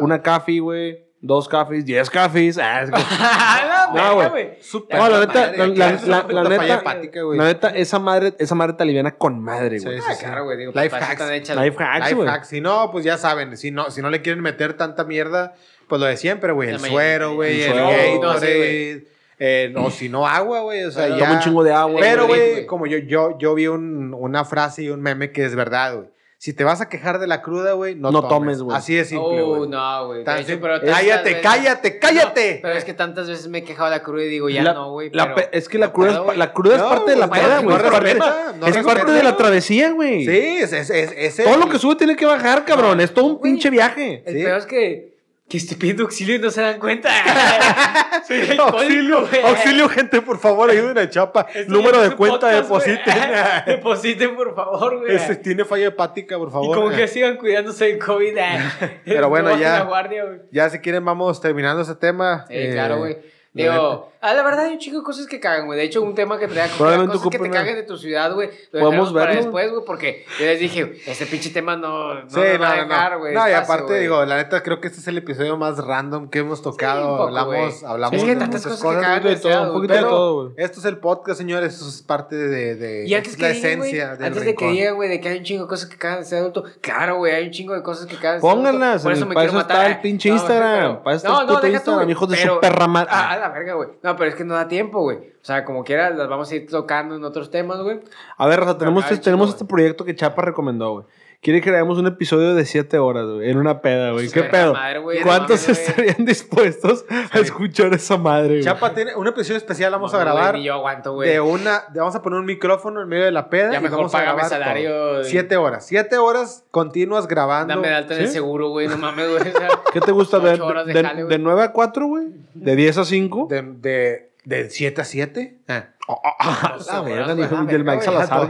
Una- 0.00 0.22
café, 0.22 0.58
güey. 0.60 1.05
Dos 1.26 1.48
cafés, 1.48 1.84
diez 1.84 2.08
cafés. 2.08 2.56
Ah, 2.56 2.82
es 2.82 2.90
que- 2.90 2.96
Ah, 3.18 3.88
la 3.94 4.02
No, 4.02 4.14
güey. 4.14 4.28
güey. 4.30 4.50
Súper 4.60 4.96
No, 4.98 5.08
la 5.08 5.20
neta, 5.20 5.52
la, 5.56 5.66
la- 5.66 6.48
neta, 6.48 6.74
hepática, 6.74 7.22
güey. 7.22 7.36
la 7.38 7.44
neta, 7.44 7.68
esa 7.70 7.98
madre, 7.98 8.34
esa 8.38 8.54
madre 8.54 8.74
te 8.74 8.82
aliviana 8.84 9.10
con 9.16 9.40
madre, 9.42 9.78
güey. 9.80 9.98
Sí, 10.00 10.04
Ah, 10.08 10.14
claro, 10.18 10.44
güey, 10.44 10.56
digo, 10.58 10.72
Life 10.72 10.94
hacks. 10.94 11.20
Life 11.20 11.76
hacks, 11.78 12.04
Life 12.04 12.14
güey. 12.14 12.28
hacks. 12.28 12.48
Si 12.48 12.60
no, 12.60 12.90
pues 12.92 13.04
ya 13.04 13.18
saben. 13.18 13.56
Si 13.56 13.70
no, 13.72 13.90
si 13.90 14.02
no 14.02 14.10
le 14.10 14.22
quieren 14.22 14.40
meter 14.42 14.74
tanta 14.74 15.04
mierda, 15.04 15.54
pues 15.88 16.00
lo 16.00 16.06
de 16.06 16.16
siempre, 16.16 16.52
güey. 16.52 16.70
El 16.70 16.78
suero, 16.80 17.34
güey. 17.34 17.62
El 17.62 17.72
El 17.72 17.72
suero. 17.72 17.86
No, 17.86 17.90
sí, 18.38 18.46
Gatorade. 18.46 19.04
eh, 19.38 19.74
o 19.76 19.90
si 19.90 20.08
no, 20.08 20.26
agua, 20.26 20.60
güey. 20.60 20.84
O 20.84 20.90
sea, 20.90 21.06
Toma 21.08 21.18
ya. 21.18 21.24
Toma 21.26 21.38
un 21.38 21.44
chingo 21.44 21.64
de 21.64 21.72
agua. 21.72 22.00
Pero, 22.00 22.26
güey. 22.26 22.50
güey, 22.52 22.66
como 22.66 22.86
yo, 22.86 22.98
yo, 22.98 23.36
yo 23.38 23.54
vi 23.54 23.66
un- 23.66 24.14
una 24.14 24.44
frase 24.44 24.84
y 24.84 24.88
un 24.90 25.00
meme 25.02 25.32
que 25.32 25.44
es 25.44 25.54
verdad, 25.56 25.94
güey. 25.96 26.08
Si 26.38 26.52
te 26.52 26.64
vas 26.64 26.82
a 26.82 26.88
quejar 26.90 27.18
de 27.18 27.26
la 27.26 27.40
cruda, 27.40 27.72
güey, 27.72 27.94
no, 27.94 28.10
No 28.10 28.28
tomes, 28.28 28.60
güey. 28.60 28.76
Así 28.76 28.94
de 28.94 29.06
simple, 29.06 29.40
Oh, 29.40 29.56
güey. 29.56 29.70
no, 29.70 30.06
güey. 30.08 30.22
Tantas 30.22 30.44
cállate, 30.44 31.30
veces- 31.30 31.42
cállate, 31.42 31.98
cállate. 31.98 32.54
No, 32.56 32.58
pero 32.62 32.74
es 32.74 32.84
que 32.84 32.92
tantas 32.92 33.26
veces 33.26 33.48
me 33.48 33.58
he 33.58 33.64
quejado 33.64 33.88
de 33.90 33.96
la 33.96 34.02
cruda 34.02 34.22
y 34.24 34.28
digo, 34.28 34.50
ya 34.50 34.62
La- 34.62 34.74
no, 34.74 34.90
güey. 34.92 35.10
pero- 35.10 35.34
pe- 35.34 35.48
es 35.52 35.66
que 35.68 35.78
la 35.78 35.86
no 35.86 35.92
cruda, 35.94 36.18
puedo, 36.18 36.32
es, 36.32 36.38
la 36.38 36.52
cruda 36.52 36.76
es 36.76 36.82
parte 36.82 37.10
de 37.12 37.16
la 37.16 37.26
güey, 37.26 37.40
peda, 37.40 37.56
no 37.56 37.62
güey. 37.62 37.76
Es, 37.76 37.82
parte, 37.82 38.00
respeta, 38.00 38.36
no 38.60 38.66
es 38.66 38.74
respeta. 38.74 38.94
parte 38.98 39.12
de 39.12 39.22
la 39.22 39.36
travesía, 39.36 39.90
güey. 39.92 40.24
Sí, 40.26 40.56
es, 40.58 40.72
es, 40.74 40.90
es, 40.90 41.12
es 41.16 41.36
Todo 41.44 41.56
lo 41.56 41.68
que 41.70 41.78
sube 41.78 41.96
tiene 41.96 42.14
que 42.14 42.26
bajar, 42.26 42.66
cabrón. 42.66 43.00
Es 43.00 43.14
todo 43.14 43.24
un 43.24 43.40
pinche 43.40 43.70
viaje. 43.70 44.22
El 44.26 44.34
Sí. 44.36 44.42
peor 44.44 44.58
es 44.58 44.66
que 44.66 45.15
que 45.48 45.58
estoy 45.58 45.76
pidiendo 45.76 46.02
auxilio 46.02 46.34
y 46.36 46.38
no 46.40 46.50
se 46.50 46.60
dan 46.60 46.78
cuenta. 46.80 47.08
Soy 48.26 48.56
Auxilio, 48.58 49.26
güey. 49.28 49.42
auxilio, 49.44 49.88
gente, 49.88 50.20
por 50.20 50.38
favor, 50.38 50.68
ayuden 50.70 50.98
a 50.98 51.08
Chapa. 51.08 51.46
Número 51.68 52.00
de 52.02 52.16
cuenta, 52.16 52.40
podcast, 52.50 52.68
güey. 52.68 52.80
depositen. 52.96 53.14
Depositen, 53.66 54.34
por 54.36 54.54
favor, 54.56 54.98
güey. 54.98 55.14
Este, 55.14 55.36
tiene 55.36 55.64
falla 55.64 55.86
hepática, 55.86 56.36
por 56.36 56.48
Y 56.48 56.52
favor. 56.52 56.76
como 56.76 56.90
que 56.90 57.06
sigan 57.06 57.36
cuidándose 57.36 57.84
del 57.86 57.98
COVID. 57.98 58.38
ah. 58.38 58.72
Pero 59.04 59.28
bueno, 59.28 59.50
No 59.50 59.56
ya. 59.58 59.78
la 59.78 59.84
guardia, 59.84 60.24
güey. 60.24 60.38
Ya 60.50 60.68
si 60.68 60.80
quieren 60.80 61.04
vamos 61.04 61.40
terminando 61.40 61.82
ese 61.82 61.94
tema. 61.94 62.44
Sí, 62.48 62.54
Eh, 62.56 62.70
claro, 62.72 62.98
güey. 62.98 63.14
la 63.14 63.62
Digo, 63.62 64.12
ah, 64.26 64.34
la 64.34 64.42
verdad 64.42 64.66
hay 64.66 64.72
un 64.72 64.78
chingo 64.78 64.98
de 64.98 65.04
cosas 65.04 65.26
que 65.26 65.40
cagan, 65.40 65.66
güey. 65.66 65.78
De 65.78 65.84
hecho, 65.84 66.02
un 66.02 66.14
tema 66.14 66.38
que 66.38 66.48
traía 66.48 66.68
cosas 66.76 67.22
que 67.30 67.38
te 67.38 67.44
una- 67.44 67.50
caguen 67.52 67.76
de 67.76 67.82
tu 67.84 67.96
ciudad, 67.96 68.32
güey. 68.34 68.48
¿Podemos 68.70 68.72
dejaremos 68.72 69.12
para 69.12 69.26
verlo? 69.26 69.42
después, 69.42 69.70
güey, 69.70 69.84
porque 69.84 70.26
yo 70.38 70.46
les 70.46 70.60
dije, 70.60 71.00
este 71.06 71.26
pinche 71.26 71.50
tema 71.50 71.76
no, 71.76 72.14
no 72.14 72.30
Sí, 72.30 72.36
no, 72.36 72.58
va 72.60 72.72
a 72.72 72.76
no, 72.76 72.82
no. 72.82 72.88
dejar, 72.88 73.18
güey. 73.18 73.34
No, 73.34 73.40
y 73.48 73.52
espacio, 73.52 73.58
aparte, 73.74 73.92
güey. 73.92 74.00
digo, 74.02 74.24
la 74.24 74.36
neta, 74.36 74.62
creo 74.62 74.80
que 74.80 74.88
este 74.88 75.00
es 75.00 75.08
el 75.08 75.18
episodio 75.18 75.56
más 75.56 75.78
random 75.78 76.28
que 76.28 76.40
hemos 76.40 76.62
tocado. 76.62 77.02
un 77.02 77.10
poco, 77.16 77.22
hablamos, 77.28 77.54
güey. 77.54 77.72
hablamos 77.92 78.16
Es 78.16 78.22
que 78.24 78.30
de 78.34 78.36
tantas 78.40 78.64
muchas 78.66 78.80
cosas 78.82 78.96
que 78.96 79.02
cagan 79.02 79.22
de 79.24 79.36
todo, 79.36 79.62
un 79.62 79.72
poquito 79.72 79.94
de 79.94 80.00
todo, 80.00 80.42
güey. 80.50 80.54
Esto 80.56 80.80
es 80.80 80.84
el 80.86 80.98
podcast, 80.98 81.38
señores. 81.38 81.74
Eso 81.74 81.88
es 81.88 82.02
parte 82.02 82.36
de. 82.36 82.74
de 82.76 83.06
Y 83.06 83.14
antes 83.14 83.32
es 83.32 83.36
que 83.36 83.42
la 83.42 83.48
güey, 83.48 83.58
esencia 83.58 84.16
del 84.16 84.24
antes 84.26 84.44
de 84.44 84.54
que 84.54 84.64
rincón. 84.64 84.72
digan, 84.74 84.94
güey, 84.96 85.08
de 85.08 85.20
que 85.20 85.28
hay 85.28 85.38
un 85.38 85.44
chingo 85.44 85.62
de 85.64 85.68
cosas 85.68 85.88
que 85.88 85.96
cagan 85.96 86.20
de 86.20 86.24
ser 86.24 86.38
adulto. 86.40 86.64
Claro, 86.80 87.16
güey, 87.18 87.32
hay 87.34 87.44
un 87.46 87.50
chingo 87.50 87.74
de 87.74 87.82
cosas 87.82 88.06
que 88.06 88.16
cagan 88.16 88.36
de 88.36 88.40
ser 88.40 88.50
adulto. 88.50 88.56
Pónganlas, 88.70 89.02
Por 89.02 89.12
eso 89.12 89.26
me 89.26 89.34
para 89.34 89.46
quiero 89.46 89.58
eso 89.58 89.60
está 89.68 89.74
matar. 89.74 89.90
el 89.92 90.00
pinche 90.00 90.28
No, 90.28 90.34
Instagram, 90.34 91.02
para 91.02 91.16
eso 91.16 91.26
está 91.26 91.28
no, 91.28 91.40
el 91.42 91.46
no, 91.46 91.54
puto 91.54 91.66
Instagram, 91.68 92.10
hijos 92.10 92.28
de 92.28 92.36
su 92.36 92.60
perra 92.60 92.86
madre. 92.86 93.08
Ah, 93.12 93.32
a 93.32 93.36
la 93.38 93.48
verga, 93.50 93.74
güey. 93.74 93.88
No, 94.02 94.15
pero 94.16 94.30
es 94.30 94.36
que 94.36 94.44
no 94.44 94.54
da 94.54 94.68
tiempo, 94.68 95.02
güey. 95.02 95.18
O 95.18 95.44
sea, 95.44 95.64
como 95.64 95.84
quiera, 95.84 96.10
las 96.10 96.28
vamos 96.28 96.50
a 96.50 96.56
ir 96.56 96.68
tocando 96.68 97.14
en 97.14 97.24
otros 97.24 97.50
temas, 97.50 97.80
güey. 97.80 98.00
A 98.36 98.46
ver, 98.46 98.60
Raza, 98.60 98.78
tenemos, 98.78 99.04
este, 99.04 99.24
tenemos 99.24 99.50
este 99.50 99.64
proyecto 99.64 100.04
que 100.04 100.14
Chapa 100.16 100.42
recomendó, 100.42 100.92
güey. 100.92 101.06
Quiere 101.42 101.60
que 101.60 101.70
hagamos 101.70 101.98
un 101.98 102.06
episodio 102.06 102.54
de 102.54 102.64
7 102.64 102.98
horas, 102.98 103.26
güey, 103.26 103.50
en 103.50 103.58
una 103.58 103.80
peda, 103.80 104.10
güey. 104.10 104.24
Pues, 104.28 104.32
¿Qué 104.32 104.42
pedo? 104.44 104.72
madre, 104.72 104.98
güey, 104.98 105.22
¿Cuántos 105.22 105.60
no 105.68 105.74
mames, 105.74 105.94
güey. 105.96 106.08
estarían 106.08 106.26
dispuestos 106.26 107.04
a 107.30 107.38
escuchar 107.38 107.94
esa 107.94 108.16
madre, 108.16 108.48
güey? 108.54 108.62
Chapa 108.62 108.92
tiene 108.94 109.14
un 109.14 109.26
episodio 109.28 109.56
especial, 109.58 109.92
vamos 109.92 110.12
No, 110.12 110.18
a 110.18 110.20
grabar. 110.22 110.50
güey, 110.52 110.60
ni 110.62 110.66
yo 110.66 110.74
aguanto, 110.74 111.12
güey. 111.14 111.28
de 111.30 111.40
una, 111.40 111.84
de- 111.92 112.00
vamos 112.00 112.16
a 112.16 112.22
poner 112.22 112.40
un 112.40 112.46
micrófono 112.46 113.02
en 113.02 113.08
medio 113.08 113.24
de 113.26 113.30
la 113.32 113.48
peda. 113.48 113.70
Ya 113.70 113.78
y 113.78 113.82
mejor 113.82 113.98
vamos 113.98 114.12
págame 114.12 114.42
salario 114.44 114.90
todo. 114.90 115.18
de- 115.18 115.24
Siete 115.26 115.56
horas. 115.56 115.86
Siete 115.86 116.16
horas 116.18 116.64
continuas 116.72 117.28
grabando. 117.28 117.74
Dame 117.74 117.88
de 117.88 117.94
alta 117.94 118.14
en 118.14 118.20
el 118.22 118.26
¿Sí? 118.28 118.32
seguro, 118.32 118.70
güey. 118.70 118.88
No 118.88 118.96
mames, 118.98 119.28
güey. 119.28 119.40
o 119.54 119.56
sea, 119.58 119.68
¿Qué 119.92 120.00
te 120.00 120.10
gusta 120.12 120.38
ver? 120.38 120.58
de 120.58 120.92
De, 120.94 121.02
de, 121.02 121.22
güey. 121.24 121.38
9 121.38 121.62
a 121.62 121.72
4, 121.72 122.06
güey? 122.06 122.24
¿De 122.54 122.74
10 122.74 122.98
a 122.98 123.04
5? 123.04 123.46
De, 123.50 123.62
de, 123.62 124.30
de 124.44 124.70
7 124.70 125.00
a 125.00 125.04
7. 125.04 125.58
Ah, 125.68 125.84
Doce 126.08 126.92
la 126.92 127.00
horas, 127.02 127.04
verga, 127.04 127.24
güey, 127.34 127.36
dijo 127.48 127.62
la 127.64 127.72
el 127.72 127.84
Mike. 127.84 128.02
Salazar. 128.02 128.40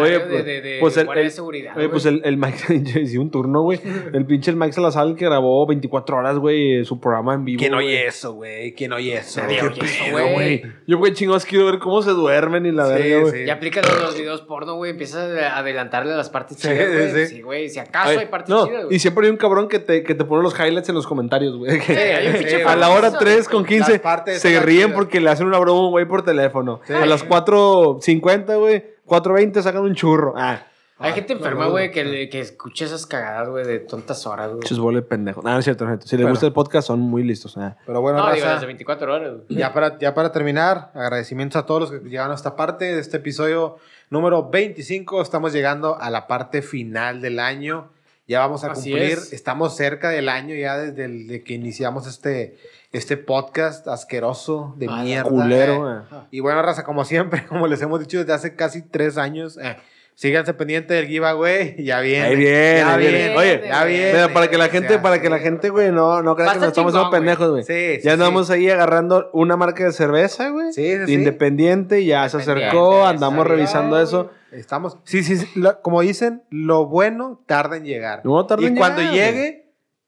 Oye, 0.00 0.18
de, 0.18 0.42
de, 0.42 0.60
de, 0.62 0.76
pues 0.80 0.96
el- 0.96 1.08
el- 1.10 1.30
seguridad. 1.30 1.72
Oye, 1.76 1.86
güey. 1.86 1.90
pues 1.90 2.06
el, 2.06 2.22
el 2.24 2.36
Mike, 2.38 2.74
hice 3.00 3.18
un 3.18 3.30
turno, 3.30 3.62
güey. 3.62 3.80
El 4.12 4.24
pinche 4.26 4.50
el 4.50 4.56
Mike 4.56 4.72
Salazar 4.72 5.14
que 5.14 5.26
grabó 5.26 5.66
24 5.66 6.16
horas, 6.16 6.38
güey, 6.38 6.84
su 6.84 6.98
programa 7.00 7.34
en 7.34 7.44
vivo. 7.44 7.58
¿Quién 7.58 7.74
oye 7.74 8.06
eso, 8.06 8.32
güey? 8.34 8.74
¿Quién 8.74 8.92
oye 8.92 9.14
eso? 9.16 9.42
Nadie 9.42 9.58
¿Qué 9.58 9.66
oye 9.66 9.80
eso, 9.84 10.04
pedo, 10.04 10.12
güey. 10.12 10.34
Güey, 10.34 10.62
yo, 10.86 10.98
güey, 10.98 11.12
chingados 11.12 11.44
quiero 11.44 11.66
ver 11.66 11.78
cómo 11.78 12.00
se 12.02 12.10
duermen 12.12 12.64
y 12.66 12.72
la 12.72 12.86
Sí, 12.86 12.92
verga, 12.94 13.20
güey. 13.20 13.32
sí. 13.32 13.44
Ya 13.46 13.54
aplican 13.54 13.84
los, 14.00 14.16
videos 14.16 14.40
porno, 14.42 14.74
güey. 14.76 14.92
Empiezas 14.92 15.38
a 15.38 15.58
adelantarle 15.58 16.14
las 16.16 16.30
partes 16.30 16.56
Sí, 16.58 16.68
chidas, 16.68 16.88
güey. 17.12 17.26
sí. 17.26 17.34
Sí, 17.36 17.42
güey. 17.42 17.68
Si 17.68 17.78
acaso 17.78 18.08
Ay, 18.10 18.16
hay 18.18 18.26
partes 18.26 18.48
no, 18.48 18.66
chidas, 18.66 18.84
güey. 18.84 18.96
y 18.96 18.98
siempre 18.98 19.26
hay 19.26 19.30
un 19.30 19.36
cabrón 19.36 19.68
que 19.68 19.78
te, 19.78 20.02
que 20.02 20.14
te 20.14 20.24
pone 20.24 20.42
los 20.42 20.58
highlights 20.58 20.88
en 20.88 20.94
los 20.94 21.06
comentarios, 21.06 21.56
güey. 21.56 21.78
que 21.78 21.94
Sí, 21.94 22.00
hay 22.00 22.26
un 22.28 22.32
Sí, 22.32 22.38
pinche 22.44 22.56
sí, 22.58 22.62
a 22.66 22.74
la 22.76 22.88
hora 22.88 23.08
güey. 23.10 23.20
3 23.20 23.48
con 23.48 23.64
15 23.66 23.92
Las 23.92 24.00
partes 24.00 24.40
se 24.40 24.60
ríen 24.60 24.92
porque 24.94 25.20
le 25.20 25.28
hacen 25.30 25.46
una 25.46 25.58
broma 25.58 25.80
a 25.80 25.84
un 25.84 25.90
güey 25.90 26.06
por 26.06 26.22
teléfono. 26.24 26.80
Sí. 26.86 26.92
A 26.92 27.04
las 27.06 27.24
4.50, 27.26 28.58
güey, 28.58 28.84
4.20 29.06 29.62
sacan 29.62 29.82
un 29.82 29.94
churro. 29.94 30.34
Ah, 30.36 30.62
Hay 30.98 31.12
gente 31.12 31.34
no, 31.34 31.40
enferma, 31.40 31.64
no, 31.66 31.70
güey, 31.72 31.88
no. 31.88 31.92
que, 31.94 32.28
que 32.30 32.40
escucha 32.40 32.84
esas 32.86 33.06
cagadas, 33.06 33.48
güey, 33.48 33.66
de 33.66 33.80
tontas 33.80 34.26
horas, 34.26 34.50
güey. 34.52 34.94
de 34.94 35.02
pendejo. 35.02 35.42
Ah, 35.44 35.52
no 35.52 35.58
es 35.58 35.64
cierto, 35.64 35.84
no 35.84 35.90
es 35.92 35.98
cierto. 35.98 36.06
Si 36.08 36.16
les 36.16 36.22
Bueno. 36.24 36.32
gusta 36.34 36.46
el 36.46 36.52
podcast, 36.52 36.86
son 36.86 37.00
muy 37.00 37.22
listos. 37.22 37.56
Ah. 37.58 37.76
Pero 37.84 38.00
bueno, 38.00 38.18
No, 38.18 38.32
digo, 38.32 38.46
desde 38.48 38.66
24 38.66 39.12
horas, 39.14 39.34
ya, 39.48 39.72
para, 39.74 39.98
ya 39.98 40.14
para 40.14 40.32
terminar, 40.32 40.90
agradecimientos 40.94 41.60
a 41.62 41.66
todos 41.66 41.80
los 41.82 41.90
que 41.90 42.08
llegaron 42.08 42.32
a 42.32 42.34
esta 42.34 42.56
parte 42.56 42.86
de 42.94 43.00
este 43.00 43.18
episodio 43.18 43.76
número 44.08 44.48
25. 44.48 45.20
Estamos 45.22 45.52
llegando 45.52 45.98
a 46.00 46.08
la 46.10 46.26
parte 46.26 46.62
final 46.62 47.20
del 47.20 47.40
año. 47.40 47.90
Ya 48.28 48.40
vamos 48.40 48.64
a 48.64 48.72
Así 48.72 48.90
cumplir, 48.90 49.12
es. 49.18 49.32
estamos 49.32 49.76
cerca 49.76 50.08
del 50.08 50.28
año 50.28 50.54
ya 50.56 50.76
desde 50.78 51.04
el, 51.04 51.26
de 51.28 51.44
que 51.44 51.54
iniciamos 51.54 52.08
este, 52.08 52.56
este 52.96 53.16
podcast 53.16 53.86
asqueroso 53.88 54.74
de 54.78 54.86
Ah, 54.88 55.02
mierda. 55.02 55.28
Culero, 55.30 55.98
eh. 55.98 56.02
Y 56.30 56.40
bueno, 56.40 56.62
raza, 56.62 56.84
como 56.84 57.04
siempre, 57.04 57.44
como 57.48 57.66
les 57.66 57.80
hemos 57.82 58.00
dicho 58.00 58.18
desde 58.18 58.32
hace 58.32 58.56
casi 58.56 58.82
tres 58.82 59.18
años, 59.18 59.58
eh, 59.62 59.76
síganse 60.14 60.54
pendiente 60.54 60.94
del 60.94 61.06
giveaway. 61.06 61.76
Ya 61.84 62.00
viene. 62.00 62.24
Ahí 62.26 62.36
viene, 62.36 62.76
ya 62.78 62.94
ahí 62.94 62.98
viene. 63.00 63.18
viene. 63.18 63.36
Oye, 63.36 63.62
ya 63.68 63.84
viene. 63.84 64.12
Mira, 64.12 64.28
para 64.32 64.48
que 64.48 64.56
la 64.58 64.68
gente, 64.68 64.94
Ya, 64.94 65.02
para 65.02 65.20
que 65.20 65.28
la 65.30 65.38
sí. 65.38 65.42
gente, 65.44 65.68
güey, 65.70 65.92
no, 65.92 66.22
no 66.22 66.34
crea 66.36 66.52
que 66.54 66.58
nos 66.58 66.68
estamos 66.68 66.94
haciendo 66.94 67.10
chingón, 67.10 67.10
pendejos, 67.10 67.50
güey. 67.50 67.62
Sí, 67.64 67.96
sí, 67.96 68.02
ya 68.02 68.02
sí. 68.02 68.08
andamos 68.10 68.50
ahí 68.50 68.70
agarrando 68.70 69.30
una 69.32 69.56
marca 69.56 69.84
de 69.84 69.92
cerveza, 69.92 70.48
güey. 70.50 70.72
Sí, 70.72 70.96
sí, 70.96 71.06
sí. 71.06 71.12
Independiente, 71.14 72.04
ya 72.04 72.28
se 72.28 72.38
acercó, 72.38 73.04
andamos 73.06 73.46
revisando 73.46 74.00
eso. 74.00 74.30
Estamos. 74.52 74.96
Sí, 75.04 75.22
sí, 75.22 75.36
sí, 75.36 75.46
lo- 75.54 75.82
como 75.82 76.00
dicen, 76.00 76.42
lo 76.48 76.86
bueno 76.86 77.42
tarda 77.46 77.76
en 77.76 77.84
llegar. 77.84 78.22
No 78.24 78.46
tarda 78.46 78.62
y 78.62 78.66
en 78.68 78.76
cuando 78.76 79.02
llegar, 79.02 79.34
llegue, 79.34 79.65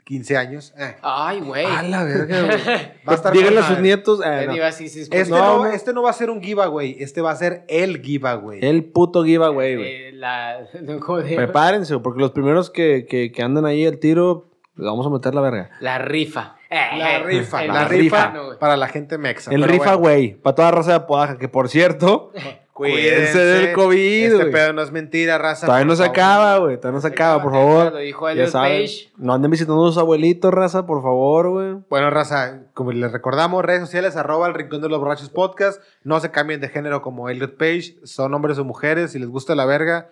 15 0.08 0.36
años, 0.38 0.74
eh, 0.78 0.96
Ay, 1.02 1.40
güey. 1.40 1.66
A 1.66 1.82
la 1.82 2.02
verga, 2.02 2.40
güey. 2.40 2.58
va 3.06 3.12
a 3.12 3.14
estar 3.14 3.30
Díganle 3.30 3.60
a 3.60 3.68
sus 3.68 3.78
nietos. 3.78 4.20
Ya 4.20 4.46
no. 4.46 4.54
Este 4.54 5.30
No, 5.30 5.58
no, 5.58 5.66
este 5.66 5.92
no 5.92 6.02
va 6.02 6.08
a 6.08 6.14
ser 6.14 6.30
un 6.30 6.42
giveaway, 6.42 6.96
este 6.98 7.20
va 7.20 7.32
a 7.32 7.36
ser 7.36 7.66
el 7.68 8.00
giveaway. 8.00 8.60
El 8.62 8.84
puto 8.86 9.22
giveaway, 9.22 9.76
güey. 9.76 9.92
eh, 9.92 10.12
la. 10.14 10.66
Prepárense, 11.36 11.98
porque 11.98 12.20
los 12.22 12.30
primeros 12.30 12.70
que, 12.70 13.04
que, 13.06 13.30
que 13.30 13.42
andan 13.42 13.66
ahí 13.66 13.86
al 13.86 13.98
tiro, 13.98 14.48
les 14.76 14.86
vamos 14.86 15.06
a 15.06 15.10
meter 15.10 15.34
la 15.34 15.42
verga. 15.42 15.70
La 15.80 15.98
rifa. 15.98 16.56
Eh, 16.70 16.98
La 16.98 17.18
rifa, 17.20 17.62
el 17.62 17.68
la 17.68 17.74
la 17.74 17.88
rifa 17.88 18.34
para 18.58 18.76
la 18.76 18.88
gente 18.88 19.18
mexa. 19.18 19.50
El 19.50 19.62
rifa, 19.62 19.94
bueno, 19.94 19.98
güey. 19.98 20.34
Para 20.34 20.54
toda 20.54 20.70
raza 20.70 20.92
de 20.94 21.00
Podaja, 21.00 21.36
que 21.38 21.48
por 21.48 21.68
cierto, 21.68 22.32
cuídense 22.78 23.38
del 23.44 23.72
COVID, 23.74 24.32
Este 24.32 24.46
pedo 24.46 24.72
no 24.72 24.82
es 24.82 24.92
mentira, 24.92 25.36
raza. 25.38 25.66
Todavía 25.66 25.84
no 25.86 25.96
se 25.96 26.04
favor. 26.04 26.16
acaba, 26.18 26.58
güey. 26.58 26.76
Todavía 26.76 26.96
no 26.96 27.00
se 27.00 27.08
acaba, 27.08 27.42
por 27.42 27.52
Lo 27.52 27.58
favor. 27.58 27.98
dijo 27.98 28.30
Ya 28.32 28.46
saben. 28.46 28.82
Page. 28.82 29.10
No 29.16 29.34
anden 29.34 29.50
visitando 29.50 29.84
a 29.84 29.88
sus 29.88 29.98
abuelitos, 29.98 30.54
raza, 30.54 30.86
por 30.86 31.02
favor, 31.02 31.50
güey. 31.50 31.76
Bueno, 31.90 32.10
raza, 32.10 32.60
como 32.74 32.92
les 32.92 33.10
recordamos, 33.12 33.64
redes 33.64 33.80
sociales, 33.80 34.16
arroba 34.16 34.46
el 34.46 34.54
Rincón 34.54 34.80
de 34.80 34.88
los 34.88 34.98
Borrachos 35.00 35.30
Podcast. 35.30 35.82
No 36.04 36.20
se 36.20 36.30
cambien 36.30 36.60
de 36.60 36.68
género 36.68 37.02
como 37.02 37.28
Elliot 37.28 37.56
Page. 37.56 37.96
Son 38.04 38.32
hombres 38.34 38.58
o 38.58 38.64
mujeres. 38.64 39.12
Si 39.12 39.18
les 39.18 39.28
gusta 39.28 39.54
la 39.54 39.66
verga, 39.66 40.08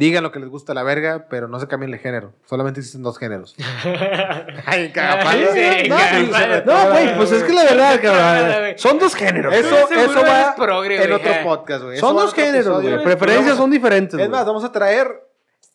digan 0.00 0.22
lo 0.22 0.32
que 0.32 0.40
les 0.40 0.48
gusta 0.48 0.72
la 0.72 0.82
verga, 0.82 1.26
pero 1.28 1.46
no 1.46 1.60
se 1.60 1.68
cambien 1.68 1.92
de 1.92 1.98
género. 1.98 2.32
Solamente 2.46 2.80
existen 2.80 3.02
dos 3.02 3.18
géneros. 3.18 3.54
Ay, 4.66 4.90
cagapalos. 4.92 5.50
Sí, 5.52 5.88
no, 5.90 5.96
cagapalos. 5.96 6.30
pues, 6.30 6.66
no, 6.66 6.90
güey, 6.90 7.16
pues 7.16 7.32
es 7.32 7.42
que 7.44 7.52
la 7.52 7.64
verdad, 7.64 8.00
cabrón. 8.00 8.78
Son 8.78 8.98
dos 8.98 9.14
géneros. 9.14 9.54
Eso, 9.54 9.76
eso 9.90 10.22
va 10.22 10.54
progre, 10.56 11.04
en 11.04 11.12
otro 11.12 11.32
podcast, 11.44 11.84
güey. 11.84 11.98
Son 11.98 12.16
dos 12.16 12.32
géneros, 12.32 12.82
güey. 12.82 13.04
Preferencias 13.04 13.58
son 13.58 13.70
diferentes. 13.70 14.18
Es 14.18 14.30
más, 14.30 14.46
vamos 14.46 14.64
a 14.64 14.72
traer 14.72 15.29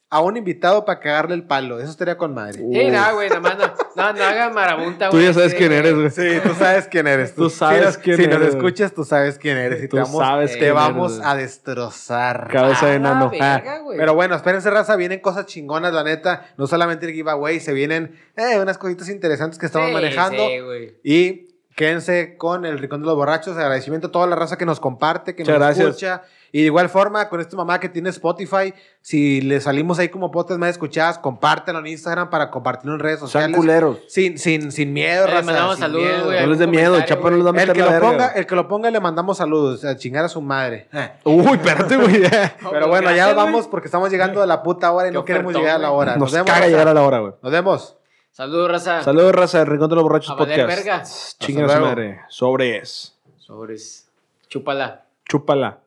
a 0.09 0.21
un 0.21 0.37
invitado 0.37 0.85
para 0.85 0.99
cagarle 0.99 1.35
el 1.35 1.45
palo. 1.47 1.79
Eso 1.79 1.89
estaría 1.89 2.15
con 2.17 2.33
madre. 2.33 2.59
Sí, 2.59 2.87
nada, 2.89 3.11
güey, 3.13 3.27
nada 3.27 3.41
más 3.41 3.57
no, 3.57 3.65
no, 3.95 4.13
no 4.13 4.23
haga 4.23 4.49
marabunta, 4.51 5.09
Tú 5.09 5.17
güey. 5.17 5.25
ya 5.27 5.33
sabes 5.33 5.53
quién 5.55 5.71
eres, 5.71 5.93
güey. 5.95 6.09
Sí, 6.11 6.39
tú 6.43 6.53
sabes 6.53 6.87
quién 6.87 7.07
eres. 7.07 7.33
Tú 7.35 7.49
sabes 7.49 7.79
si 7.79 7.85
nos, 7.85 7.97
quién 7.97 8.17
Si 8.17 8.27
nos 8.27 8.35
eres. 8.35 8.49
escuchas, 8.55 8.93
tú 8.93 9.03
sabes 9.03 9.37
quién 9.39 9.57
eres. 9.57 9.83
Y 9.83 9.87
Tú 9.87 9.97
te 9.97 10.03
vamos, 10.03 10.19
sabes 10.23 10.53
te 10.53 10.59
quién 10.59 10.75
vamos 10.75 11.13
eres, 11.15 11.25
a 11.25 11.35
destrozar. 11.35 12.47
Cabeza 12.51 12.85
de 12.87 12.95
enano. 12.95 13.31
Ah. 13.41 13.61
verga. 13.63 13.81
Pero 13.97 14.13
bueno, 14.13 14.35
espérense, 14.35 14.69
raza. 14.69 14.95
Vienen 14.95 15.19
cosas 15.19 15.47
chingonas, 15.47 15.91
la 15.93 16.03
neta. 16.03 16.47
No 16.57 16.67
solamente 16.67 17.05
el 17.07 17.13
giveaway, 17.13 17.59
se 17.59 17.73
vienen 17.73 18.17
eh, 18.37 18.59
unas 18.59 18.77
cositas 18.77 19.09
interesantes 19.09 19.59
que 19.59 19.65
estamos 19.65 19.87
Sí, 19.89 19.93
manejando. 19.93 20.47
Sí, 20.47 20.59
güey. 20.59 20.95
Y 21.03 21.54
quédense 21.75 22.37
con 22.37 22.65
el 22.65 22.79
Rincón 22.79 23.01
de 23.01 23.07
los 23.07 23.15
Borrachos. 23.15 23.57
Agradecimiento 23.57 24.07
a 24.07 24.11
toda 24.11 24.27
la 24.27 24.35
raza 24.35 24.57
que 24.57 24.65
nos 24.65 24.79
comparte, 24.79 25.35
que 25.35 25.43
Muchas 25.43 25.53
nos 25.59 25.65
gracias. 25.67 25.87
escucha. 25.87 26.21
Y 26.51 26.59
de 26.61 26.67
igual 26.67 26.87
forma, 26.87 27.27
con 27.27 27.41
esta 27.41 27.57
mamá 27.57 27.81
que 27.81 27.89
tiene 27.89 28.07
Spotify, 28.11 28.73
si 29.01 29.41
le 29.41 29.59
salimos 29.59 29.99
ahí 29.99 30.07
como 30.07 30.31
podcast 30.31 30.57
más 30.57 30.69
escuchadas, 30.69 31.19
compártanlo 31.19 31.81
en 31.81 31.87
Instagram 31.87 32.29
para 32.29 32.49
compartirlo 32.49 32.93
en 32.93 32.99
redes 33.01 33.19
Sean 33.19 33.27
sociales. 33.29 33.57
culeros. 33.57 33.97
Sin, 34.07 34.37
sin, 34.39 34.71
sin 34.71 34.93
miedo, 34.93 35.25
Le 35.25 35.33
raza. 35.33 35.45
mandamos 35.45 35.75
sin 35.75 35.81
saludos, 35.81 36.07
miedo. 36.07 36.25
güey. 36.27 36.39
No 36.41 36.47
les 36.47 36.59
dé 36.59 36.67
miedo, 36.67 37.01
Chapa 37.01 37.29
no 37.29 37.35
les 37.37 37.45
va 37.45 37.49
a 37.49 37.61
El 37.63 37.73
que, 37.73 37.79
lo 37.81 37.99
ponga, 37.99 38.27
el 38.29 38.45
que 38.45 38.55
lo 38.55 38.67
ponga 38.69 38.89
le 38.89 38.99
mandamos 39.01 39.37
saludos, 39.37 39.83
a 39.83 39.97
chingar 39.97 40.23
a 40.23 40.29
su 40.29 40.41
madre. 40.41 40.87
Eh. 40.93 41.11
Uy, 41.25 41.57
espérate, 41.57 41.97
güey. 41.97 42.21
Pero 42.71 42.87
bueno, 42.87 43.13
ya 43.13 43.33
vamos 43.33 43.67
porque 43.67 43.87
estamos 43.89 44.09
llegando 44.09 44.41
a 44.41 44.45
la 44.45 44.63
puta 44.63 44.93
hora 44.93 45.07
y 45.07 45.11
Qué 45.11 45.15
no 45.15 45.25
queremos 45.25 45.49
ofertón, 45.49 45.61
llegar 45.63 45.75
a 45.75 45.79
la 45.79 45.91
hora. 45.91 46.11
Nos, 46.13 46.19
Nos 46.21 46.31
vemos. 46.31 46.45
caga 46.47 46.59
raza. 46.59 46.69
llegar 46.69 46.87
a 46.87 46.93
la 46.93 47.01
hora, 47.03 47.19
güey. 47.19 47.33
Nos 47.41 47.51
vemos. 47.51 47.97
Saludos, 48.35 48.69
raza. 48.69 49.01
Saludos, 49.01 49.31
raza 49.31 49.59
del 49.59 49.67
Rincón 49.67 49.89
de 49.89 49.95
los 49.95 50.03
Borrachos 50.03 50.31
A 50.31 50.35
Podcast. 50.35 50.67
verga. 50.67 51.03
Chingan 51.39 51.69
a 51.69 51.73
su 51.73 51.79
madre. 51.79 52.19
Sobres. 52.27 53.17
Sobres. 53.37 54.09
Chúpala. 54.49 55.05
Chúpala. 55.23 55.79